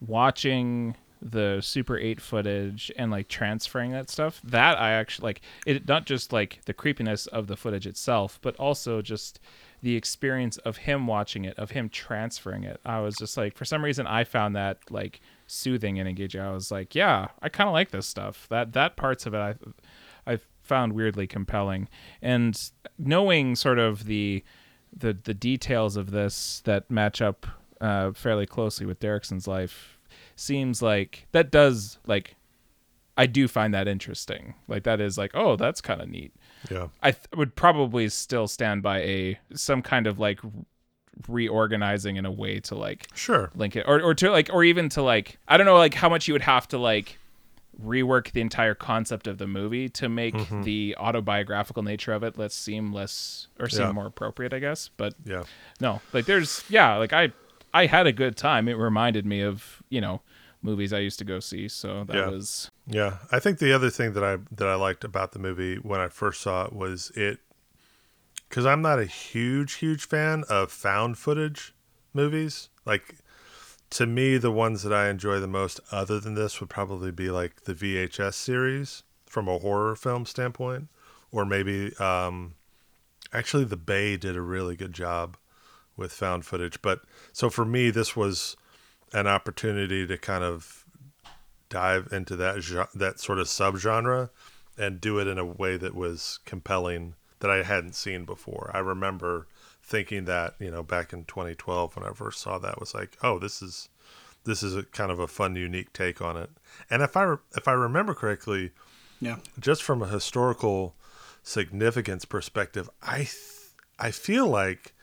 watching 0.00 0.96
the 1.20 1.60
Super 1.60 1.98
8 1.98 2.20
footage 2.20 2.92
and 2.96 3.10
like 3.10 3.28
transferring 3.28 3.92
that 3.92 4.08
stuff 4.08 4.40
that 4.44 4.78
I 4.78 4.92
actually 4.92 5.26
like 5.26 5.40
it 5.66 5.88
not 5.88 6.06
just 6.06 6.32
like 6.32 6.60
the 6.66 6.72
creepiness 6.72 7.26
of 7.26 7.48
the 7.48 7.56
footage 7.56 7.86
itself 7.86 8.38
but 8.40 8.54
also 8.56 9.02
just 9.02 9.40
the 9.82 9.96
experience 9.96 10.58
of 10.58 10.76
him 10.76 11.06
watching 11.06 11.44
it 11.44 11.58
of 11.58 11.72
him 11.72 11.88
transferring 11.88 12.64
it. 12.64 12.80
I 12.84 13.00
was 13.00 13.16
just 13.16 13.36
like 13.36 13.56
for 13.56 13.64
some 13.64 13.84
reason 13.84 14.06
I 14.06 14.24
found 14.24 14.54
that 14.56 14.78
like 14.90 15.20
soothing 15.46 15.98
and 15.98 16.08
engaging. 16.08 16.40
I 16.40 16.52
was 16.52 16.70
like 16.70 16.94
yeah 16.94 17.28
I 17.42 17.48
kind 17.48 17.68
of 17.68 17.74
like 17.74 17.90
this 17.90 18.06
stuff. 18.06 18.46
That 18.48 18.72
that 18.74 18.96
parts 18.96 19.26
of 19.26 19.34
it 19.34 19.38
I 19.38 19.54
I 20.32 20.38
found 20.62 20.92
weirdly 20.92 21.26
compelling. 21.26 21.88
And 22.22 22.70
knowing 22.98 23.56
sort 23.56 23.78
of 23.78 24.04
the 24.04 24.44
the 24.96 25.16
the 25.24 25.34
details 25.34 25.96
of 25.96 26.12
this 26.12 26.62
that 26.64 26.90
match 26.90 27.20
up 27.20 27.46
uh, 27.80 28.12
fairly 28.12 28.46
closely 28.46 28.86
with 28.86 29.00
Derrickson's 29.00 29.46
life 29.46 29.98
seems 30.36 30.82
like 30.82 31.26
that 31.32 31.50
does 31.50 31.98
like 32.06 32.34
I 33.16 33.26
do 33.26 33.48
find 33.48 33.74
that 33.74 33.88
interesting. 33.88 34.54
Like 34.68 34.84
that 34.84 35.00
is 35.00 35.18
like 35.18 35.32
oh 35.34 35.56
that's 35.56 35.80
kind 35.80 36.00
of 36.00 36.08
neat. 36.08 36.32
yeah 36.70 36.88
I 37.02 37.10
th- 37.12 37.26
would 37.36 37.54
probably 37.56 38.08
still 38.08 38.46
stand 38.48 38.82
by 38.82 39.00
a 39.02 39.38
some 39.54 39.82
kind 39.82 40.06
of 40.06 40.18
like 40.18 40.40
reorganizing 41.26 42.16
in 42.16 42.24
a 42.24 42.30
way 42.30 42.60
to 42.60 42.74
like 42.74 43.08
Sure. 43.14 43.50
link 43.54 43.74
it 43.76 43.84
or, 43.88 44.00
or 44.00 44.14
to 44.14 44.30
like 44.30 44.50
or 44.52 44.62
even 44.64 44.88
to 44.90 45.02
like 45.02 45.38
i 45.48 45.56
don't 45.56 45.66
know 45.66 45.76
like 45.76 45.94
how 45.94 46.08
much 46.08 46.28
you 46.28 46.34
would 46.34 46.42
have 46.42 46.68
to 46.68 46.78
like 46.78 47.18
rework 47.84 48.30
the 48.32 48.40
entire 48.40 48.74
concept 48.74 49.26
of 49.26 49.38
the 49.38 49.46
movie 49.46 49.88
to 49.88 50.08
make 50.08 50.34
Mm-hmm. 50.34 50.62
the 50.62 50.94
autobiographical 50.98 51.82
nature 51.82 52.12
of 52.12 52.22
it 52.22 52.38
let's 52.38 52.54
seem 52.54 52.92
less 52.92 53.48
or 53.58 53.68
seem 53.68 53.86
Yeah. 53.86 53.92
more 53.92 54.06
appropriate 54.06 54.54
i 54.54 54.58
guess 54.60 54.90
but 54.96 55.14
Yeah. 55.24 55.42
no 55.80 56.00
like 56.12 56.26
there's 56.26 56.62
yeah 56.68 56.94
like 56.96 57.12
i 57.12 57.32
i 57.78 57.86
had 57.86 58.06
a 58.06 58.12
good 58.12 58.36
time 58.36 58.68
it 58.68 58.74
reminded 58.74 59.24
me 59.24 59.40
of 59.40 59.82
you 59.88 60.00
know 60.00 60.20
movies 60.62 60.92
i 60.92 60.98
used 60.98 61.18
to 61.18 61.24
go 61.24 61.38
see 61.40 61.68
so 61.68 62.04
that 62.04 62.16
Yeah. 62.16 62.28
was 62.28 62.70
Yeah, 62.90 63.18
I 63.30 63.38
think 63.38 63.58
the 63.58 63.72
other 63.72 63.90
thing 63.90 64.14
that 64.14 64.24
I 64.24 64.38
that 64.58 64.66
I 64.66 64.74
liked 64.74 65.04
about 65.04 65.32
the 65.32 65.38
movie 65.38 65.76
when 65.76 66.00
I 66.00 66.08
first 66.08 66.40
saw 66.40 66.64
it 66.66 66.72
was 66.72 67.12
it 67.14 67.38
because 68.48 68.64
I'm 68.64 68.82
not 68.82 68.98
a 68.98 69.04
huge 69.04 69.74
huge 69.74 70.04
fan 70.14 70.44
of 70.48 70.72
found 70.72 71.18
footage 71.18 71.74
movies. 72.14 72.70
Like 72.86 73.16
to 73.90 74.06
me, 74.06 74.38
the 74.38 74.50
ones 74.50 74.82
that 74.82 74.92
I 74.92 75.08
enjoy 75.10 75.38
the 75.40 75.46
most, 75.60 75.80
other 75.92 76.18
than 76.20 76.34
this, 76.34 76.60
would 76.60 76.70
probably 76.70 77.10
be 77.10 77.30
like 77.30 77.64
the 77.64 77.74
VHS 77.74 78.34
series 78.34 79.02
from 79.26 79.48
a 79.48 79.58
horror 79.58 79.94
film 79.96 80.26
standpoint, 80.26 80.88
or 81.30 81.44
maybe 81.44 81.94
um, 81.96 82.54
actually 83.32 83.64
the 83.64 83.76
Bay 83.76 84.16
did 84.16 84.36
a 84.36 84.42
really 84.42 84.76
good 84.76 84.92
job 84.92 85.36
with 85.98 86.12
found 86.12 86.46
footage. 86.46 86.80
But 86.80 87.00
so 87.32 87.50
for 87.50 87.66
me, 87.66 87.90
this 87.90 88.16
was 88.16 88.56
an 89.12 89.26
opportunity 89.26 90.06
to 90.06 90.16
kind 90.16 90.44
of 90.44 90.84
dive 91.68 92.08
into 92.12 92.34
that 92.36 92.88
that 92.94 93.20
sort 93.20 93.38
of 93.38 93.46
subgenre 93.46 94.30
and 94.78 95.00
do 95.00 95.18
it 95.18 95.26
in 95.26 95.38
a 95.38 95.44
way 95.44 95.76
that 95.76 95.94
was 95.94 96.38
compelling 96.46 97.14
that 97.40 97.50
I 97.50 97.62
hadn't 97.62 97.94
seen 97.94 98.24
before. 98.24 98.70
I 98.72 98.78
remember 98.78 99.46
thinking 99.82 100.24
that 100.26 100.54
you 100.58 100.70
know 100.70 100.82
back 100.82 101.12
in 101.12 101.24
2012 101.24 101.96
when 101.96 102.06
I 102.08 102.12
first 102.12 102.40
saw 102.40 102.58
that 102.58 102.80
was 102.80 102.94
like, 102.94 103.16
oh, 103.22 103.38
this 103.38 103.60
is 103.60 103.88
this 104.44 104.62
is 104.62 104.76
a 104.76 104.82
kind 104.84 105.10
of 105.10 105.18
a 105.18 105.26
fun, 105.28 105.56
unique 105.56 105.92
take 105.92 106.22
on 106.22 106.36
it. 106.36 106.50
And 106.88 107.02
if 107.02 107.16
I 107.16 107.22
re- 107.24 107.36
if 107.56 107.66
I 107.68 107.72
remember 107.72 108.14
correctly, 108.14 108.70
Yeah. 109.20 109.38
just 109.58 109.82
from 109.82 110.00
a 110.02 110.08
historical 110.08 110.94
significance 111.42 112.24
perspective, 112.24 112.88
I 113.02 113.18
th- 113.18 113.34
I 113.98 114.10
feel 114.10 114.46
like 114.46 114.94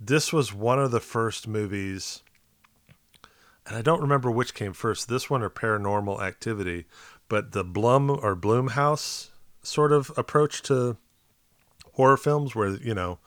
this 0.00 0.32
was 0.32 0.52
one 0.52 0.78
of 0.78 0.90
the 0.90 1.00
first 1.00 1.46
movies, 1.48 2.22
and 3.66 3.76
I 3.76 3.82
don't 3.82 4.00
remember 4.00 4.30
which 4.30 4.54
came 4.54 4.72
first, 4.72 5.08
this 5.08 5.30
one 5.30 5.42
or 5.42 5.50
Paranormal 5.50 6.20
Activity, 6.22 6.86
but 7.28 7.52
the 7.52 7.64
Blum 7.64 8.10
or 8.10 8.36
Blumhouse 8.36 9.30
sort 9.62 9.92
of 9.92 10.12
approach 10.16 10.62
to 10.62 10.96
horror 11.92 12.16
films, 12.16 12.54
where 12.54 12.70
you 12.70 12.94
know 12.94 13.18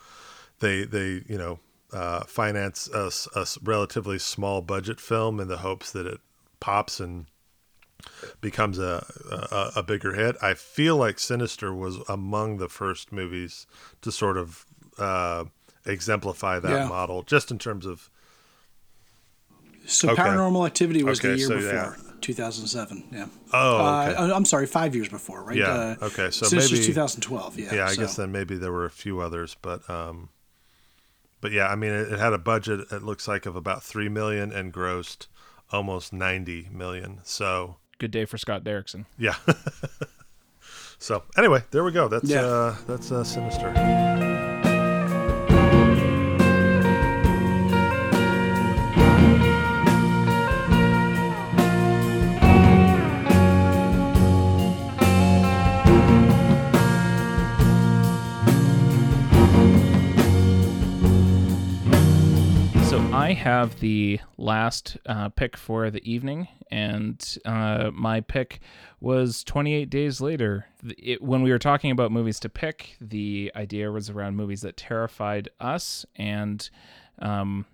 they 0.59 0.83
they 0.83 1.23
you 1.27 1.37
know 1.37 1.59
uh, 1.93 2.23
finance 2.25 2.89
a 2.93 3.11
relatively 3.63 4.19
small 4.19 4.61
budget 4.61 4.99
film 4.99 5.39
in 5.39 5.47
the 5.47 5.57
hopes 5.57 5.91
that 5.91 6.05
it 6.05 6.19
pops 6.59 6.99
and 6.99 7.25
becomes 8.41 8.77
a, 8.77 9.05
a 9.31 9.71
a 9.77 9.83
bigger 9.83 10.13
hit. 10.13 10.35
I 10.41 10.53
feel 10.53 10.97
like 10.97 11.19
Sinister 11.19 11.73
was 11.73 11.97
among 12.07 12.57
the 12.57 12.69
first 12.69 13.11
movies 13.11 13.65
to 14.01 14.11
sort 14.11 14.37
of 14.37 14.65
uh, 14.97 15.45
exemplify 15.87 16.59
that 16.59 16.71
Yeah. 16.71 16.87
model, 16.87 17.23
just 17.23 17.49
in 17.51 17.57
terms 17.59 17.85
of 17.85 18.09
So 19.85 20.09
Okay. 20.09 20.21
Paranormal 20.21 20.65
Activity 20.67 21.01
was 21.03 21.19
the 21.21 21.37
year 21.37 21.47
so, 21.47 21.55
before, 21.55 21.71
yeah. 21.97 22.11
2007. 22.19 23.05
Yeah. 23.11 23.27
oh 23.53 23.75
okay. 23.77 24.15
Uh, 24.15 24.35
I'm 24.35 24.43
sorry, 24.43 24.67
five 24.67 24.93
years 24.95 25.07
before, 25.07 25.43
right? 25.43 25.55
Yeah, 25.57 25.95
Uh, 26.01 26.05
okay, 26.07 26.29
so 26.29 26.45
Sinister's 26.45 26.79
maybe- 26.81 26.87
2012. 26.87 27.57
Yeah. 27.57 27.73
yeah, 27.73 27.85
I 27.85 27.93
so- 27.93 28.01
guess 28.01 28.15
then 28.17 28.31
maybe 28.33 28.57
there 28.57 28.71
were 28.73 28.83
a 28.85 28.89
few 28.91 29.21
others, 29.21 29.55
but 29.61 29.89
um, 29.89 30.27
but 31.39 31.51
yeah, 31.53 31.67
I 31.67 31.75
mean, 31.75 31.91
it, 31.93 32.11
it 32.11 32.19
had 32.19 32.33
a 32.33 32.37
budget. 32.37 32.81
It 32.91 33.03
looks 33.03 33.27
like 33.29 33.45
of 33.45 33.55
about 33.55 33.81
three 33.81 34.09
million 34.09 34.51
and 34.51 34.73
grossed 34.73 35.27
almost 35.71 36.11
ninety 36.11 36.67
million. 36.71 37.19
So 37.23 37.77
good 37.99 38.11
day 38.11 38.25
for 38.25 38.37
scott 38.37 38.63
derrickson 38.63 39.05
yeah. 39.17 39.35
so 40.99 41.23
anyway, 41.37 41.63
there 41.71 41.83
we 41.83 41.91
go. 41.93 42.07
That's 42.09 42.25
Yeah. 42.29 42.41
uh, 42.45 42.75
that's 42.87 43.09
uh, 43.11 43.23
sinister. 43.23 44.26
Have 63.47 63.79
the 63.79 64.19
last 64.37 64.97
uh, 65.05 65.29
pick 65.29 65.55
for 65.55 65.89
the 65.89 66.03
evening, 66.03 66.49
and 66.69 67.37
uh, 67.45 67.89
my 67.93 68.19
pick 68.19 68.59
was 68.99 69.41
28 69.45 69.89
Days 69.89 70.19
Later. 70.19 70.65
It, 70.97 71.21
when 71.21 71.43
we 71.43 71.51
were 71.51 71.57
talking 71.57 71.89
about 71.91 72.11
movies 72.11 72.41
to 72.41 72.49
pick, 72.49 72.97
the 72.99 73.49
idea 73.55 73.89
was 73.89 74.09
around 74.09 74.35
movies 74.35 74.63
that 74.63 74.75
terrified 74.75 75.47
us, 75.61 76.05
and 76.17 76.69
um, 77.19 77.65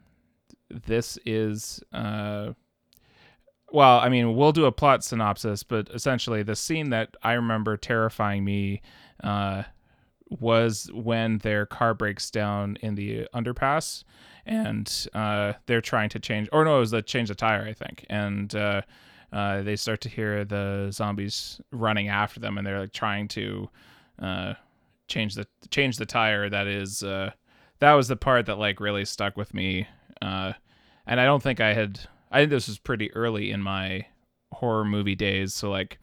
this 0.69 1.17
is. 1.25 1.81
Uh, 1.91 2.53
well, 3.71 3.97
I 3.97 4.09
mean, 4.09 4.35
we'll 4.35 4.51
do 4.51 4.65
a 4.65 4.71
plot 4.71 5.03
synopsis, 5.03 5.63
but 5.63 5.89
essentially, 5.89 6.43
the 6.43 6.55
scene 6.55 6.91
that 6.91 7.15
I 7.23 7.33
remember 7.33 7.77
terrifying 7.77 8.45
me 8.45 8.83
uh, 9.23 9.63
was 10.29 10.91
when 10.93 11.39
their 11.39 11.65
car 11.65 11.95
breaks 11.95 12.29
down 12.29 12.77
in 12.81 12.93
the 12.93 13.27
underpass 13.33 14.03
and 14.45 15.07
uh, 15.13 15.53
they're 15.65 15.81
trying 15.81 16.09
to 16.09 16.19
change 16.19 16.49
or 16.51 16.65
no 16.65 16.77
it 16.77 16.79
was 16.79 16.91
the 16.91 17.01
change 17.01 17.29
the 17.29 17.35
tire 17.35 17.65
i 17.65 17.73
think 17.73 18.05
and 18.09 18.55
uh, 18.55 18.81
uh, 19.31 19.61
they 19.61 19.75
start 19.75 20.01
to 20.01 20.09
hear 20.09 20.45
the 20.45 20.89
zombies 20.91 21.59
running 21.71 22.09
after 22.09 22.39
them 22.39 22.57
and 22.57 22.67
they're 22.67 22.81
like 22.81 22.93
trying 22.93 23.27
to 23.27 23.69
uh, 24.19 24.53
change 25.07 25.35
the 25.35 25.47
change 25.69 25.97
the 25.97 26.05
tire 26.05 26.49
that 26.49 26.67
is 26.67 27.03
uh, 27.03 27.31
that 27.79 27.93
was 27.93 28.07
the 28.07 28.15
part 28.15 28.45
that 28.45 28.57
like 28.57 28.79
really 28.79 29.05
stuck 29.05 29.37
with 29.37 29.53
me 29.53 29.87
uh, 30.21 30.53
and 31.07 31.19
i 31.19 31.25
don't 31.25 31.43
think 31.43 31.59
i 31.59 31.73
had 31.73 31.99
i 32.31 32.39
think 32.39 32.49
this 32.49 32.67
was 32.67 32.77
pretty 32.77 33.11
early 33.13 33.51
in 33.51 33.61
my 33.61 34.05
horror 34.53 34.85
movie 34.85 35.15
days 35.15 35.53
so 35.53 35.69
like 35.69 35.97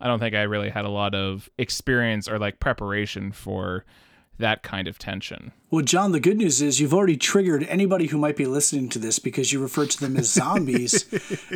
I 0.00 0.06
don't 0.06 0.18
think 0.18 0.34
I 0.34 0.42
really 0.42 0.70
had 0.70 0.84
a 0.84 0.90
lot 0.90 1.14
of 1.14 1.50
experience 1.58 2.28
or 2.28 2.38
like 2.38 2.58
preparation 2.58 3.32
for 3.32 3.84
that 4.38 4.62
kind 4.62 4.88
of 4.88 4.98
tension. 4.98 5.52
Well, 5.72 5.84
John, 5.84 6.10
the 6.10 6.18
good 6.18 6.36
news 6.36 6.60
is 6.60 6.80
you've 6.80 6.92
already 6.92 7.16
triggered 7.16 7.62
anybody 7.68 8.08
who 8.08 8.18
might 8.18 8.36
be 8.36 8.44
listening 8.44 8.88
to 8.88 8.98
this 8.98 9.20
because 9.20 9.52
you 9.52 9.62
referred 9.62 9.90
to 9.90 10.00
them 10.00 10.16
as 10.16 10.28
zombies 10.32 11.06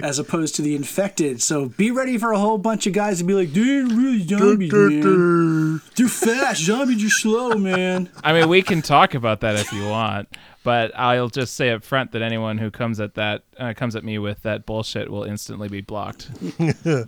as 0.00 0.20
opposed 0.20 0.54
to 0.54 0.62
the 0.62 0.76
infected. 0.76 1.42
So 1.42 1.70
be 1.70 1.90
ready 1.90 2.16
for 2.16 2.30
a 2.32 2.38
whole 2.38 2.58
bunch 2.58 2.86
of 2.86 2.92
guys 2.92 3.18
to 3.18 3.24
be 3.24 3.34
like, 3.34 3.52
dude, 3.52 3.90
really 3.90 4.20
zombies, 4.24 4.72
man. 4.72 5.80
They're 5.96 6.06
fast. 6.08 6.62
Zombies 6.62 7.04
are 7.04 7.10
slow, 7.10 7.54
man. 7.54 8.08
I 8.22 8.32
mean, 8.32 8.48
we 8.48 8.62
can 8.62 8.82
talk 8.82 9.14
about 9.14 9.40
that 9.40 9.56
if 9.56 9.72
you 9.72 9.88
want, 9.88 10.28
but 10.62 10.92
I'll 10.96 11.28
just 11.28 11.54
say 11.56 11.70
up 11.70 11.82
front 11.82 12.12
that 12.12 12.22
anyone 12.22 12.56
who 12.58 12.70
comes 12.70 13.00
at 13.00 13.14
that 13.14 13.42
uh, 13.58 13.74
comes 13.74 13.96
at 13.96 14.04
me 14.04 14.18
with 14.18 14.42
that 14.42 14.64
bullshit 14.66 15.10
will 15.10 15.24
instantly 15.24 15.68
be 15.68 15.80
blocked. 15.80 16.30
A 16.58 17.06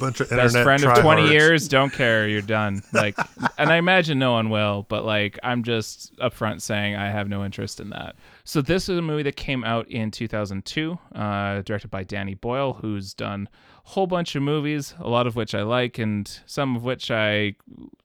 bunch 0.00 0.20
of 0.20 0.28
Best 0.30 0.56
friend 0.58 0.84
of 0.84 0.98
20 0.98 1.22
tryhards. 1.22 1.30
years, 1.30 1.68
don't 1.68 1.92
care, 1.92 2.28
you're 2.28 2.42
done. 2.42 2.82
Like, 2.92 3.16
and 3.58 3.70
I 3.70 3.76
imagine 3.76 4.18
no 4.18 4.32
one 4.32 4.50
will, 4.50 4.86
but 4.88 5.04
like, 5.04 5.38
I'm 5.42 5.62
just 5.62 6.12
upfront 6.32 6.60
saying 6.62 6.96
I 6.96 7.10
have 7.10 7.28
no 7.28 7.44
interest 7.44 7.80
in 7.80 7.90
that. 7.90 8.16
So 8.44 8.62
this 8.62 8.88
is 8.88 8.98
a 8.98 9.02
movie 9.02 9.22
that 9.24 9.36
came 9.36 9.64
out 9.64 9.88
in 9.88 10.10
2002, 10.10 10.98
uh, 11.14 11.62
directed 11.62 11.90
by 11.90 12.04
Danny 12.04 12.34
Boyle, 12.34 12.74
who's 12.74 13.14
done 13.14 13.48
a 13.84 13.88
whole 13.90 14.06
bunch 14.06 14.34
of 14.34 14.42
movies, 14.42 14.94
a 14.98 15.08
lot 15.08 15.26
of 15.26 15.36
which 15.36 15.54
I 15.54 15.62
like, 15.62 15.98
and 15.98 16.28
some 16.46 16.76
of 16.76 16.84
which 16.84 17.10
I 17.10 17.54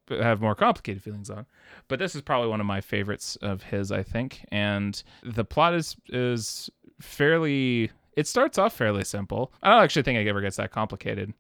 have 0.10 0.42
more 0.42 0.56
complicated 0.56 1.02
feelings 1.02 1.30
on. 1.30 1.46
But 1.88 2.00
this 2.00 2.16
is 2.16 2.22
probably 2.22 2.50
one 2.50 2.60
of 2.60 2.66
my 2.66 2.82
favorites 2.82 3.38
of 3.42 3.64
his, 3.64 3.92
I 3.92 4.04
think. 4.04 4.46
And 4.52 5.02
the 5.24 5.46
plot 5.46 5.74
is 5.74 5.96
is 6.10 6.70
fairly. 7.00 7.92
It 8.16 8.28
starts 8.28 8.58
off 8.58 8.74
fairly 8.74 9.04
simple. 9.04 9.54
I 9.62 9.70
don't 9.70 9.84
actually 9.84 10.02
think 10.04 10.18
it 10.18 10.28
ever 10.28 10.42
gets 10.42 10.58
that 10.58 10.72
complicated. 10.72 11.34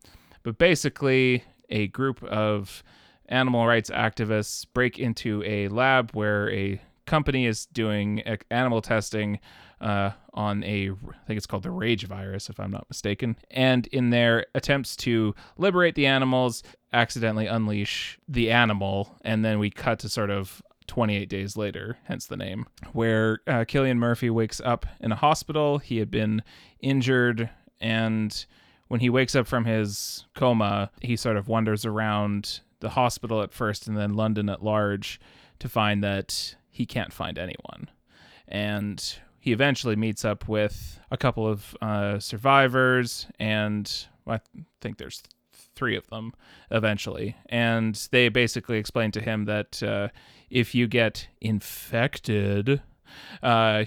But 0.43 0.57
basically, 0.57 1.43
a 1.69 1.87
group 1.87 2.23
of 2.23 2.83
animal 3.29 3.65
rights 3.67 3.89
activists 3.89 4.65
break 4.73 4.99
into 4.99 5.43
a 5.43 5.67
lab 5.69 6.11
where 6.11 6.49
a 6.51 6.81
company 7.05 7.45
is 7.45 7.65
doing 7.67 8.21
animal 8.51 8.81
testing 8.81 9.39
uh, 9.79 10.11
on 10.33 10.63
a, 10.63 10.89
I 10.89 11.25
think 11.27 11.37
it's 11.37 11.45
called 11.45 11.63
the 11.63 11.71
rage 11.71 12.05
virus, 12.05 12.49
if 12.49 12.59
I'm 12.59 12.71
not 12.71 12.87
mistaken. 12.89 13.37
And 13.51 13.87
in 13.87 14.09
their 14.09 14.45
attempts 14.55 14.95
to 14.97 15.35
liberate 15.57 15.95
the 15.95 16.05
animals, 16.05 16.63
accidentally 16.93 17.47
unleash 17.47 18.19
the 18.27 18.51
animal. 18.51 19.15
And 19.21 19.43
then 19.43 19.59
we 19.59 19.69
cut 19.69 19.99
to 19.99 20.09
sort 20.09 20.29
of 20.29 20.61
28 20.87 21.29
days 21.29 21.57
later, 21.57 21.97
hence 22.05 22.27
the 22.27 22.37
name, 22.37 22.65
where 22.93 23.39
uh, 23.45 23.65
Cillian 23.65 23.97
Murphy 23.97 24.29
wakes 24.29 24.61
up 24.61 24.85
in 24.99 25.11
a 25.11 25.15
hospital. 25.15 25.79
He 25.79 25.97
had 25.97 26.09
been 26.09 26.43
injured, 26.79 27.49
and 27.79 28.45
when 28.87 29.01
he 29.01 29.09
wakes 29.09 29.35
up 29.35 29.47
from 29.47 29.65
his 29.65 30.25
coma, 30.33 30.91
he 31.01 31.15
sort 31.15 31.37
of 31.37 31.47
wanders 31.47 31.85
around 31.85 32.61
the 32.79 32.89
hospital 32.89 33.41
at 33.41 33.53
first 33.53 33.87
and 33.87 33.97
then 33.97 34.13
London 34.13 34.49
at 34.49 34.63
large 34.63 35.19
to 35.59 35.67
find 35.69 36.03
that 36.03 36.55
he 36.69 36.85
can't 36.85 37.13
find 37.13 37.37
anyone. 37.37 37.89
and 38.47 39.19
he 39.39 39.53
eventually 39.53 39.95
meets 39.95 40.25
up 40.25 40.47
with 40.49 40.99
a 41.09 41.15
couple 41.15 41.47
of 41.47 41.73
uh, 41.81 42.19
survivors, 42.19 43.27
and 43.39 44.07
I 44.27 44.41
think 44.81 44.97
there's 44.97 45.23
three 45.73 45.95
of 45.95 46.05
them 46.07 46.33
eventually, 46.69 47.37
and 47.47 47.95
they 48.11 48.27
basically 48.27 48.77
explain 48.77 49.11
to 49.11 49.21
him 49.21 49.45
that 49.45 49.81
uh, 49.81 50.09
if 50.49 50.75
you 50.75 50.87
get 50.87 51.29
infected 51.39 52.81
uh, 53.41 53.85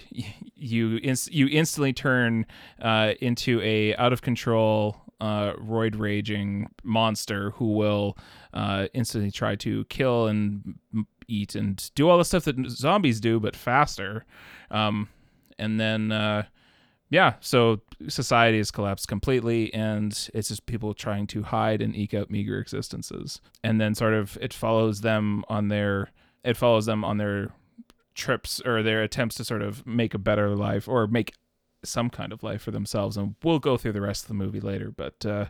you 0.56 0.98
ins- 1.02 1.28
you 1.30 1.46
instantly 1.48 1.92
turn 1.92 2.46
uh, 2.80 3.12
into 3.20 3.60
a 3.60 3.94
out 3.96 4.14
of 4.14 4.22
control 4.22 4.96
uh, 5.20 5.54
roid 5.54 5.98
raging 5.98 6.68
monster 6.82 7.50
who 7.52 7.72
will 7.72 8.16
uh, 8.54 8.88
instantly 8.94 9.30
try 9.30 9.56
to 9.56 9.84
kill 9.86 10.26
and 10.26 10.74
eat 11.28 11.54
and 11.54 11.90
do 11.94 12.08
all 12.08 12.18
the 12.18 12.24
stuff 12.24 12.44
that 12.44 12.56
zombies 12.68 13.20
do, 13.20 13.38
but 13.40 13.54
faster. 13.54 14.24
Um, 14.70 15.08
and 15.58 15.78
then, 15.78 16.12
uh, 16.12 16.44
yeah, 17.10 17.34
so 17.40 17.80
society 18.08 18.58
has 18.58 18.70
collapsed 18.70 19.08
completely, 19.08 19.72
and 19.74 20.12
it's 20.32 20.48
just 20.48 20.66
people 20.66 20.94
trying 20.94 21.26
to 21.28 21.42
hide 21.42 21.82
and 21.82 21.94
eke 21.94 22.14
out 22.14 22.30
meager 22.30 22.58
existences. 22.58 23.40
And 23.62 23.80
then, 23.80 23.94
sort 23.94 24.14
of, 24.14 24.38
it 24.40 24.52
follows 24.54 25.00
them 25.00 25.44
on 25.48 25.68
their 25.68 26.10
it 26.42 26.56
follows 26.56 26.86
them 26.86 27.04
on 27.04 27.18
their 27.18 27.52
trips 28.14 28.60
or 28.64 28.82
their 28.82 29.02
attempts 29.02 29.36
to 29.36 29.44
sort 29.44 29.62
of 29.62 29.86
make 29.86 30.14
a 30.14 30.18
better 30.18 30.54
life 30.56 30.88
or 30.88 31.06
make 31.06 31.34
some 31.84 32.10
kind 32.10 32.32
of 32.32 32.42
life 32.42 32.62
for 32.62 32.70
themselves 32.70 33.16
and 33.16 33.34
we'll 33.42 33.58
go 33.58 33.76
through 33.76 33.92
the 33.92 34.00
rest 34.00 34.24
of 34.24 34.28
the 34.28 34.34
movie 34.34 34.60
later 34.60 34.90
but 34.90 35.24
uh, 35.26 35.46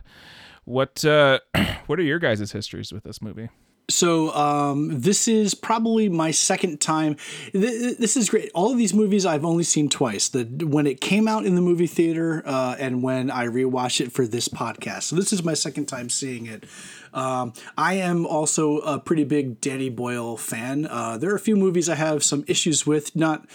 what 0.65 1.03
uh, 1.05 1.39
what 1.87 1.99
are 1.99 2.03
your 2.03 2.19
guys' 2.19 2.51
histories 2.51 2.91
with 2.91 3.03
this 3.03 3.21
movie 3.21 3.49
so 3.91 4.33
um, 4.33 5.01
this 5.01 5.27
is 5.27 5.53
probably 5.53 6.09
my 6.09 6.31
second 6.31 6.79
time. 6.79 7.17
Th- 7.51 7.97
this 7.97 8.17
is 8.17 8.29
great. 8.29 8.49
All 8.53 8.71
of 8.71 8.77
these 8.77 8.93
movies 8.93 9.25
I've 9.25 9.45
only 9.45 9.63
seen 9.63 9.89
twice. 9.89 10.29
The 10.29 10.45
when 10.65 10.87
it 10.87 11.01
came 11.01 11.27
out 11.27 11.45
in 11.45 11.55
the 11.55 11.61
movie 11.61 11.87
theater, 11.87 12.41
uh, 12.45 12.75
and 12.79 13.03
when 13.03 13.29
I 13.29 13.47
rewatched 13.47 14.01
it 14.01 14.11
for 14.11 14.25
this 14.25 14.47
podcast. 14.47 15.03
So 15.03 15.15
this 15.15 15.33
is 15.33 15.43
my 15.43 15.53
second 15.53 15.85
time 15.85 16.09
seeing 16.09 16.45
it. 16.45 16.65
Um, 17.13 17.53
I 17.77 17.95
am 17.95 18.25
also 18.25 18.77
a 18.79 18.97
pretty 18.97 19.25
big 19.25 19.59
Danny 19.59 19.89
Boyle 19.89 20.37
fan. 20.37 20.87
Uh, 20.87 21.17
there 21.17 21.29
are 21.31 21.35
a 21.35 21.39
few 21.39 21.57
movies 21.57 21.89
I 21.89 21.95
have 21.95 22.23
some 22.23 22.45
issues 22.47 22.87
with. 22.87 23.15
Not 23.15 23.45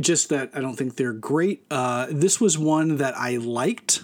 just 0.00 0.28
that 0.30 0.50
I 0.54 0.60
don't 0.60 0.76
think 0.76 0.96
they're 0.96 1.12
great. 1.12 1.64
Uh, 1.70 2.06
this 2.10 2.40
was 2.40 2.58
one 2.58 2.96
that 2.98 3.16
I 3.16 3.36
liked 3.36 4.02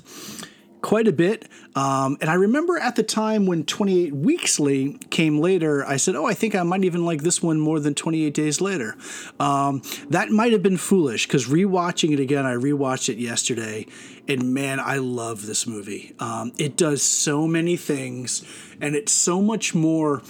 quite 0.83 1.07
a 1.07 1.13
bit. 1.13 1.49
Um, 1.75 2.17
and 2.21 2.31
I 2.31 2.35
remember 2.35 2.79
at 2.79 2.97
the 2.97 3.03
time 3.03 3.47
when 3.47 3.65
28 3.65 4.15
Weeks 4.15 4.59
Late 4.59 5.11
came 5.11 5.39
later, 5.39 5.85
I 5.85 5.97
said, 5.97 6.17
Oh, 6.17 6.27
I 6.27 6.35
think 6.35 6.55
I 6.55 6.63
might 6.63 6.85
even 6.85 7.05
like 7.05 7.23
this 7.23 7.43
one 7.43 7.61
more 7.61 7.81
than 7.81 7.95
28 7.95 8.35
Days 8.35 8.61
Later. 8.61 8.97
Um, 9.39 9.83
that 10.09 10.31
might 10.31 10.53
have 10.53 10.63
been 10.63 10.77
foolish 10.77 11.27
because 11.27 11.47
rewatching 11.47 12.13
it 12.13 12.21
again, 12.21 12.47
I 12.47 12.55
rewatched 12.55 13.09
it 13.09 13.19
yesterday, 13.19 13.87
and 14.29 14.55
man, 14.55 14.81
I 14.81 14.97
love 14.97 15.47
this 15.47 15.67
movie. 15.67 16.15
Um, 16.19 16.53
it 16.59 16.77
does 16.77 17.03
so 17.03 17.47
many 17.47 17.77
things, 17.77 18.45
and 18.81 18.95
it's 18.95 19.13
so 19.13 19.41
much 19.41 19.75
more 19.75 20.23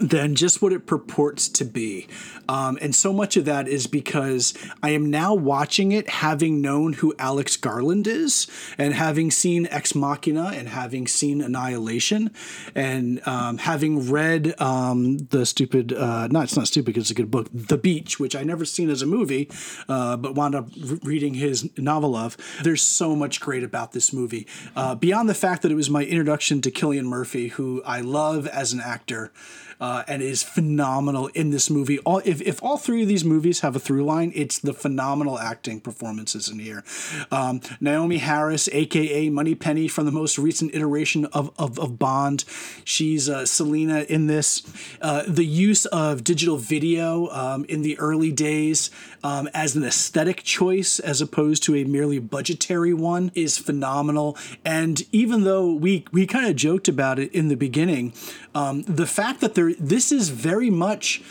than 0.00 0.34
just 0.34 0.60
what 0.60 0.72
it 0.72 0.86
purports 0.86 1.48
to 1.48 1.64
be. 1.64 2.06
Um, 2.48 2.78
and 2.80 2.94
so 2.94 3.12
much 3.12 3.36
of 3.36 3.44
that 3.44 3.68
is 3.68 3.86
because 3.86 4.54
I 4.82 4.90
am 4.90 5.10
now 5.10 5.34
watching 5.34 5.92
it 5.92 6.08
having 6.08 6.60
known 6.60 6.94
who 6.94 7.14
Alex 7.18 7.56
Garland 7.56 8.06
is 8.06 8.46
and 8.76 8.92
having 8.94 9.30
seen 9.30 9.66
Ex 9.70 9.94
Machina 9.94 10.52
and 10.54 10.68
having 10.68 11.06
seen 11.06 11.40
Annihilation 11.40 12.30
and 12.74 13.26
um, 13.26 13.58
having 13.58 14.10
read 14.10 14.60
um, 14.60 15.18
the 15.18 15.46
stupid, 15.46 15.92
uh, 15.92 16.28
not, 16.28 16.44
it's 16.44 16.56
not 16.56 16.66
stupid 16.66 16.94
it's 16.96 17.10
a 17.10 17.14
good 17.14 17.30
book, 17.30 17.48
The 17.52 17.78
Beach, 17.78 18.20
which 18.20 18.36
I 18.36 18.42
never 18.42 18.64
seen 18.64 18.90
as 18.90 19.02
a 19.02 19.06
movie, 19.06 19.50
uh, 19.88 20.16
but 20.16 20.34
wound 20.34 20.54
up 20.54 20.68
re- 20.76 20.98
reading 21.02 21.34
his 21.34 21.76
novel 21.78 22.14
of. 22.16 22.36
There's 22.62 22.82
so 22.82 23.16
much 23.16 23.40
great 23.40 23.62
about 23.62 23.92
this 23.92 24.12
movie. 24.12 24.46
Uh, 24.76 24.94
beyond 24.94 25.28
the 25.28 25.34
fact 25.34 25.62
that 25.62 25.72
it 25.72 25.76
was 25.76 25.90
my 25.90 26.04
introduction 26.04 26.60
to 26.62 26.70
Cillian 26.70 27.04
Murphy, 27.04 27.48
who 27.48 27.82
I 27.84 28.00
love 28.00 28.46
as 28.46 28.72
an 28.72 28.80
actor 28.80 29.32
uh, 29.80 30.04
and 30.06 30.22
is 30.22 30.42
phenomenal 30.42 31.28
in 31.28 31.50
this 31.50 31.70
movie. 31.70 31.98
All 32.00 32.22
if, 32.24 32.40
if 32.42 32.62
all 32.62 32.76
three 32.76 33.02
of 33.02 33.08
these 33.08 33.24
movies 33.24 33.60
have 33.60 33.76
a 33.76 33.80
through 33.80 34.04
line, 34.04 34.32
it's 34.34 34.58
the 34.58 34.72
phenomenal 34.72 35.38
acting 35.38 35.80
performances 35.80 36.48
in 36.48 36.58
here. 36.58 36.84
Um, 37.30 37.60
Naomie 37.80 38.18
Harris, 38.18 38.68
aka 38.72 39.28
Moneypenny, 39.28 39.88
from 39.88 40.06
the 40.06 40.12
most 40.12 40.38
recent 40.38 40.74
iteration 40.74 41.26
of 41.26 41.52
of, 41.58 41.78
of 41.78 41.98
Bond, 41.98 42.44
she's 42.84 43.28
uh, 43.28 43.46
Selena 43.46 44.00
in 44.08 44.26
this. 44.26 44.62
Uh, 45.00 45.22
the 45.26 45.44
use 45.44 45.86
of 45.86 46.24
digital 46.24 46.56
video 46.56 47.28
um, 47.28 47.64
in 47.66 47.82
the 47.82 47.98
early 47.98 48.32
days 48.32 48.90
um, 49.22 49.48
as 49.54 49.76
an 49.76 49.84
aesthetic 49.84 50.42
choice 50.42 50.98
as 50.98 51.20
opposed 51.20 51.62
to 51.64 51.74
a 51.74 51.84
merely 51.84 52.18
budgetary 52.18 52.94
one 52.94 53.30
is 53.34 53.58
phenomenal. 53.58 54.36
And 54.64 55.02
even 55.12 55.44
though 55.44 55.72
we 55.72 56.04
we 56.12 56.26
kind 56.26 56.46
of 56.46 56.56
joked 56.56 56.88
about 56.88 57.18
it 57.18 57.32
in 57.32 57.48
the 57.48 57.56
beginning, 57.56 58.12
um, 58.54 58.82
the 58.82 59.06
fact 59.06 59.40
that 59.40 59.54
there 59.54 59.70
this 59.78 60.12
is 60.12 60.28
very 60.28 60.70
much 60.70 61.22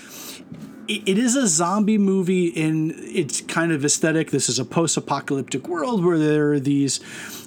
it 0.88 1.18
is 1.18 1.36
a 1.36 1.48
zombie 1.48 1.98
movie 1.98 2.48
in 2.48 2.94
its 2.98 3.40
kind 3.42 3.72
of 3.72 3.86
aesthetic. 3.86 4.32
This 4.32 4.50
is 4.50 4.60
a 4.60 4.66
post-apocalyptic 4.66 5.68
world 5.68 6.04
where 6.04 6.18
there 6.18 6.52
are 6.52 6.60
these 6.60 7.00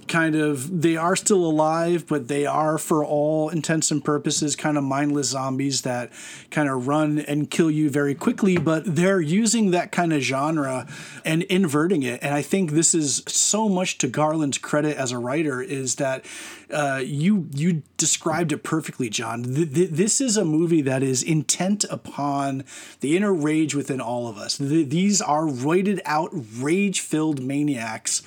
kind 0.09 0.35
of 0.35 0.83
they 0.83 0.97
are 0.97 1.17
still 1.17 1.45
alive, 1.45 2.07
but 2.07 2.29
they 2.29 2.47
are 2.47 2.79
for 2.79 3.05
all 3.05 3.49
intents 3.49 3.91
and 3.91 4.05
purposes 4.05 4.57
kind 4.57 4.79
of 4.79 4.85
mindless 4.85 5.29
zombies 5.29 5.83
that 5.83 6.11
kind 6.51 6.69
of 6.69 6.87
run 6.87 7.19
and 7.19 7.51
kill 7.51 7.71
you 7.71 7.91
very 7.91 8.15
quickly, 8.15 8.57
but 8.57 8.83
they're 8.97 9.21
using 9.21 9.71
that 9.71 9.93
kind 9.93 10.13
of 10.13 10.21
genre 10.21 10.87
and 11.25 11.43
inverting 11.45 12.03
it. 12.03 12.23
And 12.23 12.35
I 12.35 12.43
think 12.43 12.73
this 12.73 12.95
is 12.95 13.23
so 13.27 13.69
much 13.69 13.99
to 13.99 14.09
Garland's 14.09 14.59
credit 14.59 14.97
as 14.97 15.13
a 15.13 15.19
writer 15.19 15.61
is 15.63 15.97
that 15.97 16.25
uh, 16.71 17.01
you 17.05 17.49
you 17.55 17.83
described 17.97 18.53
it 18.53 18.63
perfectly, 18.63 19.09
John. 19.09 19.45
Th- 19.45 19.73
th- 19.73 19.91
this 19.91 20.21
is 20.21 20.37
a 20.37 20.45
movie 20.45 20.83
that 20.83 21.03
is 21.03 21.23
intent 21.23 21.85
upon 21.85 22.65
the 23.01 23.17
inner 23.17 23.33
rage 23.33 23.75
within 23.75 24.01
all 24.01 24.27
of 24.27 24.37
us. 24.37 24.59
Th- 24.59 24.89
these 24.89 25.23
are 25.23 25.45
roided 25.45 26.01
out, 26.05 26.31
rage 26.33 27.01
filled 27.01 27.43
maniacs 27.43 28.23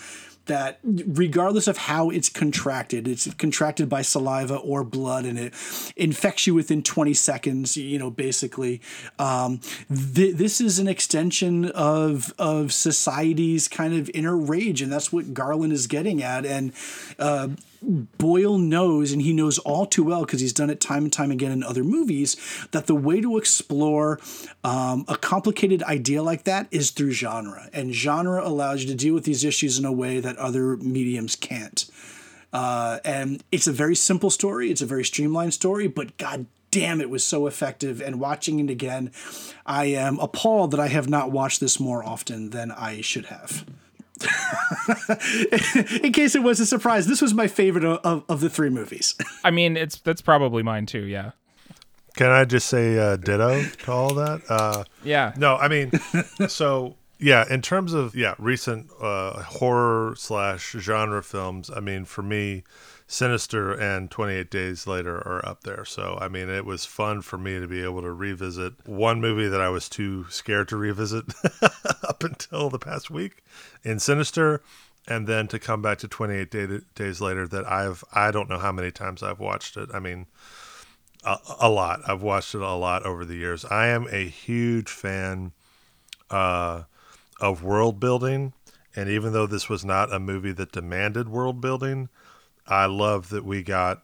that 0.49 0.79
regardless 0.83 1.67
of 1.67 1.77
how 1.77 2.09
it's 2.09 2.27
contracted, 2.27 3.07
it's 3.07 3.33
contracted 3.35 3.87
by 3.87 4.01
saliva 4.01 4.57
or 4.57 4.83
blood, 4.83 5.25
and 5.25 5.39
it 5.39 5.53
infects 5.95 6.45
you 6.45 6.53
within 6.53 6.83
20 6.83 7.13
seconds. 7.13 7.77
You 7.77 7.97
know, 7.97 8.11
basically, 8.11 8.81
um, 9.17 9.61
th- 9.87 10.35
this 10.35 10.59
is 10.59 10.77
an 10.79 10.87
extension 10.87 11.65
of 11.71 12.33
of 12.37 12.73
society's 12.73 13.67
kind 13.69 13.93
of 13.93 14.11
inner 14.13 14.35
rage, 14.35 14.81
and 14.81 14.91
that's 14.91 15.13
what 15.13 15.33
Garland 15.33 15.71
is 15.71 15.87
getting 15.87 16.21
at. 16.21 16.45
And 16.45 16.73
uh, 17.17 17.49
Boyle 17.81 18.57
knows, 18.57 19.11
and 19.11 19.21
he 19.21 19.33
knows 19.33 19.57
all 19.59 19.85
too 19.85 20.03
well 20.03 20.25
because 20.25 20.41
he's 20.41 20.53
done 20.53 20.69
it 20.69 20.79
time 20.81 21.03
and 21.03 21.13
time 21.13 21.31
again 21.31 21.51
in 21.51 21.63
other 21.63 21.83
movies, 21.83 22.35
that 22.71 22.87
the 22.87 22.95
way 22.95 23.21
to 23.21 23.37
explore 23.37 24.19
um, 24.63 25.05
a 25.07 25.17
complicated 25.17 25.81
idea 25.83 26.21
like 26.21 26.43
that 26.43 26.67
is 26.71 26.91
through 26.91 27.11
genre. 27.11 27.69
And 27.73 27.93
genre 27.93 28.45
allows 28.45 28.83
you 28.83 28.89
to 28.89 28.95
deal 28.95 29.13
with 29.13 29.23
these 29.23 29.43
issues 29.43 29.79
in 29.79 29.85
a 29.85 29.91
way 29.91 30.19
that 30.19 30.37
other 30.37 30.77
mediums 30.77 31.35
can't. 31.35 31.89
Uh, 32.51 32.99
and 33.05 33.43
it's 33.51 33.67
a 33.67 33.71
very 33.71 33.95
simple 33.95 34.29
story, 34.29 34.71
it's 34.71 34.81
a 34.81 34.85
very 34.85 35.05
streamlined 35.05 35.53
story, 35.53 35.87
but 35.87 36.17
god 36.17 36.47
damn, 36.71 37.01
it 37.01 37.09
was 37.09 37.23
so 37.23 37.47
effective. 37.47 38.01
And 38.01 38.19
watching 38.19 38.59
it 38.59 38.69
again, 38.69 39.11
I 39.65 39.85
am 39.85 40.19
appalled 40.19 40.71
that 40.71 40.79
I 40.79 40.87
have 40.87 41.09
not 41.09 41.31
watched 41.31 41.59
this 41.59 41.79
more 41.79 42.03
often 42.03 42.51
than 42.51 42.71
I 42.71 43.01
should 43.01 43.27
have. 43.27 43.65
in 46.03 46.13
case 46.13 46.35
it 46.35 46.43
was 46.43 46.59
a 46.59 46.65
surprise, 46.65 47.07
this 47.07 47.21
was 47.21 47.33
my 47.33 47.47
favorite 47.47 47.83
of, 47.83 48.23
of 48.27 48.41
the 48.41 48.49
three 48.49 48.69
movies. 48.69 49.15
I 49.43 49.51
mean, 49.51 49.77
it's 49.77 49.99
that's 49.99 50.21
probably 50.21 50.63
mine 50.63 50.85
too. 50.85 51.03
Yeah. 51.03 51.31
Can 52.15 52.31
I 52.31 52.43
just 52.45 52.67
say 52.67 52.97
uh, 52.97 53.15
ditto 53.15 53.63
to 53.63 53.91
all 53.91 54.13
that? 54.15 54.41
Uh, 54.49 54.83
yeah. 55.03 55.33
No, 55.37 55.55
I 55.55 55.67
mean, 55.67 55.91
so 56.47 56.95
yeah, 57.19 57.45
in 57.49 57.61
terms 57.61 57.93
of 57.93 58.15
yeah, 58.15 58.35
recent 58.37 58.89
uh, 59.01 59.41
horror 59.43 60.15
slash 60.17 60.71
genre 60.79 61.23
films. 61.23 61.69
I 61.73 61.79
mean, 61.79 62.05
for 62.05 62.21
me, 62.21 62.63
Sinister 63.11 63.73
and 63.73 64.11
28 64.11 64.51
Days 64.51 64.85
Later 64.85 65.15
are 65.17 65.43
up 65.43 65.63
there. 65.63 65.83
So, 65.83 66.19
I 66.21 66.27
mean, 66.27 66.47
it 66.47 66.63
was 66.63 66.85
fun 66.85 67.23
for 67.23 67.39
me 67.39 67.59
to 67.59 67.67
be 67.67 67.83
able 67.83 68.03
to 68.03 68.11
revisit 68.11 68.87
one 68.87 69.19
movie 69.19 69.47
that 69.47 69.59
I 69.59 69.69
was 69.69 69.89
too 69.89 70.27
scared 70.29 70.67
to 70.67 70.77
revisit 70.77 71.25
up 72.07 72.23
until 72.23 72.69
the 72.69 72.77
past 72.77 73.09
week 73.09 73.43
in 73.83 73.97
Sinister 73.97 74.61
and 75.07 75.25
then 75.25 75.47
to 75.47 75.57
come 75.57 75.81
back 75.81 75.97
to 75.97 76.07
28 76.07 76.51
day, 76.51 76.67
days 76.93 77.19
later 77.19 77.47
that 77.47 77.65
I've 77.65 78.03
I 78.13 78.29
don't 78.29 78.47
know 78.47 78.59
how 78.59 78.71
many 78.71 78.91
times 78.91 79.23
I've 79.23 79.39
watched 79.39 79.75
it. 79.75 79.89
I 79.91 79.99
mean, 79.99 80.27
a, 81.23 81.37
a, 81.61 81.69
lot. 81.69 82.01
I've 82.07 82.21
watched 82.21 82.53
it 82.53 82.61
a 82.61 82.73
lot 82.73 83.07
over 83.07 83.25
the 83.25 83.35
years. 83.35 83.65
I 83.65 83.87
am 83.87 84.05
a 84.11 84.27
huge 84.27 84.89
fan 84.89 85.53
uh, 86.29 86.83
of 87.41 87.63
world 87.63 87.99
building, 87.99 88.53
and 88.95 89.09
even 89.09 89.33
though 89.33 89.47
this 89.47 89.67
was 89.67 89.83
not 89.83 90.13
a 90.13 90.19
movie 90.19 90.51
that 90.51 90.71
demanded 90.71 91.27
world 91.27 91.59
building, 91.59 92.09
I 92.69 92.85
love 92.85 93.29
that 93.29 93.43
we 93.43 93.63
got 93.63 94.03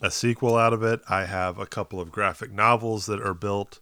a 0.00 0.10
sequel 0.10 0.56
out 0.56 0.72
of 0.72 0.82
it. 0.82 1.00
I 1.08 1.26
have 1.26 1.58
a 1.58 1.66
couple 1.66 2.00
of 2.00 2.10
graphic 2.10 2.50
novels 2.50 3.06
that 3.06 3.20
are 3.20 3.34
built 3.34 3.80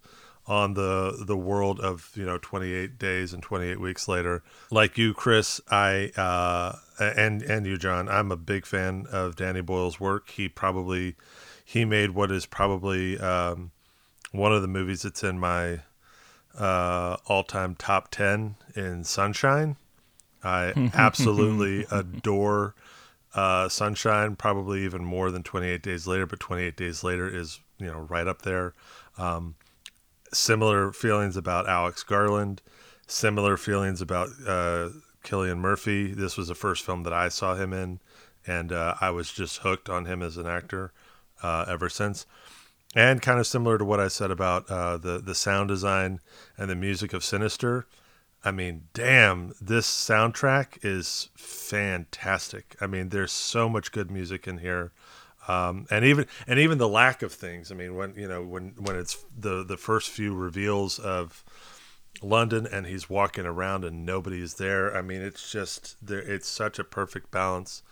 on 0.48 0.74
the 0.74 1.24
the 1.26 1.36
world 1.36 1.80
of 1.80 2.12
you 2.14 2.24
know 2.24 2.38
28 2.38 2.98
days 2.98 3.32
and 3.32 3.42
28 3.42 3.80
weeks 3.80 4.08
later. 4.08 4.42
Like 4.70 4.96
you, 4.96 5.14
Chris, 5.14 5.60
I 5.70 6.12
uh, 6.16 6.76
and 6.98 7.42
and 7.42 7.66
you, 7.66 7.76
John, 7.76 8.08
I'm 8.08 8.30
a 8.30 8.36
big 8.36 8.66
fan 8.66 9.06
of 9.10 9.36
Danny 9.36 9.60
Boyle's 9.60 9.98
work. 10.00 10.30
He 10.30 10.48
probably 10.48 11.16
he 11.64 11.84
made 11.84 12.10
what 12.10 12.30
is 12.30 12.46
probably 12.46 13.18
um, 13.18 13.72
one 14.30 14.52
of 14.52 14.62
the 14.62 14.68
movies 14.68 15.02
that's 15.02 15.24
in 15.24 15.38
my 15.38 15.80
uh, 16.56 17.16
all-time 17.26 17.74
top 17.74 18.10
10 18.10 18.54
in 18.76 19.02
Sunshine. 19.02 19.76
I 20.44 20.90
absolutely 20.94 21.86
adore 21.90 22.74
uh, 23.36 23.68
Sunshine, 23.68 24.34
probably 24.34 24.82
even 24.84 25.04
more 25.04 25.30
than 25.30 25.42
28 25.42 25.82
Days 25.82 26.06
Later, 26.06 26.26
but 26.26 26.40
28 26.40 26.74
Days 26.74 27.04
Later 27.04 27.28
is, 27.28 27.60
you 27.78 27.86
know, 27.86 28.00
right 28.00 28.26
up 28.26 28.42
there. 28.42 28.72
Um, 29.18 29.56
similar 30.32 30.90
feelings 30.90 31.36
about 31.36 31.68
Alex 31.68 32.02
Garland, 32.02 32.62
similar 33.06 33.58
feelings 33.58 34.00
about 34.00 34.30
uh, 34.46 34.88
Cillian 35.22 35.58
Murphy. 35.58 36.12
This 36.14 36.38
was 36.38 36.48
the 36.48 36.54
first 36.54 36.82
film 36.82 37.02
that 37.02 37.12
I 37.12 37.28
saw 37.28 37.54
him 37.54 37.74
in, 37.74 38.00
and 38.46 38.72
uh, 38.72 38.94
I 39.02 39.10
was 39.10 39.30
just 39.30 39.58
hooked 39.58 39.90
on 39.90 40.06
him 40.06 40.22
as 40.22 40.38
an 40.38 40.46
actor 40.46 40.92
uh, 41.42 41.66
ever 41.68 41.90
since. 41.90 42.24
And 42.94 43.20
kind 43.20 43.38
of 43.38 43.46
similar 43.46 43.76
to 43.76 43.84
what 43.84 44.00
I 44.00 44.08
said 44.08 44.30
about 44.30 44.70
uh, 44.70 44.96
the 44.96 45.18
the 45.18 45.34
sound 45.34 45.68
design 45.68 46.20
and 46.56 46.70
the 46.70 46.74
music 46.74 47.12
of 47.12 47.22
Sinister. 47.22 47.86
I 48.46 48.52
mean, 48.52 48.84
damn, 48.94 49.54
this 49.60 49.88
soundtrack 49.88 50.78
is 50.84 51.30
fantastic. 51.34 52.76
I 52.80 52.86
mean, 52.86 53.08
there's 53.08 53.32
so 53.32 53.68
much 53.68 53.90
good 53.90 54.08
music 54.08 54.46
in 54.46 54.58
here. 54.58 54.92
Um, 55.48 55.88
and 55.90 56.04
even 56.04 56.26
and 56.46 56.60
even 56.60 56.78
the 56.78 56.88
lack 56.88 57.22
of 57.22 57.32
things. 57.32 57.72
I 57.72 57.74
mean, 57.74 57.96
when 57.96 58.14
you 58.14 58.28
know 58.28 58.44
when 58.44 58.74
when 58.78 58.94
it's 58.94 59.24
the 59.36 59.64
the 59.64 59.76
first 59.76 60.10
few 60.10 60.32
reveals 60.32 61.00
of 61.00 61.44
London 62.22 62.68
and 62.70 62.86
he's 62.86 63.10
walking 63.10 63.46
around 63.46 63.84
and 63.84 64.06
nobody's 64.06 64.54
there. 64.54 64.96
I 64.96 65.02
mean, 65.02 65.22
it's 65.22 65.50
just 65.50 65.96
there. 66.00 66.20
It's 66.20 66.48
such 66.48 66.78
a 66.78 66.84
perfect 66.84 67.32
balance 67.32 67.82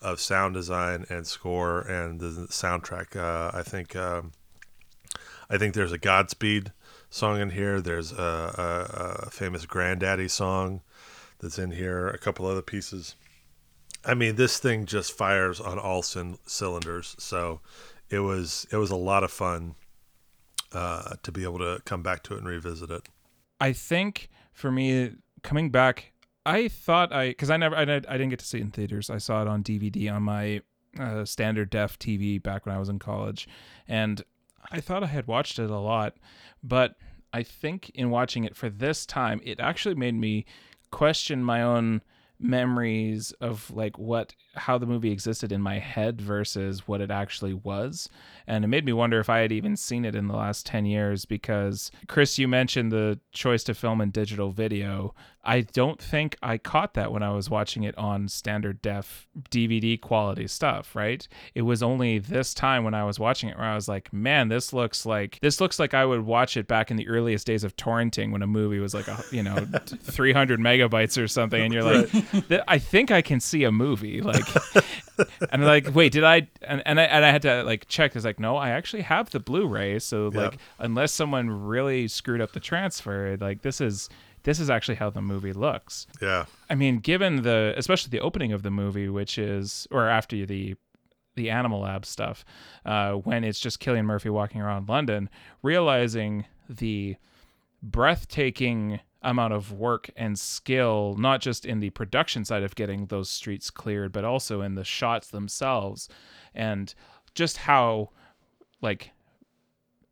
of 0.00 0.20
sound 0.20 0.54
design 0.54 1.06
and 1.10 1.26
score 1.26 1.80
and 1.80 2.20
the 2.20 2.46
soundtrack. 2.50 3.16
Uh, 3.16 3.50
I 3.52 3.64
think 3.64 3.96
um, 3.96 4.30
I 5.50 5.58
think 5.58 5.74
there's 5.74 5.92
a 5.92 5.98
Godspeed 5.98 6.72
song 7.14 7.40
in 7.40 7.50
here. 7.50 7.80
There's 7.80 8.12
a, 8.12 8.16
a, 9.22 9.26
a 9.26 9.30
famous 9.30 9.66
Grandaddy 9.66 10.28
song 10.28 10.80
that's 11.38 11.58
in 11.58 11.70
here. 11.70 12.08
A 12.08 12.18
couple 12.18 12.44
other 12.46 12.62
pieces. 12.62 13.14
I 14.04 14.14
mean, 14.14 14.34
this 14.34 14.58
thing 14.58 14.84
just 14.84 15.16
fires 15.16 15.60
on 15.60 15.78
all 15.78 16.02
c- 16.02 16.34
cylinders. 16.44 17.14
So 17.18 17.60
it 18.10 18.18
was 18.18 18.66
it 18.72 18.76
was 18.76 18.90
a 18.90 18.96
lot 18.96 19.22
of 19.22 19.30
fun 19.30 19.76
uh, 20.72 21.14
to 21.22 21.30
be 21.30 21.44
able 21.44 21.58
to 21.58 21.80
come 21.84 22.02
back 22.02 22.24
to 22.24 22.34
it 22.34 22.38
and 22.38 22.48
revisit 22.48 22.90
it. 22.90 23.08
I 23.60 23.72
think 23.72 24.28
for 24.52 24.72
me 24.72 25.12
coming 25.42 25.70
back, 25.70 26.12
I 26.44 26.66
thought 26.66 27.12
I 27.12 27.28
because 27.28 27.48
I 27.48 27.56
never 27.56 27.76
I, 27.76 27.82
I 27.82 27.86
didn't 27.86 28.30
get 28.30 28.40
to 28.40 28.44
see 28.44 28.58
it 28.58 28.62
in 28.62 28.70
theaters. 28.72 29.08
I 29.08 29.18
saw 29.18 29.40
it 29.40 29.48
on 29.48 29.62
DVD 29.62 30.12
on 30.12 30.24
my 30.24 30.62
uh, 30.98 31.24
standard 31.24 31.70
def 31.70 31.96
TV 31.98 32.42
back 32.42 32.66
when 32.66 32.74
I 32.74 32.78
was 32.78 32.88
in 32.88 32.98
college, 32.98 33.48
and 33.86 34.22
I 34.74 34.80
thought 34.80 35.04
I 35.04 35.06
had 35.06 35.28
watched 35.28 35.60
it 35.60 35.70
a 35.70 35.78
lot, 35.78 36.16
but 36.60 36.96
I 37.32 37.44
think 37.44 37.90
in 37.90 38.10
watching 38.10 38.42
it 38.42 38.56
for 38.56 38.68
this 38.68 39.06
time, 39.06 39.40
it 39.44 39.60
actually 39.60 39.94
made 39.94 40.16
me 40.16 40.46
question 40.90 41.44
my 41.44 41.62
own 41.62 42.02
memories 42.40 43.30
of 43.40 43.70
like 43.70 43.96
what 43.98 44.34
how 44.56 44.78
the 44.78 44.86
movie 44.86 45.10
existed 45.10 45.52
in 45.52 45.60
my 45.60 45.78
head 45.78 46.20
versus 46.20 46.86
what 46.86 47.00
it 47.00 47.10
actually 47.10 47.54
was. 47.54 48.08
And 48.46 48.64
it 48.64 48.68
made 48.68 48.84
me 48.84 48.92
wonder 48.92 49.18
if 49.18 49.30
i 49.30 49.38
had 49.38 49.52
even 49.52 49.76
seen 49.76 50.04
it 50.04 50.14
in 50.14 50.28
the 50.28 50.36
last 50.36 50.66
10 50.66 50.86
years 50.86 51.24
because 51.24 51.90
chris 52.08 52.38
you 52.38 52.46
mentioned 52.46 52.92
the 52.92 53.18
choice 53.32 53.64
to 53.64 53.74
film 53.74 54.00
in 54.00 54.10
digital 54.10 54.50
video. 54.50 55.14
I 55.46 55.60
don't 55.60 56.00
think 56.00 56.36
i 56.42 56.56
caught 56.58 56.94
that 56.94 57.12
when 57.12 57.22
i 57.22 57.30
was 57.30 57.50
watching 57.50 57.84
it 57.84 57.96
on 57.98 58.28
standard 58.28 58.80
def 58.80 59.26
dvd 59.50 60.00
quality 60.00 60.46
stuff 60.46 60.94
right? 60.94 61.26
It 61.54 61.62
was 61.62 61.82
only 61.82 62.18
this 62.18 62.54
time 62.54 62.84
when 62.84 62.94
i 62.94 63.04
was 63.04 63.18
watching 63.18 63.48
it 63.48 63.58
where 63.58 63.66
i 63.66 63.74
was 63.74 63.88
like 63.88 64.12
man 64.12 64.48
this 64.48 64.72
looks 64.72 65.04
like 65.04 65.38
this 65.40 65.60
looks 65.60 65.78
like 65.78 65.94
i 65.94 66.04
would 66.04 66.22
watch 66.22 66.56
it 66.56 66.66
back 66.66 66.90
in 66.90 66.96
the 66.96 67.08
earliest 67.08 67.46
days 67.46 67.64
of 67.64 67.76
torrenting 67.76 68.30
when 68.30 68.42
a 68.42 68.46
movie 68.46 68.78
was 68.78 68.94
like 68.94 69.08
a 69.08 69.22
you 69.30 69.42
know 69.42 69.56
300 70.02 70.60
megabytes 70.60 71.22
or 71.22 71.28
something 71.28 71.60
and 71.60 71.72
you're 71.74 71.82
like 71.82 72.10
I 72.68 72.78
think 72.78 73.10
I 73.10 73.22
can 73.22 73.40
see 73.40 73.64
a 73.64 73.72
movie. 73.72 74.20
Like, 74.20 74.43
and 75.18 75.26
I'm 75.52 75.62
like, 75.62 75.94
wait, 75.94 76.12
did 76.12 76.24
I? 76.24 76.48
And, 76.62 76.82
and 76.86 77.00
I 77.00 77.04
and 77.04 77.24
I 77.24 77.30
had 77.30 77.42
to 77.42 77.62
like 77.62 77.86
check. 77.88 78.16
It's 78.16 78.24
like, 78.24 78.40
no, 78.40 78.56
I 78.56 78.70
actually 78.70 79.02
have 79.02 79.30
the 79.30 79.40
Blu-ray. 79.40 79.98
So 79.98 80.28
like, 80.28 80.58
unless 80.78 81.12
someone 81.12 81.50
really 81.50 82.08
screwed 82.08 82.40
up 82.40 82.52
the 82.52 82.60
transfer, 82.60 83.36
like 83.40 83.62
this 83.62 83.80
is 83.80 84.08
this 84.44 84.60
is 84.60 84.70
actually 84.70 84.96
how 84.96 85.10
the 85.10 85.22
movie 85.22 85.52
looks. 85.52 86.06
Yeah, 86.20 86.46
I 86.68 86.74
mean, 86.74 86.98
given 86.98 87.42
the 87.42 87.74
especially 87.76 88.10
the 88.10 88.20
opening 88.20 88.52
of 88.52 88.62
the 88.62 88.70
movie, 88.70 89.08
which 89.08 89.38
is 89.38 89.86
or 89.90 90.08
after 90.08 90.44
the 90.46 90.76
the 91.36 91.50
Animal 91.50 91.80
Lab 91.80 92.06
stuff, 92.06 92.44
uh, 92.84 93.12
when 93.12 93.44
it's 93.44 93.58
just 93.58 93.80
Cillian 93.82 94.04
Murphy 94.04 94.30
walking 94.30 94.60
around 94.60 94.88
London, 94.88 95.28
realizing 95.62 96.46
the 96.68 97.16
breathtaking 97.82 99.00
amount 99.24 99.52
of 99.54 99.72
work 99.72 100.10
and 100.16 100.38
skill, 100.38 101.16
not 101.18 101.40
just 101.40 101.66
in 101.66 101.80
the 101.80 101.90
production 101.90 102.44
side 102.44 102.62
of 102.62 102.74
getting 102.76 103.06
those 103.06 103.28
streets 103.28 103.70
cleared, 103.70 104.12
but 104.12 104.24
also 104.24 104.60
in 104.60 104.74
the 104.76 104.84
shots 104.84 105.28
themselves, 105.28 106.08
and 106.54 106.94
just 107.34 107.56
how 107.56 108.10
like 108.80 109.10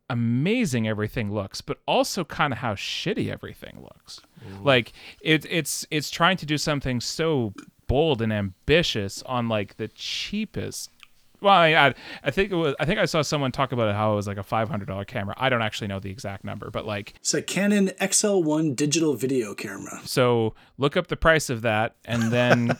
amazing 0.09 0.87
everything 0.87 1.31
looks, 1.31 1.61
but 1.61 1.77
also 1.87 2.23
kind 2.23 2.51
of 2.51 2.59
how 2.59 2.73
shitty 2.75 3.31
everything 3.31 3.79
looks. 3.81 4.19
Like 4.63 4.93
it, 5.21 5.45
it's 5.49 5.85
it's 5.89 6.09
trying 6.09 6.37
to 6.37 6.45
do 6.45 6.57
something 6.57 6.99
so 6.99 7.53
bold 7.87 8.21
and 8.21 8.33
ambitious 8.33 9.21
on 9.23 9.47
like 9.47 9.77
the 9.77 9.87
cheapest. 9.87 10.89
Well, 11.43 11.53
I, 11.53 11.73
I, 11.73 11.93
I 12.23 12.31
think 12.31 12.51
it 12.51 12.55
was. 12.55 12.73
I 12.79 12.85
think 12.85 12.99
I 12.99 13.05
saw 13.05 13.21
someone 13.21 13.51
talk 13.51 13.71
about 13.71 13.89
it 13.89 13.95
how 13.95 14.13
it 14.13 14.15
was 14.15 14.27
like 14.27 14.37
a 14.37 14.43
five 14.43 14.69
hundred 14.69 14.87
dollar 14.87 15.05
camera. 15.05 15.35
I 15.37 15.49
don't 15.49 15.61
actually 15.61 15.87
know 15.87 15.99
the 15.99 16.09
exact 16.09 16.43
number, 16.43 16.71
but 16.71 16.85
like 16.85 17.13
It's 17.17 17.33
a 17.33 17.41
Canon 17.41 17.89
XL1 17.99 18.75
digital 18.75 19.13
video 19.13 19.53
camera. 19.53 19.99
so 20.05 20.55
look 20.77 20.97
up 20.97 21.07
the 21.07 21.17
price 21.17 21.49
of 21.49 21.61
that 21.61 21.95
and 22.05 22.31
then 22.31 22.77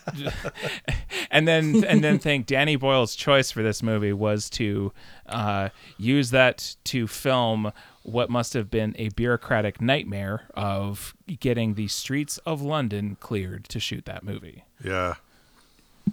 and 1.31 1.47
then 1.47 1.83
and 1.85 2.03
then 2.03 2.19
think 2.19 2.45
Danny 2.45 2.75
Boyle's 2.75 3.15
choice 3.15 3.51
for 3.51 3.61
this 3.63 3.83
movie 3.83 4.13
was 4.13 4.49
to 4.51 4.91
uh, 5.27 5.69
use 5.97 6.31
that 6.31 6.75
to 6.85 7.07
film 7.07 7.71
what 8.03 8.29
must 8.29 8.53
have 8.53 8.69
been 8.69 8.95
a 8.97 9.09
bureaucratic 9.09 9.79
nightmare 9.79 10.47
of 10.55 11.15
getting 11.39 11.75
the 11.75 11.87
streets 11.87 12.37
of 12.39 12.61
London 12.61 13.15
cleared 13.19 13.63
to 13.65 13.79
shoot 13.79 14.05
that 14.05 14.23
movie. 14.23 14.65
yeah, 14.83 15.15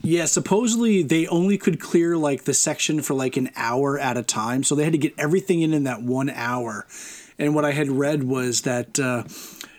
Yeah, 0.02 0.24
supposedly 0.24 1.02
they 1.02 1.26
only 1.26 1.58
could 1.58 1.80
clear 1.80 2.16
like 2.16 2.44
the 2.44 2.54
section 2.54 3.02
for 3.02 3.14
like 3.14 3.36
an 3.36 3.50
hour 3.56 3.98
at 3.98 4.16
a 4.16 4.22
time, 4.22 4.62
so 4.62 4.74
they 4.74 4.84
had 4.84 4.92
to 4.92 4.98
get 4.98 5.14
everything 5.18 5.60
in 5.60 5.74
in 5.74 5.84
that 5.84 6.02
one 6.02 6.30
hour. 6.30 6.86
And 7.38 7.54
what 7.54 7.64
I 7.64 7.72
had 7.72 7.90
read 7.90 8.24
was 8.24 8.62
that 8.62 8.98
uh, 8.98 9.24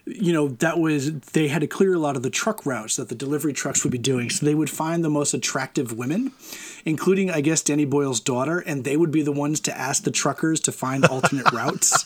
you 0.06 0.34
know 0.34 0.50
that 0.50 0.80
was 0.80 1.14
they 1.34 1.48
had 1.48 1.62
to 1.62 1.68
clear 1.68 1.94
a 1.94 2.00
lot 2.00 2.16
of 2.16 2.24
the 2.24 2.30
truck 2.30 2.66
routes 2.66 2.98
that 2.98 3.10
the 3.10 3.16
delivery 3.16 3.54
trucks 3.54 3.84
would 3.84 3.92
be 3.92 3.98
doing, 3.98 4.30
so 4.30 4.46
they 4.46 4.56
would 4.56 4.70
find 4.70 5.04
the 5.04 5.10
most 5.10 5.34
attractive 5.34 5.98
women, 5.98 6.32
including 6.86 7.30
I 7.32 7.42
guess 7.42 7.62
Danny 7.62 7.86
Boyle's 7.86 8.20
daughter, 8.20 8.60
and 8.60 8.84
they 8.84 8.98
would 8.98 9.12
be 9.12 9.22
the 9.22 9.32
ones 9.32 9.60
to 9.62 9.78
ask 9.78 10.04
the 10.04 10.12
truckers 10.12 10.60
to 10.62 10.72
find 10.72 11.06
alternate 11.06 11.52
routes 11.54 12.04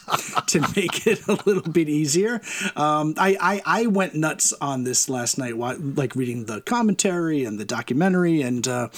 to 0.47 0.61
make 0.75 1.07
it 1.07 1.27
a 1.27 1.33
little 1.45 1.71
bit 1.71 1.89
easier. 1.89 2.41
Um, 2.75 3.15
I, 3.17 3.37
I 3.39 3.61
I 3.65 3.85
went 3.87 4.15
nuts 4.15 4.53
on 4.61 4.83
this 4.83 5.09
last 5.09 5.37
night, 5.37 5.57
like 5.57 6.15
reading 6.15 6.45
the 6.45 6.61
commentary 6.61 7.43
and 7.43 7.59
the 7.59 7.65
documentary, 7.65 8.41
and 8.41 8.67
uh, 8.67 8.89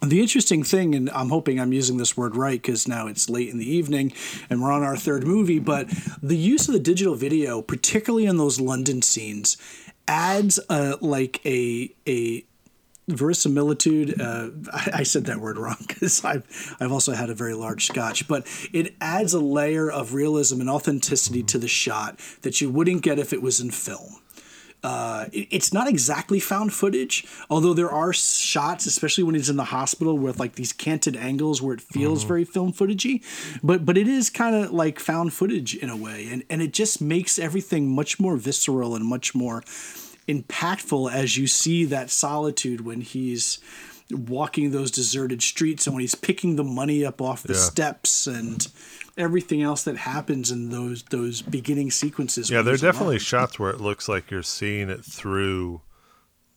the 0.00 0.20
interesting 0.20 0.62
thing, 0.62 0.94
and 0.94 1.10
I'm 1.10 1.30
hoping 1.30 1.58
I'm 1.58 1.72
using 1.72 1.96
this 1.96 2.16
word 2.16 2.36
right 2.36 2.60
because 2.60 2.86
now 2.86 3.08
it's 3.08 3.28
late 3.28 3.48
in 3.48 3.58
the 3.58 3.68
evening 3.68 4.12
and 4.48 4.62
we're 4.62 4.70
on 4.70 4.84
our 4.84 4.96
third 4.96 5.26
movie, 5.26 5.58
but 5.58 5.88
the 6.22 6.36
use 6.36 6.68
of 6.68 6.74
the 6.74 6.80
digital 6.80 7.16
video, 7.16 7.62
particularly 7.62 8.26
in 8.26 8.36
those 8.36 8.60
London 8.60 9.02
scenes, 9.02 9.56
adds 10.06 10.60
a 10.70 10.96
like 11.00 11.44
a 11.44 11.92
a 12.06 12.44
verisimilitude. 13.08 14.20
Uh, 14.20 14.50
I, 14.72 14.90
I 14.94 15.02
said 15.02 15.24
that 15.26 15.38
word 15.40 15.58
wrong 15.58 15.76
because 15.86 16.24
I've 16.24 16.76
I've 16.80 16.92
also 16.92 17.12
had 17.12 17.30
a 17.30 17.34
very 17.34 17.54
large 17.54 17.86
scotch, 17.86 18.28
but 18.28 18.46
it 18.72 18.94
adds 19.00 19.34
a 19.34 19.40
layer 19.40 19.90
of 19.90 20.14
realism 20.14 20.60
and 20.60 20.70
authenticity 20.70 21.42
to 21.44 21.58
the 21.58 21.68
shot 21.68 22.18
that 22.42 22.60
you 22.60 22.70
wouldn't 22.70 23.02
get 23.02 23.18
if 23.18 23.32
it 23.32 23.42
was 23.42 23.60
in 23.60 23.70
film. 23.70 24.16
Uh, 24.84 25.24
it- 25.32 25.48
it's 25.50 25.72
not 25.72 25.88
exactly 25.88 26.38
found 26.38 26.72
footage, 26.72 27.26
although 27.50 27.74
there 27.74 27.90
are 27.90 28.12
shots, 28.12 28.86
especially 28.86 29.24
when 29.24 29.34
he's 29.34 29.50
in 29.50 29.56
the 29.56 29.64
hospital, 29.64 30.16
with 30.16 30.38
like 30.38 30.54
these 30.54 30.72
canted 30.72 31.16
angles 31.16 31.60
where 31.60 31.74
it 31.74 31.80
feels 31.80 32.22
very 32.22 32.44
film 32.44 32.72
footagey. 32.72 33.20
But 33.60 33.84
but 33.84 33.98
it 33.98 34.06
is 34.06 34.30
kind 34.30 34.54
of 34.54 34.70
like 34.70 35.00
found 35.00 35.32
footage 35.32 35.74
in 35.74 35.90
a 35.90 35.96
way, 35.96 36.28
and 36.30 36.44
and 36.48 36.62
it 36.62 36.72
just 36.72 37.00
makes 37.00 37.40
everything 37.40 37.90
much 37.90 38.20
more 38.20 38.36
visceral 38.36 38.94
and 38.94 39.04
much 39.04 39.34
more 39.34 39.64
impactful 40.28 41.10
as 41.12 41.36
you 41.36 41.46
see 41.46 41.84
that 41.86 42.10
solitude 42.10 42.82
when 42.82 43.00
he's 43.00 43.58
walking 44.10 44.70
those 44.70 44.90
deserted 44.90 45.42
streets 45.42 45.86
and 45.86 45.94
when 45.94 46.00
he's 46.00 46.14
picking 46.14 46.56
the 46.56 46.64
money 46.64 47.04
up 47.04 47.20
off 47.20 47.42
the 47.42 47.52
Yeah. 47.54 47.58
steps 47.60 48.26
and 48.26 48.66
everything 49.18 49.60
else 49.62 49.82
that 49.84 49.96
happens 49.96 50.50
in 50.50 50.70
those 50.70 51.02
those 51.10 51.42
beginning 51.42 51.90
sequences. 51.90 52.50
Yeah, 52.50 52.58
when 52.58 52.64
there 52.66 52.72
are 52.72 52.76
he's 52.76 52.82
alone. 52.82 52.92
definitely 52.92 53.18
shots 53.18 53.58
where 53.58 53.70
it 53.70 53.80
looks 53.80 54.08
like 54.08 54.30
you're 54.30 54.42
seeing 54.42 54.88
it 54.88 55.04
through 55.04 55.82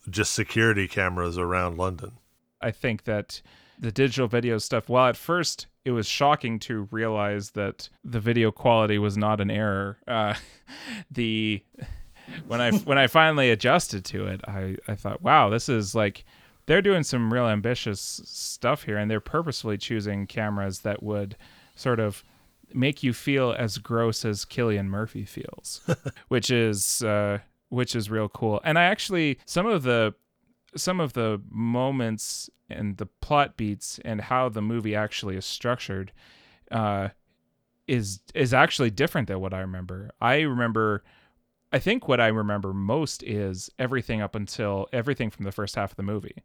just 0.09 0.31
security 0.33 0.87
cameras 0.87 1.37
around 1.37 1.77
London. 1.77 2.13
I 2.61 2.71
think 2.71 3.03
that 3.03 3.41
the 3.79 3.91
digital 3.91 4.27
video 4.27 4.57
stuff, 4.57 4.87
while 4.87 5.09
at 5.09 5.17
first 5.17 5.67
it 5.83 5.91
was 5.91 6.07
shocking 6.07 6.59
to 6.59 6.87
realize 6.91 7.51
that 7.51 7.89
the 8.03 8.19
video 8.19 8.51
quality 8.51 8.97
was 8.99 9.17
not 9.17 9.41
an 9.41 9.49
error, 9.51 9.97
uh, 10.07 10.35
the 11.11 11.63
when 12.47 12.61
I 12.61 12.71
when 12.85 12.97
I 12.97 13.07
finally 13.07 13.51
adjusted 13.51 14.05
to 14.05 14.27
it, 14.27 14.41
I 14.47 14.77
I 14.87 14.95
thought, 14.95 15.21
wow, 15.21 15.49
this 15.49 15.69
is 15.69 15.95
like 15.95 16.25
they're 16.65 16.81
doing 16.81 17.03
some 17.03 17.33
real 17.33 17.47
ambitious 17.47 18.21
stuff 18.25 18.83
here, 18.83 18.97
and 18.97 19.09
they're 19.09 19.19
purposefully 19.19 19.77
choosing 19.77 20.27
cameras 20.27 20.79
that 20.79 21.01
would 21.03 21.35
sort 21.75 21.99
of 21.99 22.23
make 22.73 23.03
you 23.03 23.13
feel 23.13 23.53
as 23.57 23.77
gross 23.77 24.23
as 24.23 24.45
Cillian 24.45 24.87
Murphy 24.87 25.25
feels, 25.25 25.81
which 26.27 26.49
is 26.51 27.03
uh, 27.03 27.39
which 27.69 27.95
is 27.95 28.09
real 28.09 28.29
cool. 28.29 28.61
And 28.63 28.77
I 28.77 28.83
actually 28.83 29.39
some 29.45 29.65
of 29.65 29.83
the 29.83 30.13
some 30.75 30.99
of 30.99 31.13
the 31.13 31.41
moments 31.49 32.49
and 32.69 32.97
the 32.97 33.05
plot 33.05 33.57
beats 33.57 33.99
and 34.05 34.21
how 34.21 34.49
the 34.49 34.61
movie 34.61 34.95
actually 34.95 35.35
is 35.35 35.45
structured 35.45 36.11
uh, 36.71 37.09
is 37.87 38.21
is 38.33 38.53
actually 38.53 38.89
different 38.89 39.27
than 39.27 39.39
what 39.39 39.53
I 39.53 39.59
remember. 39.59 40.11
I 40.21 40.41
remember 40.41 41.03
I 41.71 41.79
think 41.79 42.07
what 42.07 42.19
I 42.19 42.27
remember 42.27 42.73
most 42.73 43.23
is 43.23 43.69
everything 43.79 44.21
up 44.21 44.35
until 44.35 44.87
everything 44.91 45.29
from 45.29 45.45
the 45.45 45.51
first 45.51 45.75
half 45.75 45.91
of 45.91 45.97
the 45.97 46.03
movie. 46.03 46.43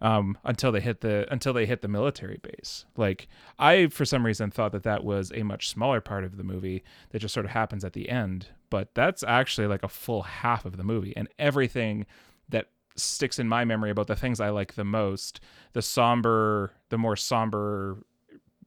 Um, 0.00 0.36
until 0.44 0.72
they 0.72 0.80
hit 0.80 1.02
the 1.02 1.24
until 1.32 1.52
they 1.52 1.66
hit 1.66 1.80
the 1.80 1.88
military 1.88 2.38
base. 2.42 2.84
Like 2.96 3.28
I, 3.60 3.86
for 3.86 4.04
some 4.04 4.26
reason, 4.26 4.50
thought 4.50 4.72
that 4.72 4.82
that 4.82 5.04
was 5.04 5.32
a 5.32 5.44
much 5.44 5.68
smaller 5.68 6.00
part 6.00 6.24
of 6.24 6.36
the 6.36 6.42
movie 6.42 6.82
that 7.10 7.20
just 7.20 7.32
sort 7.32 7.46
of 7.46 7.52
happens 7.52 7.84
at 7.84 7.92
the 7.92 8.08
end. 8.10 8.48
But 8.70 8.92
that's 8.94 9.22
actually 9.22 9.68
like 9.68 9.84
a 9.84 9.88
full 9.88 10.22
half 10.22 10.64
of 10.64 10.76
the 10.76 10.82
movie, 10.82 11.16
and 11.16 11.28
everything 11.38 12.06
that 12.48 12.70
sticks 12.96 13.38
in 13.38 13.48
my 13.48 13.64
memory 13.64 13.90
about 13.90 14.08
the 14.08 14.16
things 14.16 14.40
I 14.40 14.50
like 14.50 14.74
the 14.74 14.84
most, 14.84 15.40
the 15.72 15.82
somber, 15.82 16.72
the 16.88 16.98
more 16.98 17.16
somber 17.16 17.98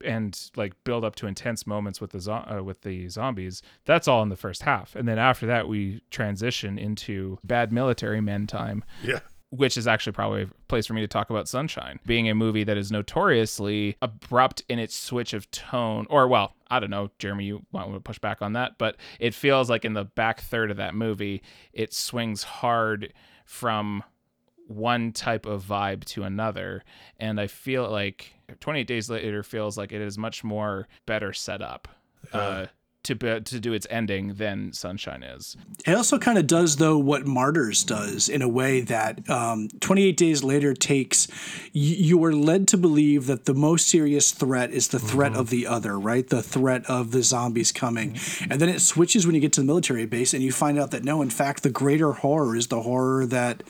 and 0.04 0.50
like 0.56 0.72
build 0.84 1.04
up 1.04 1.14
to 1.16 1.26
intense 1.26 1.66
moments 1.66 2.00
with 2.00 2.10
the 2.10 2.20
zo- 2.20 2.44
uh, 2.58 2.62
with 2.62 2.82
the 2.82 3.08
zombies. 3.08 3.62
That's 3.84 4.08
all 4.08 4.22
in 4.22 4.28
the 4.28 4.36
first 4.36 4.62
half, 4.62 4.94
and 4.96 5.06
then 5.08 5.18
after 5.18 5.46
that 5.46 5.68
we 5.68 6.02
transition 6.10 6.78
into 6.78 7.38
bad 7.44 7.72
military 7.72 8.20
men 8.20 8.46
time, 8.46 8.84
Yeah. 9.02 9.20
which 9.50 9.76
is 9.76 9.86
actually 9.86 10.12
probably 10.12 10.42
a 10.42 10.50
place 10.68 10.86
for 10.86 10.94
me 10.94 11.00
to 11.00 11.08
talk 11.08 11.30
about 11.30 11.48
Sunshine, 11.48 11.98
being 12.06 12.28
a 12.28 12.34
movie 12.34 12.64
that 12.64 12.76
is 12.76 12.90
notoriously 12.92 13.96
abrupt 14.02 14.62
in 14.68 14.78
its 14.78 14.94
switch 14.94 15.32
of 15.32 15.50
tone. 15.50 16.06
Or 16.10 16.28
well, 16.28 16.54
I 16.70 16.80
don't 16.80 16.90
know, 16.90 17.10
Jeremy, 17.18 17.44
you 17.46 17.64
might 17.72 17.84
want 17.86 17.94
to 17.96 18.00
push 18.00 18.18
back 18.18 18.42
on 18.42 18.52
that, 18.54 18.72
but 18.78 18.96
it 19.18 19.34
feels 19.34 19.70
like 19.70 19.84
in 19.84 19.94
the 19.94 20.04
back 20.04 20.40
third 20.42 20.70
of 20.70 20.76
that 20.76 20.94
movie, 20.94 21.42
it 21.72 21.94
swings 21.94 22.42
hard 22.42 23.12
from 23.46 24.02
one 24.68 25.12
type 25.12 25.46
of 25.46 25.64
vibe 25.64 26.04
to 26.04 26.22
another 26.22 26.84
and 27.18 27.40
i 27.40 27.46
feel 27.46 27.90
like 27.90 28.34
28 28.60 28.86
days 28.86 29.10
later 29.10 29.42
feels 29.42 29.76
like 29.76 29.92
it 29.92 30.00
is 30.00 30.16
much 30.18 30.44
more 30.44 30.86
better 31.06 31.32
set 31.32 31.60
up 31.62 31.88
uh, 32.32 32.66
to 33.04 33.14
be, 33.14 33.40
to 33.40 33.60
do 33.60 33.72
its 33.72 33.86
ending 33.88 34.34
than 34.34 34.72
sunshine 34.72 35.22
is 35.22 35.56
It 35.86 35.94
also 35.94 36.18
kind 36.18 36.36
of 36.36 36.46
does, 36.46 36.76
though, 36.76 36.98
what 36.98 37.26
Martyrs 37.26 37.84
does 37.84 38.28
in 38.28 38.42
a 38.42 38.48
way 38.48 38.80
that 38.82 39.28
um, 39.30 39.68
28 39.80 40.16
Days 40.16 40.42
Later 40.44 40.74
takes. 40.74 41.28
Y- 41.74 41.96
you 42.08 42.22
are 42.24 42.32
led 42.34 42.68
to 42.68 42.76
believe 42.76 43.26
that 43.26 43.44
the 43.46 43.54
most 43.54 43.88
serious 43.88 44.32
threat 44.32 44.72
is 44.72 44.88
the 44.88 44.98
threat 44.98 45.34
of 45.34 45.48
the 45.48 45.66
other, 45.66 45.98
right? 45.98 46.28
The 46.28 46.42
threat 46.42 46.84
of 46.86 47.12
the 47.12 47.22
zombies 47.22 47.72
coming. 47.72 48.18
And 48.50 48.60
then 48.60 48.68
it 48.68 48.80
switches 48.80 49.24
when 49.24 49.34
you 49.34 49.40
get 49.40 49.52
to 49.54 49.60
the 49.60 49.66
military 49.66 50.04
base 50.04 50.34
and 50.34 50.42
you 50.42 50.52
find 50.52 50.78
out 50.78 50.90
that 50.90 51.04
no, 51.04 51.22
in 51.22 51.30
fact, 51.30 51.62
the 51.62 51.70
greater 51.70 52.12
horror 52.12 52.56
is 52.56 52.66
the 52.66 52.82
horror 52.82 53.24
that. 53.26 53.62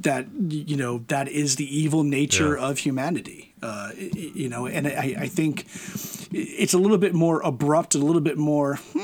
That 0.00 0.26
you 0.48 0.76
know 0.76 1.04
that 1.08 1.28
is 1.28 1.56
the 1.56 1.76
evil 1.78 2.02
nature 2.02 2.56
Yeah. 2.56 2.64
of 2.70 2.78
humanity, 2.78 3.54
uh, 3.62 3.90
you 3.96 4.48
know, 4.48 4.66
and 4.66 4.88
I, 4.88 5.14
I 5.18 5.28
think 5.28 5.66
it's 6.32 6.72
a 6.74 6.78
little 6.78 6.98
bit 6.98 7.14
more 7.14 7.40
abrupt, 7.42 7.94
a 7.94 7.98
little 7.98 8.20
bit 8.22 8.38
more 8.38 8.76
hmm, 8.94 8.98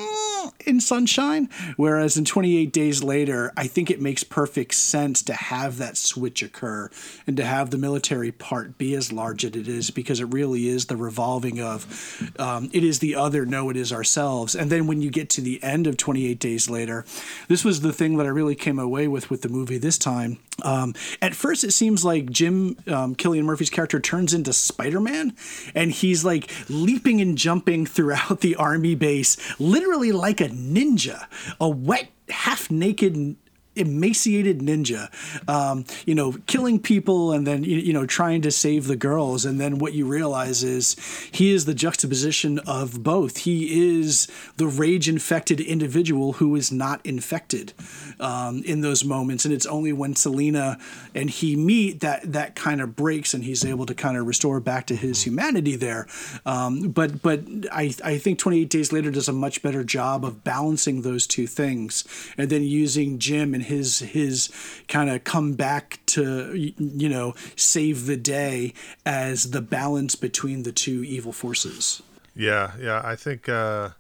in 0.67 0.81
Sunshine. 0.81 1.49
Whereas 1.77 2.17
in 2.17 2.25
28 2.25 2.73
Days 2.73 3.03
Later, 3.03 3.53
I 3.57 3.67
think 3.67 3.91
it 3.91 4.01
makes 4.01 4.25
perfect 4.25 4.75
sense 4.75 5.23
to 5.23 5.35
have 5.35 5.79
that 5.79 5.97
switch 5.97 6.43
occur 6.43 6.91
and 7.27 7.37
to 7.37 7.45
have 7.45 7.71
the 7.71 7.79
military 7.79 8.33
part 8.33 8.79
be 8.79 8.95
as 8.95 9.13
large 9.13 9.45
as 9.45 9.55
it 9.55 9.69
is 9.69 9.91
because 9.91 10.21
it 10.21 10.27
really 10.27 10.69
is 10.69 10.87
the 10.87 10.97
revolving 10.97 11.61
of 11.61 12.33
um, 12.39 12.71
it 12.73 12.85
is 12.85 12.99
the 12.99 13.15
other, 13.15 13.47
no, 13.47 13.71
it 13.71 13.77
is 13.77 13.93
ourselves. 13.93 14.55
And 14.55 14.71
then 14.71 14.87
when 14.87 15.01
you 15.01 15.11
get 15.11 15.31
to 15.31 15.41
the 15.41 15.63
end 15.63 15.87
of 15.87 15.97
28 15.97 16.39
Days 16.39 16.69
Later, 16.69 17.05
this 17.49 17.65
was 17.65 17.81
the 17.81 17.93
thing 17.93 18.17
that 18.17 18.27
I 18.27 18.31
really 18.31 18.55
came 18.55 18.79
away 18.79 19.09
with 19.09 19.31
with 19.31 19.43
the 19.43 19.49
movie 19.49 19.79
this 19.79 19.99
time. 19.99 20.39
Um, 20.63 20.95
at 21.23 21.35
first, 21.35 21.63
it 21.63 21.73
seems 21.73 22.05
like 22.05 22.31
Jim 22.31 22.77
um, 22.89 23.15
Cillian 23.15 23.45
Murphy's 23.45 23.71
character 23.71 24.01
turns 24.01 24.35
into 24.35 24.53
Spider 24.53 25.01
Man, 25.01 25.35
and 25.75 25.93
he's 25.93 26.25
like 26.25 26.51
leaping 26.69 27.21
and 27.21 27.39
jumping 27.39 27.87
throughout 27.87 28.41
the 28.41 28.57
army 28.57 28.95
base, 28.95 29.37
literally 29.61 30.13
like 30.13 30.28
a 30.31 30.49
ninja, 30.49 31.27
a 31.61 31.69
wet, 31.69 32.09
half 32.29 32.71
naked 32.71 33.37
emaciated 33.79 34.59
ninja 34.61 35.09
um, 35.49 35.85
you 36.07 36.15
know 36.15 36.33
killing 36.47 36.79
people 36.79 37.33
and 37.33 37.47
then 37.47 37.65
you, 37.65 37.93
know 37.93 38.07
trying 38.07 38.43
to 38.43 38.51
save 38.51 38.87
the 38.87 38.97
girls. 38.97 39.45
And 39.45 39.61
then 39.61 39.79
what 39.79 39.95
you 39.95 40.07
realize 40.07 40.65
is 40.65 40.97
he 41.33 41.53
is 41.53 41.65
the 41.65 41.75
juxtaposition 41.75 42.59
of 42.61 43.03
both. 43.03 43.39
He 43.39 43.99
is 44.01 44.29
the 44.57 44.67
rage 44.67 45.09
infected 45.09 45.61
individual 45.61 46.35
who 46.35 46.57
is 46.57 46.73
not 46.73 47.05
infected 47.05 47.73
um, 48.21 48.63
in 48.65 48.81
those 48.81 49.05
moments. 49.05 49.45
And 49.45 49.55
it's 49.55 49.67
only 49.67 49.93
when 49.93 50.17
selena 50.17 50.79
and 51.15 51.31
he 51.31 51.57
meet 51.57 52.01
that 52.01 52.33
that 52.33 52.55
kind 52.55 52.81
of 52.81 52.97
breaks 52.97 53.35
and 53.35 53.45
he's 53.45 53.65
able 53.65 53.87
to 53.87 53.95
kind 53.95 54.17
of 54.17 54.27
restore 54.27 54.61
back 54.61 54.87
to 54.87 54.97
his 54.97 55.23
humanity 55.23 55.77
there. 55.77 56.07
Um, 56.45 56.91
but 56.91 57.23
but 57.23 57.43
I, 57.73 57.95
I 58.05 58.19
think 58.19 58.39
28 58.39 58.69
days 58.69 58.93
later 58.93 59.11
does 59.11 59.29
a 59.29 59.33
much 59.33 59.63
better 59.63 59.85
job 59.85 60.25
of 60.25 60.43
balancing 60.45 61.03
those 61.03 61.27
two 61.27 61.47
things 61.47 62.05
and 62.37 62.51
then 62.51 62.63
using 62.63 63.19
jim 63.19 63.55
and 63.55 63.63
his 63.69 64.01
his 64.01 64.51
kind 64.89 65.09
of 65.09 65.25
come 65.25 65.55
back 65.55 66.01
to 66.07 66.55
you 66.55 67.09
know 67.09 67.35
save 67.57 68.07
the 68.07 68.17
day 68.17 68.73
as 69.07 69.51
the 69.51 69.63
balance 69.63 70.15
between 70.15 70.65
the 70.65 70.73
two 70.73 71.05
evil 71.05 71.33
forces 71.33 72.03
Yeah, 72.35 72.73
yeah. 72.81 73.03
I 73.05 73.17
think. 73.17 73.49
Uh, 73.49 73.91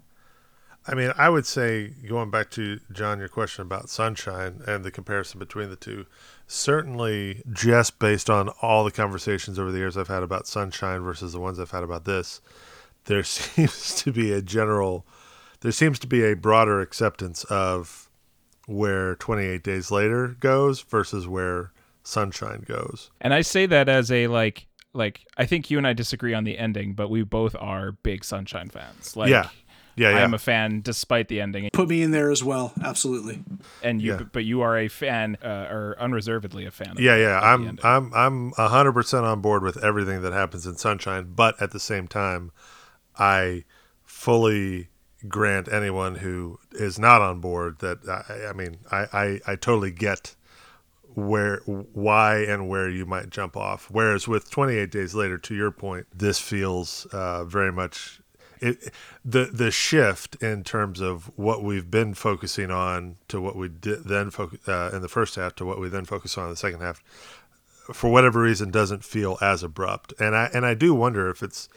I 0.90 0.94
mean, 0.94 1.12
I 1.18 1.28
would 1.28 1.44
say 1.44 1.88
going 2.08 2.30
back 2.30 2.50
to 2.52 2.80
John, 2.92 3.18
your 3.18 3.28
question 3.28 3.60
about 3.60 3.90
Sunshine 3.90 4.62
and 4.66 4.84
the 4.84 4.90
comparison 4.90 5.38
between 5.38 5.68
the 5.68 5.76
two. 5.76 6.06
Certainly, 6.46 7.42
just 7.52 7.98
based 7.98 8.30
on 8.30 8.48
all 8.62 8.84
the 8.84 8.90
conversations 8.90 9.58
over 9.58 9.70
the 9.70 9.78
years 9.78 9.98
I've 9.98 10.08
had 10.08 10.22
about 10.22 10.46
Sunshine 10.46 11.02
versus 11.02 11.34
the 11.34 11.40
ones 11.40 11.60
I've 11.60 11.72
had 11.72 11.82
about 11.82 12.06
this, 12.06 12.40
there 13.04 13.22
seems 13.24 13.94
to 13.96 14.12
be 14.12 14.32
a 14.32 14.40
general, 14.40 15.04
there 15.60 15.72
seems 15.72 15.98
to 15.98 16.06
be 16.06 16.24
a 16.24 16.34
broader 16.34 16.80
acceptance 16.80 17.44
of 17.44 18.07
where 18.68 19.14
28 19.16 19.62
Days 19.64 19.90
Later 19.90 20.36
goes 20.40 20.82
versus 20.82 21.26
where 21.26 21.72
Sunshine 22.02 22.64
goes. 22.66 23.10
and 23.20 23.34
i 23.34 23.40
say 23.42 23.66
that 23.66 23.88
as 23.88 24.10
a 24.12 24.28
like 24.28 24.66
like 24.94 25.26
i 25.36 25.44
think 25.44 25.70
you 25.70 25.76
and 25.78 25.86
i 25.86 25.92
disagree 25.92 26.32
on 26.34 26.44
the 26.44 26.56
ending 26.58 26.94
but 26.94 27.10
we 27.10 27.22
both 27.22 27.54
are 27.58 27.92
big 27.92 28.24
sunshine 28.24 28.68
fans 28.70 29.16
like 29.16 29.30
Yeah. 29.30 29.48
Yeah, 29.96 30.10
I'm 30.10 30.32
a 30.32 30.38
fan 30.38 30.80
despite 30.80 31.26
the 31.26 31.40
ending 31.40 31.68
put 31.72 31.88
me 31.88 32.02
in 32.02 32.12
there 32.12 32.30
as 32.30 32.44
well 32.44 32.72
absolutely 32.84 33.42
and 33.82 34.00
you 34.00 34.12
Yeah. 34.12 34.22
but 34.32 34.44
you 34.44 34.60
are 34.60 34.78
a 34.78 34.86
fan 34.86 35.36
uh, 35.42 35.66
or 35.68 35.96
unreservedly 35.98 36.66
a 36.66 36.70
fan 36.70 36.90
of 36.92 37.00
Yeah, 37.00 37.16
the- 37.16 37.22
yeah. 37.22 37.54
of 37.54 37.60
the 37.76 37.86
I'm. 37.86 38.12
I'm 38.12 38.14
I'm 38.14 38.52
a 38.56 38.68
hundred 38.68 38.92
percent 38.92 39.24
on 39.26 39.40
board 39.40 39.64
with 39.64 39.82
everything 39.82 40.22
that 40.22 40.32
happens 40.32 40.66
in 40.66 40.76
Sunshine, 40.76 41.32
but 41.34 41.60
at 41.60 41.72
the 41.72 41.80
same 41.80 42.06
time, 42.06 42.52
I 43.18 43.64
fully 44.04 44.88
grant 45.26 45.72
anyone 45.72 46.16
who 46.16 46.58
is 46.72 46.98
not 46.98 47.20
on 47.20 47.40
board 47.40 47.78
that 47.80 47.98
I, 48.08 48.50
I 48.50 48.52
mean 48.52 48.78
I, 48.90 49.06
I 49.12 49.40
I 49.52 49.56
totally 49.56 49.90
get 49.90 50.36
where 51.14 51.58
why 51.66 52.38
and 52.38 52.68
where 52.68 52.88
you 52.88 53.04
might 53.04 53.30
jump 53.30 53.56
off. 53.56 53.88
Whereas 53.90 54.28
with 54.28 54.50
28 54.50 54.90
days 54.90 55.14
later, 55.14 55.38
to 55.38 55.54
your 55.54 55.70
point, 55.70 56.06
this 56.14 56.38
feels 56.38 57.06
uh, 57.06 57.44
very 57.44 57.72
much 57.72 58.20
it, 58.60 58.92
the 59.24 59.46
the 59.46 59.70
shift 59.70 60.36
in 60.42 60.64
terms 60.64 61.00
of 61.00 61.30
what 61.36 61.62
we've 61.62 61.90
been 61.90 62.14
focusing 62.14 62.70
on 62.70 63.16
to 63.28 63.40
what 63.40 63.56
we 63.56 63.68
did 63.68 64.04
then 64.04 64.30
focus 64.30 64.66
uh, 64.68 64.90
in 64.92 65.02
the 65.02 65.08
first 65.08 65.36
half 65.36 65.54
to 65.56 65.64
what 65.64 65.80
we 65.80 65.88
then 65.88 66.04
focus 66.04 66.36
on 66.36 66.44
in 66.44 66.50
the 66.50 66.56
second 66.56 66.80
half 66.80 67.02
for 67.92 68.10
whatever 68.10 68.42
reason 68.42 68.70
doesn't 68.70 69.04
feel 69.04 69.38
as 69.40 69.62
abrupt 69.62 70.12
and 70.18 70.34
i 70.34 70.50
and 70.52 70.66
i 70.66 70.74
do 70.74 70.92
wonder 70.92 71.30
if 71.30 71.42
it's 71.42 71.68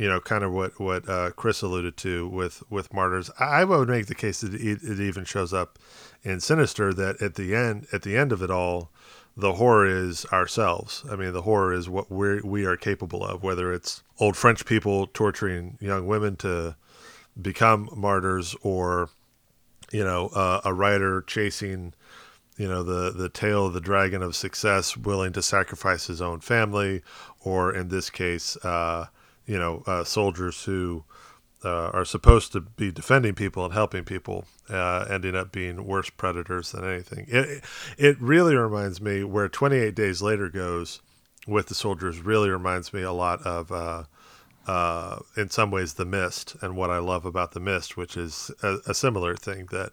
you 0.00 0.08
know 0.08 0.20
kind 0.20 0.42
of 0.42 0.52
what 0.52 0.80
what 0.80 1.08
uh, 1.08 1.30
chris 1.32 1.62
alluded 1.62 1.96
to 1.96 2.26
with 2.28 2.62
with 2.70 2.92
martyrs 2.92 3.30
i, 3.38 3.62
would 3.64 3.88
make 3.88 4.06
the 4.06 4.14
case 4.14 4.40
that 4.40 4.54
it, 4.54 4.82
it 4.82 4.98
even 5.00 5.24
shows 5.24 5.52
up 5.52 5.78
in 6.22 6.40
sinister 6.40 6.94
that 6.94 7.20
at 7.20 7.34
the 7.34 7.54
end 7.54 7.86
at 7.92 8.02
the 8.02 8.16
end 8.16 8.32
of 8.32 8.42
it 8.42 8.50
all 8.50 8.90
the 9.36 9.54
horror 9.54 9.86
is 9.86 10.26
ourselves. 10.26 11.04
I 11.10 11.16
mean, 11.16 11.32
the 11.32 11.42
horror 11.42 11.72
is 11.72 11.88
what 11.88 12.10
we 12.10 12.40
we 12.40 12.64
are 12.64 12.76
capable 12.76 13.24
of. 13.24 13.42
Whether 13.42 13.72
it's 13.72 14.02
old 14.18 14.36
French 14.36 14.66
people 14.66 15.06
torturing 15.06 15.78
young 15.80 16.06
women 16.06 16.36
to 16.36 16.76
become 17.40 17.88
martyrs, 17.94 18.54
or 18.62 19.08
you 19.92 20.04
know, 20.04 20.28
uh, 20.28 20.60
a 20.64 20.74
writer 20.74 21.22
chasing, 21.22 21.94
you 22.56 22.68
know, 22.68 22.82
the 22.82 23.10
the 23.10 23.28
tail 23.28 23.66
of 23.66 23.72
the 23.72 23.80
dragon 23.80 24.22
of 24.22 24.36
success, 24.36 24.96
willing 24.96 25.32
to 25.32 25.42
sacrifice 25.42 26.06
his 26.06 26.20
own 26.20 26.40
family, 26.40 27.02
or 27.40 27.74
in 27.74 27.88
this 27.88 28.10
case, 28.10 28.56
uh, 28.58 29.06
you 29.50 29.58
know, 29.58 29.82
uh, 29.84 30.04
soldiers 30.04 30.62
who 30.62 31.02
uh, 31.64 31.88
are 31.88 32.04
supposed 32.04 32.52
to 32.52 32.60
be 32.60 32.92
defending 32.92 33.34
people 33.34 33.64
and 33.64 33.74
helping 33.74 34.04
people, 34.04 34.44
uh, 34.68 35.04
ending 35.10 35.34
up 35.34 35.50
being 35.50 35.84
worse 35.84 36.08
predators 36.08 36.70
than 36.70 36.84
anything. 36.84 37.26
It 37.28 37.64
it 37.98 38.16
really 38.20 38.54
reminds 38.54 39.00
me 39.00 39.24
where 39.24 39.48
28 39.48 39.92
Days 39.96 40.22
Later 40.22 40.48
goes 40.48 41.00
with 41.48 41.66
the 41.66 41.74
soldiers. 41.74 42.20
Really 42.20 42.48
reminds 42.48 42.92
me 42.92 43.02
a 43.02 43.10
lot 43.10 43.42
of, 43.42 43.72
uh, 43.72 44.04
uh, 44.68 45.18
in 45.36 45.50
some 45.50 45.72
ways, 45.72 45.94
The 45.94 46.04
Mist, 46.04 46.54
and 46.62 46.76
what 46.76 46.90
I 46.90 46.98
love 46.98 47.24
about 47.24 47.50
The 47.50 47.60
Mist, 47.60 47.96
which 47.96 48.16
is 48.16 48.52
a, 48.62 48.76
a 48.86 48.94
similar 48.94 49.34
thing 49.34 49.66
that 49.72 49.90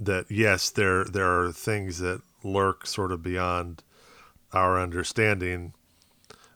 that 0.00 0.30
yes, 0.30 0.70
there 0.70 1.04
there 1.04 1.38
are 1.38 1.52
things 1.52 1.98
that 1.98 2.22
lurk 2.42 2.86
sort 2.86 3.12
of 3.12 3.22
beyond 3.22 3.82
our 4.54 4.80
understanding 4.80 5.74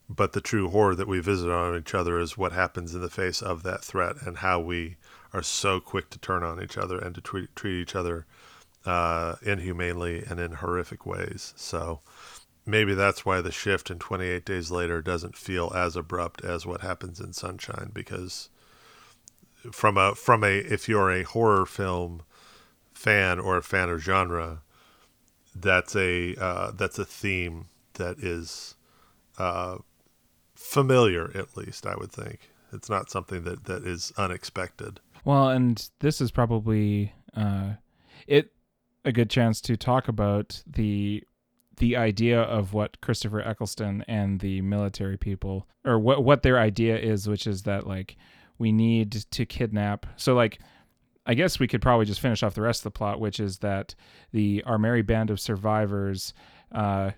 but 0.08 0.32
the 0.32 0.40
true 0.40 0.70
horror 0.70 0.94
that 0.94 1.08
we 1.08 1.20
visit 1.20 1.50
on 1.50 1.76
each 1.76 1.94
other 1.94 2.18
is 2.18 2.38
what 2.38 2.52
happens 2.52 2.94
in 2.94 3.00
the 3.00 3.10
face 3.10 3.42
of 3.42 3.62
that 3.62 3.84
threat 3.84 4.16
and 4.22 4.38
how 4.38 4.58
we 4.58 4.96
are 5.32 5.42
so 5.42 5.80
quick 5.80 6.08
to 6.10 6.18
turn 6.18 6.42
on 6.42 6.62
each 6.62 6.78
other 6.78 6.98
and 6.98 7.14
to 7.14 7.20
treat, 7.20 7.54
treat 7.54 7.82
each 7.82 7.94
other 7.94 8.26
uh, 8.86 9.36
inhumanely 9.42 10.24
and 10.28 10.40
in 10.40 10.52
horrific 10.52 11.04
ways. 11.04 11.52
So 11.56 12.00
maybe 12.64 12.94
that's 12.94 13.26
why 13.26 13.42
the 13.42 13.52
shift 13.52 13.90
in 13.90 13.98
28 13.98 14.46
Days 14.46 14.70
Later 14.70 15.02
doesn't 15.02 15.36
feel 15.36 15.72
as 15.74 15.94
abrupt 15.94 16.42
as 16.42 16.64
what 16.64 16.80
happens 16.80 17.20
in 17.20 17.34
Sunshine 17.34 17.90
because 17.92 18.48
from 19.72 19.98
a 19.98 20.14
from 20.14 20.44
a 20.44 20.58
if 20.58 20.88
you're 20.88 21.10
a 21.10 21.24
horror 21.24 21.66
film 21.66 22.22
fan 22.94 23.38
or 23.38 23.56
a 23.56 23.62
fan 23.62 23.90
of 23.90 24.00
genre, 24.00 24.62
that's 25.54 25.94
a 25.96 26.34
uh, 26.36 26.70
that's 26.70 26.98
a 26.98 27.04
theme 27.04 27.66
that 27.94 28.18
is 28.18 28.74
uh, 29.36 29.78
familiar 30.68 31.30
at 31.34 31.56
least 31.56 31.86
i 31.86 31.94
would 31.96 32.12
think. 32.12 32.50
It's 32.72 32.90
not 32.90 33.10
something 33.10 33.44
that 33.44 33.64
that 33.64 33.84
is 33.84 34.12
unexpected. 34.18 35.00
Well 35.24 35.48
and 35.48 35.88
this 36.00 36.20
is 36.20 36.30
probably 36.30 37.12
uh 37.34 37.74
it 38.26 38.52
a 39.04 39.12
good 39.12 39.30
chance 39.30 39.60
to 39.62 39.76
talk 39.76 40.08
about 40.08 40.62
the 40.66 41.24
the 41.78 41.96
idea 41.96 42.42
of 42.42 42.74
what 42.74 43.00
Christopher 43.00 43.40
Eccleston 43.40 44.04
and 44.08 44.40
the 44.40 44.60
military 44.60 45.16
people 45.16 45.66
or 45.84 45.98
what 45.98 46.22
what 46.24 46.42
their 46.42 46.58
idea 46.58 46.98
is 46.98 47.28
which 47.28 47.46
is 47.46 47.62
that 47.62 47.86
like 47.86 48.16
we 48.58 48.70
need 48.72 49.12
to 49.12 49.46
kidnap 49.46 50.06
so 50.16 50.34
like 50.34 50.58
I 51.24 51.34
guess 51.34 51.58
we 51.58 51.68
could 51.68 51.82
probably 51.82 52.06
just 52.06 52.20
finish 52.20 52.42
off 52.42 52.54
the 52.54 52.62
rest 52.62 52.80
of 52.80 52.84
the 52.84 52.98
plot 52.98 53.20
which 53.20 53.40
is 53.40 53.58
that 53.58 53.94
the 54.32 54.62
our 54.66 54.78
merry 54.78 55.02
band 55.02 55.30
of 55.30 55.40
survivors 55.40 56.34
uh 56.72 57.12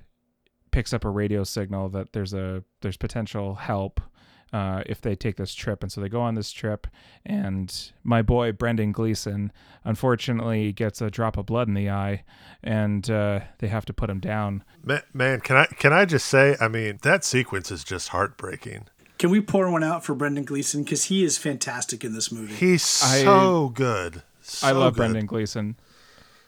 picks 0.70 0.92
up 0.92 1.04
a 1.04 1.10
radio 1.10 1.44
signal 1.44 1.88
that 1.90 2.12
there's 2.12 2.34
a 2.34 2.64
there's 2.80 2.96
potential 2.96 3.54
help 3.54 4.00
uh, 4.52 4.82
if 4.86 5.00
they 5.00 5.14
take 5.14 5.36
this 5.36 5.54
trip, 5.54 5.82
and 5.82 5.92
so 5.92 6.00
they 6.00 6.08
go 6.08 6.20
on 6.20 6.34
this 6.34 6.50
trip. 6.50 6.86
And 7.24 7.92
my 8.02 8.22
boy 8.22 8.52
Brendan 8.52 8.92
Gleeson, 8.92 9.52
unfortunately, 9.84 10.72
gets 10.72 11.00
a 11.00 11.10
drop 11.10 11.36
of 11.36 11.46
blood 11.46 11.68
in 11.68 11.74
the 11.74 11.90
eye, 11.90 12.24
and 12.62 13.08
uh, 13.10 13.40
they 13.58 13.68
have 13.68 13.84
to 13.86 13.92
put 13.92 14.10
him 14.10 14.20
down. 14.20 14.64
Man, 14.82 15.02
man, 15.12 15.40
can 15.40 15.56
I 15.56 15.66
can 15.66 15.92
I 15.92 16.04
just 16.04 16.26
say? 16.26 16.56
I 16.60 16.68
mean, 16.68 16.98
that 17.02 17.24
sequence 17.24 17.70
is 17.70 17.84
just 17.84 18.08
heartbreaking. 18.08 18.86
Can 19.18 19.30
we 19.30 19.40
pour 19.40 19.70
one 19.70 19.84
out 19.84 20.02
for 20.02 20.14
Brendan 20.14 20.44
Gleeson 20.44 20.82
because 20.82 21.04
he 21.04 21.24
is 21.24 21.36
fantastic 21.36 22.04
in 22.04 22.14
this 22.14 22.32
movie? 22.32 22.54
He's 22.54 22.82
so 22.82 23.68
I, 23.70 23.72
good. 23.74 24.22
So 24.40 24.66
I 24.66 24.70
love 24.72 24.94
good. 24.94 24.98
Brendan 24.98 25.26
Gleeson 25.26 25.76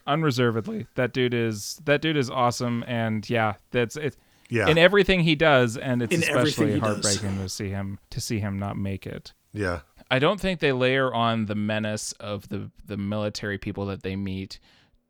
unreservedly. 0.07 0.87
That 0.95 1.13
dude 1.13 1.35
is 1.35 1.81
that 1.85 2.03
dude 2.03 2.17
is 2.17 2.31
awesome, 2.31 2.85
and 2.87 3.29
yeah, 3.29 3.55
that's 3.71 3.97
it. 3.97 4.17
Yeah. 4.49 4.69
In 4.69 4.77
everything 4.77 5.21
he 5.21 5.35
does, 5.35 5.79
and 5.79 6.03
it's 6.03 6.15
in 6.15 6.23
especially 6.23 6.79
heartbreaking 6.79 7.37
does. 7.37 7.45
to 7.45 7.49
see 7.49 7.71
him 7.71 7.99
to 8.11 8.21
see 8.21 8.39
him 8.39 8.59
not 8.59 8.77
make 8.77 9.07
it. 9.07 9.33
Yeah. 9.53 9.81
I 10.11 10.19
don't 10.19 10.39
think 10.39 10.61
they 10.61 10.73
layer 10.73 11.13
on 11.13 11.47
the 11.47 11.55
menace 11.55 12.13
of 12.13 12.49
the 12.49 12.71
the 12.85 12.99
military 12.99 13.57
people 13.57 13.87
that 13.87 14.03
they 14.03 14.15
meet 14.15 14.59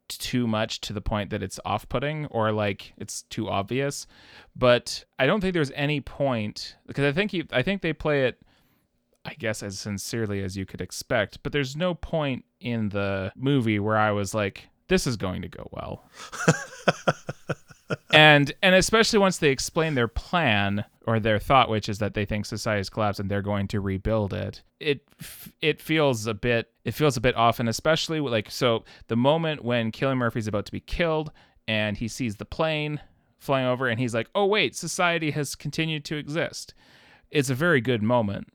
too 0.08 0.46
much 0.46 0.80
to 0.82 0.92
the 0.92 1.00
point 1.00 1.30
that 1.30 1.42
it's 1.42 1.58
off-putting 1.64 2.26
or 2.26 2.52
like 2.52 2.92
it's 2.98 3.22
too 3.22 3.48
obvious. 3.48 4.06
But 4.54 5.04
I 5.18 5.26
don't 5.26 5.40
think 5.40 5.54
there's 5.54 5.72
any 5.74 6.00
point 6.00 6.76
because 6.86 7.04
I 7.04 7.12
think 7.12 7.32
you 7.32 7.44
I 7.52 7.62
think 7.62 7.82
they 7.82 7.92
play 7.92 8.26
it 8.26 8.38
I 9.24 9.34
guess 9.34 9.62
as 9.62 9.78
sincerely 9.78 10.42
as 10.42 10.56
you 10.56 10.66
could 10.66 10.80
expect, 10.80 11.42
but 11.42 11.52
there's 11.52 11.76
no 11.76 11.94
point 11.94 12.44
in 12.60 12.88
the 12.88 13.32
movie 13.36 13.78
where 13.78 13.96
I 13.96 14.10
was 14.10 14.34
like 14.34 14.68
this 14.92 15.06
is 15.06 15.16
going 15.16 15.40
to 15.40 15.48
go 15.48 15.66
well. 15.72 16.04
and 18.12 18.52
and 18.62 18.74
especially 18.74 19.18
once 19.18 19.38
they 19.38 19.48
explain 19.48 19.94
their 19.94 20.06
plan 20.06 20.84
or 21.06 21.18
their 21.18 21.38
thought, 21.38 21.70
which 21.70 21.88
is 21.88 21.98
that 21.98 22.12
they 22.12 22.26
think 22.26 22.44
society's 22.44 22.90
collapsed 22.90 23.18
and 23.18 23.30
they're 23.30 23.40
going 23.40 23.66
to 23.68 23.80
rebuild 23.80 24.34
it. 24.34 24.62
It 24.80 25.00
it 25.62 25.80
feels 25.80 26.26
a 26.26 26.34
bit 26.34 26.70
it 26.84 26.92
feels 26.92 27.16
a 27.16 27.22
bit 27.22 27.34
off, 27.36 27.58
and 27.58 27.70
especially 27.70 28.20
like 28.20 28.50
so 28.50 28.84
the 29.08 29.16
moment 29.16 29.64
when 29.64 29.92
Cillian 29.92 30.18
Murphy's 30.18 30.46
about 30.46 30.66
to 30.66 30.72
be 30.72 30.80
killed 30.80 31.32
and 31.66 31.96
he 31.96 32.06
sees 32.06 32.36
the 32.36 32.44
plane 32.44 33.00
flying 33.38 33.66
over 33.66 33.88
and 33.88 33.98
he's 33.98 34.12
like, 34.12 34.28
"Oh 34.34 34.44
wait, 34.44 34.76
society 34.76 35.30
has 35.30 35.54
continued 35.54 36.04
to 36.04 36.16
exist." 36.16 36.74
It's 37.30 37.48
a 37.48 37.54
very 37.54 37.80
good 37.80 38.02
moment, 38.02 38.48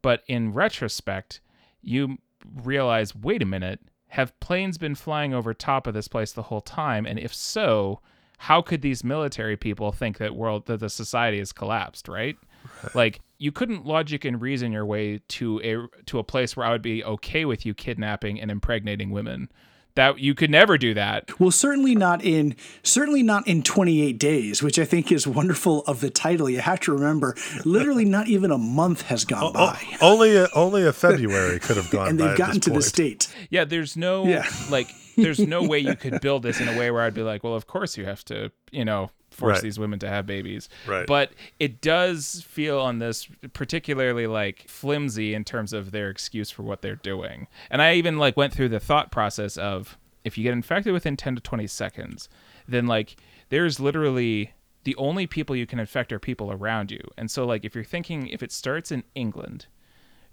but 0.00 0.22
in 0.26 0.54
retrospect, 0.54 1.40
you 1.82 2.16
realize, 2.64 3.14
wait 3.14 3.42
a 3.42 3.46
minute, 3.46 3.80
have 4.12 4.38
planes 4.40 4.76
been 4.76 4.94
flying 4.94 5.32
over 5.32 5.54
top 5.54 5.86
of 5.86 5.94
this 5.94 6.06
place 6.06 6.32
the 6.32 6.42
whole 6.42 6.60
time? 6.60 7.06
And 7.06 7.18
if 7.18 7.34
so, 7.34 8.00
how 8.36 8.60
could 8.60 8.82
these 8.82 9.02
military 9.02 9.56
people 9.56 9.90
think 9.90 10.18
that 10.18 10.36
world 10.36 10.66
that 10.66 10.80
the 10.80 10.90
society 10.90 11.38
has 11.38 11.52
collapsed, 11.52 12.08
right? 12.08 12.36
right? 12.82 12.94
Like 12.94 13.20
you 13.38 13.52
couldn't 13.52 13.86
logic 13.86 14.24
and 14.26 14.40
reason 14.40 14.70
your 14.70 14.84
way 14.84 15.20
to 15.28 15.60
a 15.62 16.04
to 16.04 16.18
a 16.18 16.24
place 16.24 16.56
where 16.56 16.66
I 16.66 16.70
would 16.70 16.82
be 16.82 17.02
okay 17.02 17.44
with 17.46 17.64
you 17.64 17.72
kidnapping 17.72 18.38
and 18.38 18.50
impregnating 18.50 19.10
women 19.10 19.50
that 19.94 20.18
you 20.18 20.34
could 20.34 20.50
never 20.50 20.78
do 20.78 20.94
that. 20.94 21.38
Well, 21.40 21.50
certainly 21.50 21.94
not 21.94 22.24
in 22.24 22.56
certainly 22.82 23.22
not 23.22 23.46
in 23.46 23.62
28 23.62 24.18
days, 24.18 24.62
which 24.62 24.78
I 24.78 24.84
think 24.84 25.12
is 25.12 25.26
wonderful 25.26 25.82
of 25.82 26.00
the 26.00 26.10
title. 26.10 26.48
You 26.48 26.60
have 26.60 26.80
to 26.80 26.92
remember, 26.92 27.36
literally 27.64 28.04
not 28.04 28.28
even 28.28 28.50
a 28.50 28.58
month 28.58 29.02
has 29.02 29.24
gone 29.24 29.44
oh, 29.44 29.52
by. 29.52 29.82
Oh, 30.00 30.12
only 30.12 30.36
a, 30.36 30.48
only 30.54 30.86
a 30.86 30.92
February 30.92 31.58
could 31.58 31.76
have 31.76 31.90
gone. 31.90 32.08
and 32.08 32.20
they've 32.20 32.36
gotten 32.36 32.60
to 32.60 32.70
point. 32.70 32.82
the 32.82 32.88
state. 32.88 33.34
Yeah, 33.50 33.64
there's 33.64 33.96
no 33.96 34.26
yeah. 34.26 34.46
like 34.70 34.88
there's 35.16 35.38
no 35.38 35.62
way 35.62 35.78
you 35.78 35.96
could 35.96 36.20
build 36.22 36.42
this 36.42 36.60
in 36.60 36.68
a 36.68 36.78
way 36.78 36.90
where 36.90 37.02
I'd 37.02 37.14
be 37.14 37.22
like, 37.22 37.44
well, 37.44 37.54
of 37.54 37.66
course 37.66 37.96
you 37.96 38.04
have 38.04 38.24
to, 38.26 38.50
you 38.70 38.84
know, 38.84 39.10
force 39.42 39.56
right. 39.56 39.62
these 39.62 39.78
women 39.78 39.98
to 39.98 40.08
have 40.08 40.26
babies. 40.26 40.68
Right. 40.86 41.06
But 41.06 41.32
it 41.58 41.80
does 41.80 42.44
feel 42.46 42.78
on 42.78 42.98
this 42.98 43.28
particularly 43.52 44.26
like 44.26 44.68
flimsy 44.68 45.34
in 45.34 45.44
terms 45.44 45.72
of 45.72 45.90
their 45.90 46.08
excuse 46.08 46.50
for 46.50 46.62
what 46.62 46.82
they're 46.82 46.96
doing. 46.96 47.48
And 47.70 47.82
I 47.82 47.94
even 47.94 48.18
like 48.18 48.36
went 48.36 48.52
through 48.52 48.68
the 48.68 48.80
thought 48.80 49.10
process 49.10 49.56
of 49.56 49.98
if 50.24 50.38
you 50.38 50.44
get 50.44 50.52
infected 50.52 50.92
within 50.92 51.16
10 51.16 51.36
to 51.36 51.40
20 51.40 51.66
seconds, 51.66 52.28
then 52.68 52.86
like 52.86 53.16
there's 53.48 53.80
literally 53.80 54.52
the 54.84 54.94
only 54.96 55.26
people 55.26 55.56
you 55.56 55.66
can 55.66 55.78
infect 55.78 56.12
are 56.12 56.18
people 56.18 56.52
around 56.52 56.90
you. 56.90 57.00
And 57.16 57.30
so 57.30 57.44
like 57.44 57.64
if 57.64 57.74
you're 57.74 57.84
thinking 57.84 58.28
if 58.28 58.42
it 58.42 58.52
starts 58.52 58.92
in 58.92 59.04
England, 59.14 59.66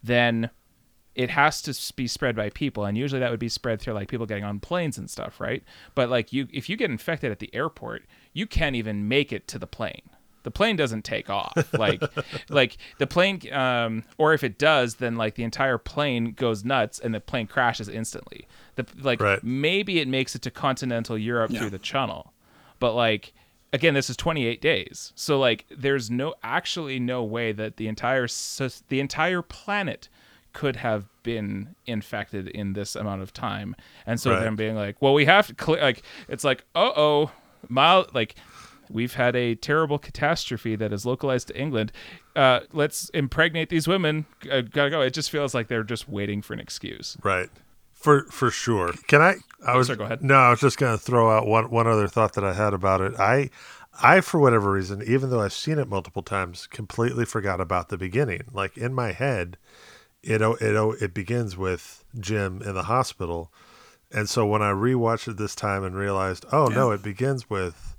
then 0.04 0.50
it 1.20 1.30
has 1.30 1.62
to 1.62 1.94
be 1.96 2.08
spread 2.08 2.34
by 2.34 2.50
people 2.50 2.86
and 2.86 2.98
usually 2.98 3.20
that 3.20 3.30
would 3.30 3.42
be 3.42 3.50
spread 3.50 3.82
through 3.82 3.94
like 3.94 4.08
people 4.08 4.26
getting 4.26 4.46
on 4.46 4.58
planes 4.58 4.98
and 4.98 5.10
stuff 5.10 5.42
right? 5.42 5.62
But 5.94 6.10
like 6.10 6.32
you 6.32 6.48
if 6.54 6.70
you 6.70 6.78
get 6.78 6.90
infected 6.90 7.30
at 7.30 7.40
the 7.40 7.54
airport 7.54 8.04
you 8.32 8.48
can't 8.48 8.78
even 8.78 9.10
make 9.10 9.34
it 9.34 9.46
to 9.50 9.60
the 9.60 9.68
plane. 9.68 10.10
The 10.44 10.52
plane 10.52 10.78
doesn't 10.78 11.04
take 11.04 11.30
off. 11.30 11.54
Like 11.78 12.02
like 12.48 12.78
the 13.00 13.08
plane 13.08 13.42
um 13.52 14.06
or 14.18 14.34
if 14.34 14.46
it 14.46 14.58
does 14.58 14.96
then 14.96 15.18
like 15.18 15.36
the 15.36 15.44
entire 15.44 15.78
plane 15.78 16.32
goes 16.32 16.64
nuts 16.64 17.00
and 17.00 17.14
the 17.14 17.20
plane 17.20 17.48
crashes 17.48 17.90
instantly. 17.90 18.48
The 18.76 18.86
like 19.02 19.20
right. 19.20 19.44
maybe 19.44 20.00
it 20.00 20.08
makes 20.08 20.36
it 20.36 20.42
to 20.44 20.52
continental 20.52 21.18
europe 21.18 21.52
yeah. 21.52 21.60
through 21.60 21.72
the 21.72 21.80
channel 21.80 22.32
but 22.80 22.94
like 22.94 23.34
again 23.74 23.94
this 23.94 24.10
is 24.10 24.16
28 24.16 24.62
days. 24.62 25.12
So 25.16 25.38
like 25.38 25.66
there's 25.70 26.10
no 26.10 26.36
actually 26.44 26.98
no 26.98 27.26
way 27.26 27.52
that 27.52 27.76
the 27.76 27.90
entire 27.90 28.28
the 28.88 29.02
entire 29.02 29.42
planet 29.42 30.08
could 30.54 30.78
have 30.78 31.06
been 31.24 31.76
infected 31.86 32.48
in 32.48 32.74
this 32.74 32.96
amount 32.96 33.22
of 33.22 33.34
time. 33.34 33.76
And 34.06 34.20
so 34.20 34.32
right. 34.32 34.42
them 34.42 34.56
being 34.56 34.76
like, 34.76 35.02
well, 35.02 35.14
we 35.14 35.26
have 35.26 35.48
to 35.48 35.54
clear, 35.54 35.82
like, 35.82 36.04
it's 36.28 36.44
like, 36.44 36.66
uh 36.76 36.92
oh, 36.96 37.32
mild, 37.68 38.14
like, 38.14 38.36
we've 38.90 39.14
had 39.14 39.36
a 39.36 39.56
terrible 39.56 40.00
catastrophe 40.00 40.76
that 40.76 40.92
is 40.92 41.06
localized 41.06 41.48
to 41.48 41.58
England. 41.58 41.92
Uh, 42.36 42.62
let's 42.74 43.10
impregnate 43.10 43.70
these 43.70 43.88
women. 43.88 44.26
Uh, 44.50 44.62
gotta 44.62 44.90
go. 44.90 45.02
It 45.02 45.14
just 45.14 45.30
feels 45.30 45.54
like 45.54 45.68
they're 45.68 45.84
just 45.84 46.10
waiting 46.10 46.42
for 46.42 46.54
an 46.54 46.60
excuse. 46.60 47.18
Right. 47.24 47.50
For 47.94 48.24
for 48.32 48.50
sure. 48.50 48.94
Can 49.08 49.22
I? 49.22 49.36
I 49.66 49.76
was 49.76 49.88
sorry, 49.88 49.98
go 49.98 50.06
ahead. 50.06 50.24
No, 50.24 50.36
I 50.36 50.50
was 50.52 50.62
just 50.62 50.78
going 50.78 50.98
to 50.98 51.04
throw 51.04 51.30
out 51.30 51.46
one 51.46 51.70
one 51.70 51.86
other 51.86 52.08
thought 52.08 52.34
that 52.34 52.46
I 52.46 52.54
had 52.54 52.74
about 52.74 53.02
it. 53.02 53.14
I 53.20 53.50
I 54.02 54.22
for 54.22 54.40
whatever 54.40 54.72
reason, 54.72 55.04
even 55.06 55.30
though 55.30 55.42
I've 55.42 55.52
seen 55.52 55.78
it 55.78 55.90
multiple 55.90 56.24
times, 56.24 56.66
completely 56.66 57.26
forgot 57.26 57.60
about 57.60 57.90
the 57.90 57.98
beginning. 57.98 58.44
Like 58.54 58.78
in 58.78 58.94
my 58.94 59.12
head, 59.12 59.58
it 60.24 60.42
it 60.42 61.02
it 61.02 61.14
begins 61.14 61.58
with 61.58 62.04
Jim 62.20 62.62
in 62.62 62.74
the 62.74 62.84
hospital, 62.84 63.52
and 64.12 64.30
so 64.30 64.46
when 64.46 64.62
I 64.62 64.72
rewatched 64.72 65.28
it 65.28 65.38
this 65.38 65.56
time 65.56 65.84
and 65.84 65.96
realized, 65.96 66.46
oh 66.52 66.70
yeah. 66.70 66.76
no, 66.76 66.92
it 66.92 67.04
begins 67.04 67.50
with 67.50 67.96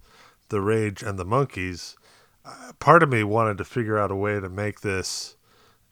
the 0.48 0.60
rage 0.60 1.02
and 1.02 1.18
the 1.18 1.24
monkeys. 1.24 1.96
Uh, 2.44 2.72
part 2.78 3.02
of 3.02 3.10
me 3.10 3.22
wanted 3.22 3.58
to 3.58 3.64
figure 3.64 3.98
out 3.98 4.10
a 4.10 4.16
way 4.16 4.40
to 4.40 4.48
make 4.48 4.80
this 4.80 5.36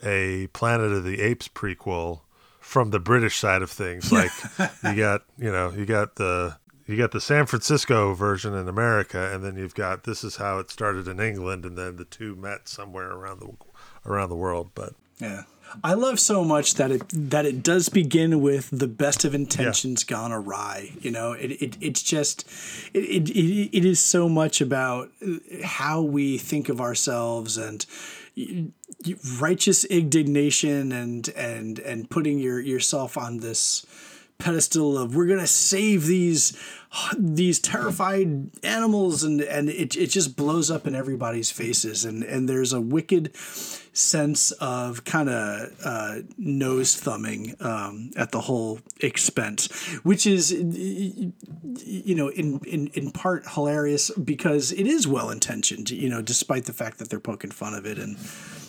a 0.03 0.47
Planet 0.49 0.93
of 0.93 1.05
the 1.05 1.21
Apes 1.21 1.49
prequel 1.49 2.21
from 2.61 2.91
the 2.91 3.01
British 3.01 3.37
side 3.39 3.63
of 3.63 3.71
things. 3.71 4.13
Like 4.13 4.31
you 4.85 4.95
got, 4.95 5.23
you 5.39 5.51
know, 5.51 5.71
you 5.71 5.87
got 5.87 6.17
the 6.17 6.57
you 6.87 6.97
got 6.97 7.13
the 7.13 7.21
San 7.21 7.47
Francisco 7.47 8.15
version 8.15 8.55
in 8.55 8.69
America, 8.69 9.31
and 9.33 9.45
then 9.45 9.57
you've 9.57 9.75
got 9.75 10.05
this 10.05 10.25
is 10.25 10.37
how 10.37 10.59
it 10.59 10.71
started 10.71 11.07
in 11.07 11.21
England, 11.21 11.65
and 11.65 11.77
then 11.77 11.97
the 11.97 12.05
two 12.05 12.35
met 12.35 12.69
somewhere 12.69 13.11
around 13.11 13.41
the 13.41 13.53
around 14.11 14.31
the 14.31 14.37
world. 14.37 14.71
But 14.75 14.95
yeah, 15.19 15.43
I 15.85 15.95
love 15.95 16.19
so 16.19 16.45
much 16.45 16.75
that 16.75 16.91
it 16.91 17.03
that 17.13 17.47
it 17.47 17.63
does 17.63 17.89
begin 17.89 18.41
with 18.41 18.71
the 18.71 18.89
best 18.89 19.25
of 19.25 19.35
intentions 19.35 20.05
yeah. 20.09 20.17
gone 20.17 20.33
awry. 20.33 20.93
You 21.01 21.11
know, 21.11 21.33
it, 21.33 21.53
it 21.63 21.77
it's 21.81 22.03
just 22.03 22.49
it, 22.95 23.29
it 23.29 23.77
it 23.77 23.85
is 23.85 24.01
so 24.01 24.29
much 24.29 24.61
about 24.61 25.11
how 25.63 26.03
we 26.03 26.39
think 26.39 26.69
of 26.69 26.81
ourselves 26.81 27.57
and 27.57 27.85
righteous 29.41 29.85
indignation 29.85 30.93
and 30.93 31.29
and 31.31 31.79
and 31.81 32.11
putting 32.11 32.39
your 32.39 32.61
yourself 32.61 33.17
on 33.17 33.39
this 33.39 33.85
pedestal 34.39 34.97
of 34.97 35.15
we're 35.15 35.27
gonna 35.27 35.47
save 35.47 36.07
these 36.07 36.57
these 37.19 37.59
terrified 37.59 38.51
animals 38.63 39.23
and 39.23 39.41
and 39.41 39.69
it, 39.69 39.97
it 39.97 40.07
just 40.09 40.37
blows 40.37 40.71
up 40.71 40.87
in 40.87 40.95
everybody's 40.95 41.51
faces. 41.51 42.05
And 42.05 42.23
and 42.23 42.49
there's 42.49 42.73
a 42.73 42.81
wicked 42.81 43.37
sense 43.37 44.53
of 44.53 45.05
kind 45.05 45.29
of 45.29 45.77
uh, 45.85 46.17
nose 46.37 46.95
thumbing 46.95 47.57
um, 47.61 48.11
at 48.17 48.31
the 48.31 48.41
whole 48.41 48.79
expense 49.01 49.67
which 50.05 50.25
is 50.25 50.53
you 50.53 52.15
know 52.15 52.29
in, 52.29 52.61
in 52.61 52.87
in 52.89 53.11
part 53.11 53.45
hilarious 53.49 54.11
because 54.11 54.71
it 54.71 54.87
is 54.87 55.09
well 55.09 55.31
intentioned 55.31 55.91
you 55.91 56.09
know 56.09 56.23
despite 56.23 56.67
the 56.67 56.73
fact 56.73 56.99
that 56.99 57.11
they're 57.11 57.19
poking 57.19 57.51
fun 57.51 57.75
of 57.75 57.87
it 57.87 57.99
and 57.99 58.17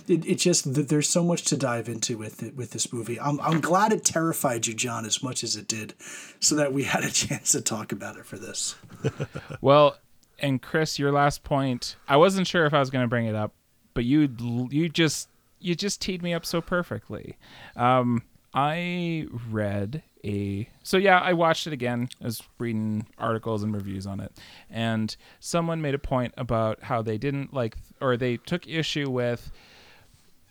it, 0.10 0.26
it 0.26 0.36
just 0.36 0.73
there's 0.73 1.07
so 1.07 1.23
much 1.23 1.44
to 1.44 1.57
dive 1.57 1.88
into 1.88 2.18
with 2.18 2.41
it, 2.44 2.56
with 2.56 2.72
this 2.72 2.91
movie. 2.91 3.19
I'm 3.19 3.40
I'm 3.41 3.61
glad 3.61 3.94
it 3.94 4.03
terrified 4.03 4.68
you, 4.68 4.73
John, 4.73 5.06
as 5.06 5.22
much 5.22 5.44
as 5.44 5.56
it 5.56 5.68
did, 5.68 5.94
so 6.40 6.56
that 6.56 6.73
we 6.73 6.84
had 6.95 7.03
a 7.03 7.11
chance 7.11 7.52
to 7.52 7.61
talk 7.61 7.91
about 7.91 8.18
it 8.18 8.26
for 8.26 8.38
this. 8.38 8.76
well, 9.61 9.98
and 10.40 10.61
Chris, 10.61 10.99
your 10.99 11.11
last 11.11 11.44
point, 11.44 11.95
I 12.07 12.18
wasn't 12.18 12.48
sure 12.48 12.65
if 12.65 12.73
I 12.73 12.80
was 12.80 12.90
going 12.90 13.03
to 13.03 13.10
bring 13.10 13.26
it 13.26 13.36
up, 13.36 13.53
but 13.94 14.06
you 14.06 14.30
you 14.72 14.90
just 14.90 15.30
you 15.60 15.76
just 15.76 16.02
teed 16.02 16.23
me 16.23 16.34
up 16.34 16.45
so 16.45 16.61
perfectly. 16.61 17.38
Um, 17.76 18.23
I 18.53 19.27
read 19.49 20.03
a 20.26 20.68
so 20.84 20.98
yeah 20.98 21.19
i 21.19 21.31
watched 21.31 21.65
it 21.65 21.72
again 21.72 22.10
i 22.22 22.26
was 22.26 22.44
reading 22.57 23.06
articles 23.18 23.64
and 23.64 23.73
reviews 23.73 24.06
on 24.06 24.19
it 24.19 24.34
and 24.69 25.15
someone 25.40 25.81
made 25.81 25.95
a 25.95 25.99
point 25.99 26.34
about 26.38 26.84
how 26.84 27.02
they 27.02 27.18
didn't 27.18 27.53
like 27.53 27.77
or 28.02 28.18
they 28.18 28.36
took 28.36 28.68
issue 28.68 29.10
with 29.10 29.49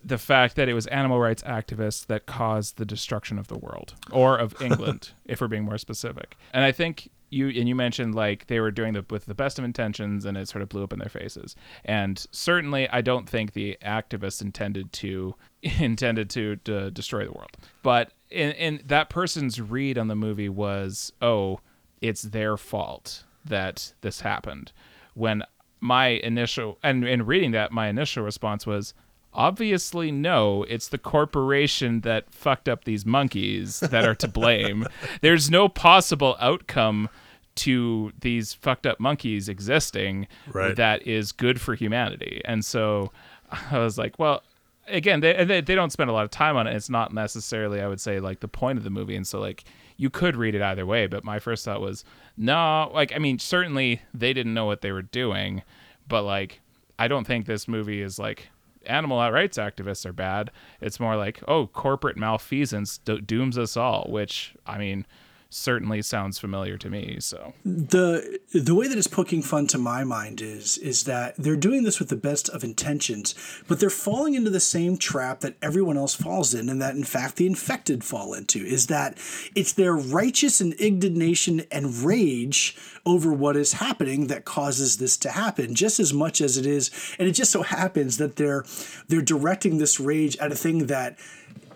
the 0.05 0.19
fact 0.19 0.57
that 0.57 0.69
it 0.69 0.75
was 0.75 0.87
animal 0.89 1.19
rights 1.19 1.43
activists 1.43 2.07
that 2.07 2.27
caused 2.27 2.77
the 2.77 2.85
destruction 2.85 3.39
of 3.39 3.49
the 3.49 3.59
world 3.59 3.95
or 4.11 4.39
of 4.39 4.61
England, 4.63 5.11
if 5.25 5.41
we're 5.41 5.49
being 5.49 5.65
more 5.65 5.79
specific. 5.79 6.37
And 6.53 6.65
I 6.65 6.73
think 6.73 7.11
you 7.31 7.49
and 7.49 7.69
you 7.69 7.75
mentioned 7.75 8.15
like 8.15 8.47
they 8.47 8.61
were 8.61 8.71
doing 8.71 8.95
the 8.95 9.05
with 9.11 9.27
the 9.27 9.35
best 9.35 9.59
of 9.59 9.65
intentions 9.65 10.25
and 10.25 10.37
it 10.37 10.49
sort 10.49 10.63
of 10.63 10.69
blew 10.69 10.83
up 10.83 10.93
in 10.93 10.99
their 10.99 11.09
faces. 11.09 11.57
And 11.85 12.25
certainly 12.31 12.89
I 12.89 13.01
don't 13.01 13.29
think 13.29 13.53
the 13.53 13.77
activists 13.83 14.41
intended 14.41 14.93
to 14.95 15.35
intended 15.63 16.31
to, 16.31 16.57
to 16.57 16.91
destroy 16.91 17.25
the 17.25 17.33
world. 17.33 17.57
But 17.83 18.13
in, 18.31 18.53
in 18.53 18.81
that 18.87 19.11
person's 19.11 19.61
read 19.61 19.99
on 19.99 20.09
the 20.09 20.17
movie 20.17 20.49
was, 20.49 21.13
"Oh, 21.21 21.61
it's 22.01 22.23
their 22.23 22.57
fault 22.57 23.25
that 23.45 23.93
this 24.01 24.21
happened." 24.21 24.73
When 25.15 25.43
my 25.81 26.09
initial 26.09 26.79
and 26.83 27.07
in 27.07 27.27
reading 27.27 27.53
that 27.53 27.73
my 27.73 27.89
initial 27.89 28.25
response 28.25 28.67
was 28.67 28.95
Obviously, 29.39 30.11
no. 30.11 30.65
It's 30.65 30.89
the 30.89 30.99
corporation 30.99 32.01
that 32.01 32.29
fucked 32.35 32.69
up 32.69 32.83
these 32.83 33.07
monkeys 33.07 33.79
that 33.79 34.05
are 34.05 34.17
to 34.17 34.27
blame. 34.27 34.85
There's 35.21 35.49
no 35.49 35.69
possible 35.69 36.37
outcome 36.41 37.09
to 37.55 38.13
these 38.21 38.53
fucked 38.53 38.85
up 38.85 38.99
monkeys 38.99 39.49
existing 39.49 40.27
right. 40.53 40.75
that 40.75 41.07
is 41.07 41.31
good 41.31 41.61
for 41.61 41.77
humanity. 41.77 42.43
And 42.47 42.65
so 42.65 43.13
I 43.71 43.79
was 43.79 43.97
like, 43.97 44.19
well, 44.19 44.43
again, 44.89 45.21
they, 45.21 45.45
they, 45.45 45.61
they 45.61 45.77
don't 45.77 45.93
spend 45.93 46.11
a 46.11 46.13
lot 46.13 46.25
of 46.25 46.31
time 46.33 46.57
on 46.57 46.67
it. 46.67 46.75
It's 46.75 46.91
not 46.91 47.15
necessarily, 47.15 47.81
I 47.81 47.87
would 47.87 48.01
say, 48.01 48.19
like 48.19 48.41
the 48.41 48.49
point 48.49 48.77
of 48.77 48.83
the 48.83 48.91
movie. 48.91 49.15
And 49.15 49.25
so, 49.27 49.39
like, 49.39 49.63
you 49.97 50.11
could 50.11 50.37
read 50.37 50.57
it 50.57 50.63
either 50.63 50.85
way. 50.85 51.07
But 51.07 51.23
my 51.23 51.39
first 51.39 51.65
thought 51.65 51.81
was, 51.81 52.05
no, 52.37 52.91
like, 52.93 53.15
I 53.15 53.19
mean, 53.19 53.39
certainly 53.39 54.03
they 54.13 54.33
didn't 54.33 54.55
know 54.55 54.65
what 54.65 54.81
they 54.81 54.91
were 54.91 55.03
doing, 55.03 55.63
but 56.09 56.25
like, 56.25 56.61
I 56.99 57.07
don't 57.07 57.25
think 57.25 57.47
this 57.47 57.69
movie 57.69 58.03
is 58.03 58.19
like 58.19 58.49
animal 58.89 59.19
rights 59.31 59.59
activists 59.59 60.07
are 60.07 60.13
bad. 60.13 60.51
It's 60.81 60.99
more 60.99 61.17
like, 61.17 61.43
oh, 61.47 61.67
corporate 61.67 62.17
malfeasance 62.17 62.99
do- 62.99 63.21
dooms 63.21 63.59
us 63.59 63.77
all, 63.77 64.07
which, 64.09 64.55
I 64.67 64.79
mean, 64.79 65.07
certainly 65.51 66.03
sounds 66.03 66.39
familiar 66.39 66.77
to 66.77 66.91
me. 66.91 67.17
So 67.21 67.55
the 67.65 68.39
the 68.53 68.75
way 68.75 68.87
that 68.87 68.99
it's 68.99 69.07
poking 69.07 69.43
fun 69.43 69.67
to 69.69 69.79
my 69.79 70.05
mind 70.05 70.41
is 70.41 70.77
is 70.79 71.05
that 71.05 71.37
they're 71.37 71.57
doing 71.57 71.85
this 71.85 71.99
with 71.99 72.11
the 72.11 72.17
best 72.17 72.49
of 72.51 72.63
intentions, 72.63 73.35
but 73.67 73.81
they're 73.81 73.91
falling 73.91 74.35
into 74.35 74.51
the 74.51 74.61
same 74.61 74.99
trap 74.99 75.41
that 75.41 75.57
everyone 75.63 75.97
else 75.97 76.15
falls 76.15 76.53
in, 76.55 76.69
and 76.69 76.83
that 76.83 76.95
in 76.95 77.05
fact 77.05 77.37
the 77.37 77.47
infected 77.47 78.05
fall 78.05 78.35
into. 78.35 78.59
Is 78.59 78.89
that 78.89 79.19
it's 79.55 79.73
their 79.73 79.95
righteous 79.95 80.61
and 80.61 80.75
indignation 80.75 81.63
and 81.71 81.97
rage 82.05 82.77
over 83.07 83.33
what 83.33 83.57
is 83.57 83.75
happening 83.75 84.27
that 84.27 84.45
causes 84.45 84.99
this 84.99 85.17
to 85.17 85.31
happen, 85.31 85.75
just 85.75 85.99
as 85.99 86.13
much 86.13 86.41
as 86.43 86.59
it 86.59 86.67
is, 86.67 86.91
and 87.19 87.27
it 87.27 87.33
just 87.33 87.51
so 87.51 87.63
happens 87.63 88.19
that 88.19 88.37
they're 88.37 88.65
they're 89.09 89.23
directing 89.23 89.79
this 89.79 89.99
rage 89.99 90.37
at 90.37 90.53
a 90.53 90.57
thing 90.57 90.87
that 90.89 91.19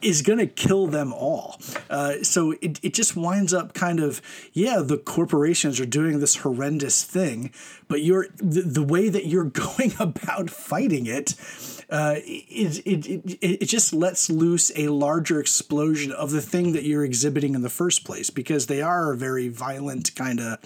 is 0.03 0.23
going 0.23 0.39
to 0.39 0.47
kill 0.47 0.87
them 0.87 1.13
all. 1.13 1.61
Uh, 1.89 2.23
so 2.23 2.53
it, 2.61 2.79
it 2.83 2.95
just 2.95 3.17
winds 3.17 3.53
up 3.55 3.75
kind 3.75 4.01
of, 4.01 4.21
yeah, 4.53 4.81
the 4.81 4.99
corporations 4.99 5.81
are 5.81 5.87
doing 5.87 6.21
this 6.21 6.37
horrendous 6.37 7.05
thing, 7.05 7.53
but 7.89 8.03
you're 8.03 8.27
the, 8.37 8.63
the 8.63 8.83
way 8.83 9.09
that 9.09 9.27
you're 9.27 9.45
going 9.77 9.93
about 9.99 10.51
fighting 10.51 11.07
it, 11.07 11.35
uh, 11.91 12.15
it, 12.17 12.87
it, 12.87 13.07
it, 13.07 13.39
it 13.63 13.67
just 13.67 13.93
lets 13.93 14.31
loose 14.31 14.73
a 14.77 14.89
larger 14.89 15.39
explosion 15.39 16.11
of 16.13 16.31
the 16.31 16.41
thing 16.41 16.73
that 16.73 16.85
you're 16.85 17.05
exhibiting 17.05 17.55
in 17.55 17.63
the 17.63 17.69
first 17.69 18.05
place 18.05 18.31
because 18.31 18.67
they 18.67 18.81
are 18.81 19.13
a 19.13 19.17
very 19.17 19.49
violent 19.49 20.15
kind 20.15 20.41
of 20.41 20.59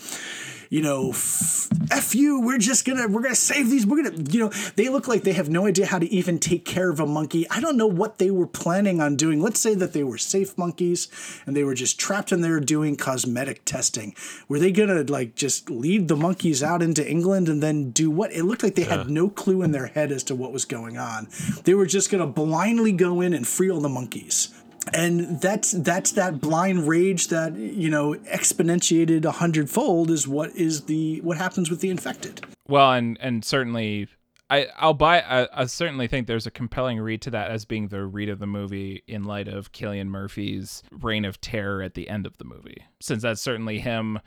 you 0.69 0.83
know, 0.83 1.11
f 1.11 2.15
you. 2.15 2.41
We're 2.41 2.59
just 2.59 2.85
gonna 2.85 3.07
we're 3.07 3.23
gonna 3.23 3.35
save 3.35 3.71
these. 3.71 3.87
We're 3.87 4.03
gonna 4.03 4.23
you 4.31 4.41
know 4.41 4.51
they 4.75 4.89
look 4.89 5.07
like 5.07 5.23
they 5.23 5.33
have 5.33 5.49
no 5.49 5.67
idea 5.67 5.87
how 5.87 5.99
to 5.99 6.11
even 6.13 6.39
take 6.39 6.65
care 6.65 6.91
of 6.91 7.01
a 7.01 7.07
monkey. 7.07 7.49
I 7.51 7.61
don't 7.61 7.77
know 7.77 7.87
what 7.87 8.19
they 8.19 8.31
were 8.31 8.47
planning 8.47 9.01
on 9.01 9.17
doing. 9.17 9.41
Let's 9.41 9.61
say 9.61 9.75
that 9.75 9.93
they 9.93 10.03
were 10.03 10.19
safe 10.19 10.57
monkeys 10.59 11.09
and 11.47 11.57
they 11.57 11.65
were 11.65 11.75
just 11.75 11.99
trapped 11.99 12.33
in 12.33 12.41
there 12.41 12.59
doing 12.61 12.97
cosmetic 12.97 13.65
testing. 13.65 14.15
Were 14.49 14.59
they 14.59 14.73
gonna 14.73 15.03
like 15.03 15.35
just 15.35 15.71
lead 15.71 16.09
the 16.09 16.17
monkeys 16.17 16.63
out 16.63 16.83
into 16.83 17.09
England 17.09 17.49
and 17.49 17.63
then 17.63 17.91
do 17.91 18.11
what? 18.11 18.33
It 18.33 18.45
looked 18.45 18.63
like 18.63 18.75
they 18.75 18.87
yeah. 18.87 18.99
had 18.99 19.11
no 19.11 19.29
clue 19.29 19.63
in 19.63 19.73
their 19.73 19.87
head 19.87 20.11
as 20.11 20.25
to 20.25 20.35
what 20.35 20.53
was 20.53 20.65
going 20.65 20.99
on. 20.99 21.29
They 21.65 21.75
were 21.75 21.87
just 21.87 22.11
gonna 22.11 22.27
blindly 22.27 22.93
go 22.93 23.21
in 23.21 23.33
and 23.35 23.47
free 23.47 23.71
all 23.71 23.81
the 23.81 23.89
monkeys 23.89 24.53
and 24.95 25.41
that's 25.41 25.73
that's 25.73 26.13
that 26.13 26.41
blind 26.41 26.87
rage 26.87 27.29
that 27.29 27.55
you 27.57 27.91
know 27.91 28.15
exponentiated 28.33 29.25
a 29.25 29.33
hundredfold 29.33 30.11
is 30.11 30.29
what 30.29 30.51
is 30.55 30.83
the 30.83 31.21
what 31.23 31.37
happens 31.37 31.71
with 31.71 31.81
the 31.81 31.91
infected 31.91 32.45
well 32.69 32.93
and 32.93 33.19
and 33.21 33.45
certainly 33.45 34.09
I, 34.49 34.69
I'll 34.77 34.95
buy. 34.95 35.21
I, 35.23 35.49
I, 35.53 35.67
certainly 35.67 36.07
think 36.07 36.29
there's 36.29 36.47
a 36.47 36.53
compelling 36.53 37.01
read 37.01 37.21
to 37.23 37.31
that 37.31 37.51
as 37.51 37.65
being 37.65 37.89
the 37.89 38.07
read 38.07 38.29
of 38.29 38.39
the 38.39 38.47
movie 38.47 39.03
in 39.09 39.25
light 39.25 39.49
of 39.49 39.73
Cillian 39.73 40.07
Murphy's 40.07 40.85
reign 40.93 41.25
of 41.25 41.41
terror 41.41 41.83
at 41.83 41.95
the 41.95 42.09
end 42.09 42.27
of 42.27 42.39
the 42.39 42.45
movie, 42.45 42.85
since 43.01 43.23
that's 43.23 43.41
certainly 43.41 43.81
him 43.81 44.21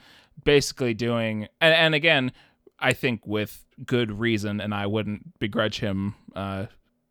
basically 0.44 0.94
doing. 0.94 1.48
And, 1.62 1.74
and 1.74 1.96
again, 1.96 2.34
I 2.80 2.92
think 2.92 3.26
with 3.26 3.64
good 3.86 4.12
reason, 4.20 4.60
and 4.60 4.74
I 4.74 4.88
wouldn't 4.88 5.40
begrudge 5.40 5.80
him, 5.80 6.16
uh, 6.36 6.66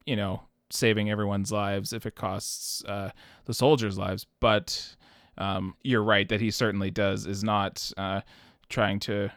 you 0.05 0.17
know, 0.17 0.43
saving 0.71 1.11
everyone's 1.11 1.53
lives 1.53 1.93
if 1.93 2.07
it 2.07 2.15
costs 2.15 2.85
uh, 2.85 3.11
the 3.47 3.55
soldiers' 3.55 3.99
lives. 3.99 4.27
But 4.41 4.97
um, 5.37 5.75
you're 5.83 6.03
right 6.03 6.29
that 6.29 6.41
he 6.41 6.51
certainly 6.51 6.91
does 6.91 7.27
is 7.27 7.45
not 7.45 7.91
uh, 7.97 8.23
trying 8.69 9.01
to 9.01 9.31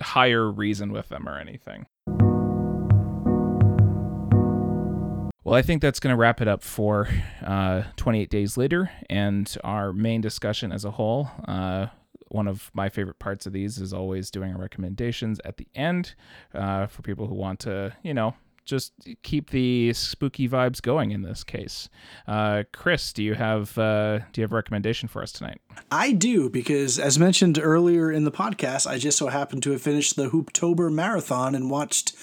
hire 0.00 0.50
reason 0.50 0.92
with 0.92 1.08
them 1.08 1.28
or 1.28 1.38
anything. 1.38 1.86
Well, 5.44 5.54
I 5.54 5.62
think 5.62 5.82
that's 5.82 6.00
going 6.00 6.12
to 6.12 6.16
wrap 6.16 6.40
it 6.40 6.48
up 6.48 6.62
for 6.62 7.06
uh, 7.44 7.82
28 7.96 8.30
Days 8.30 8.56
Later 8.56 8.90
and 9.10 9.54
our 9.62 9.92
main 9.92 10.22
discussion 10.22 10.72
as 10.72 10.86
a 10.86 10.92
whole. 10.92 11.28
Uh, 11.46 11.88
one 12.28 12.48
of 12.48 12.70
my 12.72 12.88
favorite 12.88 13.18
parts 13.18 13.44
of 13.44 13.52
these 13.52 13.78
is 13.78 13.92
always 13.92 14.30
doing 14.30 14.52
our 14.52 14.58
recommendations 14.58 15.40
at 15.44 15.58
the 15.58 15.68
end 15.74 16.14
uh, 16.54 16.86
for 16.86 17.02
people 17.02 17.26
who 17.26 17.34
want 17.34 17.60
to, 17.60 17.94
you 18.02 18.14
know, 18.14 18.34
just 18.64 18.92
keep 19.22 19.50
the 19.50 19.92
spooky 19.92 20.48
vibes 20.48 20.80
going 20.80 21.10
in 21.10 21.22
this 21.22 21.44
case. 21.44 21.88
Uh, 22.26 22.64
Chris, 22.72 23.12
do 23.12 23.22
you 23.22 23.34
have 23.34 23.76
uh, 23.78 24.18
do 24.32 24.40
you 24.40 24.42
have 24.42 24.52
a 24.52 24.56
recommendation 24.56 25.08
for 25.08 25.22
us 25.22 25.32
tonight? 25.32 25.60
I 25.90 26.12
do 26.12 26.48
because, 26.48 26.98
as 26.98 27.18
mentioned 27.18 27.58
earlier 27.60 28.10
in 28.10 28.24
the 28.24 28.32
podcast, 28.32 28.86
I 28.86 28.98
just 28.98 29.18
so 29.18 29.28
happened 29.28 29.62
to 29.64 29.72
have 29.72 29.82
finished 29.82 30.16
the 30.16 30.30
Hooptober 30.30 30.92
marathon 30.92 31.54
and 31.54 31.70
watched 31.70 32.14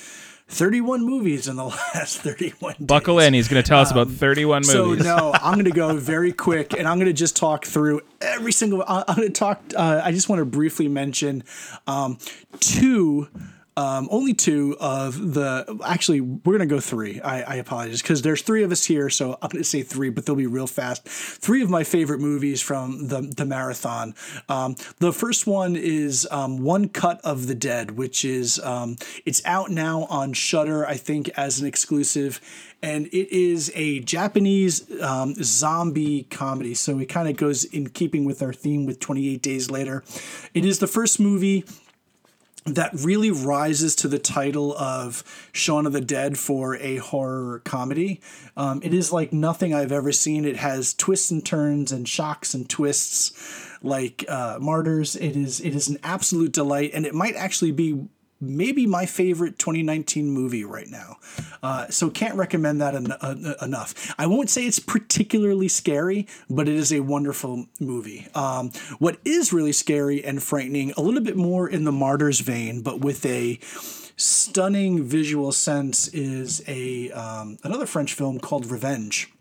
31 0.51 1.05
movies 1.05 1.47
in 1.47 1.55
the 1.55 1.65
last 1.95 2.19
31 2.19 2.73
days. 2.73 2.87
Buckle 2.87 3.19
in. 3.19 3.33
He's 3.33 3.47
going 3.47 3.61
to 3.63 3.67
tell 3.67 3.79
us 3.79 3.91
about 3.91 4.09
31 4.09 4.63
movies. 4.67 4.71
So 4.71 4.93
no, 4.95 5.31
I'm 5.33 5.53
going 5.53 5.65
to 5.65 5.71
go 5.71 5.95
very 5.95 6.33
quick, 6.33 6.73
and 6.73 6.87
I'm 6.87 6.97
going 6.97 7.07
to 7.07 7.13
just 7.13 7.35
talk 7.35 7.65
through 7.65 8.01
every 8.19 8.51
single. 8.51 8.83
I'm 8.87 9.15
going 9.15 9.27
to 9.27 9.33
talk. 9.33 9.61
Uh, 9.75 10.01
I 10.03 10.11
just 10.11 10.29
want 10.29 10.39
to 10.39 10.45
briefly 10.45 10.87
mention 10.87 11.43
um, 11.87 12.17
two. 12.59 13.29
Um, 13.81 14.07
only 14.11 14.35
two 14.35 14.77
of 14.79 15.33
the 15.33 15.79
actually 15.83 16.21
we're 16.21 16.53
gonna 16.53 16.67
go 16.67 16.79
three. 16.79 17.19
I, 17.19 17.41
I 17.41 17.55
apologize 17.55 18.03
because 18.03 18.21
there's 18.21 18.43
three 18.43 18.61
of 18.61 18.71
us 18.71 18.85
here, 18.85 19.09
so 19.09 19.39
I'm 19.41 19.49
gonna 19.49 19.63
say 19.63 19.81
three, 19.81 20.11
but 20.11 20.23
they'll 20.23 20.35
be 20.35 20.45
real 20.45 20.67
fast. 20.67 21.03
Three 21.07 21.63
of 21.63 21.69
my 21.71 21.83
favorite 21.83 22.19
movies 22.19 22.61
from 22.61 23.07
the 23.07 23.21
the 23.21 23.43
marathon. 23.43 24.13
Um, 24.47 24.75
the 24.99 25.11
first 25.11 25.47
one 25.47 25.75
is 25.75 26.27
um, 26.29 26.59
One 26.63 26.89
Cut 26.89 27.21
of 27.23 27.47
the 27.47 27.55
Dead, 27.55 27.97
which 27.97 28.23
is 28.23 28.59
um, 28.59 28.97
it's 29.25 29.43
out 29.45 29.71
now 29.71 30.03
on 30.11 30.33
Shudder, 30.33 30.85
I 30.85 30.97
think, 30.97 31.29
as 31.29 31.59
an 31.59 31.65
exclusive, 31.65 32.39
and 32.83 33.07
it 33.07 33.35
is 33.35 33.71
a 33.73 34.01
Japanese 34.01 34.85
um, 35.01 35.33
zombie 35.41 36.27
comedy. 36.29 36.75
So 36.75 36.99
it 36.99 37.07
kind 37.07 37.27
of 37.27 37.35
goes 37.35 37.63
in 37.63 37.89
keeping 37.89 38.25
with 38.25 38.43
our 38.43 38.53
theme 38.53 38.85
with 38.85 38.99
28 38.99 39.41
Days 39.41 39.71
Later. 39.71 40.03
It 40.53 40.65
is 40.65 40.77
the 40.77 40.87
first 40.87 41.19
movie 41.19 41.65
that 42.65 42.91
really 42.93 43.31
rises 43.31 43.95
to 43.95 44.07
the 44.07 44.19
title 44.19 44.75
of 44.77 45.23
Shaun 45.51 45.87
of 45.87 45.93
the 45.93 46.01
Dead 46.01 46.37
for 46.37 46.75
a 46.77 46.97
horror 46.97 47.61
comedy. 47.65 48.21
Um, 48.55 48.81
it 48.83 48.93
is 48.93 49.11
like 49.11 49.33
nothing 49.33 49.73
I've 49.73 49.91
ever 49.91 50.11
seen. 50.11 50.45
It 50.45 50.57
has 50.57 50.93
twists 50.93 51.31
and 51.31 51.43
turns 51.43 51.91
and 51.91 52.07
shocks 52.07 52.53
and 52.53 52.69
twists 52.69 53.67
like 53.81 54.25
uh, 54.27 54.59
Martyrs. 54.61 55.15
It 55.15 55.35
is 55.35 55.59
it 55.59 55.75
is 55.75 55.87
an 55.87 55.97
absolute 56.03 56.51
delight, 56.51 56.91
and 56.93 57.05
it 57.05 57.15
might 57.15 57.35
actually 57.35 57.71
be 57.71 58.07
maybe 58.41 58.87
my 58.87 59.05
favorite 59.05 59.59
2019 59.59 60.29
movie 60.29 60.65
right 60.65 60.89
now. 60.89 61.17
Uh, 61.61 61.87
so 61.89 62.09
can't 62.09 62.35
recommend 62.35 62.81
that 62.81 62.95
en- 62.95 63.55
enough. 63.61 64.13
I 64.17 64.25
won't 64.25 64.49
say 64.49 64.65
it's 64.65 64.79
particularly 64.79 65.67
scary, 65.67 66.27
but 66.49 66.67
it 66.67 66.75
is 66.75 66.91
a 66.91 67.01
wonderful 67.01 67.67
movie. 67.79 68.27
Um, 68.33 68.71
what 68.97 69.19
is 69.23 69.53
really 69.53 69.71
scary 69.71 70.23
and 70.23 70.41
frightening, 70.41 70.91
a 70.97 71.01
little 71.01 71.21
bit 71.21 71.37
more 71.37 71.69
in 71.69 71.83
the 71.83 71.91
Martyrs 71.91 72.39
vein, 72.39 72.81
but 72.81 72.99
with 72.99 73.25
a 73.25 73.59
stunning 74.17 75.03
visual 75.03 75.51
sense, 75.51 76.07
is 76.09 76.63
a 76.67 77.11
um, 77.11 77.57
another 77.63 77.85
French 77.85 78.13
film 78.13 78.39
called 78.39 78.65
Revenge 78.65 79.31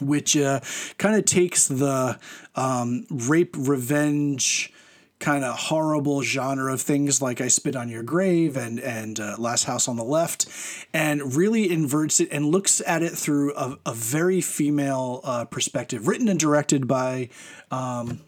which 0.00 0.36
uh, 0.36 0.60
kind 0.98 1.16
of 1.16 1.24
takes 1.24 1.68
the 1.68 2.18
um, 2.54 3.06
rape 3.10 3.54
revenge 3.56 4.70
kind 5.18 5.44
of 5.44 5.56
horrible 5.56 6.22
genre 6.22 6.72
of 6.72 6.80
things 6.80 7.22
like 7.22 7.40
I 7.40 7.48
Spit 7.48 7.74
on 7.74 7.88
Your 7.88 8.02
Grave 8.02 8.56
and 8.56 8.78
and 8.78 9.18
uh, 9.18 9.36
Last 9.38 9.64
House 9.64 9.88
on 9.88 9.96
the 9.96 10.04
Left, 10.04 10.46
and 10.92 11.34
really 11.34 11.70
inverts 11.70 12.20
it 12.20 12.28
and 12.30 12.46
looks 12.46 12.82
at 12.86 13.02
it 13.02 13.12
through 13.12 13.54
a, 13.54 13.78
a 13.86 13.94
very 13.94 14.40
female 14.40 15.20
uh, 15.24 15.44
perspective. 15.46 16.06
Written 16.06 16.28
and 16.28 16.38
directed 16.38 16.86
by. 16.86 17.30
Um, 17.70 18.20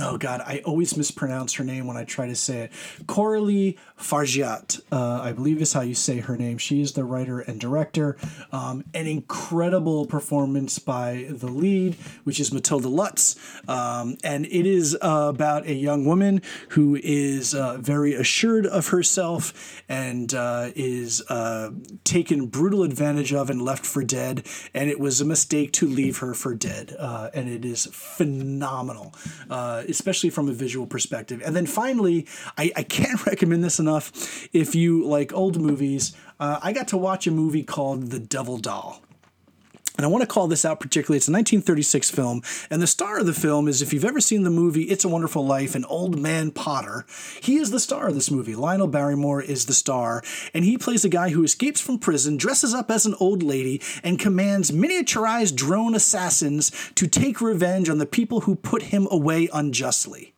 oh 0.00 0.16
God, 0.18 0.40
I 0.40 0.62
always 0.64 0.96
mispronounce 0.96 1.54
her 1.54 1.64
name 1.64 1.86
when 1.86 1.96
I 1.96 2.04
try 2.04 2.26
to 2.26 2.34
say 2.34 2.62
it. 2.62 2.72
Coralie 3.06 3.78
Fargeat, 4.00 4.80
uh, 4.90 5.20
I 5.22 5.32
believe 5.32 5.60
is 5.60 5.72
how 5.74 5.82
you 5.82 5.94
say 5.94 6.20
her 6.20 6.36
name. 6.36 6.58
She 6.58 6.80
is 6.80 6.92
the 6.92 7.04
writer 7.04 7.40
and 7.40 7.60
director. 7.60 8.16
Um, 8.50 8.84
an 8.94 9.06
incredible 9.06 10.06
performance 10.06 10.78
by 10.78 11.26
the 11.28 11.48
lead, 11.48 11.96
which 12.24 12.40
is 12.40 12.52
Matilda 12.52 12.88
Lutz. 12.88 13.36
Um, 13.68 14.16
and 14.24 14.46
it 14.46 14.66
is 14.66 14.96
uh, 15.00 15.26
about 15.28 15.66
a 15.66 15.74
young 15.74 16.06
woman 16.06 16.40
who 16.70 16.98
is 17.02 17.54
uh, 17.54 17.76
very 17.78 18.14
assured 18.14 18.66
of 18.66 18.88
herself 18.88 19.82
and 19.88 20.32
uh, 20.32 20.70
is 20.74 21.22
uh, 21.28 21.70
taken 22.04 22.46
brutal 22.46 22.82
advantage 22.82 23.34
of 23.34 23.50
and 23.50 23.60
left 23.60 23.84
for 23.84 24.02
dead. 24.02 24.46
And 24.72 24.88
it 24.88 24.98
was 24.98 25.20
a 25.20 25.26
mistake 25.26 25.72
to 25.74 25.86
leave 25.86 26.18
her 26.18 26.32
for 26.32 26.54
dead. 26.54 26.96
Uh, 26.98 27.28
and 27.34 27.50
it 27.50 27.66
is 27.66 27.86
phenomenal, 27.92 29.14
especially 29.50 30.30
from 30.30 30.48
a 30.48 30.52
visual 30.52 30.86
perspective. 30.86 31.42
And 31.44 31.54
then 31.54 31.66
finally, 31.66 32.26
I, 32.56 32.72
I 32.74 32.82
can't 32.82 33.24
recommend 33.26 33.62
this 33.62 33.78
enough 33.78 33.89
if 33.98 34.74
you 34.74 35.04
like 35.06 35.32
old 35.32 35.60
movies. 35.60 36.14
Uh, 36.38 36.58
I 36.62 36.72
got 36.72 36.88
to 36.88 36.96
watch 36.96 37.26
a 37.26 37.30
movie 37.30 37.64
called 37.64 38.10
The 38.10 38.18
Devil 38.18 38.58
Doll. 38.58 39.02
And 40.00 40.06
I 40.06 40.08
want 40.08 40.22
to 40.22 40.26
call 40.26 40.48
this 40.48 40.64
out 40.64 40.80
particularly. 40.80 41.18
It's 41.18 41.28
a 41.28 41.32
1936 41.32 42.10
film, 42.10 42.40
and 42.70 42.80
the 42.80 42.86
star 42.86 43.18
of 43.18 43.26
the 43.26 43.34
film 43.34 43.68
is, 43.68 43.82
if 43.82 43.92
you've 43.92 44.02
ever 44.02 44.18
seen 44.18 44.44
the 44.44 44.48
movie 44.50 44.84
It's 44.84 45.04
a 45.04 45.10
Wonderful 45.10 45.44
Life, 45.44 45.74
an 45.74 45.84
old 45.84 46.18
man 46.18 46.52
Potter. 46.52 47.04
He 47.42 47.56
is 47.56 47.70
the 47.70 47.78
star 47.78 48.08
of 48.08 48.14
this 48.14 48.30
movie. 48.30 48.54
Lionel 48.54 48.86
Barrymore 48.86 49.42
is 49.42 49.66
the 49.66 49.74
star, 49.74 50.22
and 50.54 50.64
he 50.64 50.78
plays 50.78 51.04
a 51.04 51.10
guy 51.10 51.28
who 51.28 51.44
escapes 51.44 51.82
from 51.82 51.98
prison, 51.98 52.38
dresses 52.38 52.72
up 52.72 52.90
as 52.90 53.04
an 53.04 53.14
old 53.20 53.42
lady, 53.42 53.82
and 54.02 54.18
commands 54.18 54.70
miniaturized 54.70 55.54
drone 55.54 55.94
assassins 55.94 56.72
to 56.94 57.06
take 57.06 57.42
revenge 57.42 57.90
on 57.90 57.98
the 57.98 58.06
people 58.06 58.40
who 58.40 58.54
put 58.56 58.84
him 58.84 59.06
away 59.10 59.50
unjustly. 59.52 60.32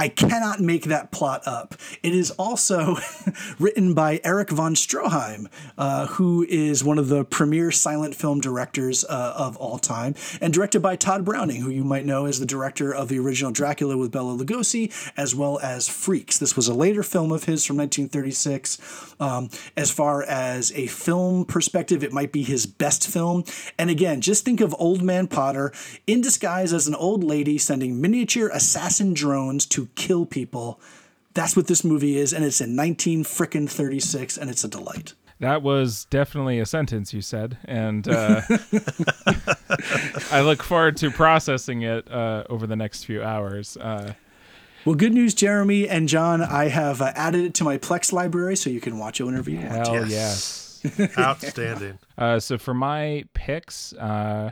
I 0.00 0.08
cannot 0.08 0.60
make 0.60 0.84
that 0.84 1.10
plot 1.10 1.42
up. 1.46 1.74
It 2.02 2.14
is 2.14 2.30
also 2.30 2.96
written 3.58 3.92
by 3.92 4.18
Erich 4.24 4.48
von 4.48 4.74
Stroheim, 4.74 5.46
uh, 5.76 6.06
who 6.06 6.46
is 6.48 6.82
one 6.82 6.96
of 6.96 7.10
the 7.10 7.22
premier 7.22 7.70
silent 7.70 8.14
film 8.14 8.40
directors 8.40 9.04
uh, 9.04 9.34
of 9.36 9.58
all 9.58 9.78
time, 9.78 10.14
and 10.40 10.54
directed 10.54 10.80
by 10.80 10.96
Tod 10.96 11.22
Browning, 11.22 11.60
who 11.60 11.68
you 11.68 11.84
might 11.84 12.06
know 12.06 12.24
as 12.24 12.40
the 12.40 12.46
director 12.46 12.94
of 12.94 13.08
the 13.08 13.18
original 13.18 13.52
Dracula 13.52 13.94
with 13.94 14.10
Bela 14.10 14.34
Lugosi, 14.34 14.90
as 15.18 15.34
well 15.34 15.58
as 15.58 15.86
Freaks. 15.86 16.38
This 16.38 16.56
was 16.56 16.66
a 16.66 16.72
later 16.72 17.02
film 17.02 17.30
of 17.30 17.44
his 17.44 17.66
from 17.66 17.76
1936. 17.76 18.78
Um, 19.20 19.50
as 19.76 19.90
far 19.90 20.22
as 20.22 20.72
a 20.72 20.86
film 20.86 21.44
perspective, 21.44 22.02
it 22.02 22.10
might 22.10 22.32
be 22.32 22.42
his 22.42 22.64
best 22.64 23.06
film. 23.06 23.44
And 23.78 23.90
again, 23.90 24.22
just 24.22 24.46
think 24.46 24.62
of 24.62 24.74
Old 24.78 25.02
Man 25.02 25.26
Potter 25.26 25.74
in 26.06 26.22
disguise 26.22 26.72
as 26.72 26.88
an 26.88 26.94
old 26.94 27.22
lady 27.22 27.58
sending 27.58 28.00
miniature 28.00 28.48
assassin 28.48 29.12
drones 29.12 29.66
to 29.66 29.89
kill 29.94 30.26
people. 30.26 30.80
That's 31.34 31.56
what 31.56 31.66
this 31.68 31.84
movie 31.84 32.16
is, 32.16 32.32
and 32.32 32.44
it's 32.44 32.60
in 32.60 32.74
19 32.74 33.24
frickin' 33.24 33.68
36, 33.70 34.36
and 34.36 34.50
it's 34.50 34.64
a 34.64 34.68
delight. 34.68 35.14
That 35.38 35.62
was 35.62 36.04
definitely 36.06 36.58
a 36.58 36.66
sentence 36.66 37.14
you 37.14 37.22
said, 37.22 37.56
and 37.64 38.06
uh, 38.08 38.42
I 40.30 40.42
look 40.42 40.62
forward 40.62 40.96
to 40.98 41.10
processing 41.10 41.82
it 41.82 42.10
uh, 42.10 42.44
over 42.50 42.66
the 42.66 42.76
next 42.76 43.04
few 43.04 43.22
hours. 43.22 43.76
Uh, 43.76 44.14
Well, 44.84 44.94
good 44.94 45.12
news, 45.14 45.34
Jeremy 45.34 45.88
and 45.88 46.08
John. 46.08 46.42
I 46.42 46.68
have 46.68 47.00
uh, 47.00 47.12
added 47.14 47.44
it 47.44 47.54
to 47.54 47.64
my 47.64 47.78
Plex 47.78 48.12
library, 48.12 48.56
so 48.56 48.70
you 48.70 48.80
can 48.80 48.98
watch 48.98 49.20
it 49.20 49.24
whenever 49.24 49.50
you 49.50 49.58
want. 49.58 49.86
hell 49.86 50.06
Yes. 50.08 50.82
yes. 50.98 51.18
Outstanding. 51.18 51.98
Uh, 52.18 52.38
so 52.38 52.58
for 52.58 52.74
my 52.74 53.24
picks, 53.32 53.94
uh, 53.94 54.50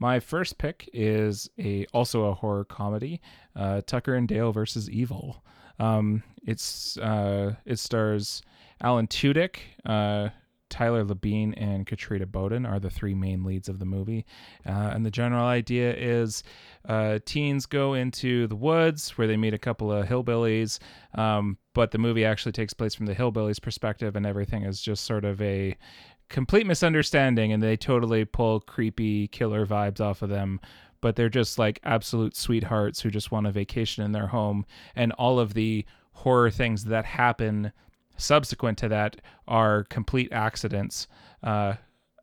my 0.00 0.18
first 0.18 0.58
pick 0.58 0.88
is 0.92 1.48
a 1.58 1.86
also 1.92 2.24
a 2.24 2.34
horror 2.34 2.64
comedy, 2.64 3.20
uh, 3.54 3.82
Tucker 3.86 4.14
and 4.14 4.26
Dale 4.26 4.50
versus 4.50 4.90
Evil. 4.90 5.44
Um, 5.78 6.22
it's 6.42 6.96
uh, 6.98 7.54
it 7.66 7.78
stars 7.78 8.42
Alan 8.82 9.06
Tudyk, 9.06 9.56
uh, 9.84 10.30
Tyler 10.70 11.04
Labine, 11.04 11.52
and 11.56 11.86
Katrina 11.86 12.24
Bowden 12.24 12.64
are 12.64 12.80
the 12.80 12.88
three 12.88 13.14
main 13.14 13.44
leads 13.44 13.68
of 13.68 13.78
the 13.78 13.84
movie. 13.84 14.24
Uh, 14.66 14.90
and 14.94 15.04
the 15.04 15.10
general 15.10 15.44
idea 15.44 15.94
is 15.94 16.42
uh, 16.88 17.18
teens 17.26 17.66
go 17.66 17.92
into 17.92 18.46
the 18.46 18.56
woods 18.56 19.18
where 19.18 19.26
they 19.26 19.36
meet 19.36 19.52
a 19.52 19.58
couple 19.58 19.92
of 19.92 20.06
hillbillies, 20.06 20.78
um, 21.14 21.58
but 21.74 21.90
the 21.90 21.98
movie 21.98 22.24
actually 22.24 22.52
takes 22.52 22.72
place 22.72 22.94
from 22.94 23.06
the 23.06 23.14
hillbillies' 23.14 23.60
perspective, 23.60 24.16
and 24.16 24.24
everything 24.24 24.62
is 24.62 24.80
just 24.80 25.04
sort 25.04 25.26
of 25.26 25.42
a 25.42 25.76
complete 26.30 26.66
misunderstanding 26.66 27.52
and 27.52 27.62
they 27.62 27.76
totally 27.76 28.24
pull 28.24 28.60
creepy 28.60 29.28
killer 29.28 29.66
vibes 29.66 30.00
off 30.00 30.22
of 30.22 30.30
them 30.30 30.60
but 31.00 31.16
they're 31.16 31.28
just 31.28 31.58
like 31.58 31.80
absolute 31.84 32.36
sweethearts 32.36 33.00
who 33.00 33.10
just 33.10 33.32
want 33.32 33.46
a 33.46 33.50
vacation 33.50 34.04
in 34.04 34.12
their 34.12 34.26
home. 34.26 34.66
And 34.94 35.12
all 35.12 35.38
of 35.38 35.54
the 35.54 35.84
horror 36.12 36.50
things 36.50 36.84
that 36.84 37.04
happen 37.04 37.72
subsequent 38.16 38.78
to 38.78 38.88
that 38.88 39.16
are 39.48 39.84
complete 39.84 40.30
accidents 40.32 41.08
uh, 41.42 41.74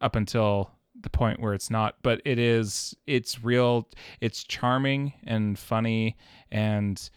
up 0.02 0.16
until 0.16 0.72
the 1.00 1.10
point 1.10 1.40
where 1.40 1.54
it's 1.54 1.70
not. 1.70 1.96
But 2.04 2.22
it 2.26 2.40
is 2.40 2.96
it's 3.08 3.44
real 3.44 3.88
it's 4.22 4.44
charming 4.44 5.14
and 5.26 5.58
funny 5.58 6.18
and 6.52 7.10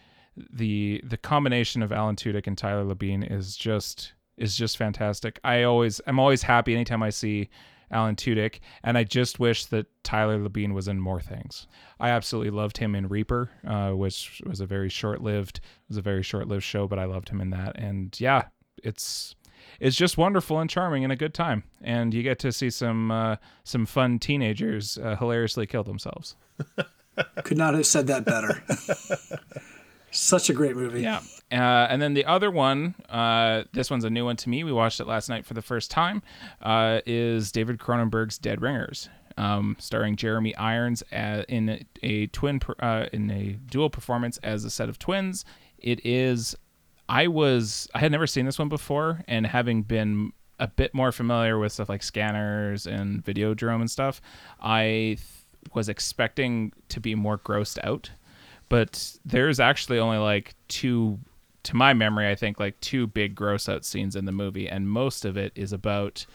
the 0.51 1.01
the 1.03 1.17
combination 1.17 1.83
of 1.83 1.91
Alan 1.91 2.15
Tudyk 2.15 2.47
and 2.47 2.57
Tyler 2.57 2.85
Labine 2.85 3.29
is 3.29 3.55
just 3.55 4.13
is 4.37 4.55
just 4.55 4.77
fantastic. 4.77 5.39
I 5.43 5.63
always 5.63 6.01
I'm 6.07 6.19
always 6.19 6.43
happy 6.43 6.73
anytime 6.73 7.03
I 7.03 7.09
see 7.09 7.49
Alan 7.91 8.15
Tudyk, 8.15 8.59
and 8.83 8.97
I 8.97 9.03
just 9.03 9.39
wish 9.39 9.65
that 9.65 9.87
Tyler 10.03 10.39
Labine 10.39 10.73
was 10.73 10.87
in 10.87 10.99
more 10.99 11.19
things. 11.19 11.67
I 11.99 12.09
absolutely 12.09 12.51
loved 12.51 12.77
him 12.77 12.95
in 12.95 13.07
Reaper, 13.07 13.51
uh, 13.67 13.91
which 13.91 14.41
was 14.45 14.61
a 14.61 14.65
very 14.65 14.89
short-lived, 14.89 15.59
was 15.89 15.97
a 15.97 16.01
very 16.01 16.23
short-lived 16.23 16.63
show, 16.63 16.87
but 16.87 16.99
I 16.99 17.05
loved 17.05 17.29
him 17.29 17.41
in 17.41 17.49
that. 17.49 17.77
And 17.77 18.17
yeah, 18.19 18.45
it's 18.81 19.35
it's 19.79 19.95
just 19.95 20.17
wonderful 20.17 20.59
and 20.59 20.69
charming 20.69 21.03
and 21.03 21.13
a 21.13 21.15
good 21.15 21.33
time, 21.33 21.63
and 21.81 22.13
you 22.13 22.23
get 22.23 22.39
to 22.39 22.51
see 22.51 22.69
some 22.69 23.11
uh, 23.11 23.35
some 23.63 23.85
fun 23.85 24.19
teenagers 24.19 24.97
uh, 24.97 25.15
hilariously 25.17 25.67
kill 25.67 25.83
themselves. 25.83 26.35
Could 27.43 27.57
not 27.57 27.73
have 27.73 27.85
said 27.85 28.07
that 28.07 28.25
better. 28.25 28.63
Such 30.11 30.49
a 30.49 30.53
great 30.53 30.75
movie. 30.75 31.01
Yeah. 31.01 31.21
Uh, 31.51 31.87
and 31.89 32.01
then 32.01 32.13
the 32.13 32.25
other 32.25 32.51
one, 32.51 32.95
uh, 33.09 33.63
this 33.73 33.89
one's 33.89 34.03
a 34.03 34.09
new 34.09 34.25
one 34.25 34.35
to 34.37 34.49
me. 34.49 34.63
We 34.63 34.71
watched 34.71 34.99
it 34.99 35.07
last 35.07 35.29
night 35.29 35.45
for 35.45 35.53
the 35.53 35.61
first 35.61 35.91
time. 35.91 36.21
Uh, 36.61 36.99
is 37.05 37.51
David 37.51 37.77
Cronenberg's 37.79 38.37
Dead 38.37 38.61
Ringers, 38.61 39.09
um, 39.37 39.75
starring 39.79 40.15
Jeremy 40.15 40.55
Irons 40.55 41.01
as, 41.11 41.45
in 41.49 41.69
a, 41.69 41.85
a 42.03 42.27
twin 42.27 42.61
uh, 42.79 43.07
in 43.11 43.31
a 43.31 43.53
dual 43.69 43.89
performance 43.89 44.37
as 44.43 44.63
a 44.65 44.69
set 44.69 44.89
of 44.89 44.99
twins. 44.99 45.43
It 45.77 46.05
is. 46.05 46.55
I 47.09 47.27
was 47.27 47.89
I 47.93 47.99
had 47.99 48.11
never 48.11 48.27
seen 48.27 48.45
this 48.45 48.59
one 48.59 48.69
before, 48.69 49.21
and 49.27 49.45
having 49.45 49.83
been 49.83 50.31
a 50.59 50.67
bit 50.67 50.93
more 50.93 51.11
familiar 51.11 51.57
with 51.57 51.73
stuff 51.73 51.89
like 51.89 52.03
scanners 52.03 52.85
and 52.85 53.25
Videodrome 53.25 53.81
and 53.81 53.91
stuff, 53.91 54.21
I 54.61 54.81
th- 55.17 55.19
was 55.73 55.89
expecting 55.89 56.71
to 56.89 56.99
be 56.99 57.15
more 57.15 57.37
grossed 57.37 57.79
out 57.83 58.11
but 58.71 59.17
there's 59.25 59.59
actually 59.59 59.99
only 59.99 60.17
like 60.17 60.55
two 60.69 61.19
to 61.63 61.75
my 61.75 61.93
memory 61.93 62.29
i 62.29 62.35
think 62.35 62.57
like 62.57 62.79
two 62.79 63.05
big 63.05 63.35
gross 63.35 63.67
out 63.67 63.83
scenes 63.83 64.15
in 64.15 64.23
the 64.23 64.31
movie 64.31 64.67
and 64.67 64.89
most 64.89 65.25
of 65.25 65.35
it 65.35 65.51
is 65.55 65.73
about 65.73 66.25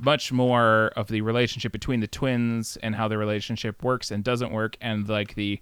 much 0.00 0.32
more 0.32 0.90
of 0.96 1.08
the 1.08 1.20
relationship 1.20 1.72
between 1.72 2.00
the 2.00 2.06
twins 2.06 2.78
and 2.82 2.94
how 2.94 3.06
the 3.06 3.18
relationship 3.18 3.82
works 3.82 4.10
and 4.10 4.24
doesn't 4.24 4.50
work 4.50 4.76
and 4.80 5.08
like 5.08 5.34
the 5.34 5.60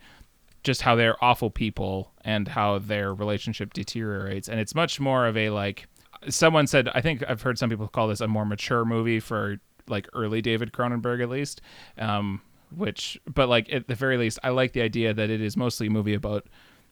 just 0.62 0.82
how 0.82 0.94
they're 0.94 1.22
awful 1.22 1.50
people 1.50 2.12
and 2.24 2.46
how 2.46 2.78
their 2.78 3.12
relationship 3.12 3.72
deteriorates. 3.72 4.48
And 4.48 4.60
it's 4.60 4.76
much 4.76 5.00
more 5.00 5.26
of 5.26 5.36
a 5.36 5.50
like 5.50 5.88
someone 6.28 6.68
said 6.68 6.88
i 6.94 7.00
think 7.00 7.24
i've 7.28 7.42
heard 7.42 7.58
some 7.58 7.68
people 7.68 7.88
call 7.88 8.06
this 8.06 8.20
a 8.20 8.28
more 8.28 8.44
mature 8.44 8.84
movie 8.84 9.18
for 9.18 9.56
like 9.88 10.06
early 10.14 10.40
david 10.40 10.72
cronenberg 10.72 11.20
at 11.20 11.28
least. 11.28 11.60
Um, 11.98 12.40
which 12.76 13.20
but 13.26 13.48
like 13.48 13.72
at 13.72 13.88
the 13.88 13.94
very 13.94 14.16
least 14.16 14.38
i 14.42 14.48
like 14.48 14.72
the 14.72 14.82
idea 14.82 15.12
that 15.12 15.30
it 15.30 15.40
is 15.40 15.56
mostly 15.56 15.86
a 15.86 15.90
movie 15.90 16.14
about 16.14 16.46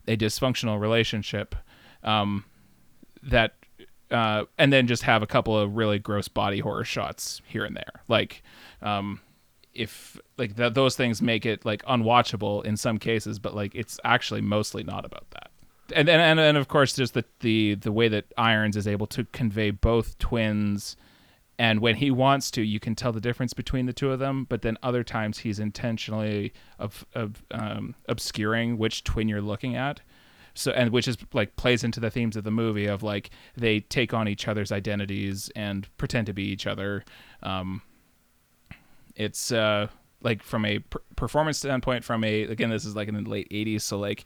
a 0.08 0.16
dysfunctional 0.16 0.80
relationship 0.80 1.54
um, 2.02 2.44
that 3.22 3.54
uh, 4.10 4.44
and 4.58 4.72
then 4.72 4.86
just 4.86 5.04
have 5.04 5.22
a 5.22 5.26
couple 5.26 5.56
of 5.56 5.76
really 5.76 5.98
gross 5.98 6.28
body 6.28 6.58
horror 6.58 6.84
shots 6.84 7.40
here 7.46 7.64
and 7.64 7.76
there. 7.76 8.02
Like 8.08 8.42
um, 8.82 9.20
if 9.74 10.18
like 10.36 10.56
th- 10.56 10.74
those 10.74 10.96
things 10.96 11.22
make 11.22 11.46
it 11.46 11.64
like 11.64 11.84
unwatchable 11.84 12.64
in 12.64 12.76
some 12.76 12.98
cases 12.98 13.38
but 13.38 13.54
like 13.54 13.74
it's 13.74 14.00
actually 14.04 14.40
mostly 14.40 14.82
not 14.82 15.04
about 15.04 15.30
that. 15.30 15.50
And 15.94 16.08
and 16.08 16.20
and, 16.20 16.40
and 16.40 16.56
of 16.56 16.68
course 16.68 16.94
just 16.94 17.14
the, 17.14 17.24
the 17.40 17.74
the 17.74 17.92
way 17.92 18.08
that 18.08 18.24
irons 18.36 18.76
is 18.76 18.88
able 18.88 19.06
to 19.08 19.24
convey 19.26 19.70
both 19.70 20.18
twins 20.18 20.96
and 21.60 21.80
when 21.80 21.96
he 21.96 22.10
wants 22.10 22.50
to 22.50 22.62
you 22.62 22.80
can 22.80 22.94
tell 22.94 23.12
the 23.12 23.20
difference 23.20 23.52
between 23.52 23.84
the 23.84 23.92
two 23.92 24.10
of 24.10 24.18
them 24.18 24.46
but 24.48 24.62
then 24.62 24.78
other 24.82 25.04
times 25.04 25.38
he's 25.38 25.58
intentionally 25.58 26.54
of, 26.78 27.04
of 27.14 27.42
um, 27.50 27.94
obscuring 28.08 28.78
which 28.78 29.04
twin 29.04 29.28
you're 29.28 29.42
looking 29.42 29.76
at. 29.76 30.00
So 30.54 30.72
and 30.72 30.90
which 30.90 31.06
is 31.06 31.18
like 31.34 31.54
plays 31.56 31.84
into 31.84 32.00
the 32.00 32.10
themes 32.10 32.34
of 32.34 32.44
the 32.44 32.50
movie 32.50 32.86
of 32.86 33.02
like 33.02 33.28
they 33.56 33.80
take 33.80 34.14
on 34.14 34.26
each 34.26 34.48
other's 34.48 34.72
identities 34.72 35.50
and 35.54 35.86
pretend 35.98 36.26
to 36.26 36.32
be 36.32 36.44
each 36.44 36.66
other. 36.66 37.04
Um, 37.42 37.82
it's 39.14 39.52
uh 39.52 39.88
like 40.22 40.42
from 40.42 40.64
a 40.64 40.78
per- 40.78 41.02
performance 41.14 41.58
standpoint 41.58 42.04
from 42.04 42.24
a 42.24 42.42
again 42.44 42.70
this 42.70 42.86
is 42.86 42.96
like 42.96 43.08
in 43.08 43.14
the 43.14 43.28
late 43.28 43.48
80s 43.50 43.82
so 43.82 43.98
like 43.98 44.24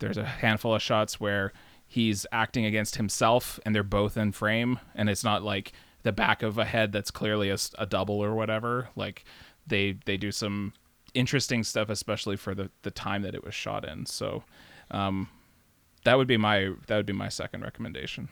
there's 0.00 0.18
a 0.18 0.24
handful 0.24 0.74
of 0.74 0.82
shots 0.82 1.18
where 1.18 1.52
he's 1.86 2.26
acting 2.32 2.64
against 2.64 2.96
himself 2.96 3.60
and 3.64 3.74
they're 3.74 3.82
both 3.82 4.16
in 4.16 4.32
frame. 4.32 4.80
And 4.94 5.08
it's 5.08 5.24
not 5.24 5.42
like 5.42 5.72
the 6.04 6.12
back 6.12 6.42
of 6.42 6.56
a 6.58 6.64
head 6.64 6.92
that's 6.92 7.10
clearly 7.10 7.50
a, 7.50 7.56
a 7.78 7.86
double 7.86 8.22
or 8.22 8.34
whatever. 8.34 8.88
Like 8.94 9.24
they 9.66 9.98
they 10.04 10.16
do 10.16 10.30
some 10.30 10.72
interesting 11.14 11.64
stuff, 11.64 11.88
especially 11.88 12.36
for 12.36 12.54
the 12.54 12.70
the 12.82 12.90
time 12.92 13.22
that 13.22 13.34
it 13.34 13.42
was 13.42 13.54
shot 13.54 13.84
in. 13.86 14.06
So 14.06 14.44
um, 14.90 15.28
that 16.04 16.16
would 16.16 16.28
be 16.28 16.36
my 16.36 16.70
that 16.86 16.96
would 16.96 17.06
be 17.06 17.12
my 17.12 17.28
second 17.28 17.62
recommendation. 17.62 18.28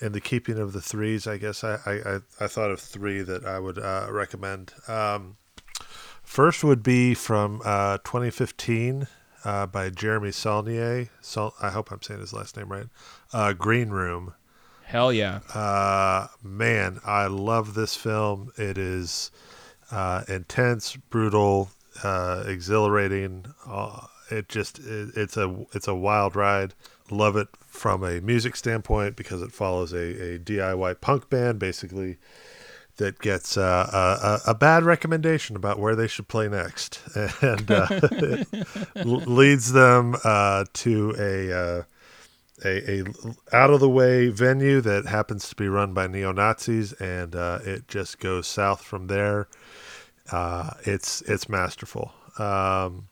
In 0.00 0.12
the 0.12 0.20
keeping 0.20 0.58
of 0.58 0.72
the 0.72 0.80
threes, 0.80 1.26
I 1.26 1.36
guess 1.36 1.62
I 1.62 1.78
I, 1.84 2.20
I 2.40 2.46
thought 2.46 2.70
of 2.70 2.80
three 2.80 3.22
that 3.22 3.44
I 3.44 3.58
would 3.58 3.78
uh, 3.78 4.06
recommend. 4.10 4.72
Um, 4.88 5.36
first 6.22 6.64
would 6.64 6.82
be 6.82 7.14
from 7.14 7.60
uh, 7.64 7.98
2015 7.98 9.08
uh, 9.44 9.66
by 9.66 9.90
Jeremy 9.90 10.30
Saulnier. 10.30 11.08
Saul, 11.20 11.54
I 11.60 11.70
hope 11.70 11.90
I'm 11.90 12.02
saying 12.02 12.20
his 12.20 12.32
last 12.32 12.56
name 12.56 12.70
right. 12.70 12.86
Uh, 13.32 13.52
Green 13.52 13.90
Room. 13.90 14.34
Hell 14.84 15.12
yeah. 15.12 15.40
Uh, 15.54 16.28
man, 16.42 17.00
I 17.04 17.26
love 17.26 17.74
this 17.74 17.94
film. 17.94 18.52
It 18.56 18.78
is 18.78 19.30
uh, 19.90 20.24
intense, 20.28 20.96
brutal, 20.96 21.70
uh, 22.02 22.44
exhilarating. 22.46 23.46
Uh, 23.66 24.06
it 24.30 24.48
just 24.48 24.78
it, 24.78 25.10
it's 25.16 25.36
a 25.36 25.66
it's 25.72 25.88
a 25.88 25.94
wild 25.94 26.36
ride. 26.36 26.74
Love 27.10 27.36
it 27.36 27.48
from 27.66 28.02
a 28.04 28.20
music 28.20 28.56
standpoint 28.56 29.16
because 29.16 29.42
it 29.42 29.52
follows 29.52 29.92
a, 29.92 30.34
a 30.34 30.38
DIY 30.38 31.00
punk 31.00 31.28
band 31.28 31.58
basically 31.58 32.16
that 32.96 33.18
gets 33.18 33.56
uh, 33.56 34.40
a, 34.46 34.50
a, 34.50 34.54
bad 34.54 34.84
recommendation 34.84 35.56
about 35.56 35.80
where 35.80 35.96
they 35.96 36.06
should 36.06 36.28
play 36.28 36.48
next, 36.48 37.00
and 37.42 37.68
uh, 37.70 37.88
leads 39.04 39.72
them 39.72 40.14
uh, 40.22 40.64
to 40.72 41.14
a 41.18 41.52
uh, 41.52 41.82
a, 42.64 43.00
a 43.00 43.04
out 43.52 43.70
of 43.70 43.80
the 43.80 43.88
way 43.88 44.28
venue 44.28 44.80
that 44.80 45.06
happens 45.06 45.48
to 45.48 45.56
be 45.56 45.68
run 45.68 45.94
by 45.94 46.06
neo 46.06 46.32
Nazis, 46.32 46.92
and 46.94 47.34
uh, 47.34 47.58
it 47.64 47.88
just 47.88 48.20
goes 48.20 48.46
south 48.46 48.82
from 48.82 49.06
there. 49.06 49.48
Uh, 50.30 50.70
it's 50.84 51.22
it's 51.22 51.48
masterful. 51.48 52.12
Um, 52.38 53.08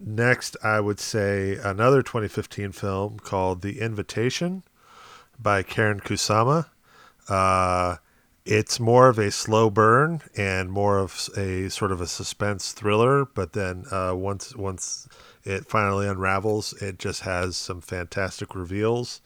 next, 0.00 0.56
I 0.62 0.80
would 0.80 1.00
say 1.00 1.56
another 1.56 2.02
2015 2.02 2.72
film 2.72 3.18
called 3.18 3.62
The 3.62 3.80
Invitation 3.80 4.62
by 5.38 5.62
Karyn 5.62 6.00
Kusama. 6.00 6.66
Uh, 7.28 7.96
it's 8.44 8.80
more 8.80 9.08
of 9.08 9.18
a 9.18 9.30
slow 9.30 9.70
burn 9.70 10.20
and 10.36 10.70
more 10.70 10.98
of 10.98 11.28
a 11.36 11.68
sort 11.68 11.92
of 11.92 12.00
a 12.00 12.06
suspense 12.06 12.72
thriller, 12.72 13.24
but 13.24 13.52
then 13.52 13.84
uh, 13.92 14.14
once 14.16 14.56
once 14.56 15.08
it 15.44 15.66
finally 15.66 16.06
unravels. 16.06 16.72
It 16.74 16.98
just 16.98 17.22
has 17.22 17.56
some 17.56 17.80
fantastic 17.80 18.54
reveals. 18.54 19.20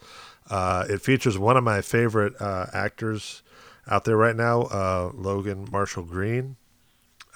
Uh, 0.48 0.86
it 0.88 1.02
features 1.02 1.38
one 1.38 1.56
of 1.56 1.64
my 1.64 1.80
favorite 1.80 2.40
uh, 2.40 2.66
actors 2.72 3.42
out 3.88 4.04
there 4.04 4.16
right 4.16 4.36
now, 4.36 4.62
uh, 4.62 5.10
Logan 5.14 5.68
Marshall 5.70 6.04
Green. 6.04 6.56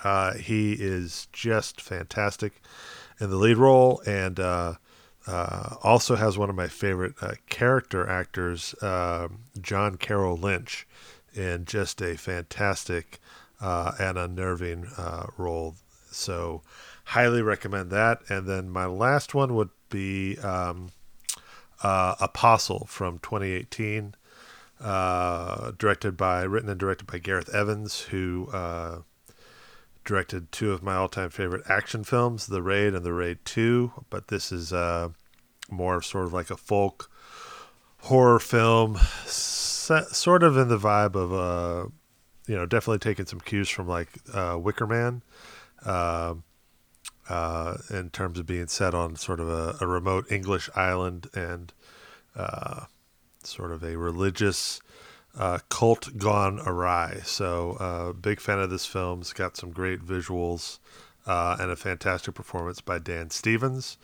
Uh, 0.02 0.34
he 0.34 0.72
is 0.72 1.28
just 1.32 1.80
fantastic 1.80 2.60
in 3.20 3.30
the 3.30 3.36
lead 3.36 3.56
role 3.56 4.02
and 4.06 4.40
uh, 4.40 4.74
uh, 5.26 5.76
also 5.82 6.16
has 6.16 6.38
one 6.38 6.48
of 6.48 6.56
my 6.56 6.68
favorite 6.68 7.14
character 7.48 8.08
actors, 8.08 8.74
John 9.60 9.96
Carroll 9.98 10.36
Lynch, 10.36 10.86
in 11.34 11.64
just 11.66 12.00
a 12.00 12.16
fantastic 12.16 13.20
and 13.60 14.16
unnerving 14.18 14.86
role. 15.36 15.76
So, 16.10 16.62
highly 17.10 17.42
recommend 17.42 17.90
that. 17.90 18.20
And 18.28 18.46
then 18.46 18.70
my 18.70 18.86
last 18.86 19.34
one 19.34 19.56
would 19.56 19.70
be 19.88 20.38
um, 20.38 20.90
uh, 21.82 22.14
Apostle 22.20 22.86
from 22.86 23.18
2018, 23.18 24.14
uh, 24.80 25.72
directed 25.76 26.16
by, 26.16 26.42
written 26.42 26.70
and 26.70 26.78
directed 26.78 27.08
by 27.08 27.18
Gareth 27.18 27.52
Evans, 27.52 28.02
who 28.02 28.48
uh, 28.52 29.00
directed 30.04 30.52
two 30.52 30.70
of 30.70 30.84
my 30.84 30.94
all-time 30.94 31.30
favorite 31.30 31.64
action 31.68 32.04
films, 32.04 32.46
The 32.46 32.62
Raid 32.62 32.94
and 32.94 33.04
The 33.04 33.12
Raid 33.12 33.38
2. 33.44 34.04
But 34.08 34.28
this 34.28 34.52
is 34.52 34.72
uh, 34.72 35.08
more 35.68 36.02
sort 36.02 36.26
of 36.26 36.32
like 36.32 36.50
a 36.50 36.56
folk 36.56 37.10
horror 38.02 38.38
film, 38.38 38.98
sort 39.26 40.44
of 40.44 40.56
in 40.56 40.68
the 40.68 40.78
vibe 40.78 41.16
of, 41.16 41.32
uh, 41.34 41.88
you 42.46 42.54
know, 42.54 42.66
definitely 42.66 43.00
taking 43.00 43.26
some 43.26 43.40
cues 43.40 43.68
from 43.68 43.88
like 43.88 44.10
uh, 44.32 44.56
Wicker 44.60 44.86
Man. 44.86 45.24
Um, 45.84 46.44
uh, 47.30 47.76
in 47.90 48.10
terms 48.10 48.38
of 48.38 48.46
being 48.46 48.66
set 48.66 48.92
on 48.94 49.14
sort 49.16 49.40
of 49.40 49.48
a, 49.48 49.76
a 49.80 49.86
remote 49.86 50.26
English 50.30 50.68
island 50.74 51.28
and 51.32 51.72
uh, 52.36 52.84
sort 53.44 53.70
of 53.70 53.82
a 53.82 53.96
religious 53.96 54.80
uh, 55.38 55.58
cult 55.68 56.18
gone 56.18 56.60
awry. 56.66 57.20
So, 57.24 57.72
uh, 57.78 58.12
big 58.12 58.40
fan 58.40 58.58
of 58.58 58.68
this 58.70 58.84
film. 58.84 59.20
It's 59.20 59.32
got 59.32 59.56
some 59.56 59.70
great 59.70 60.00
visuals 60.00 60.78
uh, 61.26 61.56
and 61.60 61.70
a 61.70 61.76
fantastic 61.76 62.34
performance 62.34 62.80
by 62.80 62.98
Dan 62.98 63.30
Stevens. 63.30 63.96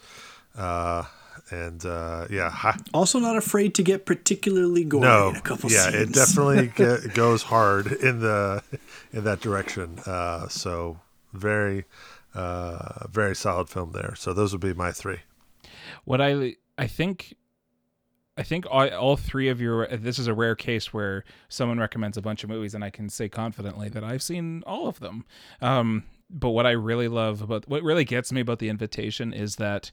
Uh, 0.57 1.05
and 1.51 1.85
uh, 1.85 2.27
yeah, 2.31 2.49
hi- 2.51 2.79
Also, 2.95 3.19
not 3.19 3.37
afraid 3.37 3.75
to 3.75 3.83
get 3.83 4.07
particularly 4.07 4.85
gory 4.85 5.03
no, 5.03 5.29
in 5.31 5.37
a 5.37 5.41
couple 5.41 5.71
yeah, 5.71 5.91
scenes. 5.91 5.95
Yeah, 5.95 6.01
it 6.03 6.13
definitely 6.13 6.69
ge- 7.11 7.15
goes 7.15 7.43
hard 7.43 7.91
in 7.93 8.21
the 8.21 8.63
in 9.13 9.25
that 9.25 9.41
direction. 9.41 9.99
Uh, 10.07 10.49
so 10.49 10.99
very, 11.33 11.85
uh, 12.37 13.07
very 13.11 13.35
solid 13.35 13.69
film 13.69 13.93
there. 13.93 14.15
So 14.17 14.33
those 14.33 14.53
would 14.53 14.61
be 14.61 14.75
my 14.75 14.93
three. 14.93 15.21
What 16.05 16.21
I 16.21 16.57
I 16.79 16.87
think 16.87 17.35
I 18.39 18.43
think 18.43 18.67
all, 18.71 18.87
all 18.95 19.17
three 19.17 19.49
of 19.49 19.61
your 19.61 19.87
this 19.89 20.19
is 20.19 20.27
a 20.27 20.35
rare 20.35 20.55
case 20.55 20.93
where 20.93 21.25
someone 21.49 21.79
recommends 21.79 22.17
a 22.17 22.23
bunch 22.23 22.45
of 22.45 22.51
movies 22.51 22.75
and 22.75 22.85
I 22.85 22.91
can 22.91 23.09
say 23.09 23.29
confidently 23.29 23.89
that 23.89 24.05
I've 24.05 24.23
seen 24.23 24.63
all 24.67 24.87
of 24.89 25.01
them. 25.01 25.25
Um, 25.63 26.05
but 26.29 26.51
what 26.51 26.67
I 26.67 26.73
really 26.73 27.09
love 27.09 27.41
about 27.43 27.67
what 27.69 27.83
really 27.83 28.05
gets 28.05 28.33
me 28.33 28.41
about 28.41 28.59
the 28.59 28.69
invitation 28.69 29.33
is 29.33 29.57
that 29.57 29.91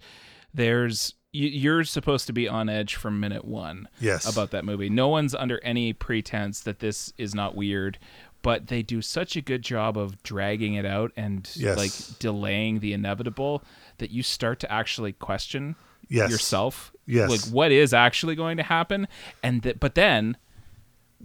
there's 0.53 1.13
you- 1.31 1.49
you're 1.49 1.83
supposed 1.83 2.27
to 2.27 2.33
be 2.33 2.47
on 2.47 2.69
edge 2.69 2.95
from 2.95 3.19
minute 3.19 3.43
one 3.45 3.87
Yes. 3.99 4.31
about 4.31 4.51
that 4.51 4.65
movie. 4.65 4.89
No 4.89 5.07
one's 5.07 5.33
under 5.33 5.59
any 5.63 5.91
pretense 5.93 6.59
that 6.61 6.77
this 6.79 7.11
is 7.17 7.33
not 7.33 7.55
weird, 7.55 7.97
but 8.43 8.67
they 8.67 8.83
do 8.83 9.01
such 9.01 9.35
a 9.35 9.41
good 9.41 9.63
job 9.63 9.97
of 9.97 10.21
dragging 10.21 10.75
it 10.75 10.85
out 10.85 11.11
and 11.17 11.49
Yes. 11.55 11.77
like 11.77 12.19
delaying 12.19 12.79
the 12.79 12.93
inevitable 12.93 13.63
that 13.97 14.11
you 14.11 14.21
start 14.21 14.59
to 14.59 14.71
actually 14.71 15.13
question 15.13 15.75
Yes. 16.09 16.29
yourself. 16.29 16.93
Yes. 17.07 17.29
Like 17.31 17.41
what 17.53 17.71
is 17.71 17.91
actually 17.93 18.35
going 18.35 18.57
to 18.57 18.63
happen 18.63 19.07
and 19.41 19.73
but 19.79 19.95
then 19.95 20.37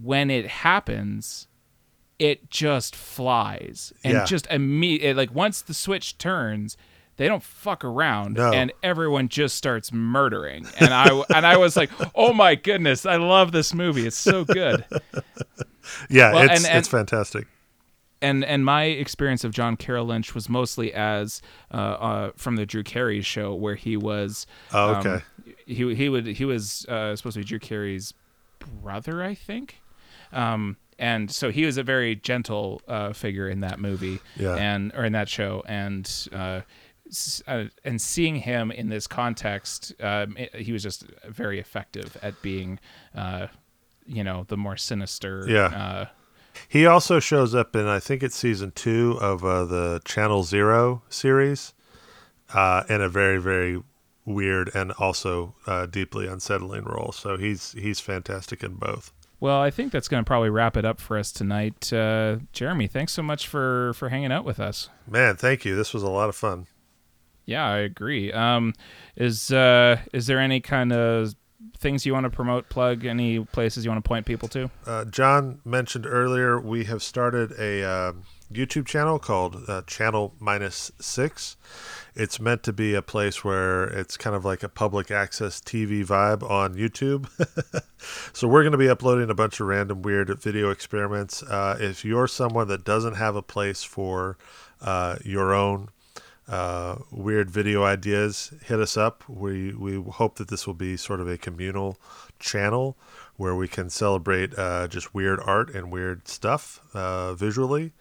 when 0.01 0.31
it 0.31 0.47
happens 0.47 1.47
it 2.17 2.49
just 2.49 2.95
flies 2.95 3.93
and 4.03 4.13
Yeah. 4.13 4.25
just 4.25 4.47
immediately 4.47 5.13
like 5.13 5.33
once 5.35 5.61
the 5.61 5.73
switch 5.73 6.17
turns 6.17 6.75
they 7.19 7.27
don't 7.27 7.43
fuck 7.43 7.83
around 7.85 8.33
No. 8.37 8.51
and 8.51 8.71
everyone 8.81 9.27
just 9.29 9.55
starts 9.55 9.91
murdering 9.93 10.65
and 10.79 10.93
i 10.93 11.07
and 11.35 11.45
i 11.45 11.55
was 11.57 11.75
like 11.77 11.91
oh 12.15 12.33
my 12.33 12.55
goodness 12.55 13.05
i 13.05 13.17
love 13.17 13.51
this 13.51 13.73
movie 13.73 14.07
it's 14.07 14.17
so 14.17 14.43
good 14.45 14.83
Yeah, 16.09 16.33
Well, 16.33 16.43
it's 16.43 16.57
and- 16.57 16.65
and- 16.67 16.77
it's 16.77 16.87
fantastic. 16.87 17.47
and 18.21 18.43
and 18.45 18.63
my 18.63 18.83
experience 18.83 19.43
of 19.43 19.51
John 19.53 19.75
Carroll 19.75 20.05
Lynch 20.05 20.35
was 20.35 20.47
mostly 20.49 20.93
as 20.93 21.41
uh, 21.73 21.77
uh, 21.77 22.31
from 22.35 22.57
the 22.57 22.65
Drew 22.65 22.83
Carey 22.83 23.21
show, 23.21 23.55
where 23.55 23.73
he 23.75 23.97
was. 23.97 24.45
Oh, 24.73 24.93
um, 24.95 25.07
okay. 25.07 25.23
he 25.65 25.95
he 25.95 26.09
would 26.09 26.27
he 26.27 26.45
was 26.45 26.85
uh, 26.87 27.15
supposed 27.15 27.35
to 27.35 27.39
be 27.39 27.43
Drew 27.45 27.59
Carey's 27.59 28.13
brother, 28.59 29.23
I 29.23 29.33
think. 29.33 29.81
Um, 30.31 30.77
and 30.99 31.31
so 31.31 31.49
he 31.49 31.65
was 31.65 31.77
a 31.77 31.83
very 31.83 32.15
gentle 32.15 32.81
uh, 32.87 33.13
figure 33.13 33.49
in 33.49 33.61
that 33.61 33.79
movie, 33.79 34.19
Yeah. 34.35 34.55
and 34.55 34.91
or 34.95 35.05
in 35.05 35.13
that 35.13 35.27
show, 35.29 35.63
and 35.65 36.05
uh, 37.47 37.65
and 37.83 38.01
seeing 38.01 38.35
him 38.37 38.71
in 38.71 38.89
this 38.89 39.07
context, 39.07 39.93
um, 40.01 40.37
it- 40.37 40.55
he 40.55 40.71
was 40.71 40.83
just 40.83 41.05
very 41.27 41.59
effective 41.59 42.17
at 42.21 42.41
being, 42.41 42.79
uh, 43.15 43.47
you 44.05 44.23
know, 44.23 44.45
the 44.47 44.57
more 44.57 44.77
sinister. 44.77 45.45
Yeah. 45.47 45.65
Uh, 45.65 46.05
He 46.67 46.85
also 46.85 47.19
shows 47.19 47.55
up 47.55 47.75
in 47.75 47.87
I 47.87 47.99
think 47.99 48.21
it's 48.23 48.35
season 48.35 48.71
two 48.71 49.17
of 49.21 49.43
uh, 49.45 49.65
the 49.65 50.01
Channel 50.03 50.43
Zero 50.43 51.03
series, 51.09 51.73
uh, 52.53 52.83
in 52.89 53.01
a 53.01 53.09
very 53.09 53.37
very 53.39 53.81
weird 54.25 54.69
and 54.75 54.91
also 54.93 55.55
uh, 55.65 55.85
deeply 55.87 56.27
unsettling 56.27 56.83
role. 56.83 57.11
So 57.11 57.37
he's 57.37 57.71
he's 57.73 57.99
fantastic 57.99 58.63
in 58.63 58.75
both. 58.75 59.11
Well, 59.39 59.61
I 59.61 59.71
think 59.71 59.93
that's 59.93 60.09
going 60.09 60.21
to 60.23 60.27
probably 60.27 60.49
wrap 60.49 60.75
it 60.75 60.83
up 60.83 60.99
for 60.99 61.17
us 61.17 61.31
tonight. 61.31 61.93
Uh, 61.93 62.37
Jeremy, 62.51 62.87
thanks 62.87 63.13
so 63.13 63.23
much 63.23 63.47
for 63.47 63.93
for 63.93 64.09
hanging 64.09 64.31
out 64.31 64.43
with 64.43 64.59
us. 64.59 64.89
Man, 65.07 65.35
thank 65.37 65.63
you. 65.65 65.75
This 65.75 65.93
was 65.93 66.03
a 66.03 66.09
lot 66.09 66.27
of 66.29 66.35
fun. 66.35 66.67
Yeah, 67.49 67.67
I 67.67 67.77
agree. 67.79 68.31
Um, 68.31 68.75
is 69.15 69.51
uh, 69.51 69.97
is 70.13 70.27
there 70.27 70.39
any 70.39 70.61
kind 70.61 70.93
of 70.93 71.33
things 71.77 72.05
you 72.05 72.13
want 72.13 72.25
to 72.25 72.29
promote, 72.29 72.69
plug, 72.69 73.05
any 73.05 73.43
places 73.43 73.83
you 73.83 73.89
want 73.89 74.03
to 74.03 74.07
point 74.07 74.27
people 74.27 74.47
to? 74.49 74.69
Uh, 74.85 75.05
John 75.05 75.59
mentioned 75.65 76.05
earlier 76.05 76.59
we 76.59 76.85
have 76.85 77.01
started 77.01 77.53
a 77.59 77.83
um 77.83 78.23
YouTube 78.53 78.85
channel 78.85 79.17
called 79.17 79.63
uh, 79.67 79.81
Channel 79.87 80.35
Minus 80.39 80.91
Six. 80.99 81.57
It's 82.15 82.39
meant 82.39 82.61
to 82.63 82.73
be 82.73 82.93
a 82.93 83.01
place 83.01 83.43
where 83.43 83.83
it's 83.83 84.15
kind 84.17 84.35
of 84.35 84.45
like 84.45 84.61
a 84.61 84.69
public 84.69 85.09
access 85.09 85.59
TV 85.59 86.05
vibe 86.05 86.47
on 86.47 86.75
YouTube. 86.75 87.27
so 88.33 88.47
we're 88.47 88.63
going 88.63 88.71
to 88.71 88.77
be 88.77 88.89
uploading 88.89 89.29
a 89.29 89.35
bunch 89.35 89.59
of 89.59 89.67
random 89.67 90.01
weird 90.01 90.35
video 90.39 90.69
experiments. 90.71 91.43
Uh, 91.43 91.77
if 91.79 92.03
you're 92.03 92.27
someone 92.27 92.67
that 92.67 92.83
doesn't 92.83 93.15
have 93.15 93.35
a 93.35 93.43
place 93.43 93.83
for 93.83 94.37
uh, 94.81 95.17
your 95.23 95.53
own 95.53 95.89
uh, 96.49 96.95
weird 97.11 97.51
video 97.51 97.83
ideas, 97.83 98.51
hit 98.65 98.79
us 98.79 98.97
up. 98.97 99.23
We 99.29 99.73
we 99.73 100.01
hope 100.01 100.37
that 100.37 100.47
this 100.47 100.65
will 100.65 100.73
be 100.73 100.97
sort 100.97 101.19
of 101.19 101.27
a 101.27 101.37
communal 101.37 101.97
channel 102.39 102.97
where 103.37 103.55
we 103.55 103.67
can 103.67 103.89
celebrate 103.89 104.57
uh, 104.57 104.87
just 104.87 105.13
weird 105.13 105.39
art 105.45 105.69
and 105.75 105.91
weird 105.91 106.27
stuff 106.27 106.81
uh, 106.93 107.35
visually. 107.35 107.93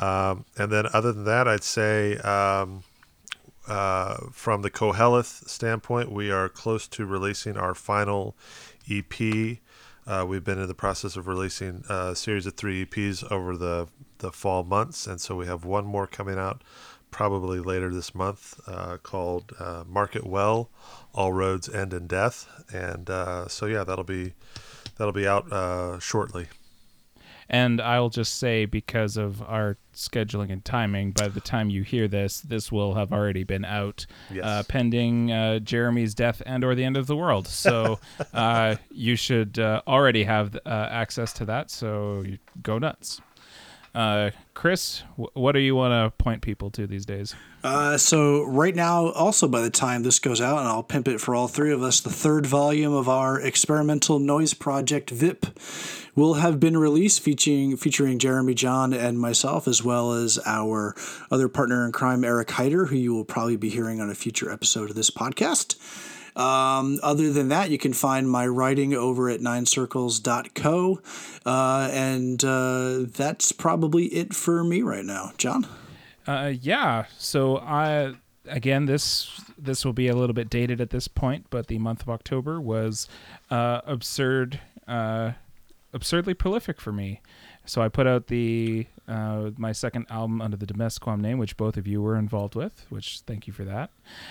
Um, 0.00 0.46
and 0.56 0.72
then 0.72 0.86
other 0.92 1.12
than 1.12 1.24
that, 1.24 1.46
I'd 1.46 1.62
say 1.62 2.16
um, 2.18 2.82
uh, 3.68 4.16
from 4.32 4.62
the 4.62 4.70
Koheleth 4.70 5.48
standpoint, 5.48 6.10
we 6.10 6.30
are 6.30 6.48
close 6.48 6.88
to 6.88 7.04
releasing 7.04 7.56
our 7.56 7.74
final 7.74 8.36
EP. 8.90 9.58
Uh, 10.06 10.24
we've 10.26 10.44
been 10.44 10.58
in 10.58 10.68
the 10.68 10.74
process 10.74 11.16
of 11.16 11.26
releasing 11.26 11.84
a 11.88 12.14
series 12.14 12.46
of 12.46 12.54
three 12.54 12.86
EPs 12.86 13.30
over 13.30 13.56
the, 13.56 13.88
the 14.18 14.30
fall 14.30 14.62
months, 14.62 15.06
and 15.06 15.20
so 15.20 15.34
we 15.34 15.46
have 15.46 15.64
one 15.64 15.84
more 15.84 16.06
coming 16.06 16.38
out 16.38 16.62
probably 17.16 17.58
later 17.60 17.90
this 17.90 18.14
month 18.14 18.60
uh, 18.68 18.98
called 19.02 19.50
uh, 19.58 19.84
Market 19.88 20.26
Well, 20.26 20.68
All 21.14 21.32
Roads 21.32 21.66
End 21.66 21.94
in 21.94 22.06
Death, 22.06 22.46
and 22.74 23.08
uh, 23.08 23.48
so 23.48 23.64
yeah, 23.64 23.84
that'll 23.84 24.04
be 24.04 24.34
that'll 24.98 25.14
be 25.14 25.26
out 25.26 25.50
uh, 25.50 25.98
shortly. 25.98 26.48
And 27.48 27.80
I'll 27.80 28.08
just 28.10 28.38
say, 28.38 28.66
because 28.66 29.16
of 29.16 29.40
our 29.40 29.78
scheduling 29.94 30.50
and 30.52 30.64
timing, 30.64 31.12
by 31.12 31.28
the 31.28 31.40
time 31.40 31.70
you 31.70 31.84
hear 31.84 32.08
this, 32.08 32.40
this 32.40 32.70
will 32.72 32.94
have 32.96 33.12
already 33.12 33.44
been 33.44 33.64
out, 33.64 34.04
Yes. 34.30 34.44
uh, 34.44 34.62
pending 34.68 35.30
uh, 35.32 35.60
Jeremy's 35.60 36.12
death 36.12 36.42
and/or 36.44 36.74
the 36.74 36.84
end 36.84 36.96
of 36.98 37.06
the 37.06 37.16
world. 37.16 37.46
So 37.48 37.98
uh, 38.34 38.76
you 38.90 39.16
should 39.16 39.58
uh, 39.58 39.80
already 39.86 40.24
have 40.24 40.54
uh, 40.66 40.88
access 40.90 41.32
to 41.34 41.46
that. 41.46 41.70
So 41.70 42.22
you 42.26 42.38
go 42.62 42.78
nuts. 42.78 43.22
Uh, 43.96 44.30
Chris, 44.52 45.02
wh- 45.16 45.34
what 45.34 45.52
do 45.52 45.58
you 45.58 45.74
want 45.74 45.92
to 45.92 46.22
point 46.22 46.42
people 46.42 46.70
to 46.70 46.86
these 46.86 47.06
days? 47.06 47.34
Uh, 47.64 47.96
so 47.96 48.44
right 48.44 48.76
now, 48.76 49.08
also 49.12 49.48
by 49.48 49.62
the 49.62 49.70
time 49.70 50.02
this 50.02 50.18
goes 50.18 50.38
out, 50.38 50.58
and 50.58 50.68
I'll 50.68 50.82
pimp 50.82 51.08
it 51.08 51.18
for 51.18 51.34
all 51.34 51.48
three 51.48 51.72
of 51.72 51.82
us, 51.82 52.00
the 52.00 52.10
third 52.10 52.44
volume 52.44 52.92
of 52.92 53.08
our 53.08 53.40
experimental 53.40 54.18
noise 54.18 54.52
project 54.52 55.08
VIP 55.08 55.46
will 56.14 56.34
have 56.34 56.60
been 56.60 56.76
released, 56.76 57.20
featuring 57.20 57.78
featuring 57.78 58.18
Jeremy 58.18 58.52
John 58.52 58.92
and 58.92 59.18
myself, 59.18 59.66
as 59.66 59.82
well 59.82 60.12
as 60.12 60.38
our 60.44 60.94
other 61.30 61.48
partner 61.48 61.86
in 61.86 61.92
crime, 61.92 62.22
Eric 62.22 62.48
Heider, 62.48 62.88
who 62.88 62.96
you 62.96 63.14
will 63.14 63.24
probably 63.24 63.56
be 63.56 63.70
hearing 63.70 64.02
on 64.02 64.10
a 64.10 64.14
future 64.14 64.52
episode 64.52 64.90
of 64.90 64.96
this 64.96 65.10
podcast. 65.10 65.76
Um, 66.36 67.00
other 67.02 67.32
than 67.32 67.48
that, 67.48 67.70
you 67.70 67.78
can 67.78 67.94
find 67.94 68.30
my 68.30 68.46
writing 68.46 68.94
over 68.94 69.28
at 69.30 69.40
ninecircles.co. 69.40 71.00
Uh, 71.46 71.88
and 71.92 72.44
uh, 72.44 72.98
that's 73.08 73.52
probably 73.52 74.06
it 74.06 74.34
for 74.34 74.62
me 74.62 74.82
right 74.82 75.04
now. 75.04 75.32
John? 75.38 75.66
Uh, 76.26 76.52
yeah. 76.60 77.06
So 77.18 77.58
I 77.58 78.14
again 78.48 78.86
this 78.86 79.40
this 79.58 79.84
will 79.84 79.92
be 79.92 80.08
a 80.08 80.14
little 80.14 80.34
bit 80.34 80.50
dated 80.50 80.80
at 80.80 80.90
this 80.90 81.08
point, 81.08 81.46
but 81.50 81.68
the 81.68 81.78
month 81.78 82.02
of 82.02 82.10
October 82.10 82.60
was 82.60 83.08
uh, 83.50 83.80
absurd, 83.86 84.60
uh, 84.86 85.32
absurdly 85.92 86.34
prolific 86.34 86.80
for 86.80 86.92
me. 86.92 87.22
So 87.66 87.82
I 87.82 87.88
put 87.88 88.06
out 88.06 88.28
the 88.28 88.86
uh, 89.08 89.50
my 89.56 89.72
second 89.72 90.06
album 90.10 90.40
under 90.40 90.56
the 90.56 90.66
Domesticom 90.66 91.20
name, 91.20 91.38
which 91.38 91.56
both 91.56 91.76
of 91.76 91.86
you 91.86 92.02
were 92.02 92.16
involved 92.16 92.54
with, 92.54 92.86
which 92.88 93.20
thank 93.26 93.46
you 93.46 93.52
for 93.52 93.64
that. 93.64 93.90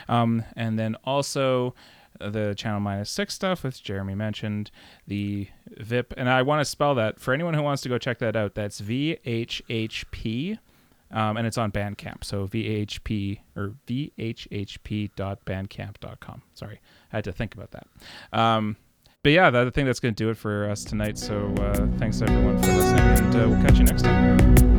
Um, 0.10 0.44
and 0.56 0.78
then 0.78 0.96
also 1.04 1.74
uh, 2.20 2.30
the 2.30 2.56
Channel 2.56 2.80
Minus 2.80 3.10
Six 3.10 3.34
stuff, 3.34 3.64
which 3.64 3.84
Jeremy 3.84 4.16
mentioned, 4.16 4.72
the 5.08 5.48
VIP, 5.78 6.14
and 6.18 6.30
I 6.30 6.42
want 6.42 6.62
to 6.62 6.66
spell 6.66 6.96
that 6.96 7.20
for 7.20 7.34
anyone 7.34 7.54
who 7.54 7.62
wants 7.62 7.82
to 7.84 7.90
go 7.90 7.98
check 7.98 8.20
that 8.20 8.36
out. 8.36 8.56
That's 8.56 8.80
V 8.80 9.18
H 9.26 9.62
H 9.70 10.10
P 10.12 10.58
um, 11.12 11.38
and 11.38 11.48
it's 11.48 11.58
on 11.58 11.72
Bandcamp. 11.72 12.24
So 12.24 12.48
VHP 12.48 13.40
or 13.56 13.74
VHHP.bandcamp.com. 13.88 16.42
Sorry, 16.54 16.82
I 17.12 17.18
had 17.18 17.24
to 17.26 17.32
think 17.32 17.56
about 17.56 17.72
that. 17.72 17.88
Um, 18.34 18.78
but 19.26 19.32
yeah, 19.32 19.48
I 19.48 19.70
think 19.72 19.88
that's 19.88 20.00
going 20.00 20.14
to 20.14 20.24
do 20.24 20.30
it 20.30 20.38
for 20.38 20.70
us 20.70 20.84
tonight. 20.84 21.18
So 21.18 21.52
uh, 21.56 21.88
thanks 21.98 22.22
everyone 22.22 22.62
for 22.62 22.72
listening, 22.74 23.00
and 23.00 23.36
uh, 23.36 23.50
we'll 23.50 23.62
catch 23.64 23.80
you 23.80 23.86
next 23.86 24.04
time. 24.04 24.75